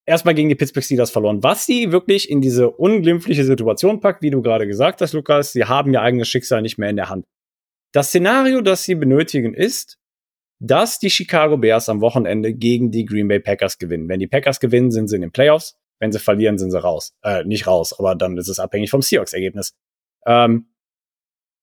erstmal 0.06 0.34
gegen 0.34 0.48
die 0.48 0.54
Pittsburgh 0.54 0.84
Steelers 0.84 1.10
verloren. 1.10 1.42
Was 1.42 1.66
sie 1.66 1.92
wirklich 1.92 2.28
in 2.30 2.40
diese 2.40 2.70
unglimpfliche 2.70 3.44
Situation 3.44 4.00
packt, 4.00 4.22
wie 4.22 4.30
du 4.30 4.42
gerade 4.42 4.66
gesagt 4.66 5.00
hast, 5.00 5.12
Lukas, 5.12 5.52
sie 5.52 5.64
haben 5.64 5.92
ihr 5.92 6.02
eigenes 6.02 6.28
Schicksal 6.28 6.62
nicht 6.62 6.78
mehr 6.78 6.90
in 6.90 6.96
der 6.96 7.08
Hand. 7.08 7.26
Das 7.92 8.08
Szenario, 8.08 8.60
das 8.60 8.84
sie 8.84 8.94
benötigen, 8.94 9.54
ist, 9.54 9.98
dass 10.58 10.98
die 10.98 11.10
Chicago 11.10 11.56
Bears 11.56 11.88
am 11.88 12.00
Wochenende 12.00 12.54
gegen 12.54 12.90
die 12.90 13.04
Green 13.04 13.28
Bay 13.28 13.40
Packers 13.40 13.78
gewinnen. 13.78 14.08
Wenn 14.08 14.20
die 14.20 14.26
Packers 14.26 14.60
gewinnen, 14.60 14.90
sind 14.90 15.08
sie 15.08 15.16
in 15.16 15.22
den 15.22 15.32
Playoffs. 15.32 15.78
Wenn 15.98 16.12
sie 16.12 16.18
verlieren, 16.18 16.58
sind 16.58 16.70
sie 16.70 16.80
raus. 16.80 17.14
Äh, 17.22 17.44
nicht 17.44 17.66
raus, 17.66 17.98
aber 17.98 18.14
dann 18.14 18.36
ist 18.36 18.48
es 18.48 18.58
abhängig 18.58 18.90
vom 18.90 19.02
Seahawks-Ergebnis. 19.02 19.74
Ähm, 20.26 20.68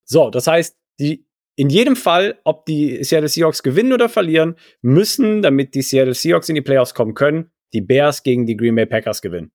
so, 0.05 0.29
das 0.29 0.47
heißt, 0.47 0.77
die, 0.99 1.27
in 1.55 1.69
jedem 1.69 1.95
Fall, 1.95 2.39
ob 2.43 2.65
die 2.65 3.03
Seattle 3.03 3.29
Seahawks 3.29 3.61
gewinnen 3.61 3.93
oder 3.93 4.09
verlieren, 4.09 4.55
müssen, 4.81 5.41
damit 5.41 5.75
die 5.75 5.81
Seattle 5.81 6.13
Seahawks 6.13 6.49
in 6.49 6.55
die 6.55 6.61
Playoffs 6.61 6.93
kommen 6.93 7.13
können, 7.13 7.51
die 7.73 7.81
Bears 7.81 8.23
gegen 8.23 8.45
die 8.45 8.57
Green 8.57 8.75
Bay 8.75 8.85
Packers 8.85 9.21
gewinnen. 9.21 9.51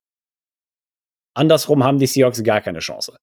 Andersrum 1.34 1.84
haben 1.84 1.98
die 1.98 2.06
Seahawks 2.06 2.42
gar 2.42 2.60
keine 2.60 2.80
Chance. 2.80 3.16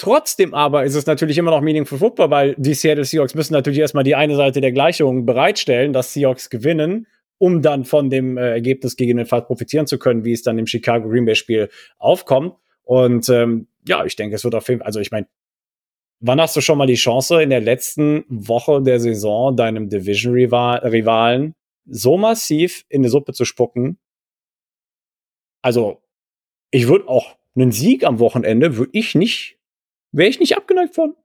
Trotzdem 0.00 0.54
aber 0.54 0.84
ist 0.84 0.94
es 0.94 1.04
natürlich 1.04 1.36
immer 1.36 1.50
noch 1.50 1.60
Meaningful 1.60 1.98
Football, 1.98 2.30
weil 2.30 2.54
die 2.56 2.72
Seattle 2.72 3.04
Seahawks 3.04 3.34
müssen 3.34 3.52
natürlich 3.52 3.80
erstmal 3.80 4.02
die 4.02 4.14
eine 4.14 4.34
Seite 4.34 4.62
der 4.62 4.72
Gleichung 4.72 5.26
bereitstellen, 5.26 5.92
dass 5.92 6.14
Seahawks 6.14 6.48
gewinnen, 6.48 7.06
um 7.36 7.60
dann 7.60 7.84
von 7.84 8.08
dem 8.08 8.38
äh, 8.38 8.48
Ergebnis 8.48 8.96
gegebenenfalls 8.96 9.46
profitieren 9.46 9.86
zu 9.86 9.98
können, 9.98 10.24
wie 10.24 10.32
es 10.32 10.42
dann 10.42 10.58
im 10.58 10.66
Chicago 10.66 11.06
Green 11.06 11.26
Bay 11.26 11.34
Spiel 11.34 11.68
aufkommt. 11.98 12.54
Und 12.82 13.28
ähm, 13.28 13.68
ja, 13.86 14.02
ich 14.06 14.16
denke, 14.16 14.36
es 14.36 14.42
wird 14.42 14.54
auf 14.54 14.66
jeden 14.70 14.80
Fall, 14.80 14.86
also 14.86 15.00
ich 15.00 15.10
meine, 15.10 15.26
wann 16.20 16.40
hast 16.40 16.56
du 16.56 16.62
schon 16.62 16.78
mal 16.78 16.86
die 16.86 16.94
Chance, 16.94 17.42
in 17.42 17.50
der 17.50 17.60
letzten 17.60 18.24
Woche 18.30 18.80
der 18.80 19.00
Saison 19.00 19.54
deinem 19.54 19.90
Division-Rivalen 19.90 21.54
so 21.84 22.16
massiv 22.16 22.86
in 22.88 23.02
die 23.02 23.10
Suppe 23.10 23.34
zu 23.34 23.44
spucken? 23.44 23.98
Also, 25.60 26.00
ich 26.70 26.88
würde 26.88 27.06
auch 27.06 27.36
einen 27.54 27.70
Sieg 27.70 28.02
am 28.04 28.18
Wochenende, 28.18 28.78
würde 28.78 28.92
ich 28.94 29.14
nicht, 29.14 29.59
wäre 30.12 30.28
ich 30.28 30.40
nicht 30.40 30.56
abgeneigt 30.56 30.94
von. 30.94 31.16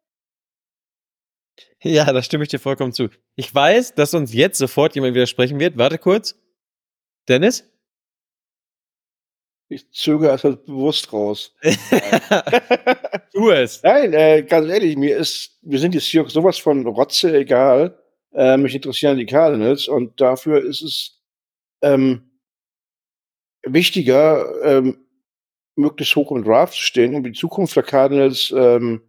Ja, 1.82 2.12
da 2.12 2.22
stimme 2.22 2.44
ich 2.44 2.50
dir 2.50 2.60
vollkommen 2.60 2.94
zu. 2.94 3.10
Ich 3.36 3.54
weiß, 3.54 3.96
dass 3.96 4.14
uns 4.14 4.34
jetzt 4.34 4.58
sofort 4.58 4.96
jemand 4.96 5.14
widersprechen 5.14 5.60
wird. 5.60 5.78
Warte 5.78 5.98
kurz. 5.98 6.36
Dennis? 7.28 7.70
Ich 9.68 9.92
zögere 9.92 10.34
es 10.34 10.44
halt 10.44 10.66
bewusst 10.66 11.12
raus. 11.12 11.56
tu 13.34 13.50
es. 13.52 13.82
Nein, 13.84 14.14
äh, 14.14 14.44
ganz 14.44 14.70
ehrlich, 14.70 14.96
mir 14.96 15.18
ist, 15.18 15.58
wir 15.62 15.80
sind 15.80 15.94
die 15.94 16.00
Seahawks 16.00 16.34
sowas 16.34 16.58
von 16.58 16.86
Rotze 16.86 17.36
egal. 17.38 18.00
Äh, 18.34 18.58
mich 18.58 18.76
interessieren 18.76 19.18
die 19.18 19.26
Cardinals 19.26 19.88
und 19.88 20.20
dafür 20.20 20.64
ist 20.64 20.82
es 20.82 21.24
ähm, 21.82 22.40
wichtiger, 23.64 24.62
ähm, 24.64 25.05
möglichst 25.76 26.16
hoch 26.16 26.32
im 26.32 26.44
Draft 26.44 26.74
zu 26.74 26.82
stehen, 26.82 27.16
um 27.16 27.24
die 27.24 27.34
Zukunft 27.34 27.76
der 27.76 27.84
Cardinals 27.84 28.54
ähm, 28.56 29.02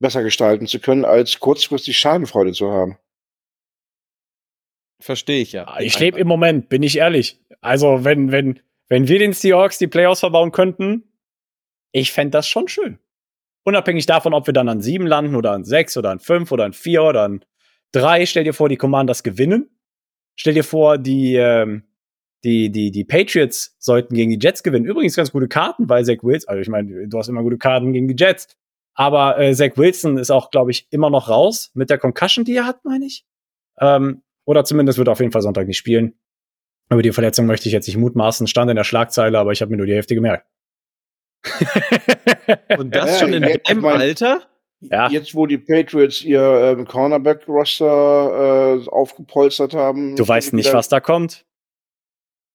besser 0.00 0.22
gestalten 0.22 0.66
zu 0.66 0.80
können, 0.80 1.04
als 1.04 1.40
kurzfristig 1.40 1.98
Schadenfreude 1.98 2.52
zu 2.52 2.70
haben. 2.70 2.98
Verstehe 5.00 5.42
ich 5.42 5.52
ja. 5.52 5.66
Ah, 5.66 5.80
Ich 5.80 5.98
lebe 5.98 6.18
im 6.18 6.28
Moment, 6.28 6.68
bin 6.68 6.82
ich 6.82 6.98
ehrlich. 6.98 7.40
Also, 7.60 8.04
wenn, 8.04 8.32
wenn, 8.32 8.60
wenn 8.88 9.08
wir 9.08 9.18
den 9.18 9.32
Seahawks 9.32 9.78
die 9.78 9.86
Playoffs 9.86 10.20
verbauen 10.20 10.52
könnten, 10.52 11.04
ich 11.92 12.12
fände 12.12 12.32
das 12.32 12.48
schon 12.48 12.68
schön. 12.68 12.98
Unabhängig 13.64 14.06
davon, 14.06 14.34
ob 14.34 14.46
wir 14.46 14.54
dann 14.54 14.68
an 14.68 14.80
sieben 14.82 15.06
landen 15.06 15.34
oder 15.36 15.52
an 15.52 15.64
sechs 15.64 15.96
oder 15.96 16.10
an 16.10 16.20
fünf 16.20 16.52
oder 16.52 16.64
an 16.64 16.72
vier 16.72 17.02
oder 17.02 17.22
an 17.22 17.44
drei, 17.92 18.26
stell 18.26 18.44
dir 18.44 18.52
vor, 18.52 18.68
die 18.68 18.76
Commanders 18.76 19.22
gewinnen. 19.22 19.70
Stell 20.36 20.54
dir 20.54 20.64
vor, 20.64 20.98
die, 20.98 21.36
ähm, 21.36 21.84
die, 22.44 22.70
die, 22.70 22.90
die 22.90 23.04
Patriots 23.04 23.74
sollten 23.78 24.14
gegen 24.14 24.30
die 24.30 24.38
Jets 24.40 24.62
gewinnen. 24.62 24.84
Übrigens 24.84 25.16
ganz 25.16 25.32
gute 25.32 25.48
Karten, 25.48 25.88
weil 25.88 26.04
Zach 26.04 26.18
Wilson, 26.22 26.48
also 26.48 26.60
ich 26.60 26.68
meine, 26.68 27.08
du 27.08 27.18
hast 27.18 27.28
immer 27.28 27.42
gute 27.42 27.58
Karten 27.58 27.92
gegen 27.92 28.06
die 28.06 28.14
Jets. 28.16 28.48
Aber 28.94 29.38
äh, 29.40 29.54
Zach 29.54 29.76
Wilson 29.76 30.18
ist 30.18 30.30
auch, 30.30 30.50
glaube 30.50 30.70
ich, 30.70 30.86
immer 30.90 31.10
noch 31.10 31.28
raus 31.28 31.70
mit 31.74 31.90
der 31.90 31.98
Concussion, 31.98 32.44
die 32.44 32.54
er 32.54 32.66
hat, 32.66 32.84
meine 32.84 33.06
ich. 33.06 33.24
Ähm, 33.80 34.22
oder 34.44 34.64
zumindest 34.64 34.98
wird 34.98 35.08
er 35.08 35.12
auf 35.12 35.20
jeden 35.20 35.32
Fall 35.32 35.42
Sonntag 35.42 35.66
nicht 35.66 35.78
spielen. 35.78 36.14
Über 36.90 37.02
die 37.02 37.12
Verletzung 37.12 37.46
möchte 37.46 37.68
ich 37.68 37.72
jetzt 37.72 37.86
nicht 37.88 37.96
mutmaßen. 37.96 38.46
Stand 38.46 38.70
in 38.70 38.76
der 38.76 38.84
Schlagzeile, 38.84 39.38
aber 39.38 39.52
ich 39.52 39.62
habe 39.62 39.70
mir 39.70 39.78
nur 39.78 39.86
die 39.86 39.94
Hälfte 39.94 40.14
gemerkt. 40.14 40.46
Und 42.78 42.94
das 42.94 43.12
Ja, 43.12 43.18
schon 43.18 43.32
in 43.32 43.42
ja, 43.42 43.56
deinem 43.56 43.82
mein- 43.82 44.00
Alter? 44.00 44.42
Ja. 44.80 45.08
Jetzt, 45.08 45.34
wo 45.34 45.46
die 45.46 45.56
Patriots 45.56 46.20
ihr 46.22 46.42
ähm, 46.42 46.84
Cornerback-Roster 46.86 48.82
äh, 48.84 48.88
aufgepolstert 48.90 49.72
haben. 49.72 50.14
Du 50.14 50.28
weißt 50.28 50.52
nicht, 50.52 50.74
was 50.74 50.90
da 50.90 51.00
kommt. 51.00 51.46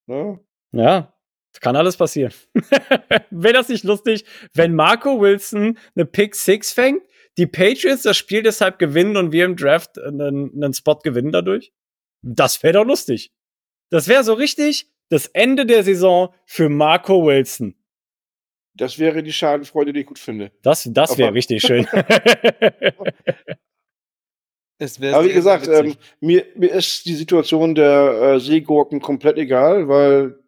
Ne? 0.09 0.39
Ja, 0.71 1.13
kann 1.61 1.75
alles 1.75 1.97
passieren. 1.97 2.33
Wäre 3.29 3.53
das 3.53 3.69
nicht 3.69 3.83
lustig, 3.83 4.25
wenn 4.53 4.73
Marco 4.73 5.21
Wilson 5.21 5.77
eine 5.95 6.05
Pick 6.05 6.35
Six 6.35 6.73
fängt, 6.73 7.03
die 7.37 7.45
Patriots 7.45 8.03
das 8.03 8.17
Spiel 8.17 8.41
deshalb 8.43 8.79
gewinnen 8.79 9.17
und 9.17 9.31
wir 9.31 9.45
im 9.45 9.55
Draft 9.55 9.99
einen, 9.99 10.51
einen 10.53 10.73
Spot 10.73 10.95
gewinnen 10.95 11.31
dadurch? 11.31 11.73
Das 12.21 12.61
wäre 12.63 12.73
doch 12.73 12.85
lustig. 12.85 13.33
Das 13.91 14.07
wäre 14.07 14.23
so 14.23 14.33
richtig 14.33 14.91
das 15.09 15.27
Ende 15.27 15.65
der 15.65 15.83
Saison 15.83 16.33
für 16.45 16.69
Marco 16.69 17.25
Wilson. 17.25 17.75
Das 18.75 18.99
wäre 18.99 19.23
die 19.23 19.33
Schadenfreude, 19.33 19.93
die 19.93 20.01
ich 20.01 20.05
gut 20.05 20.19
finde. 20.19 20.51
Das, 20.61 20.87
das 20.91 21.17
wäre 21.17 21.33
richtig 21.33 21.61
schön. 21.61 21.87
Es 24.79 25.01
wär 25.01 25.15
Aber 25.15 25.25
wie 25.25 25.33
gesagt, 25.33 25.67
ähm, 25.67 25.95
mir, 26.21 26.45
mir 26.55 26.71
ist 26.71 27.05
die 27.05 27.13
Situation 27.13 27.75
der 27.75 28.21
äh, 28.21 28.39
Seegurken 28.39 29.01
komplett 29.01 29.37
egal, 29.37 29.89
weil 29.89 30.39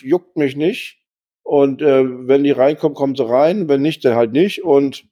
juckt 0.00 0.36
mich 0.36 0.56
nicht. 0.56 0.98
Und 1.42 1.82
äh, 1.82 2.04
wenn 2.26 2.44
die 2.44 2.50
reinkommen, 2.50 2.94
kommen 2.94 3.14
sie 3.14 3.28
rein. 3.28 3.68
Wenn 3.68 3.82
nicht, 3.82 4.04
dann 4.04 4.16
halt 4.16 4.32
nicht. 4.32 4.64
Und 4.64 5.04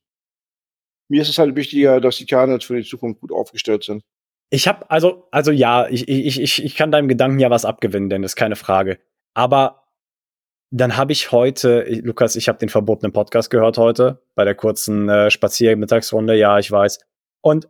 mir 1.08 1.22
ist 1.22 1.28
es 1.28 1.38
halt 1.38 1.56
wichtiger, 1.56 2.00
dass 2.00 2.16
die 2.16 2.26
Cardinals 2.26 2.64
für 2.64 2.76
die 2.76 2.88
Zukunft 2.88 3.20
gut 3.20 3.32
aufgestellt 3.32 3.84
sind. 3.84 4.02
Ich 4.50 4.66
habe 4.66 4.90
also, 4.90 5.28
also 5.30 5.50
ja, 5.50 5.86
ich, 5.88 6.08
ich, 6.08 6.40
ich, 6.40 6.64
ich 6.64 6.74
kann 6.76 6.92
deinem 6.92 7.08
Gedanken 7.08 7.38
ja 7.38 7.50
was 7.50 7.64
abgewinnen, 7.64 8.08
denn 8.08 8.22
das 8.22 8.32
ist 8.32 8.36
keine 8.36 8.56
Frage. 8.56 8.98
Aber 9.34 9.88
dann 10.70 10.96
habe 10.96 11.12
ich 11.12 11.32
heute, 11.32 11.84
ich, 11.84 12.02
Lukas, 12.02 12.36
ich 12.36 12.48
habe 12.48 12.58
den 12.58 12.68
verbotenen 12.68 13.12
Podcast 13.12 13.50
gehört 13.50 13.76
heute 13.76 14.22
bei 14.34 14.44
der 14.44 14.54
kurzen 14.54 15.08
äh, 15.08 15.30
Spaziermittagsrunde. 15.30 16.36
Ja, 16.36 16.58
ich 16.58 16.70
weiß. 16.70 17.00
Und 17.40 17.68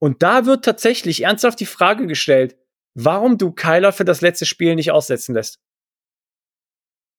und 0.00 0.22
da 0.22 0.46
wird 0.46 0.64
tatsächlich 0.64 1.22
ernsthaft 1.22 1.60
die 1.60 1.66
Frage 1.66 2.06
gestellt, 2.06 2.56
warum 2.94 3.38
du 3.38 3.52
Kyler 3.52 3.92
für 3.92 4.04
das 4.04 4.20
letzte 4.20 4.46
Spiel 4.46 4.74
nicht 4.74 4.92
aussetzen 4.92 5.34
lässt. 5.34 5.60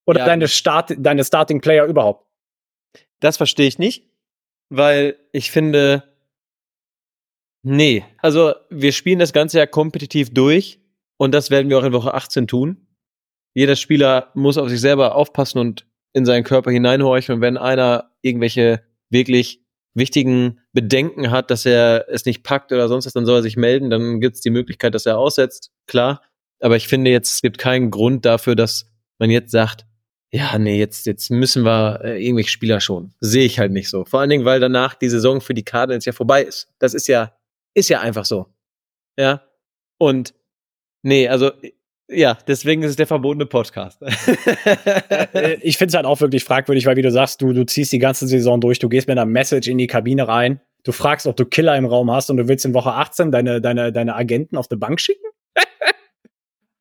Oder 0.08 0.20
Ja. 0.22 0.26
deine 0.26 0.48
Start, 0.48 0.94
deine 0.98 1.24
Starting 1.24 1.62
Player 1.62 1.86
überhaupt. 1.86 2.28
Das 3.20 3.38
verstehe 3.38 3.68
ich 3.68 3.80
nicht, 3.80 4.10
weil 4.70 5.18
ich 5.32 5.52
finde, 5.52 6.04
nee, 7.64 8.06
also 8.22 8.54
wir 8.70 8.92
spielen 8.92 9.20
das 9.20 9.34
Ganze 9.34 9.58
ja 9.58 9.66
kompetitiv 9.66 10.34
durch 10.34 10.80
und 11.18 11.32
das 11.34 11.50
werden 11.50 11.70
wir 11.70 11.80
auch 11.80 11.84
in 11.84 11.94
Woche 11.94 12.14
18 12.14 12.48
tun. 12.48 12.88
Jeder 13.56 13.76
Spieler 13.76 14.32
muss 14.36 14.58
auf 14.58 14.70
sich 14.70 14.82
selber 14.82 15.16
aufpassen 15.16 15.60
und 15.60 15.88
in 16.14 16.26
seinen 16.26 16.44
Körper 16.44 16.72
hineinhorchen 16.72 17.36
und 17.36 17.42
wenn 17.42 17.58
einer 17.58 18.12
irgendwelche 18.22 18.84
wirklich 19.10 19.66
wichtigen 19.94 20.62
Bedenken 20.76 21.32
hat, 21.32 21.50
dass 21.50 21.66
er 21.66 22.06
es 22.10 22.26
nicht 22.26 22.44
packt 22.44 22.72
oder 22.72 22.88
sonst 22.88 23.06
was, 23.06 23.14
dann 23.14 23.26
soll 23.26 23.40
er 23.40 23.42
sich 23.42 23.56
melden, 23.58 23.90
dann 23.90 24.20
gibt 24.20 24.36
es 24.36 24.42
die 24.42 24.50
Möglichkeit, 24.52 24.94
dass 24.94 25.06
er 25.06 25.18
aussetzt, 25.18 25.72
klar. 25.88 26.22
Aber 26.60 26.76
ich 26.76 26.88
finde 26.88 27.10
jetzt, 27.12 27.34
es 27.34 27.42
gibt 27.42 27.58
keinen 27.58 27.90
Grund 27.90 28.26
dafür, 28.26 28.56
dass 28.56 28.92
man 29.18 29.30
jetzt 29.30 29.52
sagt, 29.52 29.86
ja, 30.32 30.60
nee, 30.60 30.78
jetzt, 30.78 31.06
jetzt 31.06 31.32
müssen 31.32 31.64
wir 31.64 32.02
äh, 32.04 32.22
irgendwelche 32.22 32.50
Spieler 32.50 32.82
schon. 32.82 33.14
Sehe 33.22 33.46
ich 33.46 33.58
halt 33.58 33.72
nicht 33.72 33.90
so. 33.90 34.04
Vor 34.04 34.20
allen 34.20 34.30
Dingen, 34.30 34.44
weil 34.44 34.60
danach 34.60 34.94
die 34.94 35.08
Saison 35.08 35.40
für 35.40 35.54
die 35.54 35.64
Cardinals 35.64 36.04
ja 36.04 36.12
vorbei 36.12 36.44
ist. 36.44 36.68
Das 36.78 36.94
ist 36.94 37.08
ja, 37.08 37.32
ist 37.74 37.90
ja 37.90 38.02
einfach 38.02 38.26
so. 38.26 38.48
Ja. 39.18 39.44
Und 39.98 40.34
nee, 41.04 41.30
also 41.30 41.52
ja, 42.08 42.38
deswegen 42.48 42.84
ist 42.84 42.92
es 42.92 42.96
der 42.96 43.08
verbotene 43.08 43.46
Podcast. 43.46 44.02
Äh, 45.34 45.58
ich 45.62 45.78
finde 45.78 45.90
es 45.90 45.96
halt 45.96 46.06
auch 46.06 46.22
wirklich 46.22 46.44
fragwürdig, 46.44 46.86
weil 46.86 46.96
wie 46.96 47.02
du 47.02 47.12
sagst, 47.12 47.42
du, 47.42 47.52
du 47.52 47.66
ziehst 47.66 47.92
die 47.92 48.00
ganze 48.00 48.28
Saison 48.28 48.62
durch, 48.62 48.80
du 48.80 48.90
gehst 48.90 49.08
mit 49.08 49.18
einer 49.18 49.26
Message 49.26 49.68
in 49.68 49.78
die 49.78 49.88
Kabine 49.88 50.28
rein, 50.28 50.62
du 50.84 50.92
fragst, 50.92 51.28
ob 51.28 51.36
du 51.36 51.46
Killer 51.46 51.76
im 51.76 51.86
Raum 51.86 52.10
hast 52.12 52.30
und 52.30 52.38
du 52.38 52.48
willst 52.48 52.66
in 52.66 52.74
Woche 52.74 52.94
18 52.94 53.32
deine, 53.32 53.60
deine, 53.60 53.92
deine 53.92 54.16
Agenten 54.16 54.58
auf 54.58 54.68
die 54.68 54.78
Bank 54.78 55.00
schicken? 55.00 55.26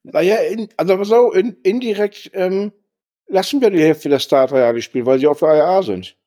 Naja, 0.06 0.36
in, 0.36 0.68
also 0.76 1.02
so 1.04 1.32
in, 1.32 1.56
indirekt 1.62 2.30
ähm, 2.34 2.72
lassen 3.26 3.62
wir 3.62 3.70
die 3.70 3.80
Hälfte 3.80 4.10
der 4.10 4.18
Starter 4.18 4.58
ja 4.58 4.72
nicht 4.72 4.84
spielen, 4.84 5.06
weil 5.06 5.18
sie 5.18 5.26
auf 5.26 5.38
der 5.38 5.54
IAA 5.54 5.82
sind. 5.82 6.18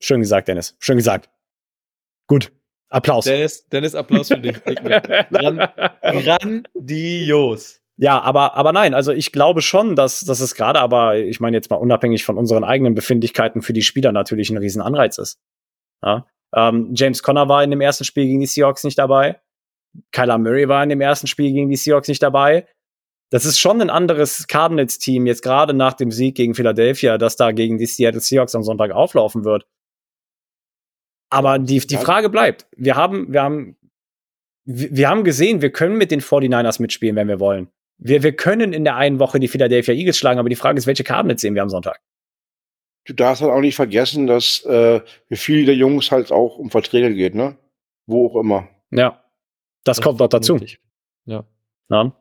Schön 0.00 0.20
gesagt, 0.20 0.48
Dennis. 0.48 0.76
Schön 0.80 0.96
gesagt. 0.96 1.30
Gut. 2.26 2.52
Applaus. 2.90 3.24
Dennis, 3.24 3.68
Dennis, 3.68 3.94
Applaus 3.94 4.28
für 4.28 4.38
dich. 4.38 4.56
Gran- 5.30 5.68
Grandios. 6.02 7.80
Ja, 7.96 8.20
aber, 8.20 8.54
aber 8.54 8.72
nein, 8.72 8.94
also 8.94 9.12
ich 9.12 9.32
glaube 9.32 9.60
schon, 9.60 9.96
dass, 9.96 10.20
dass 10.20 10.40
es 10.40 10.54
gerade 10.54 10.78
aber, 10.80 11.16
ich 11.16 11.40
meine 11.40 11.56
jetzt 11.56 11.68
mal 11.68 11.76
unabhängig 11.76 12.24
von 12.24 12.38
unseren 12.38 12.62
eigenen 12.62 12.94
Befindlichkeiten 12.94 13.60
für 13.60 13.72
die 13.72 13.82
Spieler 13.82 14.12
natürlich 14.12 14.50
ein 14.50 14.56
Riesenanreiz 14.56 15.18
ist. 15.18 15.40
Ja? 16.04 16.26
Ähm, 16.54 16.92
James 16.94 17.22
Conner 17.22 17.48
war 17.48 17.64
in 17.64 17.70
dem 17.70 17.80
ersten 17.80 18.04
Spiel 18.04 18.24
gegen 18.26 18.40
die 18.40 18.46
Seahawks 18.46 18.84
nicht 18.84 18.98
dabei. 18.98 19.40
Kyler 20.12 20.38
Murray 20.38 20.68
war 20.68 20.82
in 20.82 20.90
dem 20.90 21.00
ersten 21.00 21.26
Spiel 21.26 21.52
gegen 21.52 21.68
die 21.70 21.76
Seahawks 21.76 22.08
nicht 22.08 22.22
dabei. 22.22 22.66
Das 23.30 23.44
ist 23.44 23.58
schon 23.58 23.80
ein 23.82 23.90
anderes 23.90 24.46
Cardinals-Team, 24.46 25.26
jetzt 25.26 25.42
gerade 25.42 25.74
nach 25.74 25.92
dem 25.94 26.10
Sieg 26.10 26.36
gegen 26.36 26.54
Philadelphia, 26.54 27.18
das 27.18 27.36
da 27.36 27.50
gegen 27.52 27.76
die 27.78 27.86
Seattle 27.86 28.20
Seahawks 28.20 28.54
am 28.54 28.62
Sonntag 28.62 28.92
auflaufen 28.92 29.44
wird. 29.44 29.66
Aber 31.30 31.58
die, 31.58 31.78
die. 31.80 31.96
Frage 31.96 32.30
bleibt. 32.30 32.66
Wir 32.76 32.96
haben, 32.96 33.32
wir 33.32 33.42
haben, 33.42 33.76
wir 34.64 35.08
haben 35.08 35.24
gesehen, 35.24 35.62
wir 35.62 35.70
können 35.70 35.96
mit 35.96 36.10
den 36.10 36.20
49ers 36.20 36.80
mitspielen, 36.80 37.16
wenn 37.16 37.28
wir 37.28 37.40
wollen. 37.40 37.68
Wir, 37.98 38.22
wir 38.22 38.34
können 38.34 38.72
in 38.72 38.84
der 38.84 38.96
einen 38.96 39.18
Woche 39.18 39.40
die 39.40 39.48
Philadelphia 39.48 39.94
Eagles 39.94 40.16
schlagen, 40.16 40.38
aber 40.38 40.48
die 40.48 40.56
Frage 40.56 40.78
ist, 40.78 40.86
welche 40.86 41.04
Cardinals 41.04 41.40
sehen 41.40 41.54
wir 41.54 41.62
am 41.62 41.68
Sonntag? 41.68 42.00
Du 43.04 43.14
darfst 43.14 43.42
halt 43.42 43.52
auch 43.52 43.60
nicht 43.60 43.76
vergessen, 43.76 44.26
dass 44.26 44.64
äh, 44.66 45.00
für 45.28 45.36
viele 45.36 45.66
der 45.66 45.74
Jungs 45.74 46.10
halt 46.10 46.30
auch 46.30 46.58
um 46.58 46.70
Verträge 46.70 47.14
geht, 47.14 47.34
ne? 47.34 47.56
Wo 48.06 48.26
auch 48.26 48.40
immer. 48.40 48.68
Ja. 48.90 49.24
Das, 49.84 50.00
kommt 50.02 50.18
noch 50.20 50.28
dazu. 50.28 50.54
Richtig. 50.54 50.80
Ja. 51.24 51.44
Ja. 51.90 52.12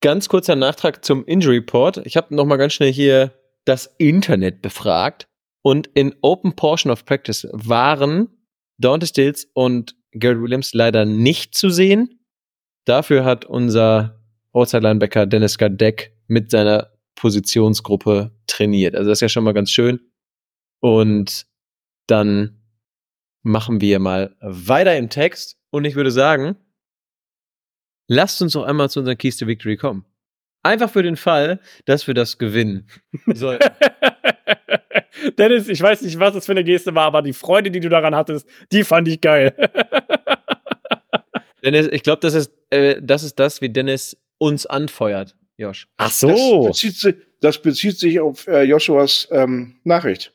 Ganz 0.00 0.28
kurzer 0.28 0.56
Nachtrag 0.56 1.04
zum 1.04 1.24
Injury 1.24 1.58
Report. 1.58 1.98
Ich 2.04 2.16
habe 2.16 2.34
noch 2.34 2.44
mal 2.44 2.56
ganz 2.56 2.72
schnell 2.72 2.92
hier 2.92 3.32
das 3.64 3.94
Internet 3.98 4.62
befragt 4.62 5.29
und 5.62 5.88
in 5.94 6.14
Open 6.22 6.54
Portion 6.56 6.90
of 6.90 7.04
Practice 7.04 7.46
waren 7.52 8.28
Dante 8.78 9.06
Stills 9.06 9.46
und 9.52 9.94
Garrett 10.12 10.40
Williams 10.40 10.72
leider 10.74 11.04
nicht 11.04 11.54
zu 11.54 11.70
sehen. 11.70 12.20
Dafür 12.84 13.24
hat 13.24 13.44
unser 13.44 14.20
Outside 14.52 14.82
Linebacker 14.82 15.26
Dennis 15.26 15.58
Gardeck 15.58 16.16
mit 16.26 16.50
seiner 16.50 16.90
Positionsgruppe 17.14 18.32
trainiert. 18.46 18.96
Also 18.96 19.10
das 19.10 19.18
ist 19.18 19.22
ja 19.22 19.28
schon 19.28 19.44
mal 19.44 19.52
ganz 19.52 19.70
schön. 19.70 20.00
Und 20.80 21.46
dann 22.06 22.60
machen 23.42 23.80
wir 23.80 23.98
mal 23.98 24.34
weiter 24.40 24.96
im 24.96 25.10
Text 25.10 25.58
und 25.70 25.84
ich 25.84 25.94
würde 25.94 26.10
sagen, 26.10 26.56
lasst 28.08 28.40
uns 28.42 28.54
doch 28.54 28.64
einmal 28.64 28.90
zu 28.90 29.00
unserer 29.00 29.16
Keys 29.16 29.36
to 29.36 29.46
Victory 29.46 29.76
kommen. 29.76 30.04
Einfach 30.62 30.90
für 30.90 31.02
den 31.02 31.16
Fall, 31.16 31.60
dass 31.84 32.06
wir 32.06 32.14
das 32.14 32.38
gewinnen. 32.38 32.88
So, 33.34 33.56
Dennis, 35.38 35.68
ich 35.68 35.80
weiß 35.80 36.02
nicht, 36.02 36.18
was 36.18 36.34
das 36.34 36.46
für 36.46 36.52
eine 36.52 36.64
Geste 36.64 36.94
war, 36.94 37.04
aber 37.04 37.22
die 37.22 37.32
Freude, 37.32 37.70
die 37.70 37.80
du 37.80 37.88
daran 37.88 38.14
hattest, 38.14 38.46
die 38.72 38.84
fand 38.84 39.08
ich 39.08 39.20
geil. 39.20 39.54
Dennis, 41.64 41.88
ich 41.90 42.02
glaube, 42.02 42.20
das 42.20 42.34
ist, 42.34 42.52
äh, 42.70 43.00
das 43.02 43.22
ist 43.22 43.38
das, 43.38 43.60
wie 43.60 43.68
Dennis 43.68 44.16
uns 44.38 44.66
anfeuert, 44.66 45.36
Josh. 45.58 45.88
Ach 45.98 46.06
Das, 46.06 46.20
so. 46.20 46.62
bezieht 46.64 46.96
sich, 46.96 47.14
das 47.40 47.60
bezieht 47.60 47.98
sich 47.98 48.20
auf 48.20 48.46
äh, 48.46 48.62
Joshuas 48.62 49.28
ähm, 49.30 49.76
Nachricht. 49.84 50.32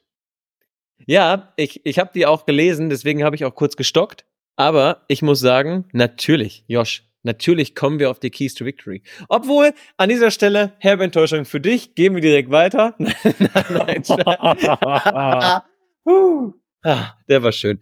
Ja, 1.08 1.54
ich, 1.58 1.86
ich 1.86 2.00
habe 2.00 2.12
die 2.14 2.26
auch 2.26 2.46
gelesen, 2.46 2.90
deswegen 2.90 3.24
habe 3.24 3.36
ich 3.36 3.46
auch 3.46 3.56
kurz 3.56 3.76
gestockt. 3.76 4.26
Aber 4.56 5.04
ich 5.08 5.22
muss 5.22 5.40
sagen, 5.40 5.86
natürlich, 5.92 6.64
Josh, 6.68 7.04
natürlich 7.26 7.76
kommen 7.76 8.00
wir 8.00 8.10
auf 8.10 8.20
die 8.20 8.30
Keys 8.30 8.54
to 8.54 8.64
Victory. 8.66 9.04
Obwohl, 9.28 9.74
an 9.98 10.10
dieser 10.10 10.32
Stelle, 10.32 10.74
herbe 10.80 11.04
Enttäuschung 11.04 11.46
für 11.46 11.60
dich, 11.60 11.96
gehen 11.96 12.16
wir 12.16 12.22
direkt 12.22 12.52
weiter. 12.52 12.96
nein, 12.98 14.04
nein, 14.08 14.58
nein. 14.64 15.62
Huh. 16.06 16.54
ah, 16.84 17.14
der 17.28 17.44
war 17.44 17.52
schön. 17.52 17.82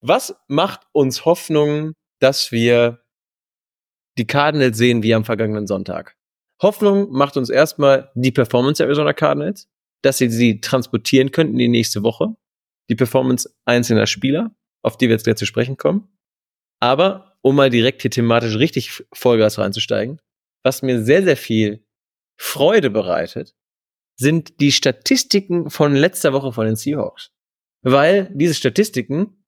Was 0.00 0.36
macht 0.48 0.82
uns 0.92 1.24
Hoffnung, 1.24 1.94
dass 2.20 2.52
wir 2.52 3.02
die 4.18 4.26
Cardinals 4.26 4.76
sehen 4.76 5.02
wie 5.02 5.14
am 5.14 5.24
vergangenen 5.24 5.66
Sonntag? 5.66 6.16
Hoffnung 6.62 7.10
macht 7.10 7.36
uns 7.36 7.50
erstmal 7.50 8.10
die 8.14 8.30
Performance 8.30 8.78
der 8.78 8.86
Arizona 8.86 9.12
Cardinals, 9.12 9.68
dass 10.02 10.18
sie 10.18 10.28
sie 10.28 10.60
transportieren 10.60 11.30
könnten 11.30 11.54
in 11.54 11.58
die 11.58 11.68
nächste 11.68 12.02
Woche. 12.02 12.36
Die 12.90 12.94
Performance 12.94 13.54
einzelner 13.64 14.06
Spieler, 14.06 14.54
auf 14.82 14.98
die 14.98 15.08
wir 15.08 15.14
jetzt 15.14 15.24
gleich 15.24 15.36
zu 15.36 15.46
sprechen 15.46 15.78
kommen. 15.78 16.08
Aber 16.80 17.33
um 17.44 17.56
mal 17.56 17.68
direkt 17.68 18.00
hier 18.00 18.10
thematisch 18.10 18.56
richtig 18.56 19.04
Vollgas 19.12 19.58
reinzusteigen, 19.58 20.18
was 20.62 20.80
mir 20.80 21.04
sehr, 21.04 21.22
sehr 21.22 21.36
viel 21.36 21.86
Freude 22.40 22.88
bereitet, 22.88 23.54
sind 24.16 24.60
die 24.60 24.72
Statistiken 24.72 25.68
von 25.68 25.94
letzter 25.94 26.32
Woche 26.32 26.52
von 26.52 26.64
den 26.64 26.76
Seahawks. 26.76 27.32
Weil 27.82 28.30
diese 28.34 28.54
Statistiken 28.54 29.44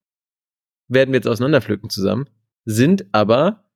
werden 0.88 1.12
wir 1.12 1.18
jetzt 1.18 1.26
auseinanderpflücken 1.26 1.88
zusammen, 1.88 2.28
sind 2.66 3.07
aber, 3.12 3.70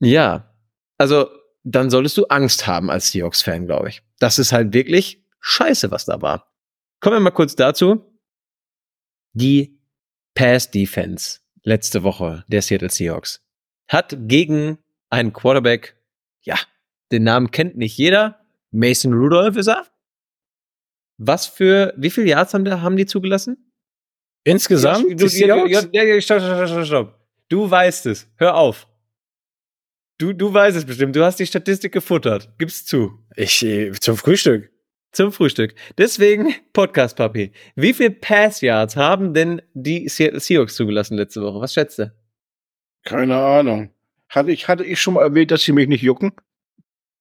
ja, 0.00 0.52
also 0.98 1.28
dann 1.62 1.88
solltest 1.88 2.16
du 2.16 2.24
Angst 2.24 2.66
haben 2.66 2.90
als 2.90 3.12
Seahawks-Fan, 3.12 3.66
glaube 3.66 3.90
ich. 3.90 4.02
Das 4.18 4.40
ist 4.40 4.50
halt 4.50 4.74
wirklich 4.74 5.24
scheiße, 5.38 5.92
was 5.92 6.04
da 6.04 6.20
war. 6.20 6.52
Kommen 6.98 7.16
wir 7.16 7.20
mal 7.20 7.30
kurz 7.30 7.54
dazu. 7.54 8.18
Die 9.34 9.80
Pass-Defense 10.34 11.38
letzte 11.62 12.02
Woche 12.02 12.44
der 12.48 12.60
Seattle 12.60 12.90
Seahawks 12.90 13.40
hat 13.88 14.16
gegen 14.28 14.78
einen 15.10 15.32
Quarterback, 15.32 15.96
ja, 16.42 16.56
den 17.10 17.24
Namen 17.24 17.50
kennt 17.50 17.76
nicht 17.76 17.96
jeder, 17.96 18.40
Mason 18.70 19.12
Rudolph 19.12 19.56
ist 19.56 19.68
er. 19.68 19.86
Was 21.18 21.46
für, 21.46 21.92
wie 21.96 22.10
viele 22.10 22.28
Yards 22.28 22.54
haben, 22.54 22.68
haben 22.82 22.96
die 22.96 23.06
zugelassen? 23.06 23.72
Insgesamt? 24.44 25.04
Du, 25.20 25.26
ja, 25.26 26.20
stopp, 26.20 26.40
stopp, 26.40 26.68
stopp, 26.68 26.86
stopp. 26.86 27.20
Du 27.48 27.70
weißt 27.70 28.06
es. 28.06 28.26
Hör 28.36 28.56
auf. 28.56 28.88
Du, 30.18 30.32
du 30.32 30.52
weißt 30.52 30.76
es 30.76 30.84
bestimmt. 30.84 31.14
Du 31.14 31.24
hast 31.24 31.38
die 31.38 31.46
Statistik 31.46 31.92
gefuttert. 31.92 32.48
Gib's 32.58 32.84
zu. 32.84 33.18
Ich, 33.36 33.62
äh, 33.62 33.92
zum 33.92 34.16
Frühstück. 34.16 34.70
Zum 35.12 35.30
Frühstück. 35.32 35.74
Deswegen 35.98 36.54
Podcast 36.72 37.16
Papi. 37.16 37.52
Wie 37.76 37.92
viel 37.92 38.10
Pass 38.10 38.62
Yards 38.62 38.96
haben 38.96 39.34
denn 39.34 39.60
die 39.74 40.08
Seahawks 40.08 40.74
zugelassen 40.74 41.18
letzte 41.18 41.42
Woche? 41.42 41.60
Was 41.60 41.74
schätzt 41.74 41.98
du? 41.98 42.12
Keine 43.04 43.36
Ahnung. 43.36 43.90
Hatte 44.28 44.50
ich, 44.50 44.68
hatte 44.68 44.84
ich 44.84 45.00
schon 45.00 45.14
mal 45.14 45.22
erwähnt, 45.22 45.50
dass 45.50 45.62
sie 45.62 45.72
mich 45.72 45.88
nicht 45.88 46.02
jucken? 46.02 46.32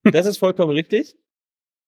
Das 0.03 0.25
ist 0.25 0.37
vollkommen 0.37 0.71
richtig. 0.71 1.15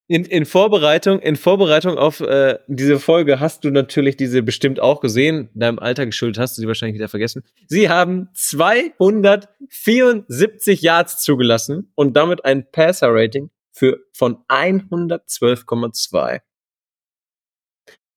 In, 0.07 0.25
in 0.25 0.45
Vorbereitung, 0.45 1.21
in 1.21 1.37
Vorbereitung 1.37 1.97
auf 1.97 2.19
äh, 2.19 2.59
diese 2.67 2.99
Folge 2.99 3.39
hast 3.39 3.63
du 3.63 3.71
natürlich 3.71 4.17
diese 4.17 4.43
bestimmt 4.43 4.81
auch 4.81 4.99
gesehen. 4.99 5.47
Deinem 5.53 5.79
Alter 5.79 6.05
geschuldet 6.05 6.39
hast 6.39 6.57
du 6.57 6.61
sie 6.61 6.67
wahrscheinlich 6.67 6.95
wieder 6.95 7.07
vergessen. 7.07 7.43
Sie 7.67 7.87
haben 7.87 8.27
274 8.33 10.81
Yards 10.81 11.23
zugelassen 11.23 11.93
und 11.95 12.17
damit 12.17 12.43
ein 12.43 12.69
Passer-Rating 12.69 13.49
für 13.71 13.99
von 14.11 14.43
112,2. 14.49 16.41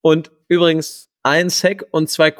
Und 0.01 0.31
übrigens 0.49 1.09
ein 1.23 1.49
Sack 1.49 1.85
und 1.91 2.09
zwei 2.09 2.31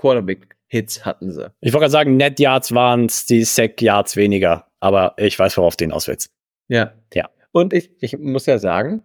Quarterback-Hits 0.68 1.06
hatten 1.06 1.32
sie. 1.32 1.52
Ich 1.62 1.74
wollte 1.74 1.84
gerade 1.84 1.92
sagen, 1.92 2.18
Net 2.18 2.40
Yards 2.40 2.74
waren 2.74 3.06
es, 3.06 3.26
die 3.26 3.44
Sack 3.44 3.82
Yards 3.82 4.16
weniger. 4.16 4.68
Aber 4.80 5.16
ich 5.18 5.38
weiß, 5.38 5.58
worauf 5.58 5.76
den 5.76 5.92
auswählst. 5.92 6.30
Ja. 6.68 6.94
Ja. 7.14 7.30
Und 7.52 7.74
ich, 7.74 7.92
ich 8.02 8.18
muss 8.18 8.46
ja 8.46 8.60
sagen, 8.60 9.04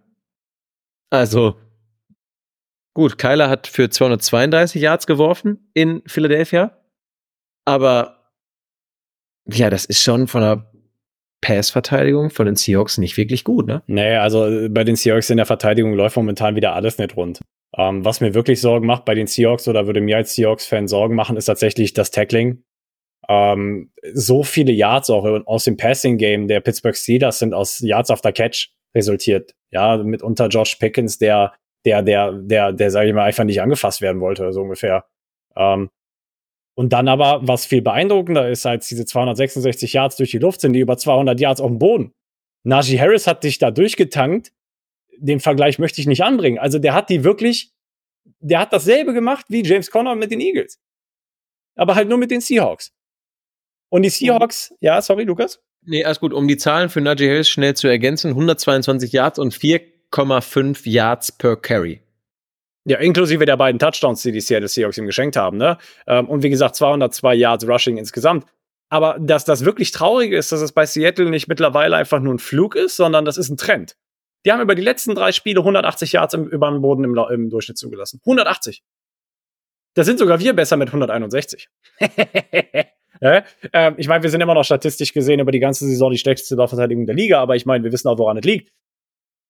also 1.09 1.55
gut, 2.93 3.17
Kyler 3.17 3.49
hat 3.49 3.67
für 3.67 3.89
232 3.89 4.81
Yards 4.81 5.07
geworfen 5.07 5.69
in 5.73 6.03
Philadelphia. 6.05 6.77
Aber 7.65 8.31
ja, 9.49 9.69
das 9.69 9.85
ist 9.85 10.01
schon 10.01 10.27
von 10.27 10.41
der 10.41 10.71
Pass-Verteidigung 11.41 12.29
von 12.29 12.45
den 12.45 12.55
Seahawks 12.55 12.97
nicht 12.97 13.17
wirklich 13.17 13.43
gut, 13.43 13.67
ne? 13.67 13.83
Nee, 13.87 14.15
also 14.15 14.69
bei 14.69 14.83
den 14.83 14.95
Seahawks 14.95 15.29
in 15.29 15.37
der 15.37 15.45
Verteidigung 15.45 15.93
läuft 15.93 16.15
momentan 16.15 16.55
wieder 16.55 16.73
alles 16.73 16.97
nicht 16.97 17.17
rund. 17.17 17.41
Ähm, 17.75 18.05
was 18.05 18.21
mir 18.21 18.33
wirklich 18.33 18.61
Sorgen 18.61 18.85
macht 18.85 19.05
bei 19.05 19.15
den 19.15 19.27
Seahawks 19.27 19.67
oder 19.67 19.87
würde 19.87 20.01
mir 20.01 20.17
als 20.17 20.35
Seahawks-Fan 20.35 20.87
Sorgen 20.87 21.15
machen, 21.15 21.37
ist 21.37 21.45
tatsächlich 21.45 21.93
das 21.93 22.11
Tackling. 22.11 22.63
Ähm, 23.29 23.91
so 24.13 24.43
viele 24.43 24.71
Yards 24.71 25.09
auch 25.09 25.25
aus 25.45 25.63
dem 25.63 25.77
Passing-Game 25.77 26.47
der 26.47 26.59
Pittsburgh 26.59 26.95
Steelers 26.95 27.39
sind 27.39 27.53
aus 27.53 27.79
Yards 27.79 28.11
after 28.11 28.31
Catch 28.31 28.69
resultiert. 28.95 29.55
Ja, 29.71 29.97
mitunter 29.97 30.47
Josh 30.47 30.75
Pickens, 30.75 31.17
der, 31.17 31.53
der, 31.85 32.01
der, 32.03 32.33
der, 32.33 32.73
der, 32.73 32.91
sage 32.91 33.07
ich 33.07 33.13
mal, 33.13 33.23
einfach 33.23 33.43
nicht 33.43 33.61
angefasst 33.61 34.01
werden 34.01 34.21
wollte, 34.21 34.51
so 34.53 34.61
ungefähr. 34.61 35.05
Ähm, 35.55 35.89
und 36.75 36.91
dann 36.91 37.07
aber, 37.07 37.39
was 37.43 37.65
viel 37.65 37.81
beeindruckender 37.81 38.49
ist, 38.49 38.65
als 38.65 38.87
diese 38.87 39.05
266 39.05 39.93
Yards 39.93 40.15
durch 40.17 40.31
die 40.31 40.39
Luft 40.39 40.61
sind, 40.61 40.73
die 40.73 40.79
über 40.79 40.97
200 40.97 41.39
Yards 41.39 41.61
auf 41.61 41.69
dem 41.69 41.79
Boden. 41.79 42.13
Najee 42.63 42.99
Harris 42.99 43.27
hat 43.27 43.43
dich 43.43 43.59
da 43.59 43.71
durchgetankt. 43.71 44.51
Den 45.17 45.39
Vergleich 45.39 45.79
möchte 45.79 46.01
ich 46.01 46.07
nicht 46.07 46.23
anbringen. 46.23 46.59
Also 46.59 46.79
der 46.79 46.93
hat 46.93 47.09
die 47.09 47.23
wirklich, 47.23 47.73
der 48.39 48.59
hat 48.59 48.73
dasselbe 48.73 49.13
gemacht 49.13 49.45
wie 49.49 49.63
James 49.63 49.91
Conner 49.91 50.15
mit 50.15 50.31
den 50.31 50.39
Eagles. 50.39 50.79
Aber 51.75 51.95
halt 51.95 52.09
nur 52.09 52.17
mit 52.17 52.31
den 52.31 52.41
Seahawks. 52.41 52.91
Und 53.89 54.03
die 54.03 54.09
Seahawks, 54.09 54.73
ja, 54.79 55.01
sorry, 55.01 55.23
Lukas? 55.23 55.61
Nee, 55.85 56.03
alles 56.03 56.19
gut. 56.19 56.33
Um 56.33 56.47
die 56.47 56.57
Zahlen 56.57 56.89
für 56.89 57.01
Najee 57.01 57.29
Harris 57.29 57.49
schnell 57.49 57.75
zu 57.75 57.87
ergänzen, 57.87 58.29
122 58.29 59.11
Yards 59.11 59.39
und 59.39 59.53
4,5 59.53 60.89
Yards 60.89 61.31
per 61.31 61.57
Carry. 61.57 62.01
Ja, 62.85 62.97
inklusive 62.97 63.45
der 63.45 63.57
beiden 63.57 63.79
Touchdowns, 63.79 64.21
die 64.23 64.31
die 64.31 64.41
Seattle 64.41 64.67
Seahawks 64.67 64.97
ihm 64.97 65.05
geschenkt 65.05 65.35
haben. 65.35 65.57
Ne? 65.57 65.77
Ähm, 66.07 66.27
und 66.27 66.43
wie 66.43 66.49
gesagt, 66.49 66.75
202 66.75 67.35
Yards 67.35 67.67
Rushing 67.67 67.97
insgesamt. 67.97 68.45
Aber 68.89 69.17
dass 69.19 69.45
das 69.45 69.65
wirklich 69.65 69.91
Traurige 69.91 70.37
ist, 70.37 70.51
dass 70.51 70.61
es 70.61 70.71
bei 70.71 70.85
Seattle 70.85 71.29
nicht 71.29 71.47
mittlerweile 71.47 71.95
einfach 71.95 72.19
nur 72.19 72.33
ein 72.33 72.39
Flug 72.39 72.75
ist, 72.75 72.95
sondern 72.95 73.25
das 73.25 73.37
ist 73.37 73.49
ein 73.49 73.57
Trend. 73.57 73.95
Die 74.45 74.51
haben 74.51 74.61
über 74.61 74.75
die 74.75 74.81
letzten 74.81 75.15
drei 75.15 75.31
Spiele 75.31 75.59
180 75.59 76.13
Yards 76.13 76.33
im, 76.33 76.47
über 76.47 76.69
den 76.69 76.81
Boden 76.81 77.03
im, 77.03 77.17
im 77.31 77.49
Durchschnitt 77.49 77.77
zugelassen. 77.77 78.19
180. 78.25 78.83
Da 79.95 80.03
sind 80.03 80.19
sogar 80.19 80.39
wir 80.39 80.53
besser 80.53 80.75
mit 80.75 80.89
161. 80.89 81.69
ja? 83.21 83.43
ähm, 83.73 83.95
ich 83.97 84.07
meine, 84.07 84.23
wir 84.23 84.29
sind 84.29 84.41
immer 84.41 84.55
noch 84.55 84.63
statistisch 84.63 85.13
gesehen 85.13 85.39
über 85.39 85.51
die 85.51 85.59
ganze 85.59 85.85
Saison 85.85 86.11
die 86.11 86.17
schlechteste 86.17 86.55
Laufverteidigung 86.55 87.05
der 87.05 87.15
Liga, 87.15 87.39
aber 87.39 87.55
ich 87.55 87.65
meine, 87.65 87.83
wir 87.83 87.91
wissen 87.91 88.07
auch, 88.07 88.17
woran 88.17 88.37
es 88.37 88.45
liegt. 88.45 88.73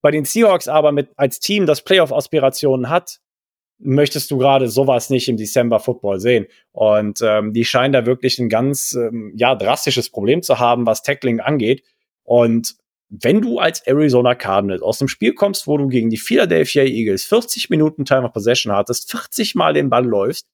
Bei 0.01 0.11
den 0.11 0.25
Seahawks 0.25 0.67
aber 0.67 0.91
mit 0.91 1.11
als 1.15 1.39
Team, 1.39 1.65
das 1.65 1.81
Playoff-Aspirationen 1.81 2.89
hat, 2.89 3.19
möchtest 3.79 4.31
du 4.31 4.37
gerade 4.37 4.67
sowas 4.67 5.09
nicht 5.09 5.29
im 5.29 5.37
December 5.37 5.79
Football 5.79 6.19
sehen. 6.19 6.47
Und 6.71 7.21
ähm, 7.21 7.53
die 7.53 7.65
scheinen 7.65 7.93
da 7.93 8.05
wirklich 8.05 8.37
ein 8.39 8.49
ganz 8.49 8.93
ähm, 8.93 9.33
ja, 9.35 9.55
drastisches 9.55 10.09
Problem 10.09 10.41
zu 10.41 10.59
haben, 10.59 10.85
was 10.85 11.03
Tackling 11.03 11.39
angeht. 11.39 11.83
Und 12.23 12.75
wenn 13.21 13.41
du 13.41 13.59
als 13.59 13.81
Arizona 13.85 14.33
Cardinals 14.33 14.81
aus 14.81 14.97
dem 14.97 15.07
Spiel 15.07 15.33
kommst, 15.33 15.67
wo 15.67 15.77
du 15.77 15.87
gegen 15.87 16.09
die 16.09 16.17
Philadelphia 16.17 16.83
Eagles 16.83 17.25
40 17.25 17.69
Minuten 17.69 18.05
Time 18.05 18.23
of 18.23 18.33
Possession 18.33 18.71
hattest, 18.71 19.11
40 19.11 19.55
Mal 19.55 19.73
den 19.73 19.89
Ball 19.89 20.05
läufst 20.05 20.47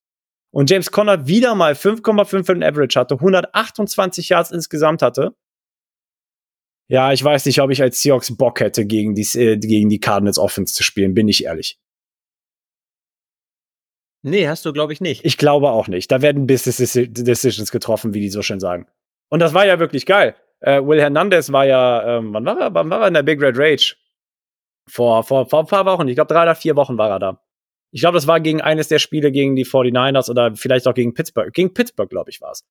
und 0.52 0.70
James 0.70 0.92
Conner 0.92 1.28
wieder 1.28 1.56
mal 1.56 1.74
5,5 1.74 2.44
für 2.44 2.54
den 2.54 2.64
Average 2.64 3.00
hatte, 3.00 3.16
128 3.16 4.30
Yards 4.30 4.52
insgesamt 4.52 5.02
hatte, 5.02 5.36
ja, 6.90 7.14
ich 7.14 7.24
weiß 7.24 7.46
nicht, 7.46 7.62
ob 7.62 7.70
ich 7.70 7.84
als 7.84 8.02
Seahawks 8.02 8.36
Bock 8.36 8.60
hätte, 8.60 8.84
gegen 8.86 9.14
die, 9.14 9.22
äh, 9.40 9.58
gegen 9.58 9.90
die 9.90 10.00
Cardinals 10.00 10.40
Offense 10.40 10.74
zu 10.74 10.82
spielen, 10.84 11.14
bin 11.14 11.28
ich 11.28 11.46
ehrlich. 11.46 11.80
Nee, 14.24 14.48
hast 14.48 14.66
du, 14.66 14.74
glaube 14.74 14.92
ich, 14.92 15.00
nicht. 15.00 15.24
Ich 15.24 15.38
glaube 15.38 15.70
auch 15.70 15.88
nicht. 15.88 16.12
Da 16.12 16.22
werden 16.22 16.48
Business 16.48 16.94
Decisions 16.94 17.72
getroffen, 17.72 18.14
wie 18.14 18.20
die 18.20 18.30
so 18.30 18.42
schön 18.42 18.60
sagen. 18.60 18.88
Und 19.30 19.40
das 19.40 19.54
war 19.54 19.66
ja 19.66 19.80
wirklich 19.80 20.06
geil. 20.06 20.36
Äh, 20.62 20.82
Will 20.82 21.00
Hernandez 21.00 21.52
war 21.52 21.66
ja, 21.66 22.18
ähm, 22.18 22.34
wann 22.34 22.46
war 22.46 22.60
er? 22.60 22.74
Wann 22.74 22.90
war 22.90 23.02
er 23.02 23.08
in 23.08 23.14
der 23.14 23.24
Big 23.24 23.42
Red 23.42 23.58
Rage? 23.58 23.96
Vor, 24.88 25.24
vor, 25.24 25.48
vor 25.48 25.60
ein 25.62 25.68
paar 25.68 25.86
Wochen. 25.86 26.08
Ich 26.08 26.16
glaube, 26.16 26.34
drei 26.34 26.44
oder 26.44 26.56
vier 26.56 26.76
Wochen 26.76 26.98
war 26.98 27.10
er 27.10 27.20
da. 27.20 27.42
Ich 27.92 28.02
glaube, 28.02 28.16
das 28.16 28.28
war 28.28 28.40
gegen 28.40 28.62
eines 28.62 28.88
der 28.88 29.00
Spiele 29.00 29.32
gegen 29.32 29.56
die 29.56 29.66
49ers 29.66 30.30
oder 30.30 30.56
vielleicht 30.56 30.88
auch 30.88 30.94
gegen 30.94 31.14
Pittsburgh. 31.14 31.54
Gegen 31.54 31.74
Pittsburgh, 31.74 32.10
glaube 32.10 32.30
ich, 32.30 32.42
war 32.42 32.52
es 32.52 32.66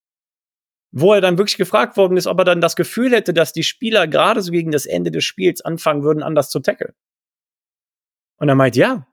wo 0.91 1.13
er 1.13 1.21
dann 1.21 1.39
wirklich 1.39 1.57
gefragt 1.57 1.97
worden 1.97 2.17
ist, 2.17 2.27
ob 2.27 2.39
er 2.39 2.45
dann 2.45 2.61
das 2.61 2.77
Gefühl 2.77 3.13
hätte, 3.13 3.35
dass 3.35 3.53
die 3.53 3.63
Spieler 3.63 4.07
gerade 4.07 4.43
so 4.43 4.51
gegen 4.51 4.71
das 4.71 4.87
Ende 4.87 5.11
des 5.11 5.25
Spiels 5.25 5.61
anfangen 5.61 6.03
würden, 6.03 6.23
anders 6.23 6.51
zu 6.51 6.61
tackeln. 6.61 6.95
Und 8.39 8.49
er 8.49 8.55
meint, 8.55 8.77
ja, 8.77 9.07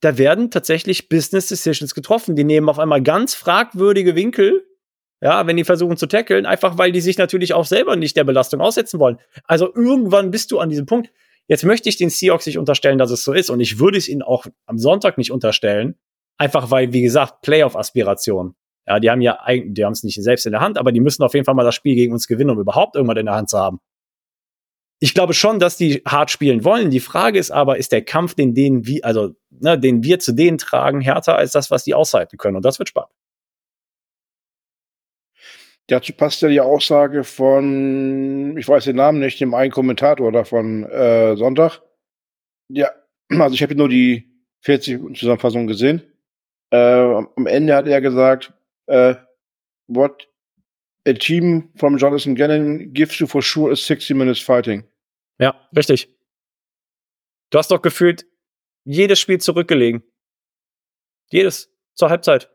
da 0.00 0.18
werden 0.18 0.50
tatsächlich 0.50 1.08
Business 1.08 1.48
Decisions 1.48 1.94
getroffen. 1.94 2.36
Die 2.36 2.44
nehmen 2.44 2.68
auf 2.68 2.78
einmal 2.78 3.02
ganz 3.02 3.34
fragwürdige 3.34 4.14
Winkel, 4.14 4.64
ja, 5.20 5.46
wenn 5.46 5.56
die 5.56 5.64
versuchen 5.64 5.96
zu 5.96 6.06
tackeln, 6.06 6.46
einfach 6.46 6.78
weil 6.78 6.92
die 6.92 7.00
sich 7.00 7.18
natürlich 7.18 7.54
auch 7.54 7.64
selber 7.64 7.96
nicht 7.96 8.16
der 8.16 8.24
Belastung 8.24 8.60
aussetzen 8.60 9.00
wollen. 9.00 9.18
Also 9.44 9.74
irgendwann 9.74 10.30
bist 10.30 10.52
du 10.52 10.60
an 10.60 10.68
diesem 10.68 10.86
Punkt. 10.86 11.10
Jetzt 11.48 11.64
möchte 11.64 11.88
ich 11.88 11.96
den 11.96 12.10
Seahawks 12.10 12.46
nicht 12.46 12.58
unterstellen, 12.58 12.98
dass 12.98 13.10
es 13.10 13.24
so 13.24 13.32
ist. 13.32 13.50
Und 13.50 13.60
ich 13.60 13.80
würde 13.80 13.98
es 13.98 14.08
ihnen 14.08 14.22
auch 14.22 14.46
am 14.66 14.78
Sonntag 14.78 15.18
nicht 15.18 15.32
unterstellen. 15.32 15.96
Einfach 16.36 16.70
weil, 16.70 16.92
wie 16.92 17.02
gesagt, 17.02 17.40
Playoff-Aspiration. 17.42 18.54
Ja, 18.86 19.00
die 19.00 19.10
haben 19.10 19.20
ja 19.20 19.40
eigentlich, 19.40 19.74
die 19.74 19.84
haben 19.84 19.92
es 19.92 20.04
nicht 20.04 20.22
selbst 20.22 20.46
in 20.46 20.52
der 20.52 20.60
Hand, 20.60 20.78
aber 20.78 20.92
die 20.92 21.00
müssen 21.00 21.22
auf 21.22 21.34
jeden 21.34 21.44
Fall 21.44 21.54
mal 21.54 21.64
das 21.64 21.74
Spiel 21.74 21.94
gegen 21.94 22.12
uns 22.12 22.28
gewinnen, 22.28 22.50
um 22.50 22.60
überhaupt 22.60 22.94
irgendwann 22.94 23.16
in 23.16 23.26
der 23.26 23.34
Hand 23.34 23.50
zu 23.50 23.58
haben. 23.58 23.80
Ich 25.00 25.14
glaube 25.14 25.34
schon, 25.34 25.58
dass 25.58 25.76
die 25.76 26.02
hart 26.06 26.30
spielen 26.30 26.64
wollen. 26.64 26.90
Die 26.90 27.00
Frage 27.00 27.38
ist 27.38 27.50
aber, 27.50 27.76
ist 27.76 27.92
der 27.92 28.02
Kampf, 28.02 28.34
den 28.34 28.54
denen 28.54 28.86
wir, 28.86 29.04
also, 29.04 29.34
ne, 29.50 29.78
den 29.78 30.02
wir 30.02 30.18
zu 30.20 30.32
denen 30.32 30.58
tragen, 30.58 31.00
härter 31.00 31.36
als 31.36 31.52
das, 31.52 31.70
was 31.70 31.84
die 31.84 31.94
aushalten 31.94 32.36
können? 32.36 32.56
Und 32.56 32.64
das 32.64 32.78
wird 32.78 32.88
spannend. 32.88 33.12
Dazu 35.88 36.12
passt 36.12 36.42
ja 36.42 36.48
die 36.48 36.60
Aussage 36.60 37.24
von, 37.24 38.56
ich 38.58 38.68
weiß 38.68 38.84
den 38.84 38.96
Namen 38.96 39.20
nicht, 39.20 39.40
dem 39.40 39.54
einen 39.54 39.72
Kommentator 39.72 40.30
da 40.30 40.44
von 40.44 40.84
äh, 40.84 41.34
Sonntag. 41.36 41.80
Ja, 42.68 42.90
also 43.30 43.54
ich 43.54 43.62
habe 43.62 43.74
nur 43.74 43.88
die 43.88 44.30
40 44.60 45.16
Zusammenfassung 45.18 45.66
gesehen. 45.66 46.02
Äh, 46.70 46.76
am 46.76 47.46
Ende 47.46 47.74
hat 47.74 47.86
er 47.86 48.02
gesagt, 48.02 48.52
uh, 48.90 49.14
what 49.86 50.28
a 51.06 51.14
team 51.14 51.70
from 51.76 51.96
Jonathan 51.96 52.34
Gannon 52.34 52.92
gives 52.92 53.18
you 53.18 53.26
for 53.26 53.40
sure 53.40 53.72
is 53.72 53.84
60 53.86 54.14
minutes 54.14 54.40
fighting. 54.40 54.84
Ja, 55.38 55.54
richtig. 55.74 56.14
Du 57.50 57.58
hast 57.58 57.70
doch 57.70 57.80
gefühlt 57.80 58.26
jedes 58.84 59.18
Spiel 59.18 59.40
zurückgelegen. 59.40 60.02
Jedes. 61.30 61.72
Zur 61.94 62.10
Halbzeit. 62.10 62.50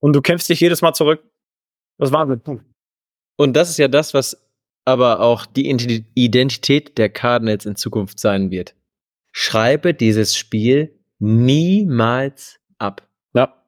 Und 0.00 0.12
du 0.12 0.20
kämpfst 0.20 0.50
dich 0.50 0.60
jedes 0.60 0.82
Mal 0.82 0.92
zurück. 0.92 1.27
Das 1.98 2.12
war 2.12 2.28
Wahnsinn. 2.28 2.60
Und 3.36 3.54
das 3.54 3.70
ist 3.70 3.78
ja 3.78 3.88
das, 3.88 4.14
was 4.14 4.36
aber 4.84 5.20
auch 5.20 5.44
die 5.44 5.68
Identität 6.14 6.96
der 6.96 7.10
Cardinals 7.10 7.66
in 7.66 7.76
Zukunft 7.76 8.18
sein 8.18 8.50
wird. 8.50 8.74
Schreibe 9.32 9.92
dieses 9.92 10.36
Spiel 10.36 10.98
niemals 11.18 12.58
ab. 12.78 13.06
Ja. 13.34 13.62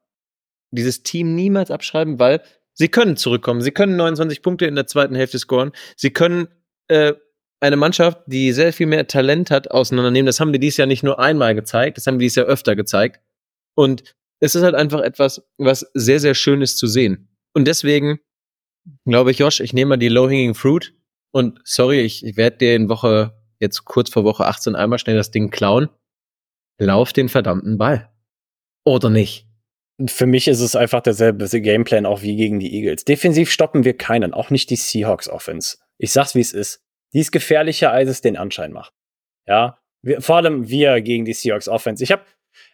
Dieses 0.70 1.02
Team 1.02 1.34
niemals 1.34 1.70
abschreiben, 1.70 2.18
weil 2.18 2.42
sie 2.72 2.88
können 2.88 3.16
zurückkommen. 3.16 3.60
Sie 3.60 3.70
können 3.70 3.96
29 3.96 4.42
Punkte 4.42 4.66
in 4.66 4.76
der 4.76 4.86
zweiten 4.86 5.14
Hälfte 5.14 5.38
scoren. 5.38 5.72
Sie 5.96 6.10
können 6.10 6.48
äh, 6.88 7.12
eine 7.60 7.76
Mannschaft, 7.76 8.20
die 8.26 8.52
sehr 8.52 8.72
viel 8.72 8.86
mehr 8.86 9.06
Talent 9.06 9.50
hat, 9.50 9.70
auseinandernehmen. 9.70 10.26
Das 10.26 10.40
haben 10.40 10.52
wir 10.52 10.60
dieses 10.60 10.78
Jahr 10.78 10.86
nicht 10.86 11.02
nur 11.02 11.18
einmal 11.18 11.54
gezeigt, 11.54 11.98
das 11.98 12.06
haben 12.06 12.14
wir 12.14 12.24
dieses 12.24 12.36
Jahr 12.36 12.46
öfter 12.46 12.74
gezeigt. 12.74 13.20
Und 13.74 14.02
es 14.40 14.54
ist 14.54 14.62
halt 14.62 14.74
einfach 14.74 15.00
etwas, 15.00 15.42
was 15.58 15.90
sehr, 15.92 16.18
sehr 16.18 16.34
schön 16.34 16.62
ist 16.62 16.78
zu 16.78 16.86
sehen. 16.86 17.28
Und 17.54 17.66
deswegen 17.66 18.20
glaube 19.04 19.30
ich, 19.30 19.38
Josh, 19.38 19.60
ich 19.60 19.72
nehme 19.72 19.90
mal 19.90 19.96
die 19.96 20.08
Low-Hanging 20.08 20.54
Fruit 20.54 20.94
und 21.32 21.60
sorry, 21.64 22.00
ich, 22.00 22.24
ich 22.24 22.36
werde 22.36 22.58
dir 22.58 22.74
in 22.74 22.88
Woche, 22.88 23.34
jetzt 23.60 23.84
kurz 23.84 24.10
vor 24.10 24.24
Woche 24.24 24.46
18 24.46 24.74
einmal 24.74 24.98
schnell 24.98 25.16
das 25.16 25.30
Ding 25.30 25.50
klauen. 25.50 25.88
Lauf 26.78 27.12
den 27.12 27.28
verdammten 27.28 27.78
Ball. 27.78 28.10
Oder 28.84 29.10
nicht? 29.10 29.46
Für 30.06 30.26
mich 30.26 30.48
ist 30.48 30.60
es 30.60 30.74
einfach 30.74 31.02
derselbe 31.02 31.46
Gameplan 31.48 32.06
auch 32.06 32.22
wie 32.22 32.36
gegen 32.36 32.58
die 32.58 32.74
Eagles. 32.74 33.04
Defensiv 33.04 33.50
stoppen 33.50 33.84
wir 33.84 33.96
keinen, 33.96 34.32
auch 34.32 34.48
nicht 34.48 34.70
die 34.70 34.76
Seahawks 34.76 35.28
Offense. 35.28 35.76
Ich 35.98 36.12
sag's 36.12 36.34
wie 36.34 36.40
es 36.40 36.52
ist. 36.52 36.82
Die 37.12 37.20
ist 37.20 37.32
gefährlicher, 37.32 37.90
als 37.90 38.08
es 38.08 38.20
den 38.22 38.38
Anschein 38.38 38.72
macht. 38.72 38.94
Ja, 39.46 39.78
wir, 40.02 40.22
vor 40.22 40.36
allem 40.36 40.68
wir 40.70 41.02
gegen 41.02 41.26
die 41.26 41.34
Seahawks 41.34 41.68
Offense. 41.68 42.02
Ich 42.02 42.12
habe 42.12 42.22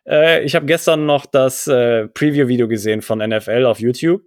äh, 0.09 0.45
ich 0.45 0.55
habe 0.55 0.67
gestern 0.67 1.07
noch 1.07 1.27
das 1.27 1.67
äh, 1.67 2.07
Preview-Video 2.09 2.69
gesehen 2.69 3.03
von 3.03 3.19
NFL 3.19 3.65
auf 3.65 3.81
YouTube. 3.81 4.23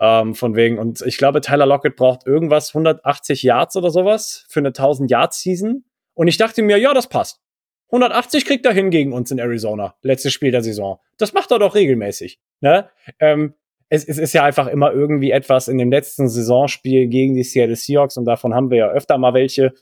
Ähm, 0.00 0.34
von 0.34 0.56
wegen, 0.56 0.78
und 0.78 1.02
ich 1.02 1.18
glaube, 1.18 1.40
Tyler 1.40 1.66
Lockett 1.66 1.96
braucht 1.96 2.26
irgendwas 2.26 2.74
180 2.74 3.42
Yards 3.42 3.76
oder 3.76 3.90
sowas 3.90 4.44
für 4.48 4.60
eine 4.60 4.68
1000 4.68 5.10
Yards 5.10 5.40
Season. 5.40 5.84
Und 6.14 6.28
ich 6.28 6.36
dachte 6.36 6.62
mir, 6.62 6.78
ja, 6.78 6.94
das 6.94 7.08
passt. 7.08 7.40
180 7.88 8.44
kriegt 8.44 8.66
er 8.66 8.72
hin 8.72 8.90
gegen 8.90 9.12
uns 9.12 9.30
in 9.30 9.38
Arizona. 9.38 9.94
Letztes 10.02 10.32
Spiel 10.32 10.50
der 10.50 10.62
Saison. 10.62 10.98
Das 11.16 11.32
macht 11.32 11.50
er 11.50 11.58
doch 11.58 11.74
regelmäßig. 11.74 12.40
Ne? 12.60 12.88
Ähm, 13.20 13.54
es, 13.88 14.04
es 14.04 14.18
ist 14.18 14.32
ja 14.32 14.42
einfach 14.42 14.66
immer 14.66 14.92
irgendwie 14.92 15.30
etwas 15.30 15.68
in 15.68 15.78
dem 15.78 15.90
letzten 15.90 16.28
Saisonspiel 16.28 17.06
gegen 17.06 17.34
die 17.34 17.44
Seattle 17.44 17.76
Seahawks, 17.76 18.16
und 18.16 18.24
davon 18.24 18.54
haben 18.54 18.70
wir 18.70 18.78
ja 18.78 18.88
öfter 18.88 19.18
mal 19.18 19.34
welche, 19.34 19.72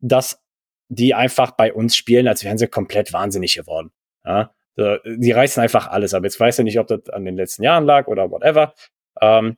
dass 0.00 0.42
die 0.88 1.14
einfach 1.14 1.52
bei 1.52 1.72
uns 1.72 1.96
spielen, 1.96 2.28
als 2.28 2.44
wären 2.44 2.58
sie 2.58 2.66
komplett 2.66 3.12
wahnsinnig 3.12 3.54
geworden. 3.54 3.90
Ja? 4.24 4.54
Die 4.76 5.32
reißen 5.32 5.62
einfach 5.62 5.88
alles 5.88 6.14
ab. 6.14 6.24
Jetzt 6.24 6.40
weiß 6.40 6.60
ich 6.60 6.64
nicht, 6.64 6.78
ob 6.78 6.86
das 6.86 7.10
an 7.10 7.24
den 7.24 7.36
letzten 7.36 7.62
Jahren 7.62 7.84
lag 7.84 8.06
oder 8.06 8.30
whatever. 8.30 8.72
Ähm, 9.20 9.56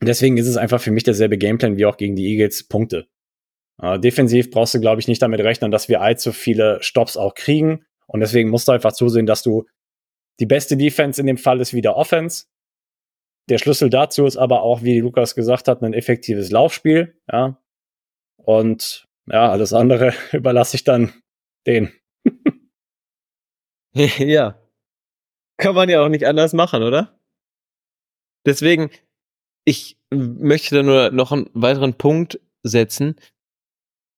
deswegen 0.00 0.36
ist 0.36 0.46
es 0.46 0.56
einfach 0.56 0.80
für 0.80 0.90
mich 0.90 1.04
derselbe 1.04 1.38
Gameplan 1.38 1.76
wie 1.76 1.86
auch 1.86 1.96
gegen 1.96 2.16
die 2.16 2.26
Eagles 2.26 2.68
Punkte. 2.68 3.08
Äh, 3.80 3.98
defensiv 3.98 4.50
brauchst 4.50 4.74
du, 4.74 4.80
glaube 4.80 5.00
ich, 5.00 5.08
nicht 5.08 5.22
damit 5.22 5.40
rechnen, 5.40 5.70
dass 5.70 5.88
wir 5.88 6.00
allzu 6.00 6.32
viele 6.32 6.82
Stops 6.82 7.16
auch 7.16 7.34
kriegen. 7.34 7.84
Und 8.06 8.20
deswegen 8.20 8.50
musst 8.50 8.68
du 8.68 8.72
einfach 8.72 8.92
zusehen, 8.92 9.26
dass 9.26 9.42
du 9.42 9.66
die 10.40 10.46
beste 10.46 10.76
Defense 10.76 11.20
in 11.20 11.26
dem 11.26 11.38
Fall 11.38 11.60
ist 11.60 11.74
wieder 11.74 11.96
Offense. 11.96 12.46
Der 13.48 13.58
Schlüssel 13.58 13.90
dazu 13.90 14.26
ist 14.26 14.36
aber 14.36 14.62
auch, 14.62 14.82
wie 14.82 15.00
Lukas 15.00 15.34
gesagt 15.34 15.68
hat, 15.68 15.82
ein 15.82 15.92
effektives 15.92 16.50
Laufspiel. 16.50 17.20
Ja. 17.30 17.60
Und 18.36 19.06
ja, 19.26 19.50
alles 19.50 19.72
andere 19.72 20.12
überlasse 20.32 20.76
ich 20.76 20.84
dann 20.84 21.12
denen. 21.66 21.92
ja. 23.94 24.60
Kann 25.58 25.74
man 25.74 25.88
ja 25.88 26.04
auch 26.04 26.08
nicht 26.08 26.26
anders 26.26 26.52
machen, 26.52 26.82
oder? 26.82 27.15
Deswegen, 28.46 28.90
ich 29.64 29.98
möchte 30.10 30.76
da 30.76 30.82
nur 30.82 31.10
noch 31.10 31.32
einen 31.32 31.50
weiteren 31.52 31.94
Punkt 31.94 32.40
setzen. 32.62 33.16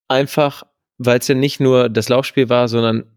Einfach, 0.08 0.64
weil 0.98 1.18
es 1.18 1.28
ja 1.28 1.34
nicht 1.34 1.58
nur 1.58 1.88
das 1.88 2.08
Laufspiel 2.08 2.48
war, 2.48 2.68
sondern 2.68 3.10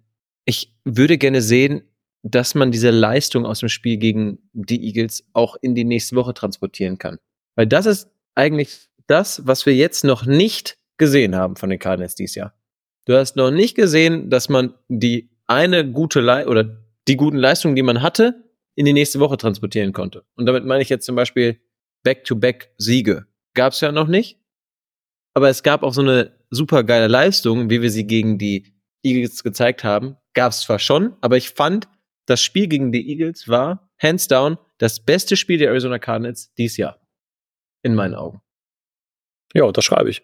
ich 0.45 0.73
würde 0.83 1.17
gerne 1.17 1.41
sehen, 1.41 1.83
dass 2.23 2.55
man 2.55 2.71
diese 2.71 2.91
Leistung 2.91 3.45
aus 3.45 3.59
dem 3.59 3.69
Spiel 3.69 3.97
gegen 3.97 4.39
die 4.53 4.83
Eagles 4.85 5.25
auch 5.33 5.55
in 5.61 5.75
die 5.75 5.83
nächste 5.83 6.15
Woche 6.15 6.33
transportieren 6.33 6.97
kann. 6.97 7.17
Weil 7.55 7.67
das 7.67 7.85
ist 7.85 8.09
eigentlich 8.35 8.89
das, 9.07 9.45
was 9.45 9.65
wir 9.65 9.75
jetzt 9.75 10.03
noch 10.03 10.25
nicht 10.25 10.77
gesehen 10.97 11.35
haben 11.35 11.55
von 11.55 11.69
den 11.69 11.79
Cardinals 11.79 12.15
dieses 12.15 12.35
Jahr. 12.35 12.53
Du 13.05 13.15
hast 13.15 13.35
noch 13.35 13.51
nicht 13.51 13.75
gesehen, 13.75 14.29
dass 14.29 14.49
man 14.49 14.73
die 14.87 15.29
eine 15.47 15.89
gute 15.89 16.21
Le 16.21 16.47
oder 16.47 16.63
die 17.07 17.17
guten 17.17 17.37
Leistungen, 17.37 17.75
die 17.75 17.81
man 17.81 18.01
hatte, 18.01 18.50
in 18.75 18.85
die 18.85 18.93
nächste 18.93 19.19
Woche 19.19 19.37
transportieren 19.37 19.93
konnte. 19.93 20.25
Und 20.35 20.45
damit 20.45 20.65
meine 20.65 20.81
ich 20.81 20.89
jetzt 20.89 21.05
zum 21.05 21.15
Beispiel 21.15 21.61
Back-to-Back-Siege. 22.03 23.27
Gab 23.53 23.73
es 23.73 23.81
ja 23.81 23.91
noch 23.91 24.07
nicht. 24.07 24.39
Aber 25.33 25.49
es 25.49 25.63
gab 25.63 25.83
auch 25.83 25.93
so 25.93 26.01
eine 26.01 26.37
super 26.49 26.83
geile 26.83 27.07
Leistung, 27.07 27.69
wie 27.69 27.81
wir 27.81 27.89
sie 27.89 28.05
gegen 28.05 28.37
die 28.37 28.73
Eagles 29.03 29.43
gezeigt 29.43 29.83
haben. 29.83 30.17
Gab 30.33 30.51
es 30.51 30.61
zwar 30.61 30.79
schon, 30.79 31.15
aber 31.21 31.37
ich 31.37 31.49
fand, 31.49 31.87
das 32.25 32.41
Spiel 32.41 32.67
gegen 32.67 32.91
die 32.91 33.09
Eagles 33.09 33.47
war, 33.47 33.89
hands 34.01 34.27
down, 34.27 34.57
das 34.77 35.03
beste 35.03 35.35
Spiel 35.35 35.57
der 35.57 35.69
Arizona 35.69 35.99
Cardinals 35.99 36.53
dieses 36.53 36.77
Jahr. 36.77 36.99
In 37.83 37.95
meinen 37.95 38.15
Augen. 38.15 38.41
Ja, 39.53 39.71
das 39.71 39.83
schreibe 39.85 40.09
ich. 40.09 40.23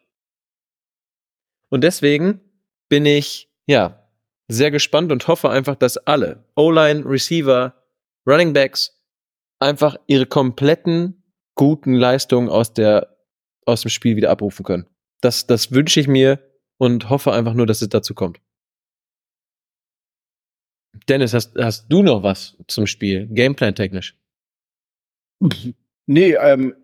Und 1.70 1.84
deswegen 1.84 2.42
bin 2.88 3.06
ich, 3.06 3.50
ja, 3.66 4.10
sehr 4.48 4.72
gespannt 4.72 5.12
und 5.12 5.28
hoffe 5.28 5.50
einfach, 5.50 5.76
dass 5.76 5.98
alle 5.98 6.46
O-Line, 6.56 7.04
Receiver, 7.06 7.77
Running 8.28 8.54
Backs 8.54 8.94
einfach 9.60 9.96
ihre 10.08 10.26
kompletten 10.26 11.24
guten 11.56 11.94
Leistungen 11.94 12.50
aus 12.50 12.74
der 12.74 13.18
aus 13.66 13.82
dem 13.82 13.90
Spiel 13.90 14.16
wieder 14.16 14.30
abrufen 14.30 14.64
können. 14.64 14.88
Das, 15.22 15.46
das 15.46 15.72
wünsche 15.72 16.00
ich 16.00 16.08
mir 16.08 16.40
und 16.78 17.10
hoffe 17.10 17.34
einfach 17.34 17.54
nur, 17.54 17.66
dass 17.66 17.82
es 17.82 17.90
dazu 17.90 18.14
kommt. 18.14 18.40
Dennis, 21.10 21.34
hast, 21.34 21.58
hast 21.58 21.88
du 21.90 22.02
noch 22.02 22.24
was 22.24 22.58
zum 22.68 22.88
Spiel, 22.88 23.28
Gameplan-technisch? 23.28 24.18
Nee, 26.06 26.34
ähm, 26.34 26.76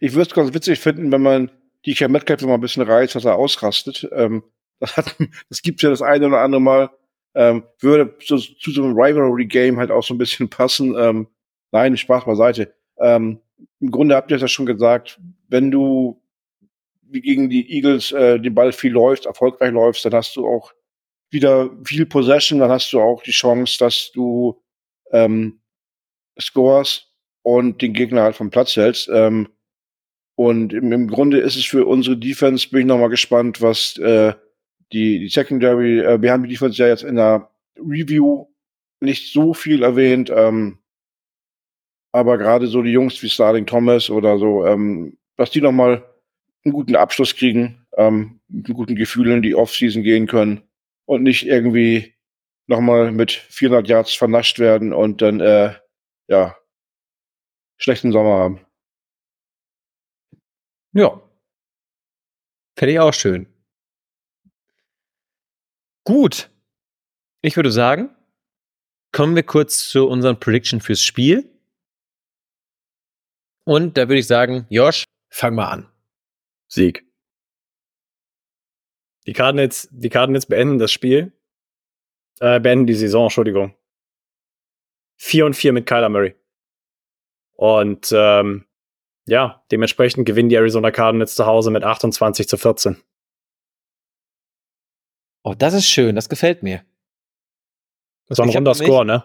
ich 0.00 0.12
würde 0.12 0.28
es 0.28 0.34
ganz 0.34 0.54
witzig 0.54 0.78
finden, 0.80 1.12
wenn 1.12 1.22
man 1.22 1.50
die 1.84 1.94
Metcalf 2.08 2.42
mal 2.42 2.54
ein 2.54 2.60
bisschen 2.60 2.82
reizt, 2.82 3.14
dass 3.14 3.24
er 3.24 3.36
ausrastet. 3.36 4.08
Ähm, 4.12 4.42
das, 4.80 4.96
hat, 4.96 5.16
das 5.48 5.62
gibt's 5.62 5.82
ja 5.82 5.90
das 5.90 6.02
eine 6.02 6.26
oder 6.26 6.40
andere 6.40 6.60
Mal. 6.60 6.90
Ähm, 7.34 7.64
würde 7.78 8.16
zu, 8.18 8.38
zu 8.38 8.70
so 8.72 8.82
einem 8.82 8.98
Rivalry-Game 8.98 9.78
halt 9.78 9.90
auch 9.90 10.02
so 10.02 10.14
ein 10.14 10.18
bisschen 10.18 10.48
passen. 10.50 10.94
Ähm, 10.98 11.28
nein, 11.70 11.96
Spaß 11.96 12.24
beiseite. 12.24 12.74
Ähm, 12.98 13.40
Im 13.80 13.90
Grunde 13.90 14.16
habt 14.16 14.30
ihr 14.30 14.36
es 14.36 14.42
ja 14.42 14.48
schon 14.48 14.66
gesagt, 14.66 15.20
wenn 15.48 15.70
du 15.70 16.20
gegen 17.10 17.50
die 17.50 17.72
Eagles 17.72 18.12
äh, 18.12 18.38
den 18.38 18.54
Ball 18.54 18.72
viel 18.72 18.92
läufst, 18.92 19.26
erfolgreich 19.26 19.72
läufst, 19.72 20.04
dann 20.04 20.14
hast 20.14 20.36
du 20.36 20.46
auch 20.46 20.72
wieder 21.30 21.70
viel 21.84 22.06
Possession, 22.06 22.60
dann 22.60 22.70
hast 22.70 22.92
du 22.92 23.00
auch 23.00 23.22
die 23.22 23.30
Chance, 23.30 23.78
dass 23.78 24.10
du 24.12 24.60
ähm, 25.12 25.60
scores 26.38 27.08
und 27.42 27.82
den 27.82 27.92
Gegner 27.92 28.22
halt 28.22 28.36
vom 28.36 28.50
Platz 28.50 28.76
hältst. 28.76 29.08
Ähm, 29.12 29.48
und 30.36 30.72
im, 30.72 30.92
im 30.92 31.08
Grunde 31.08 31.38
ist 31.38 31.56
es 31.56 31.64
für 31.64 31.86
unsere 31.86 32.16
Defense, 32.16 32.68
bin 32.68 32.80
ich 32.80 32.86
nochmal 32.86 33.10
gespannt, 33.10 33.60
was 33.60 33.96
äh, 33.98 34.34
die, 34.92 35.20
die 35.20 35.28
Secondary, 35.28 36.00
äh, 36.00 36.20
wir 36.20 36.32
haben 36.32 36.42
die 36.42 36.50
Defense 36.50 36.80
ja 36.80 36.88
jetzt 36.88 37.04
in 37.04 37.16
der 37.16 37.50
Review 37.76 38.46
nicht 39.00 39.32
so 39.32 39.54
viel 39.54 39.82
erwähnt, 39.82 40.30
ähm, 40.34 40.78
aber 42.12 42.38
gerade 42.38 42.66
so 42.66 42.82
die 42.82 42.92
Jungs 42.92 43.22
wie 43.22 43.28
Starling 43.28 43.66
Thomas 43.66 44.10
oder 44.10 44.38
so, 44.38 44.66
ähm, 44.66 45.16
dass 45.36 45.50
die 45.50 45.60
nochmal 45.60 46.04
einen 46.64 46.74
guten 46.74 46.96
Abschluss 46.96 47.34
kriegen, 47.34 47.86
ähm, 47.96 48.40
mit 48.48 48.66
guten 48.68 48.96
Gefühlen 48.96 49.42
die 49.42 49.54
Offseason 49.54 50.02
gehen 50.02 50.26
können 50.26 50.62
und 51.06 51.22
nicht 51.22 51.46
irgendwie 51.46 52.14
nochmal 52.66 53.12
mit 53.12 53.32
400 53.32 53.88
Yards 53.88 54.14
vernascht 54.14 54.58
werden 54.58 54.92
und 54.92 55.22
dann, 55.22 55.40
äh, 55.40 55.74
ja, 56.28 56.56
schlechten 57.78 58.12
Sommer 58.12 58.38
haben. 58.38 58.60
Ja. 60.92 61.20
Fände 62.76 62.92
ich 62.92 63.00
auch 63.00 63.14
schön. 63.14 63.49
Gut. 66.04 66.50
Ich 67.42 67.56
würde 67.56 67.70
sagen, 67.70 68.14
kommen 69.12 69.34
wir 69.34 69.42
kurz 69.42 69.88
zu 69.88 70.08
unseren 70.08 70.38
Prediction 70.38 70.80
fürs 70.80 71.02
Spiel. 71.02 71.50
Und 73.64 73.96
da 73.96 74.08
würde 74.08 74.18
ich 74.18 74.26
sagen, 74.26 74.66
Josh, 74.68 75.04
fang 75.28 75.54
mal 75.54 75.68
an. 75.68 75.92
Sieg. 76.68 77.06
Die 79.26 79.32
Cardinals, 79.32 79.88
die 79.90 80.08
Cardinals 80.08 80.46
beenden 80.46 80.78
das 80.78 80.92
Spiel. 80.92 81.32
Äh, 82.40 82.58
beenden 82.60 82.86
die 82.86 82.94
Saison, 82.94 83.24
Entschuldigung. 83.24 83.74
4 85.18 85.46
und 85.46 85.54
4 85.54 85.72
mit 85.72 85.86
Kyler 85.86 86.08
Murray. 86.08 86.34
Und 87.52 88.10
ähm, 88.12 88.66
ja, 89.26 89.62
dementsprechend 89.70 90.24
gewinnen 90.26 90.48
die 90.48 90.56
Arizona 90.56 90.90
Cardinals 90.90 91.34
zu 91.34 91.44
Hause 91.46 91.70
mit 91.70 91.84
28 91.84 92.48
zu 92.48 92.56
14. 92.56 92.96
Oh, 95.42 95.54
das 95.54 95.74
ist 95.74 95.86
schön, 95.86 96.14
das 96.14 96.28
gefällt 96.28 96.62
mir. 96.62 96.84
Das 98.26 98.38
war 98.38 98.46
ein 98.46 98.50
runder 98.50 98.74
Score, 98.74 99.04
ne? 99.04 99.24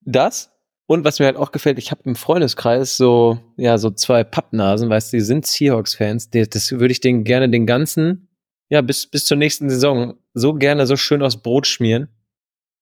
Das 0.00 0.50
und 0.90 1.04
was 1.04 1.18
mir 1.18 1.26
halt 1.26 1.36
auch 1.36 1.52
gefällt, 1.52 1.78
ich 1.78 1.90
habe 1.90 2.00
im 2.04 2.16
Freundeskreis 2.16 2.96
so, 2.96 3.38
ja, 3.58 3.76
so 3.76 3.90
zwei 3.90 4.24
Pappnasen, 4.24 4.88
weißt 4.88 5.12
du, 5.12 5.18
die 5.18 5.22
sind 5.22 5.46
Seahawks-Fans. 5.46 6.30
Das 6.30 6.72
würde 6.72 6.92
ich 6.92 7.00
denen 7.00 7.24
gerne 7.24 7.50
den 7.50 7.66
ganzen, 7.66 8.30
ja, 8.70 8.80
bis, 8.80 9.06
bis 9.06 9.26
zur 9.26 9.36
nächsten 9.36 9.68
Saison 9.68 10.14
so 10.32 10.54
gerne 10.54 10.86
so 10.86 10.96
schön 10.96 11.22
aufs 11.22 11.36
Brot 11.36 11.66
schmieren. 11.66 12.08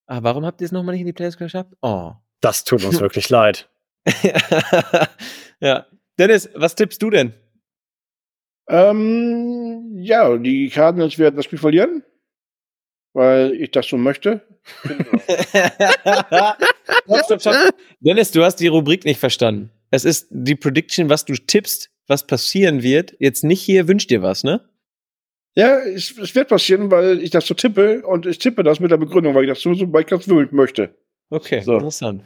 Ah, 0.06 0.20
warum 0.22 0.46
habt 0.46 0.60
ihr 0.60 0.66
es 0.66 0.72
nochmal 0.72 0.92
nicht 0.92 1.00
in 1.00 1.08
die 1.08 1.12
Playoffs 1.12 1.36
geschafft? 1.36 1.72
Oh. 1.82 2.12
Das 2.40 2.62
tut 2.62 2.84
uns 2.84 3.00
wirklich 3.00 3.28
leid. 3.28 3.68
ja. 5.60 5.86
Dennis, 6.16 6.48
was 6.54 6.76
tippst 6.76 7.02
du 7.02 7.10
denn? 7.10 7.34
Ähm, 8.68 9.65
ja, 10.06 10.36
die 10.38 10.68
Cardinals 10.70 11.18
werden 11.18 11.36
das 11.36 11.44
Spiel 11.44 11.58
verlieren, 11.58 12.02
weil 13.14 13.52
ich 13.54 13.70
das 13.70 13.86
so 13.88 13.96
möchte. 13.96 14.40
stopp, 17.06 17.24
stopp, 17.24 17.40
stopp. 17.40 17.74
Dennis, 18.00 18.30
du 18.32 18.42
hast 18.44 18.56
die 18.56 18.66
Rubrik 18.68 19.04
nicht 19.04 19.20
verstanden. 19.20 19.70
Es 19.90 20.04
ist 20.04 20.28
die 20.30 20.56
Prediction, 20.56 21.08
was 21.08 21.24
du 21.24 21.34
tippst, 21.34 21.90
was 22.06 22.26
passieren 22.26 22.82
wird. 22.82 23.14
Jetzt 23.18 23.44
nicht 23.44 23.62
hier, 23.62 23.88
wünsch 23.88 24.06
dir 24.06 24.22
was, 24.22 24.44
ne? 24.44 24.68
Ja, 25.54 25.78
es, 25.78 26.16
es 26.18 26.34
wird 26.34 26.48
passieren, 26.48 26.90
weil 26.90 27.22
ich 27.22 27.30
das 27.30 27.46
so 27.46 27.54
tippe 27.54 28.06
und 28.06 28.26
ich 28.26 28.38
tippe 28.38 28.62
das 28.62 28.78
mit 28.80 28.90
der 28.90 28.98
Begründung, 28.98 29.34
weil 29.34 29.44
ich 29.44 29.50
das 29.50 29.60
so, 29.60 29.72
so 29.74 29.90
weil 29.92 30.02
ich 30.02 30.06
das 30.08 30.28
will- 30.28 30.48
möchte. 30.50 30.94
Okay, 31.30 31.62
So. 31.62 31.74
interessant. 31.74 32.22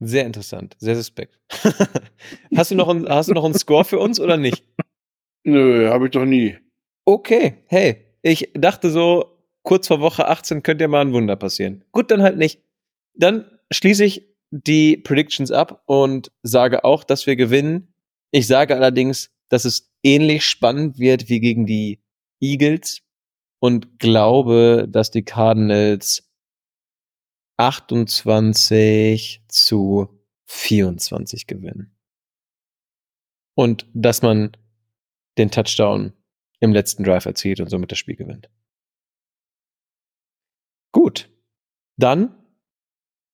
Sehr 0.00 0.26
interessant, 0.26 0.76
sehr 0.78 0.96
suspekt. 0.96 1.38
hast, 2.56 2.70
du 2.70 2.74
noch 2.74 2.88
ein, 2.88 3.08
hast 3.08 3.28
du 3.28 3.32
noch 3.34 3.44
einen 3.44 3.54
Score 3.54 3.84
für 3.84 3.98
uns 3.98 4.18
oder 4.18 4.36
nicht? 4.36 4.64
Nö, 5.44 5.88
habe 5.90 6.06
ich 6.06 6.12
doch 6.12 6.24
nie. 6.24 6.56
Okay, 7.04 7.62
hey, 7.66 8.04
ich 8.22 8.50
dachte 8.54 8.90
so, 8.90 9.46
kurz 9.62 9.88
vor 9.88 10.00
Woche 10.00 10.26
18 10.26 10.62
könnte 10.62 10.84
ja 10.84 10.88
mal 10.88 11.02
ein 11.02 11.12
Wunder 11.12 11.36
passieren. 11.36 11.84
Gut, 11.92 12.10
dann 12.10 12.22
halt 12.22 12.38
nicht. 12.38 12.62
Dann 13.14 13.44
schließe 13.70 14.04
ich 14.04 14.26
die 14.50 14.96
Predictions 14.96 15.50
ab 15.50 15.82
und 15.86 16.30
sage 16.42 16.84
auch, 16.84 17.04
dass 17.04 17.26
wir 17.26 17.36
gewinnen. 17.36 17.94
Ich 18.30 18.46
sage 18.46 18.74
allerdings, 18.74 19.30
dass 19.48 19.64
es 19.64 19.92
ähnlich 20.02 20.44
spannend 20.44 20.98
wird 20.98 21.28
wie 21.28 21.40
gegen 21.40 21.66
die 21.66 22.00
Eagles 22.40 23.02
und 23.60 23.98
glaube, 23.98 24.86
dass 24.88 25.10
die 25.10 25.24
Cardinals 25.24 26.30
28 27.56 29.42
zu 29.48 30.08
24 30.46 31.46
gewinnen. 31.46 31.96
Und 33.54 33.86
dass 33.94 34.22
man 34.22 34.56
den 35.38 35.50
Touchdown 35.50 36.12
im 36.60 36.72
letzten 36.72 37.04
Drive 37.04 37.26
erzielt 37.26 37.60
und 37.60 37.68
somit 37.68 37.92
das 37.92 37.98
Spiel 37.98 38.16
gewinnt. 38.16 38.48
Gut. 40.92 41.28
Dann 41.96 42.34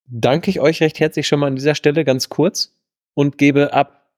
danke 0.07 0.51
ich 0.51 0.61
euch 0.61 0.81
recht 0.81 0.99
herzlich 1.01 1.27
schon 1.27 1.41
mal 1.41 1.47
an 1.47 1.57
dieser 1.57 1.75
Stelle 1.75 2.05
ganz 2.05 2.29
kurz 2.29 2.77
und 3.15 3.39
gebe 3.39 3.73
ab 3.73 4.13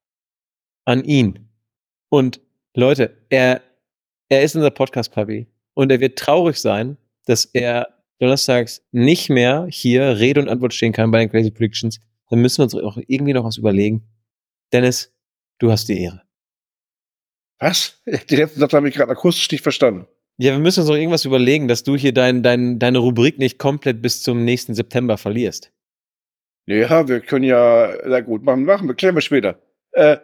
an 0.85 1.05
ihn. 1.05 1.49
Und 2.09 2.41
Leute, 2.75 3.17
er, 3.29 3.63
er 4.29 4.43
ist 4.43 4.57
unser 4.57 4.71
Podcast-Puppy 4.71 5.47
und 5.75 5.93
er 5.93 6.01
wird 6.01 6.19
traurig 6.19 6.59
sein, 6.59 6.97
dass 7.27 7.45
er 7.45 8.03
donnerstags 8.19 8.85
nicht 8.93 9.29
mehr 9.31 9.67
hier 9.69 10.19
Rede 10.19 10.41
und 10.41 10.49
Antwort 10.49 10.75
stehen 10.75 10.93
kann 10.93 11.11
bei 11.11 11.19
den 11.19 11.31
Crazy 11.31 11.51
Predictions. 11.51 12.01
Dann 12.31 12.41
müssen 12.41 12.59
wir 12.59 12.65
uns 12.65 12.75
auch 12.75 12.99
irgendwie 13.07 13.33
noch 13.33 13.45
was 13.45 13.59
überlegen. 13.59 14.09
Dennis, 14.73 15.13
du 15.59 15.71
hast 15.71 15.89
die 15.89 16.01
Ehre. 16.01 16.23
Was? 17.63 18.03
Den 18.07 18.39
letzten 18.39 18.59
Satz 18.59 18.73
habe 18.73 18.89
ich 18.89 18.95
gerade 18.95 19.13
akustisch 19.13 19.51
nicht 19.53 19.63
verstanden. 19.63 20.07
Ja, 20.37 20.51
wir 20.53 20.59
müssen 20.59 20.81
uns 20.81 20.89
noch 20.89 20.97
irgendwas 20.97 21.25
überlegen, 21.25 21.69
dass 21.69 21.85
du 21.85 21.95
hier 21.95 22.13
dein, 22.13 22.43
dein, 22.43 22.81
deine 22.81 22.99
Rubrik 22.99 23.39
nicht 23.39 23.59
komplett 23.59 24.03
bis 24.03 24.23
zum 24.23 24.45
nächsten 24.45 24.75
September 24.75 25.17
verlierst. 25.17 25.71
Ja, 26.67 27.07
wir 27.07 27.21
können 27.21 27.45
ja, 27.45 27.95
na 28.05 28.21
gut, 28.21 28.43
machen, 28.43 28.65
machen 28.65 28.89
wir, 28.89 28.95
klären 28.95 29.15
wir 29.15 29.21
später. 29.21 29.61
Äh, 29.93 30.17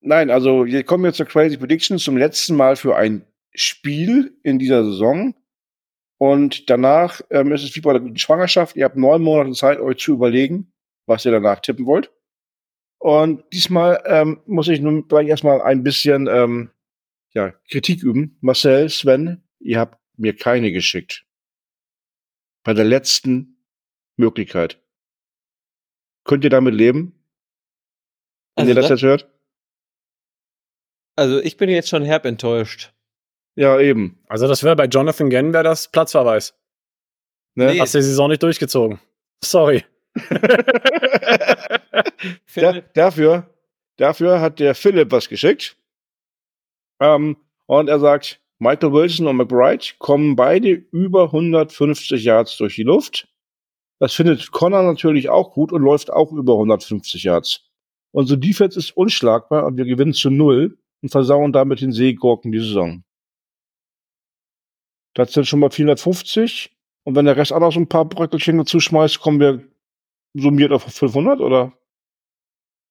nein, 0.00 0.30
also 0.30 0.66
wir 0.66 0.82
kommen 0.82 1.04
jetzt 1.04 1.18
zur 1.18 1.26
Crazy 1.26 1.56
Prediction 1.56 1.98
zum 1.98 2.16
letzten 2.16 2.56
Mal 2.56 2.74
für 2.74 2.96
ein 2.96 3.24
Spiel 3.54 4.36
in 4.42 4.58
dieser 4.58 4.84
Saison. 4.84 5.34
Und 6.18 6.68
danach 6.68 7.20
ähm, 7.30 7.52
ist 7.52 7.62
es 7.62 7.76
wie 7.76 7.80
bei 7.80 7.92
der 7.92 8.02
guten 8.02 8.18
Schwangerschaft. 8.18 8.74
Ihr 8.74 8.86
habt 8.86 8.96
neun 8.96 9.22
Monate 9.22 9.52
Zeit, 9.52 9.78
euch 9.78 9.98
zu 9.98 10.14
überlegen, 10.14 10.72
was 11.06 11.24
ihr 11.24 11.30
danach 11.30 11.60
tippen 11.60 11.86
wollt. 11.86 12.10
Und 13.06 13.44
diesmal 13.52 14.02
ähm, 14.06 14.40
muss 14.46 14.66
ich 14.66 14.80
nun 14.80 15.06
gleich 15.06 15.28
erstmal 15.28 15.62
ein 15.62 15.84
bisschen 15.84 16.26
ähm, 16.26 16.72
ja, 17.34 17.52
Kritik 17.70 18.02
üben. 18.02 18.36
Marcel, 18.40 18.88
Sven, 18.88 19.44
ihr 19.60 19.78
habt 19.78 20.00
mir 20.16 20.34
keine 20.34 20.72
geschickt. 20.72 21.24
Bei 22.64 22.74
der 22.74 22.84
letzten 22.84 23.62
Möglichkeit. 24.16 24.82
Könnt 26.24 26.42
ihr 26.42 26.50
damit 26.50 26.74
leben? 26.74 27.12
Wenn 28.56 28.62
Also 28.62 28.70
ihr 28.70 28.74
das 28.74 28.88
das- 28.88 29.00
jetzt 29.02 29.08
hört? 29.08 29.32
Also 31.14 31.38
ich 31.40 31.56
bin 31.56 31.70
jetzt 31.70 31.88
schon 31.88 32.02
herb 32.02 32.24
enttäuscht. 32.26 32.92
Ja, 33.54 33.78
eben. 33.78 34.18
Also 34.26 34.48
das 34.48 34.64
wäre 34.64 34.74
bei 34.74 34.86
Jonathan 34.86 35.30
Gann 35.30 35.52
wäre 35.52 35.62
das 35.62 35.92
Platzverweis. 35.92 36.58
Ne? 37.54 37.66
Nee. 37.66 37.78
Hast 37.80 37.94
du 37.94 37.98
die 37.98 38.04
Saison 38.04 38.28
nicht 38.30 38.42
durchgezogen. 38.42 38.98
Sorry. 39.44 39.84
Da, 42.54 42.80
dafür, 42.94 43.54
dafür 43.96 44.40
hat 44.40 44.58
der 44.58 44.74
Philipp 44.74 45.12
was 45.12 45.28
geschickt. 45.28 45.76
Ähm, 47.00 47.36
und 47.66 47.88
er 47.88 48.00
sagt, 48.00 48.40
Michael 48.58 48.92
Wilson 48.92 49.26
und 49.26 49.36
McBride 49.36 49.84
kommen 49.98 50.36
beide 50.36 50.70
über 50.70 51.24
150 51.24 52.24
Yards 52.24 52.56
durch 52.56 52.76
die 52.76 52.84
Luft. 52.84 53.28
Das 53.98 54.14
findet 54.14 54.50
Connor 54.50 54.82
natürlich 54.82 55.28
auch 55.28 55.52
gut 55.52 55.72
und 55.72 55.82
läuft 55.82 56.10
auch 56.10 56.32
über 56.32 56.54
150 56.54 57.22
Yards. 57.24 57.62
Unsere 58.12 58.38
Defense 58.38 58.78
ist 58.78 58.96
unschlagbar 58.96 59.66
und 59.66 59.76
wir 59.76 59.84
gewinnen 59.84 60.14
zu 60.14 60.30
null 60.30 60.78
und 61.02 61.10
versauen 61.10 61.52
damit 61.52 61.80
den 61.80 61.92
Seegurken 61.92 62.52
die 62.52 62.60
Saison. 62.60 63.04
Das 65.14 65.32
sind 65.32 65.46
schon 65.46 65.60
mal 65.60 65.70
450. 65.70 66.74
Und 67.04 67.14
wenn 67.14 67.26
der 67.26 67.36
Rest 67.36 67.52
auch 67.52 67.60
noch 67.60 67.72
so 67.72 67.80
ein 67.80 67.88
paar 67.88 68.04
Bröckelchen 68.04 68.58
dazu 68.58 68.80
schmeißt, 68.80 69.20
kommen 69.20 69.40
wir 69.40 69.62
summiert 70.36 70.72
auf 70.72 70.82
500 70.82 71.40
oder? 71.40 71.72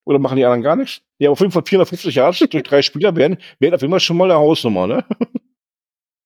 Oder 0.06 0.20
machen 0.20 0.38
die 0.38 0.46
anderen 0.46 0.62
gar 0.62 0.76
nichts? 0.76 1.02
Ja, 1.18 1.32
auf 1.32 1.40
jeden 1.40 1.52
Fall 1.52 1.64
450 1.66 2.16
Yards 2.16 2.40
durch 2.40 2.64
drei 2.64 2.82
Spieler 2.82 3.16
wären, 3.16 3.38
wären 3.60 3.74
auf 3.74 3.82
jeden 3.82 3.92
Fall 3.92 4.00
schon 4.00 4.18
mal 4.18 4.30
eine 4.30 4.40
Hausnummer, 4.40 4.88
ne? 4.88 5.06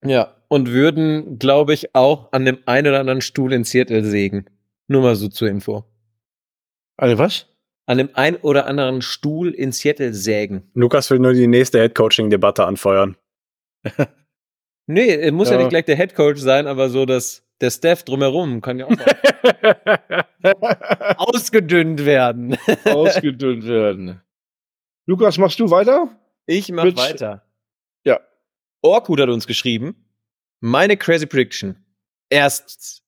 ja, 0.05 0.35
und 0.49 0.69
würden, 0.69 1.39
glaube 1.39 1.73
ich, 1.73 1.95
auch 1.95 2.31
an 2.33 2.45
dem 2.45 2.59
einen 2.65 2.87
oder 2.87 2.99
anderen 2.99 3.21
Stuhl 3.21 3.53
in 3.53 3.63
Seattle 3.63 4.03
sägen. 4.03 4.45
Nur 4.87 5.01
mal 5.01 5.15
so 5.15 5.27
zur 5.27 5.47
Info. 5.47 5.85
Alle 6.97 7.17
was? 7.17 7.47
An 7.85 7.97
dem 7.97 8.09
einen 8.13 8.37
oder 8.37 8.65
anderen 8.65 9.01
Stuhl 9.01 9.51
in 9.51 9.71
Seattle 9.71 10.13
sägen. 10.13 10.69
Lukas 10.73 11.09
will 11.09 11.19
nur 11.19 11.33
die 11.33 11.47
nächste 11.47 11.79
Headcoaching-Debatte 11.79 12.65
anfeuern. 12.65 13.15
Nee, 14.91 15.13
es 15.13 15.31
muss 15.31 15.49
ja. 15.49 15.55
Ja. 15.55 15.61
nicht 15.61 15.69
gleich 15.69 15.85
der 15.85 15.95
Headcoach 15.95 16.37
sein, 16.37 16.65
aber 16.65 16.89
so 16.89 17.05
das, 17.05 17.47
der 17.61 17.71
Staff 17.71 18.03
drumherum 18.03 18.61
kann 18.61 18.79
ja 18.79 18.85
auch 18.85 18.89
mal 18.91 20.15
ausgedünnt 21.17 22.05
werden. 22.05 22.57
Ausgedünnt 22.85 23.65
werden. 23.65 24.21
Lukas, 25.05 25.37
machst 25.37 25.59
du 25.59 25.69
weiter? 25.69 26.17
Ich 26.45 26.71
mach 26.71 26.85
Mit- 26.85 26.97
weiter. 26.97 27.43
Ja. 28.03 28.19
Orkut 28.81 29.19
hat 29.19 29.29
uns 29.29 29.47
geschrieben. 29.47 30.05
Meine 30.61 30.97
crazy 30.97 31.25
prediction. 31.25 31.75
Erstens. 32.29 33.03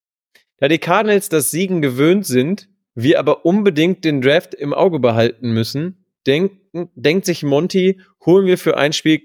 Da 0.58 0.68
die 0.68 0.80
Cardinals 0.80 1.30
das 1.30 1.52
Siegen 1.52 1.82
gewöhnt 1.82 2.26
sind, 2.26 2.68
wir 2.94 3.20
aber 3.20 3.46
unbedingt 3.46 4.04
den 4.06 4.22
Draft 4.22 4.54
im 4.54 4.74
Auge 4.74 5.00
behalten 5.00 5.52
müssen, 5.54 6.06
denken, 6.28 6.90
denkt 6.96 7.26
sich 7.26 7.44
Monty, 7.44 8.00
holen 8.26 8.46
wir 8.46 8.58
für 8.58 8.78
ein 8.78 8.94
Spiel 8.94 9.22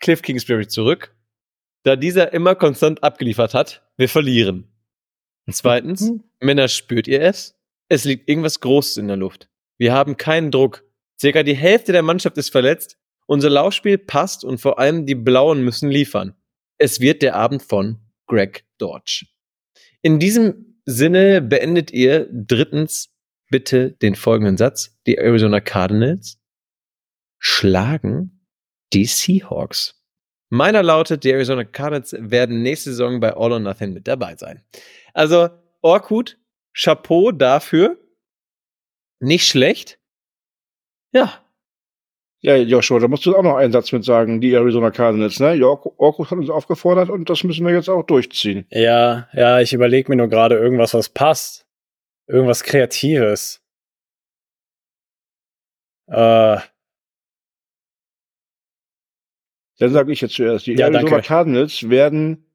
Cliff 0.00 0.20
Kingsbury 0.20 0.66
zurück, 0.66 1.14
da 1.82 1.96
dieser 1.96 2.32
immer 2.32 2.54
konstant 2.54 3.02
abgeliefert 3.02 3.54
hat, 3.54 3.82
wir 3.96 4.08
verlieren. 4.08 4.68
Zweitens, 5.50 6.12
Männer, 6.40 6.68
spürt 6.68 7.08
ihr 7.08 7.20
es? 7.22 7.58
Es 7.88 8.04
liegt 8.04 8.28
irgendwas 8.28 8.60
Großes 8.60 8.96
in 8.96 9.08
der 9.08 9.16
Luft. 9.16 9.48
Wir 9.78 9.92
haben 9.92 10.16
keinen 10.16 10.50
Druck. 10.50 10.84
Circa 11.20 11.42
die 11.42 11.56
Hälfte 11.56 11.92
der 11.92 12.02
Mannschaft 12.02 12.38
ist 12.38 12.50
verletzt. 12.50 12.98
Unser 13.26 13.50
Laufspiel 13.50 13.98
passt 13.98 14.44
und 14.44 14.58
vor 14.58 14.78
allem 14.78 15.06
die 15.06 15.14
Blauen 15.14 15.62
müssen 15.62 15.90
liefern. 15.90 16.34
Es 16.78 17.00
wird 17.00 17.22
der 17.22 17.36
Abend 17.36 17.62
von 17.62 17.98
Greg 18.26 18.64
Dodge. 18.78 19.26
In 20.02 20.18
diesem 20.18 20.80
Sinne 20.84 21.40
beendet 21.40 21.92
ihr 21.92 22.28
drittens 22.30 23.12
bitte 23.50 23.92
den 23.92 24.14
folgenden 24.14 24.56
Satz. 24.56 24.98
Die 25.06 25.18
Arizona 25.18 25.60
Cardinals 25.60 26.40
schlagen 27.38 28.46
die 28.92 29.04
Seahawks. 29.04 30.01
Meiner 30.54 30.82
lautet, 30.82 31.24
die 31.24 31.30
Arizona 31.30 31.64
Cardinals 31.64 32.14
werden 32.18 32.60
nächste 32.60 32.90
Saison 32.90 33.20
bei 33.20 33.34
All 33.34 33.52
or 33.52 33.58
Nothing 33.58 33.94
mit 33.94 34.06
dabei 34.06 34.36
sein. 34.36 34.62
Also, 35.14 35.48
Orkut, 35.80 36.36
Chapeau 36.74 37.32
dafür. 37.32 37.96
Nicht 39.18 39.48
schlecht. 39.48 39.98
Ja, 41.14 41.42
Ja, 42.42 42.56
Joshua, 42.56 42.98
da 42.98 43.08
musst 43.08 43.24
du 43.24 43.34
auch 43.34 43.42
noch 43.42 43.56
einen 43.56 43.72
Satz 43.72 43.92
mit 43.92 44.04
sagen, 44.04 44.42
die 44.42 44.52
Arizona 44.52 44.90
Cardinals, 44.90 45.40
ne? 45.40 45.64
Orko 45.64 46.24
hat 46.24 46.32
uns 46.32 46.50
aufgefordert 46.50 47.08
und 47.08 47.30
das 47.30 47.44
müssen 47.44 47.64
wir 47.64 47.72
jetzt 47.72 47.88
auch 47.88 48.02
durchziehen. 48.02 48.66
Ja, 48.68 49.28
ja, 49.32 49.60
ich 49.60 49.72
überlege 49.72 50.10
mir 50.10 50.16
nur 50.16 50.28
gerade 50.28 50.56
irgendwas, 50.58 50.92
was 50.92 51.08
passt. 51.08 51.66
Irgendwas 52.26 52.62
Kreatives. 52.62 53.62
Äh, 56.08 56.58
Dann 59.78 59.92
sage 59.92 60.12
ich 60.12 60.20
jetzt 60.20 60.34
zuerst, 60.34 60.66
die 60.66 60.74
Ja, 60.74 60.86
Arizona 60.86 61.08
danke. 61.10 61.26
Cardinals 61.26 61.88
werden 61.88 62.46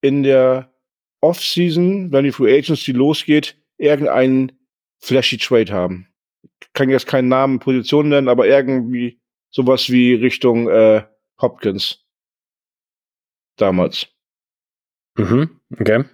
in 0.00 0.22
der 0.22 0.72
Offseason, 1.20 2.12
wenn 2.12 2.24
die 2.24 2.32
Free 2.32 2.56
Agency 2.56 2.92
losgeht, 2.92 3.56
irgendeinen 3.78 4.52
flashy 4.98 5.38
Trade 5.38 5.72
haben. 5.72 6.08
Kann 6.72 6.90
jetzt 6.90 7.06
keinen 7.06 7.28
Namen, 7.28 7.58
Position 7.58 8.08
nennen, 8.08 8.28
aber 8.28 8.46
irgendwie 8.46 9.20
sowas 9.50 9.90
wie 9.90 10.14
Richtung 10.14 10.68
äh, 10.68 11.04
Hopkins. 11.40 12.04
Damals. 13.56 14.08
mhm, 15.16 15.60
okay. 15.78 16.04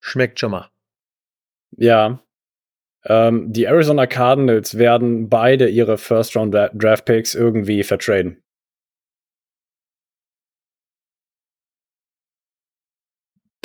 Schmeckt 0.00 0.38
schon 0.38 0.52
mal. 0.52 0.70
Ja. 1.76 2.22
Ähm, 3.04 3.52
die 3.52 3.64
Arizona 3.64 4.06
Cardinals 4.06 4.78
werden 4.78 5.28
beide 5.28 5.68
ihre 5.68 5.96
First-Round-Draft-Picks 5.96 7.34
irgendwie 7.34 7.82
vertraden. 7.82 8.42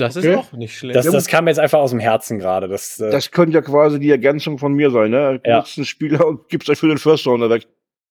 Das 0.01 0.15
ist 0.15 0.25
Okay. 0.25 0.35
auch 0.35 0.51
nicht 0.53 0.77
schlecht. 0.77 0.95
Das, 0.95 1.05
das 1.09 1.27
kam 1.27 1.45
mir 1.45 1.51
jetzt 1.51 1.59
einfach 1.59 1.79
aus 1.79 1.91
dem 1.91 1.99
Herzen 1.99 2.39
gerade. 2.39 2.67
Das, 2.67 2.99
äh, 2.99 3.09
Das 3.11 3.31
könnte 3.31 3.55
ja 3.55 3.61
quasi 3.61 3.99
die 3.99 4.09
Ergänzung 4.11 4.57
von 4.57 4.73
mir 4.73 4.91
sein, 4.91 5.11
ne? 5.11 5.39
Ja. 5.45 5.57
Nutzt 5.59 5.77
einen 5.77 5.85
Spieler 5.85 6.25
und 6.27 6.49
gibt's 6.49 6.69
euch 6.69 6.77
für 6.79 6.87
den 6.87 6.97
First 6.97 7.25
Rounder 7.27 7.49
weg. 7.49 7.67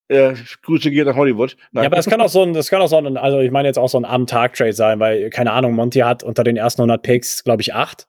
Äh, 0.08 0.34
Grüße 0.62 0.90
gehen 0.90 1.06
nach 1.06 1.14
Hollywood. 1.16 1.56
Nein. 1.72 1.84
Ja, 1.84 1.88
aber 1.88 1.96
das 1.96 2.06
kann 2.06 2.20
auch 2.20 2.28
so 2.28 2.42
ein, 2.42 2.52
das 2.52 2.68
kann 2.68 2.82
auch 2.82 2.88
so 2.88 2.96
ein, 2.96 3.16
also 3.16 3.38
ich 3.40 3.50
meine 3.52 3.68
jetzt 3.68 3.78
auch 3.78 3.88
so 3.88 3.98
ein 3.98 4.04
Am-Tag-Trade 4.04 4.72
sein, 4.72 4.98
weil, 4.98 5.30
keine 5.30 5.52
Ahnung, 5.52 5.74
Monty 5.74 6.00
hat 6.00 6.22
unter 6.24 6.42
den 6.42 6.56
ersten 6.56 6.80
100 6.82 7.02
Picks, 7.02 7.44
glaube 7.44 7.62
ich, 7.62 7.74
acht. 7.74 8.08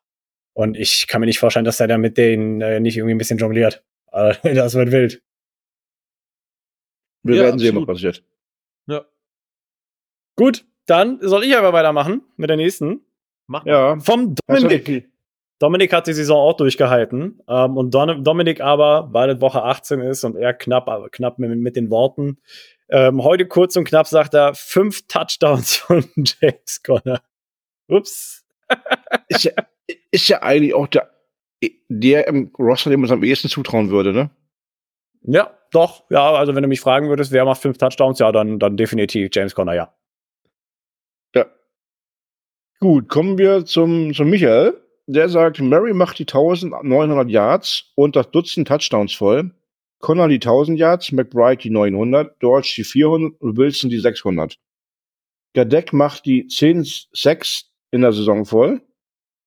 Und 0.53 0.75
ich 0.75 1.07
kann 1.07 1.21
mir 1.21 1.27
nicht 1.27 1.39
vorstellen, 1.39 1.65
dass 1.65 1.79
er 1.79 1.87
da 1.87 1.97
mit 1.97 2.17
denen 2.17 2.59
äh, 2.61 2.79
nicht 2.79 2.97
irgendwie 2.97 3.13
ein 3.15 3.17
bisschen 3.19 3.37
jongliert. 3.37 3.83
Äh, 4.11 4.33
das 4.55 4.73
wird 4.73 4.91
wild. 4.91 5.21
wir 7.23 7.35
Ja, 7.35 7.43
werden 7.43 7.59
sehen, 7.59 7.75
was 7.75 7.85
passiert. 7.85 8.23
Ja. 8.87 9.05
Gut, 10.35 10.65
dann 10.87 11.19
soll 11.21 11.43
ich 11.43 11.55
aber 11.55 11.71
weitermachen 11.71 12.21
mit 12.35 12.49
der 12.49 12.57
nächsten. 12.57 13.01
Mach 13.51 13.65
mal. 13.65 13.71
Ja. 13.71 13.99
Vom 13.99 14.35
Dominik. 14.47 14.85
die- 14.85 15.05
Dominik 15.59 15.93
hat 15.93 16.07
die 16.07 16.13
Saison 16.13 16.37
auch 16.37 16.57
durchgehalten. 16.57 17.39
Ähm, 17.47 17.77
und 17.77 17.93
Don 17.93 18.23
Dominik 18.23 18.61
aber, 18.61 19.09
weil 19.11 19.29
es 19.29 19.41
Woche 19.41 19.61
18 19.61 19.99
ist 19.99 20.23
und 20.23 20.35
er 20.35 20.53
knapp, 20.55 20.87
aber 20.87 21.09
knapp 21.09 21.37
mit, 21.37 21.55
mit 21.59 21.75
den 21.75 21.91
Worten, 21.91 22.39
ähm, 22.89 23.23
heute 23.23 23.45
kurz 23.45 23.75
und 23.75 23.83
knapp 23.83 24.07
sagt 24.07 24.33
er, 24.33 24.53
fünf 24.55 25.05
Touchdowns 25.07 25.75
von 25.75 26.03
James 26.15 26.81
Conner. 26.83 27.21
Ups. 27.87 28.43
ist, 29.27 29.43
ja, 29.43 29.51
ist 30.11 30.27
ja 30.29 30.41
eigentlich 30.41 30.73
auch 30.73 30.87
der, 30.87 31.11
der 31.89 32.27
im 32.27 32.51
Roster, 32.57 32.89
dem 32.89 33.01
man 33.01 33.05
es 33.05 33.11
am 33.11 33.23
ehesten 33.23 33.49
zutrauen 33.49 33.89
würde, 33.91 34.13
ne? 34.13 34.31
Ja, 35.23 35.55
doch. 35.71 36.05
Ja, 36.09 36.31
also 36.33 36.55
wenn 36.55 36.63
du 36.63 36.69
mich 36.69 36.81
fragen 36.81 37.09
würdest, 37.09 37.31
wer 37.31 37.45
macht 37.45 37.61
fünf 37.61 37.77
Touchdowns, 37.77 38.17
ja, 38.19 38.31
dann, 38.31 38.57
dann 38.57 38.77
definitiv 38.77 39.29
James 39.31 39.53
Conner. 39.53 39.73
Ja. 39.73 39.93
Gut, 42.83 43.09
kommen 43.09 43.37
wir 43.37 43.63
zum, 43.65 44.11
zum 44.11 44.31
Michael. 44.31 44.73
Der 45.05 45.29
sagt, 45.29 45.59
Murray 45.59 45.93
macht 45.93 46.17
die 46.17 46.23
1900 46.23 47.29
Yards 47.29 47.91
und 47.93 48.15
das 48.15 48.31
Dutzend 48.31 48.67
Touchdowns 48.67 49.13
voll. 49.13 49.51
Connor 49.99 50.27
die 50.27 50.35
1000 50.35 50.79
Yards, 50.79 51.11
McBride 51.11 51.61
die 51.61 51.69
900, 51.69 52.39
George 52.39 52.73
die 52.75 52.83
400 52.83 53.39
und 53.39 53.57
Wilson 53.57 53.91
die 53.91 53.99
600. 53.99 54.57
Gadeck 55.53 55.93
macht 55.93 56.25
die 56.25 56.47
10 56.47 56.83
Sacks 57.13 57.69
in 57.91 58.01
der 58.01 58.13
Saison 58.13 58.45
voll. 58.45 58.81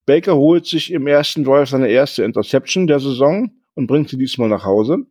Baker 0.07 0.37
holt 0.37 0.67
sich 0.67 0.93
im 0.93 1.09
ersten 1.09 1.43
Drive 1.43 1.71
seine 1.71 1.89
erste 1.89 2.23
Interception 2.23 2.87
der 2.87 3.01
Saison 3.01 3.51
und 3.75 3.89
bringt 3.89 4.11
sie 4.11 4.19
diesmal 4.19 4.49
nach 4.49 4.65
Hause. 4.65 5.07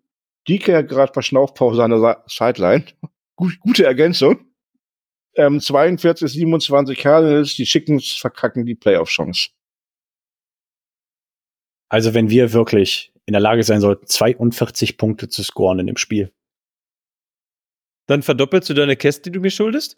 DK 0.47 0.75
hat 0.75 0.87
gerade 0.87 1.11
Verschnaufpause 1.11 1.83
an 1.83 1.91
der 1.91 2.23
Sideline. 2.27 2.85
Gut, 3.35 3.59
gute 3.59 3.83
Ergänzung. 3.83 4.52
Ähm, 5.35 5.59
42, 5.59 6.31
27 6.31 6.97
Cardinals, 6.97 7.55
die 7.55 7.65
Chickens 7.65 8.11
verkacken 8.11 8.65
die 8.65 8.75
Playoff-Chance. 8.75 9.49
Also 11.89 12.13
wenn 12.13 12.29
wir 12.29 12.53
wirklich 12.53 13.11
in 13.25 13.33
der 13.33 13.41
Lage 13.41 13.63
sein 13.63 13.81
sollten, 13.81 14.07
42 14.07 14.97
Punkte 14.97 15.29
zu 15.29 15.43
scoren 15.43 15.79
in 15.79 15.87
dem 15.87 15.97
Spiel. 15.97 16.31
Dann 18.07 18.21
verdoppelst 18.21 18.69
du 18.69 18.73
deine 18.73 18.95
Käste, 18.95 19.29
die 19.29 19.31
du 19.31 19.39
mir 19.39 19.51
schuldest? 19.51 19.97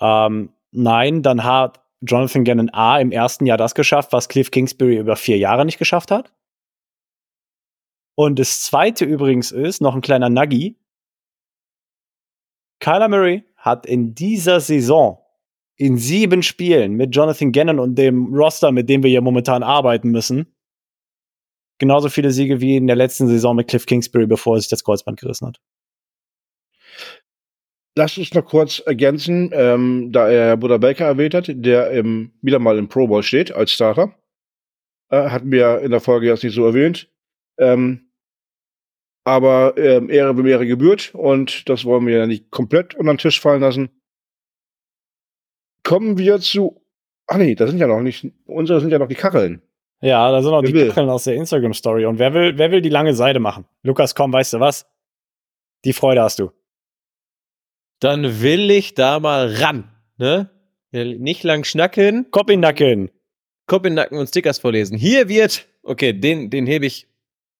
Ähm, 0.00 0.52
nein, 0.70 1.22
dann 1.22 1.44
hat 1.44 1.84
Jonathan 2.00 2.44
Gannon 2.44 2.70
A 2.70 2.98
im 2.98 3.12
ersten 3.12 3.46
Jahr 3.46 3.58
das 3.58 3.74
geschafft, 3.74 4.12
was 4.12 4.28
Cliff 4.28 4.50
Kingsbury 4.50 4.96
über 4.98 5.16
vier 5.16 5.36
Jahre 5.36 5.64
nicht 5.64 5.78
geschafft 5.78 6.10
hat. 6.10 6.32
Und 8.14 8.38
das 8.38 8.62
zweite 8.62 9.04
übrigens 9.04 9.52
ist, 9.52 9.80
noch 9.80 9.94
ein 9.94 10.00
kleiner 10.00 10.28
Nuggy. 10.28 10.76
Kyler 12.80 13.08
Murray 13.08 13.44
hat 13.62 13.86
in 13.86 14.14
dieser 14.14 14.60
Saison 14.60 15.18
in 15.76 15.96
sieben 15.96 16.42
Spielen 16.42 16.94
mit 16.94 17.14
Jonathan 17.14 17.52
Gannon 17.52 17.78
und 17.78 17.94
dem 17.94 18.34
Roster, 18.34 18.72
mit 18.72 18.88
dem 18.88 19.02
wir 19.02 19.10
hier 19.10 19.20
momentan 19.20 19.62
arbeiten 19.62 20.10
müssen, 20.10 20.52
genauso 21.78 22.08
viele 22.08 22.32
Siege 22.32 22.60
wie 22.60 22.76
in 22.76 22.88
der 22.88 22.96
letzten 22.96 23.28
Saison 23.28 23.54
mit 23.54 23.68
Cliff 23.68 23.86
Kingsbury, 23.86 24.26
bevor 24.26 24.56
er 24.56 24.60
sich 24.60 24.68
das 24.68 24.84
Kreuzband 24.84 25.20
gerissen 25.20 25.46
hat. 25.46 25.60
Lass 27.96 28.18
uns 28.18 28.34
noch 28.34 28.44
kurz 28.44 28.80
ergänzen, 28.80 29.50
ähm, 29.52 30.10
da 30.10 30.28
er 30.28 30.56
Buddha 30.56 30.78
Baker 30.78 31.04
erwähnt 31.04 31.34
hat, 31.34 31.46
der 31.48 31.90
im, 31.92 32.32
wieder 32.40 32.58
mal 32.58 32.78
im 32.78 32.88
Pro 32.88 33.06
Bowl 33.06 33.22
steht 33.22 33.52
als 33.52 33.70
Starter. 33.70 34.14
Äh, 35.10 35.28
hatten 35.28 35.52
wir 35.52 35.80
in 35.80 35.90
der 35.92 36.00
Folge 36.00 36.26
jetzt 36.26 36.42
nicht 36.42 36.54
so 36.54 36.64
erwähnt. 36.64 37.10
Ähm, 37.58 38.11
aber 39.24 39.74
ähm, 39.76 40.10
Ehre 40.10 40.36
wem 40.36 40.46
Ehre 40.46 40.66
gebührt 40.66 41.14
und 41.14 41.68
das 41.68 41.84
wollen 41.84 42.06
wir 42.06 42.18
ja 42.18 42.26
nicht 42.26 42.50
komplett 42.50 42.94
unter 42.94 43.12
den 43.12 43.18
Tisch 43.18 43.40
fallen 43.40 43.60
lassen. 43.60 43.90
Kommen 45.84 46.18
wir 46.18 46.40
zu. 46.40 46.82
Ach 47.26 47.36
nee, 47.36 47.54
da 47.54 47.66
sind 47.66 47.78
ja 47.78 47.86
noch 47.86 48.00
nicht. 48.00 48.26
Unsere 48.46 48.80
sind 48.80 48.90
ja 48.90 48.98
noch 48.98 49.08
die 49.08 49.14
Kacheln. 49.14 49.62
Ja, 50.00 50.30
da 50.30 50.42
sind 50.42 50.50
noch 50.50 50.62
Wer 50.62 50.68
die 50.68 50.74
will? 50.74 50.88
Kacheln 50.88 51.08
aus 51.08 51.24
der 51.24 51.34
Instagram-Story. 51.36 52.06
Und 52.06 52.18
wer 52.18 52.34
will, 52.34 52.58
wer 52.58 52.70
will 52.70 52.82
die 52.82 52.88
lange 52.88 53.14
Seite 53.14 53.38
machen? 53.38 53.64
Lukas, 53.82 54.14
komm, 54.14 54.32
weißt 54.32 54.54
du 54.54 54.60
was? 54.60 54.86
Die 55.84 55.92
Freude 55.92 56.22
hast 56.22 56.40
du. 56.40 56.50
Dann 58.00 58.42
will 58.42 58.70
ich 58.70 58.94
da 58.94 59.20
mal 59.20 59.54
ran. 59.54 59.90
Ne? 60.18 60.50
Nicht 60.90 61.44
lang 61.44 61.64
schnacken, 61.64 62.30
Kopf 62.32 62.50
in 62.50 62.60
Nacken. 62.60 63.10
Kopf 63.66 63.86
in 63.86 63.94
Nacken 63.94 64.18
und 64.18 64.26
Stickers 64.26 64.58
vorlesen. 64.58 64.98
Hier 64.98 65.28
wird, 65.28 65.68
okay, 65.82 66.12
den, 66.12 66.50
den 66.50 66.66
hebe 66.66 66.84
ich, 66.86 67.06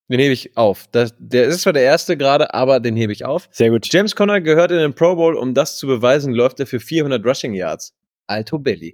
den 0.09 0.21
hebe 0.21 0.33
ich 0.33 0.57
auf. 0.57 0.87
Das, 0.93 1.15
der 1.19 1.45
ist 1.45 1.63
zwar 1.63 1.73
der 1.73 1.83
erste 1.85 2.17
gerade, 2.17 2.53
aber 2.55 2.81
den 2.81 2.97
hebe 2.97 3.13
ich 3.13 3.25
auf. 3.25 3.49
Sehr 3.53 3.71
gut. 3.71 3.91
James 3.93 4.15
Conner 4.17 4.41
gehört 4.41 4.71
in 4.71 4.79
den 4.79 4.95
Pro 4.95 5.15
Bowl, 5.17 5.37
um 5.37 5.55
das 5.55 5.77
zu 5.79 5.87
beweisen, 5.87 6.33
läuft 6.33 6.61
er 6.61 6.67
für 6.67 6.81
400 6.81 7.25
Rushing 7.25 7.55
Yards. 7.55 7.95
Alto 8.27 8.59
Belly. 8.59 8.93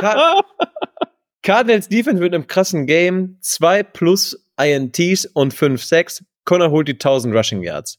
Ka- 0.00 0.42
Cardinals 1.42 1.88
Defense 1.88 2.22
mit 2.22 2.34
einem 2.34 2.46
krassen 2.46 2.86
Game. 2.86 3.38
2 3.40 3.82
plus 3.84 4.44
INTs 4.60 5.26
und 5.26 5.54
5 5.54 5.82
Sacks. 5.84 6.24
Conner 6.44 6.70
holt 6.70 6.88
die 6.88 6.92
1000 6.94 7.34
Rushing 7.34 7.62
Yards. 7.62 7.98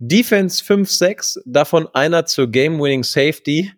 Defense 0.00 0.62
5 0.64 0.90
Sacks, 0.90 1.40
davon 1.44 1.88
einer 1.92 2.24
zur 2.26 2.48
Game-Winning 2.50 3.02
Safety. 3.02 3.72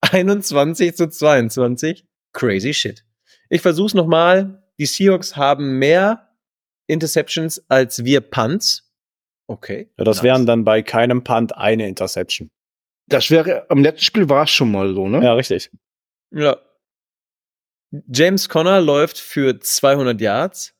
21 0.00 0.96
zu 0.96 1.08
22. 1.08 2.04
Crazy 2.32 2.74
shit. 2.74 3.04
Ich 3.50 3.60
versuch's 3.60 3.94
nochmal. 3.94 4.62
Die 4.78 4.86
Seahawks 4.86 5.36
haben 5.36 5.78
mehr 5.78 6.29
Interceptions 6.90 7.64
als 7.68 8.04
wir 8.04 8.20
Punts. 8.20 8.90
Okay. 9.46 9.90
Ja, 9.98 10.04
das 10.04 10.18
nice. 10.18 10.24
wären 10.24 10.46
dann 10.46 10.64
bei 10.64 10.82
keinem 10.82 11.24
Punt 11.24 11.56
eine 11.56 11.88
Interception. 11.88 12.50
Das 13.08 13.30
wäre, 13.30 13.68
am 13.68 13.82
letzten 13.82 14.04
Spiel 14.04 14.28
war 14.28 14.44
es 14.44 14.50
schon 14.50 14.70
mal 14.70 14.94
so, 14.94 15.08
ne? 15.08 15.22
Ja, 15.22 15.34
richtig. 15.34 15.70
Ja. 16.30 16.58
James 17.90 18.48
Conner 18.48 18.80
läuft 18.80 19.18
für 19.18 19.58
200 19.58 20.20
Yards. 20.20 20.74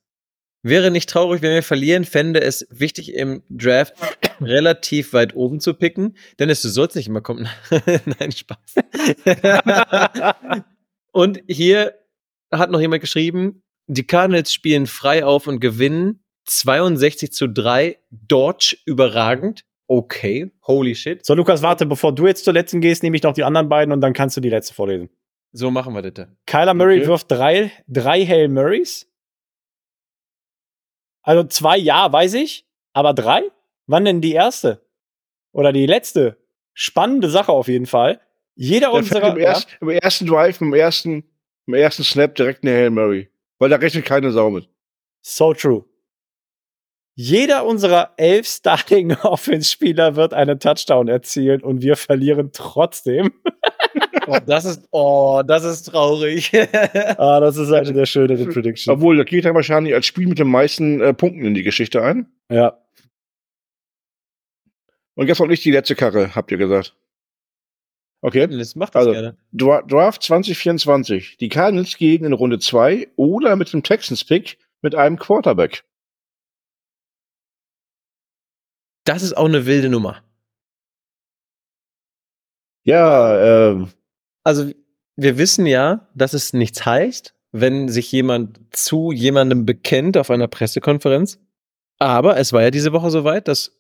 Wäre 0.62 0.90
nicht 0.90 1.08
traurig, 1.08 1.42
wenn 1.42 1.54
wir 1.54 1.62
verlieren, 1.62 2.04
fände 2.04 2.42
es 2.42 2.66
wichtig 2.70 3.14
im 3.14 3.42
Draft 3.48 3.94
relativ 4.40 5.12
weit 5.12 5.34
oben 5.34 5.58
zu 5.58 5.74
picken. 5.74 6.16
Dennis, 6.38 6.62
du 6.62 6.68
sollst 6.68 6.96
nicht 6.96 7.08
immer 7.08 7.22
kommen. 7.22 7.48
Nein, 8.20 8.30
Spaß. 8.30 8.74
und 11.12 11.42
hier 11.48 11.94
hat 12.52 12.70
noch 12.70 12.80
jemand 12.80 13.00
geschrieben, 13.00 13.62
die 13.92 14.06
Cardinals 14.06 14.52
spielen 14.52 14.86
frei 14.86 15.24
auf 15.24 15.46
und 15.46 15.60
gewinnen 15.60 16.22
62 16.46 17.32
zu 17.32 17.48
3. 17.48 17.98
Dodge 18.10 18.76
überragend. 18.86 19.64
Okay, 19.86 20.50
holy 20.66 20.94
shit. 20.94 21.24
So, 21.26 21.34
Lukas, 21.34 21.62
warte, 21.62 21.86
bevor 21.86 22.14
du 22.14 22.26
jetzt 22.26 22.44
zur 22.44 22.52
letzten 22.52 22.80
gehst, 22.80 23.02
nehme 23.02 23.16
ich 23.16 23.22
noch 23.22 23.34
die 23.34 23.44
anderen 23.44 23.68
beiden 23.68 23.92
und 23.92 24.00
dann 24.00 24.12
kannst 24.12 24.36
du 24.36 24.40
die 24.40 24.48
letzte 24.50 24.74
vorlesen. 24.74 25.10
So 25.52 25.70
machen 25.70 25.94
wir 25.94 26.02
das. 26.02 26.28
Kyler 26.46 26.74
Murray 26.74 26.98
Okay. 27.00 27.08
wirft 27.08 27.30
drei, 27.30 27.72
drei 27.88 28.24
Hail 28.24 28.48
Murrays. 28.48 29.08
Also 31.22 31.44
zwei, 31.44 31.76
ja, 31.76 32.12
weiß 32.12 32.34
ich. 32.34 32.66
Aber 32.92 33.14
drei? 33.14 33.42
Wann 33.86 34.04
denn 34.04 34.20
die 34.20 34.32
erste? 34.32 34.80
oder 35.52 35.72
die 35.72 35.86
letzte 35.86 36.36
spannende 36.74 37.28
Sache 37.28 37.52
auf 37.52 37.68
jeden 37.68 37.86
Fall. 37.86 38.20
Jeder 38.54 38.92
unserer. 38.92 39.32
im, 39.32 39.38
erst, 39.38 39.68
Im 39.80 39.88
ersten 39.88 40.26
Drive, 40.26 40.60
im 40.60 40.74
ersten, 40.74 41.24
im 41.66 41.74
ersten 41.74 42.04
Snap 42.04 42.34
direkt 42.34 42.62
eine 42.62 42.72
Hail 42.72 42.90
Mary. 42.90 43.28
Weil 43.60 43.68
da 43.68 43.76
rechnet 43.76 44.06
keine 44.06 44.32
Sau 44.32 44.50
mit. 44.50 44.68
So 45.22 45.52
true. 45.52 45.84
Jeder 47.14 47.66
unserer 47.66 48.14
elf 48.16 48.48
Starting 48.48 49.12
Offense-Spieler 49.22 50.16
wird 50.16 50.32
einen 50.32 50.58
Touchdown 50.58 51.08
erzielen 51.08 51.62
und 51.62 51.82
wir 51.82 51.96
verlieren 51.96 52.50
trotzdem. 52.52 53.32
Oh, 54.26 54.38
das 54.46 54.64
ist, 54.64 54.88
oh, 54.90 55.42
das 55.46 55.64
ist 55.64 55.82
traurig. 55.84 56.52
ah, 57.18 57.40
das 57.40 57.56
ist 57.58 57.70
eine 57.70 57.92
der 57.92 58.06
schöneren 58.06 58.48
Predictions. 58.48 58.88
Obwohl, 58.88 59.16
da 59.16 59.24
geht 59.24 59.44
er 59.44 59.54
wahrscheinlich 59.54 59.92
als 59.92 60.06
Spiel 60.06 60.28
mit 60.28 60.38
den 60.38 60.48
meisten 60.48 61.00
äh, 61.00 61.12
Punkten 61.12 61.44
in 61.44 61.54
die 61.54 61.62
Geschichte 61.62 62.02
ein. 62.02 62.32
Ja. 62.50 62.78
Und 65.14 65.26
jetzt 65.26 65.40
noch 65.40 65.48
nicht 65.48 65.64
die 65.64 65.72
letzte 65.72 65.96
Karre, 65.96 66.34
habt 66.34 66.50
ihr 66.50 66.58
gesagt. 66.58 66.96
Okay. 68.22 68.46
das 68.46 68.74
macht 68.76 68.94
das 68.94 69.00
Also- 69.06 69.12
gerne. 69.12 69.36
Dra 69.52 69.82
Draft 69.82 70.22
2024. 70.22 71.36
Die 71.38 71.48
Cardinals 71.48 71.96
gehen 71.96 72.24
in 72.24 72.32
Runde 72.32 72.58
2 72.58 73.08
oder 73.16 73.56
mit 73.56 73.72
dem 73.72 73.82
Texans-Pick 73.82 74.58
mit 74.82 74.94
einem 74.94 75.18
Quarterback. 75.18 75.84
Das 79.04 79.22
ist 79.22 79.36
auch 79.36 79.46
eine 79.46 79.66
wilde 79.66 79.88
Nummer. 79.88 80.22
Ja, 82.84 83.70
ähm, 83.70 83.88
Also, 84.42 84.72
wir 85.16 85.36
wissen 85.36 85.66
ja, 85.66 86.08
dass 86.14 86.32
es 86.32 86.52
nichts 86.54 86.86
heißt, 86.86 87.34
wenn 87.52 87.88
sich 87.88 88.10
jemand 88.10 88.58
zu 88.74 89.12
jemandem 89.12 89.66
bekennt 89.66 90.16
auf 90.16 90.30
einer 90.30 90.48
Pressekonferenz. 90.48 91.38
Aber 91.98 92.38
es 92.38 92.52
war 92.54 92.62
ja 92.62 92.70
diese 92.70 92.92
Woche 92.92 93.10
soweit, 93.10 93.48
dass 93.48 93.78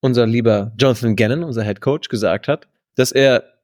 unser 0.00 0.26
lieber 0.26 0.72
Jonathan 0.76 1.14
Gannon, 1.14 1.44
unser 1.44 1.62
Head 1.62 1.80
Coach, 1.80 2.08
gesagt 2.08 2.48
hat, 2.48 2.66
dass 2.98 3.12
er 3.12 3.62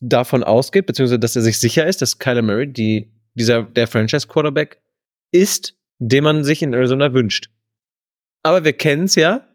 davon 0.00 0.44
ausgeht, 0.44 0.86
beziehungsweise 0.86 1.18
dass 1.18 1.36
er 1.36 1.42
sich 1.42 1.58
sicher 1.58 1.86
ist, 1.86 2.02
dass 2.02 2.18
Kyler 2.18 2.42
Murray 2.42 2.70
die, 2.70 3.10
dieser, 3.34 3.62
der 3.62 3.88
Franchise-Quarterback 3.88 4.82
ist, 5.32 5.74
den 5.98 6.24
man 6.24 6.44
sich 6.44 6.62
in 6.62 6.74
Arizona 6.74 7.14
wünscht. 7.14 7.50
Aber 8.42 8.64
wir 8.64 8.74
kennen 8.74 9.04
es 9.04 9.14
ja. 9.14 9.48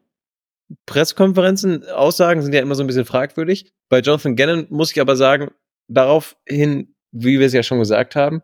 Pressekonferenzen, 0.88 1.88
Aussagen 1.90 2.42
sind 2.42 2.54
ja 2.54 2.62
immer 2.62 2.74
so 2.74 2.84
ein 2.84 2.88
bisschen 2.88 3.06
fragwürdig. 3.06 3.72
Bei 3.90 4.00
Jonathan 4.00 4.36
Gannon 4.36 4.66
muss 4.70 4.92
ich 4.92 5.00
aber 5.00 5.16
sagen, 5.16 5.52
daraufhin, 5.88 6.96
wie 7.12 7.40
wir 7.40 7.46
es 7.46 7.54
ja 7.54 7.62
schon 7.62 7.80
gesagt 7.80 8.16
haben, 8.16 8.42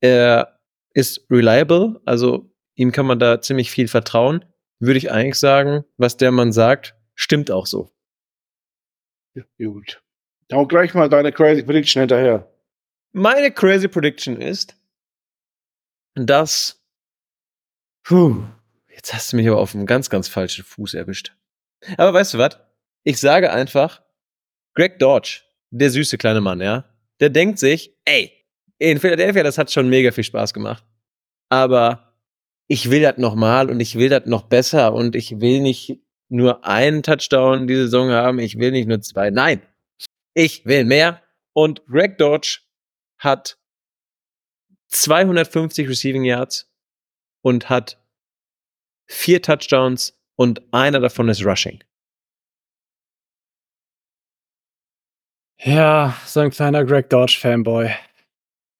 er 0.00 0.58
ist 0.94 1.26
reliable, 1.30 2.00
also 2.06 2.50
ihm 2.74 2.92
kann 2.92 3.04
man 3.04 3.18
da 3.18 3.42
ziemlich 3.42 3.70
viel 3.70 3.88
vertrauen. 3.88 4.46
Würde 4.78 4.98
ich 4.98 5.10
eigentlich 5.10 5.36
sagen, 5.36 5.84
was 5.98 6.16
der 6.16 6.32
Mann 6.32 6.52
sagt, 6.52 6.94
stimmt 7.14 7.50
auch 7.50 7.66
so. 7.66 7.95
Gut. 9.58 10.02
Hau 10.52 10.66
gleich 10.66 10.94
mal 10.94 11.08
deine 11.08 11.32
Crazy 11.32 11.62
Prediction 11.62 12.00
hinterher. 12.00 12.50
Meine 13.12 13.50
crazy 13.50 13.88
Prediction 13.88 14.38
ist, 14.42 14.76
dass. 16.14 16.84
Puh, 18.04 18.44
jetzt 18.94 19.14
hast 19.14 19.32
du 19.32 19.36
mich 19.36 19.48
aber 19.48 19.58
auf 19.58 19.74
einen 19.74 19.86
ganz, 19.86 20.10
ganz 20.10 20.28
falschen 20.28 20.64
Fuß 20.64 20.92
erwischt. 20.92 21.34
Aber 21.96 22.12
weißt 22.12 22.34
du 22.34 22.38
was? 22.38 22.58
Ich 23.04 23.18
sage 23.18 23.50
einfach, 23.50 24.02
Greg 24.74 24.98
Dodge, 24.98 25.40
der 25.70 25.88
süße 25.88 26.18
kleine 26.18 26.42
Mann, 26.42 26.60
ja, 26.60 26.84
der 27.20 27.30
denkt 27.30 27.58
sich, 27.58 27.96
ey, 28.04 28.32
in 28.76 29.00
Philadelphia, 29.00 29.42
das 29.42 29.56
hat 29.56 29.72
schon 29.72 29.88
mega 29.88 30.12
viel 30.12 30.24
Spaß 30.24 30.52
gemacht. 30.52 30.84
Aber 31.48 32.18
ich 32.68 32.90
will 32.90 33.00
das 33.00 33.16
nochmal 33.16 33.70
und 33.70 33.80
ich 33.80 33.96
will 33.96 34.10
das 34.10 34.26
noch 34.26 34.42
besser 34.42 34.92
und 34.92 35.16
ich 35.16 35.40
will 35.40 35.62
nicht 35.62 36.02
nur 36.28 36.64
einen 36.64 37.02
Touchdown 37.02 37.66
diese 37.66 37.84
Saison 37.84 38.10
haben, 38.10 38.38
ich 38.38 38.58
will 38.58 38.72
nicht 38.72 38.88
nur 38.88 39.00
zwei. 39.00 39.30
Nein, 39.30 39.62
ich 40.34 40.66
will 40.66 40.84
mehr. 40.84 41.22
Und 41.52 41.86
Greg 41.86 42.18
Dodge 42.18 42.60
hat 43.18 43.58
250 44.88 45.88
Receiving 45.88 46.24
Yards 46.24 46.70
und 47.42 47.68
hat 47.68 47.98
vier 49.06 49.40
Touchdowns 49.40 50.18
und 50.36 50.62
einer 50.72 51.00
davon 51.00 51.28
ist 51.28 51.44
Rushing. 51.44 51.82
Ja, 55.62 56.16
so 56.26 56.40
ein 56.40 56.50
kleiner 56.50 56.84
Greg 56.84 57.08
Dodge-Fanboy. 57.08 57.90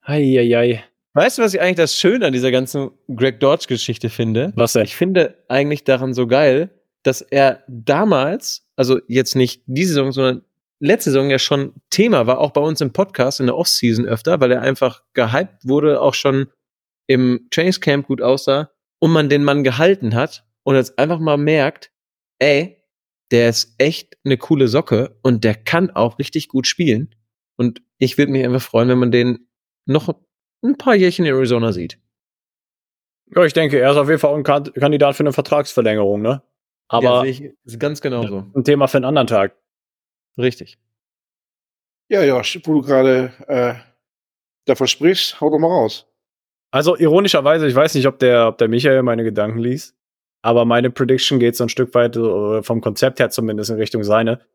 Eieiei. 0.02 0.84
Weißt 1.14 1.38
du, 1.38 1.42
was 1.42 1.54
ich 1.54 1.60
eigentlich 1.60 1.76
das 1.76 1.96
Schöne 1.98 2.26
an 2.26 2.32
dieser 2.34 2.50
ganzen 2.50 2.90
Greg 3.08 3.40
Dodge-Geschichte 3.40 4.10
finde? 4.10 4.52
Was 4.54 4.74
denn? 4.74 4.84
Ich 4.84 4.94
finde 4.94 5.42
eigentlich 5.48 5.84
daran 5.84 6.12
so 6.12 6.26
geil, 6.26 6.75
dass 7.06 7.22
er 7.22 7.62
damals, 7.68 8.66
also 8.76 9.00
jetzt 9.08 9.36
nicht 9.36 9.62
diese 9.66 9.94
Saison, 9.94 10.12
sondern 10.12 10.42
letzte 10.80 11.10
Saison 11.10 11.30
ja 11.30 11.38
schon 11.38 11.74
Thema 11.90 12.26
war, 12.26 12.38
auch 12.38 12.50
bei 12.50 12.60
uns 12.60 12.80
im 12.80 12.92
Podcast 12.92 13.40
in 13.40 13.46
der 13.46 13.56
Offseason 13.56 14.06
öfter, 14.06 14.40
weil 14.40 14.52
er 14.52 14.62
einfach 14.62 15.02
gehypt 15.14 15.66
wurde, 15.66 16.00
auch 16.00 16.14
schon 16.14 16.48
im 17.06 17.46
Trainingscamp 17.50 18.06
gut 18.06 18.20
aussah 18.20 18.70
und 18.98 19.12
man 19.12 19.28
den 19.28 19.44
Mann 19.44 19.64
gehalten 19.64 20.14
hat 20.14 20.44
und 20.64 20.74
jetzt 20.74 20.98
einfach 20.98 21.18
mal 21.20 21.36
merkt, 21.36 21.92
ey, 22.38 22.82
der 23.30 23.48
ist 23.48 23.74
echt 23.78 24.16
eine 24.24 24.36
coole 24.36 24.68
Socke 24.68 25.16
und 25.22 25.44
der 25.44 25.54
kann 25.54 25.90
auch 25.90 26.18
richtig 26.18 26.48
gut 26.48 26.66
spielen. 26.66 27.14
Und 27.56 27.82
ich 27.98 28.18
würde 28.18 28.32
mich 28.32 28.44
einfach 28.44 28.62
freuen, 28.62 28.88
wenn 28.88 28.98
man 28.98 29.10
den 29.10 29.48
noch 29.86 30.14
ein 30.62 30.76
paar 30.76 30.94
Jährchen 30.94 31.24
in 31.24 31.34
Arizona 31.34 31.72
sieht. 31.72 31.98
Ja, 33.34 33.44
ich 33.44 33.52
denke, 33.52 33.80
er 33.80 33.90
ist 33.92 33.96
auf 33.96 34.08
jeden 34.08 34.20
Fall 34.20 34.34
ein 34.34 34.44
Kan- 34.44 34.72
Kandidat 34.74 35.16
für 35.16 35.22
eine 35.22 35.32
Vertragsverlängerung, 35.32 36.22
ne? 36.22 36.42
Ja, 36.90 36.98
Aber 36.98 37.20
sehe 37.22 37.30
ich 37.30 37.42
ist 37.64 37.80
ganz 37.80 38.00
genau 38.00 38.26
so. 38.26 38.46
ein 38.54 38.64
Thema 38.64 38.86
für 38.86 38.98
einen 38.98 39.06
anderen 39.06 39.26
Tag. 39.26 39.56
Richtig. 40.38 40.78
Ja, 42.08 42.22
ja, 42.22 42.36
wo 42.36 42.72
du 42.74 42.82
gerade 42.82 43.32
äh, 43.48 43.74
davon 44.66 44.86
sprichst, 44.86 45.40
hau 45.40 45.50
doch 45.50 45.58
mal 45.58 45.68
raus. 45.68 46.06
Also 46.70 46.96
ironischerweise, 46.96 47.66
ich 47.66 47.74
weiß 47.74 47.94
nicht, 47.94 48.06
ob 48.06 48.18
der, 48.18 48.48
ob 48.48 48.58
der 48.58 48.68
Michael 48.68 49.02
meine 49.02 49.24
Gedanken 49.24 49.58
liest, 49.58 49.96
aber 50.42 50.64
meine 50.64 50.90
Prediction 50.90 51.38
geht 51.38 51.56
so 51.56 51.64
ein 51.64 51.68
Stück 51.68 51.94
weit 51.94 52.16
äh, 52.16 52.62
vom 52.62 52.80
Konzept 52.80 53.18
her 53.18 53.30
zumindest 53.30 53.70
in 53.70 53.76
Richtung 53.76 54.04
seine. 54.04 54.46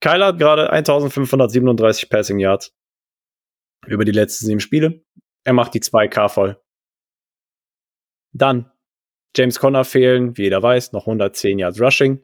Kyler 0.00 0.28
hat 0.28 0.38
gerade 0.38 0.70
1537 0.70 2.08
Passing 2.08 2.38
Yards 2.38 2.74
über 3.86 4.04
die 4.04 4.12
letzten 4.12 4.46
sieben 4.46 4.60
Spiele. 4.60 5.04
Er 5.44 5.52
macht 5.52 5.74
die 5.74 5.80
2K 5.80 6.28
voll. 6.28 6.60
Dann 8.32 8.69
James 9.36 9.58
Conner 9.58 9.84
fehlen, 9.84 10.36
wie 10.36 10.42
jeder 10.44 10.62
weiß, 10.62 10.92
noch 10.92 11.06
110 11.06 11.58
Yards 11.58 11.80
Rushing 11.80 12.22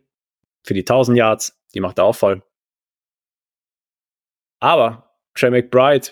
für 0.62 0.74
die 0.74 0.80
1000 0.80 1.16
Yards. 1.16 1.58
Die 1.74 1.80
macht 1.80 1.98
er 1.98 2.04
auch 2.04 2.16
voll. 2.16 2.42
Aber 4.58 5.16
Trey 5.34 5.50
McBride 5.50 6.08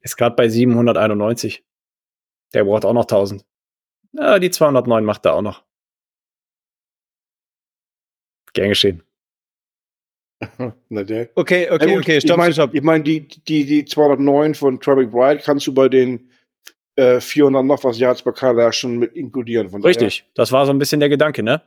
ist 0.00 0.16
gerade 0.16 0.36
bei 0.36 0.48
791. 0.48 1.64
Der 2.54 2.64
braucht 2.64 2.84
auch 2.84 2.92
noch 2.92 3.02
1000. 3.02 3.44
Ja, 4.12 4.38
die 4.38 4.50
209 4.50 5.04
macht 5.04 5.26
er 5.26 5.34
auch 5.34 5.42
noch. 5.42 5.64
Gern 8.54 8.70
geschehen. 8.70 9.02
Na, 10.88 11.02
der. 11.02 11.30
Okay, 11.34 11.64
Ja, 11.64 11.76
gut, 11.76 12.08
ich 12.08 12.36
meine, 12.36 12.70
ich 12.72 12.82
mein, 12.82 13.04
die, 13.04 13.26
die, 13.26 13.66
die 13.66 13.84
209 13.84 14.54
von 14.54 14.80
Trevor 14.80 15.04
Bright 15.06 15.44
kannst 15.44 15.66
du 15.66 15.74
bei 15.74 15.88
den 15.88 16.30
äh, 16.96 17.20
400 17.20 17.64
noch 17.64 17.82
was 17.84 17.98
Yards 17.98 18.22
bei 18.22 18.32
Kyler 18.32 18.72
schon 18.72 18.98
mit 18.98 19.14
inkludieren. 19.14 19.68
Von 19.70 19.82
Richtig. 19.82 20.24
Das 20.34 20.50
war 20.52 20.66
so 20.66 20.72
ein 20.72 20.78
bisschen 20.78 21.00
der 21.00 21.08
Gedanke, 21.08 21.42
ne? 21.42 21.62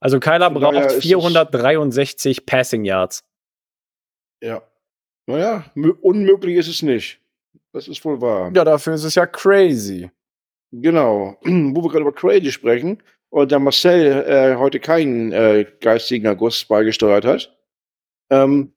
Also 0.00 0.20
Kyler 0.20 0.50
Von 0.52 0.60
daher 0.60 0.80
braucht 0.80 0.92
ist 0.92 0.98
es- 0.98 1.04
463 1.04 2.46
Passing 2.46 2.84
Yards. 2.84 3.24
Daher, 4.40 4.56
ja. 4.56 4.62
Naja, 5.28 5.64
mö- 5.74 5.98
unmöglich 6.02 6.56
ist 6.56 6.68
es 6.68 6.82
nicht. 6.82 7.18
Das 7.72 7.88
ist 7.88 8.04
wohl 8.04 8.20
wahr. 8.20 8.52
Ja, 8.54 8.64
dafür 8.64 8.94
ist 8.94 9.04
es 9.04 9.14
ja 9.16 9.26
crazy. 9.26 10.10
Genau. 10.72 11.36
Wo 11.42 11.82
wir 11.82 11.88
gerade 11.88 12.02
über 12.02 12.12
Crazy 12.12 12.52
sprechen 12.52 13.02
und 13.30 13.50
der 13.50 13.58
Marcel 13.58 14.24
äh, 14.28 14.56
heute 14.56 14.78
keinen 14.78 15.32
äh, 15.32 15.66
geistigen 15.80 16.26
August 16.28 16.68
beigesteuert 16.68 17.24
hat, 17.24 17.56
ähm, 18.30 18.72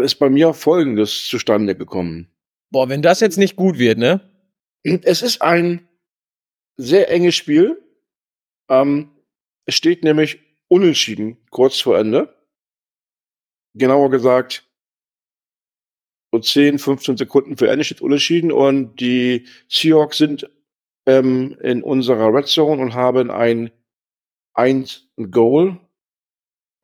ist 0.00 0.16
bei 0.16 0.28
mir 0.30 0.52
Folgendes 0.54 1.26
zustande 1.28 1.74
gekommen. 1.74 2.28
Boah, 2.70 2.88
wenn 2.88 3.02
das 3.02 3.20
jetzt 3.20 3.38
nicht 3.38 3.56
gut 3.56 3.78
wird, 3.78 3.98
ne? 3.98 4.20
Es 4.84 5.22
ist 5.22 5.42
ein 5.42 5.88
sehr 6.76 7.10
enges 7.10 7.34
Spiel. 7.34 7.82
Ähm, 8.68 9.10
es 9.66 9.74
steht 9.74 10.04
nämlich 10.04 10.40
unentschieden 10.68 11.38
kurz 11.50 11.80
vor 11.80 11.98
Ende. 11.98 12.34
Genauer 13.74 14.10
gesagt, 14.10 14.68
so 16.32 16.38
10, 16.38 16.78
15 16.78 17.16
Sekunden 17.16 17.56
für 17.56 17.70
Ende 17.70 17.84
steht 17.84 18.02
unentschieden 18.02 18.52
und 18.52 19.00
die 19.00 19.46
Seahawks 19.68 20.18
sind 20.18 20.50
ähm, 21.06 21.56
in 21.62 21.82
unserer 21.82 22.32
Red 22.32 22.46
Zone 22.46 22.80
und 22.80 22.94
haben 22.94 23.30
ein 23.30 23.70
1 24.54 25.08
Goal. 25.30 25.78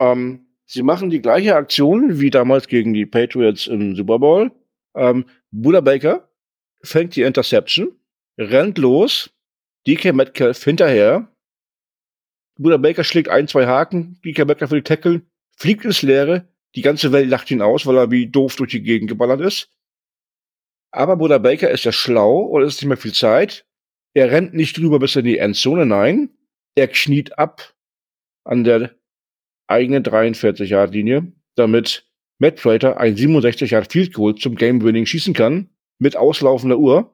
Ähm, 0.00 0.46
sie 0.66 0.82
machen 0.82 1.10
die 1.10 1.20
gleiche 1.20 1.56
Aktion 1.56 2.20
wie 2.20 2.30
damals 2.30 2.68
gegen 2.68 2.94
die 2.94 3.06
Patriots 3.06 3.66
im 3.66 3.94
Super 3.96 4.18
Bowl. 4.18 4.50
Ähm, 4.94 5.26
Buda 5.50 5.80
Baker 5.80 6.28
fängt 6.84 7.16
die 7.16 7.22
Interception, 7.22 7.92
rennt 8.38 8.78
los, 8.78 9.30
DK 9.86 10.12
Metcalf 10.12 10.62
hinterher, 10.62 11.28
Bruder 12.56 12.78
Baker 12.78 13.04
schlägt 13.04 13.28
ein, 13.28 13.48
zwei 13.48 13.66
Haken, 13.66 14.20
DK 14.24 14.46
Becker 14.46 14.70
will 14.70 14.82
tackeln, 14.82 15.26
fliegt 15.56 15.84
ins 15.84 16.02
Leere, 16.02 16.48
die 16.74 16.82
ganze 16.82 17.12
Welt 17.12 17.28
lacht 17.28 17.50
ihn 17.50 17.62
aus, 17.62 17.86
weil 17.86 17.96
er 17.96 18.10
wie 18.10 18.26
doof 18.26 18.56
durch 18.56 18.70
die 18.70 18.82
Gegend 18.82 19.08
geballert 19.08 19.40
ist. 19.40 19.70
Aber 20.92 21.16
Bruder 21.16 21.40
Baker 21.40 21.70
ist 21.70 21.84
ja 21.84 21.92
schlau 21.92 22.38
und 22.42 22.62
es 22.62 22.74
ist 22.74 22.82
nicht 22.82 22.88
mehr 22.88 22.96
viel 22.96 23.12
Zeit. 23.12 23.66
Er 24.14 24.30
rennt 24.30 24.54
nicht 24.54 24.78
drüber 24.78 25.00
bis 25.00 25.16
in 25.16 25.24
die 25.24 25.38
Endzone, 25.38 25.86
nein. 25.86 26.30
Er 26.76 26.88
kniet 26.88 27.36
ab 27.38 27.74
an 28.44 28.62
der 28.62 28.94
eigenen 29.66 30.04
43-Yard-Linie, 30.04 31.32
damit 31.56 32.08
Matt 32.38 32.56
Prater 32.56 32.98
ein 32.98 33.16
67 33.16 33.72
Yard 33.72 33.90
Field 33.90 34.12
Goal 34.12 34.34
zum 34.36 34.54
Game-Winning 34.54 35.06
schießen 35.06 35.34
kann, 35.34 35.70
mit 36.04 36.16
auslaufender 36.16 36.76
Uhr. 36.78 37.10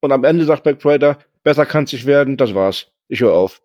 Und 0.00 0.12
am 0.12 0.22
Ende 0.22 0.44
sagt 0.44 0.62
Prater, 0.78 1.18
besser 1.42 1.66
kann 1.66 1.84
es 1.84 1.92
nicht 1.92 2.06
werden, 2.06 2.36
das 2.36 2.54
war's. 2.54 2.92
Ich 3.08 3.20
höre 3.20 3.34
auf. 3.34 3.60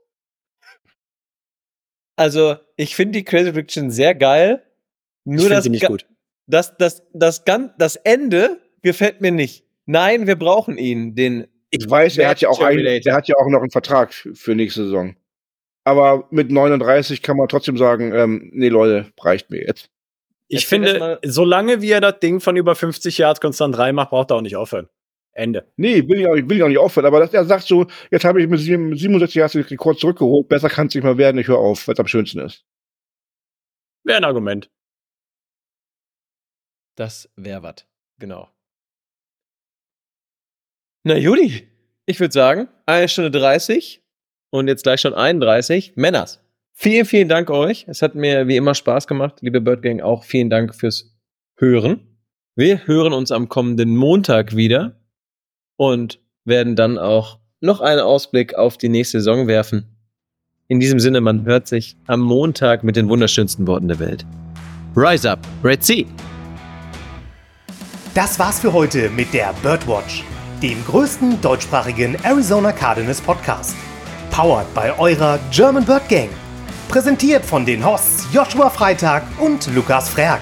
Also, 2.18 2.58
ich 2.76 2.96
finde 2.96 3.20
die 3.20 3.24
Crazy 3.24 3.52
Prediction 3.52 3.92
sehr 3.92 4.16
geil. 4.16 4.64
Nur 5.26 5.44
ich 5.44 5.50
das, 5.50 5.64
sie 5.64 5.70
nicht 5.70 5.86
gut. 5.86 6.06
das, 6.48 6.76
das, 6.78 7.04
das, 7.14 7.46
gan- 7.46 7.74
das 7.78 7.96
Ende 7.98 8.60
gefällt 8.82 9.22
mir 9.22 9.32
nicht. 9.32 9.64
Nein, 9.86 10.28
wir 10.28 10.36
brauchen 10.36 10.78
ihn, 10.78 11.16
den 11.16 11.48
Ich 11.70 11.88
weiß, 11.90 12.18
er 12.18 12.30
hat 12.30 12.42
ja 12.42 12.50
auch 12.50 12.62
einen, 12.62 13.02
der 13.02 13.14
hat 13.14 13.28
ja 13.28 13.36
auch 13.38 13.48
noch 13.48 13.62
einen 13.62 13.72
Vertrag 13.72 14.14
für 14.14 14.56
nächste 14.56 14.86
Saison. 14.86 15.16
Aber 15.86 16.28
mit 16.32 16.52
39 16.52 17.22
kann 17.22 17.38
man 17.38 17.48
trotzdem 17.48 17.78
sagen, 17.78 18.12
ähm, 18.14 18.50
nee 18.54 18.70
Leute, 18.70 19.12
reicht 19.22 19.50
mir 19.50 19.62
jetzt. 19.66 19.90
Ich 20.52 20.66
finde, 20.68 21.20
solange 21.24 21.82
wie 21.82 21.92
er 21.92 22.02
das 22.02 22.20
Ding 22.20 22.40
von 22.42 22.56
über 22.58 22.76
50 22.76 23.18
Yards 23.20 23.40
konstant 23.40 23.78
reinmacht, 23.78 24.10
braucht 24.10 24.32
er 24.32 24.38
auch 24.38 24.42
nicht 24.42 24.56
aufhören. 24.56 24.90
Ende. 25.32 25.72
Nee, 25.78 26.08
will 26.08 26.20
ich 26.20 26.28
auch, 26.28 26.34
nicht- 26.34 26.50
will 26.50 26.58
ich 26.58 26.64
auch 26.64 26.68
nicht 26.68 26.80
aufhören. 26.80 27.06
Aber 27.06 27.20
dass 27.20 27.34
er 27.34 27.46
sagt 27.46 27.64
so, 27.68 27.86
jetzt 28.12 28.26
habe 28.26 28.42
ich 28.42 28.50
mit 28.50 28.60
sieben- 28.60 28.96
67 28.98 29.36
Jahren 29.36 29.52
den 29.52 29.62
Rekord 29.64 30.00
zurückgeholt, 30.00 30.50
besser 30.50 30.70
kann 30.70 30.88
es 30.88 30.96
nicht 30.96 31.04
mehr 31.04 31.18
werden, 31.18 31.38
ich 31.38 31.48
höre 31.48 31.60
auf, 31.60 31.88
weil 31.88 31.94
es 31.94 32.00
am 32.00 32.08
schönsten 32.08 32.40
ist. 32.40 32.66
Wäre 34.04 34.18
ein 34.18 34.24
Argument. 34.26 34.70
Das 36.98 37.30
wäre 37.36 37.64
was. 37.64 37.86
Genau. 38.18 38.50
Na, 41.06 41.16
Juli, 41.16 41.68
ich 42.06 42.20
würde 42.20 42.34
sagen, 42.34 42.68
eine 42.86 43.08
Stunde 43.08 43.32
30 43.32 44.04
und 44.52 44.68
jetzt 44.68 44.84
gleich 44.84 45.00
schon 45.02 45.14
31. 45.14 45.94
Männers, 45.96 46.44
vielen, 46.80 47.06
vielen 47.06 47.30
Dank 47.30 47.50
euch. 47.50 47.86
Es 47.88 48.02
hat 48.02 48.16
mir 48.16 48.48
wie 48.48 48.56
immer 48.56 48.74
Spaß 48.74 49.06
gemacht. 49.06 49.36
Liebe 49.42 49.62
Bird 49.62 49.82
Gang, 49.82 50.02
auch 50.02 50.24
vielen 50.24 50.50
Dank 50.50 50.74
fürs 50.74 51.14
Hören. 51.58 52.18
Wir 52.56 52.88
hören 52.88 53.14
uns 53.14 53.32
am 53.32 53.50
kommenden 53.50 53.96
Montag 53.96 54.56
wieder 54.56 55.00
und 55.78 56.20
werden 56.46 56.76
dann 56.76 56.98
auch 56.98 57.40
noch 57.62 57.82
einen 57.82 58.00
Ausblick 58.00 58.56
auf 58.56 58.78
die 58.78 58.90
nächste 58.90 59.20
Saison 59.20 59.48
werfen. 59.48 59.96
In 60.68 60.80
diesem 60.80 61.00
Sinne, 61.00 61.20
man 61.20 61.46
hört 61.46 61.68
sich 61.68 61.98
am 62.08 62.22
Montag 62.22 62.84
mit 62.84 62.96
den 62.96 63.10
wunderschönsten 63.10 63.68
Worten 63.68 63.88
der 63.88 64.00
Welt. 64.00 64.26
Rise 64.96 65.32
up, 65.32 65.40
Red 65.64 65.84
Sea! 65.84 66.06
Das 68.14 68.40
war's 68.40 68.60
für 68.60 68.74
heute 68.74 69.10
mit 69.10 69.34
der 69.34 69.54
Birdwatch, 69.62 70.24
dem 70.62 70.84
größten 70.86 71.42
deutschsprachigen 71.42 72.16
Arizona 72.24 72.72
Cardinals 72.72 73.22
Podcast. 73.22 73.76
Powered 74.32 74.74
bei 74.74 74.98
eurer 74.98 75.40
German 75.52 75.86
Bird 75.86 76.08
Gang. 76.08 76.30
Präsentiert 76.90 77.46
von 77.46 77.68
den 77.68 77.86
Hosts 77.86 78.30
Joshua 78.34 78.72
Freitag 78.72 79.22
und 79.38 79.68
Lukas 79.76 80.10
Frerk. 80.10 80.42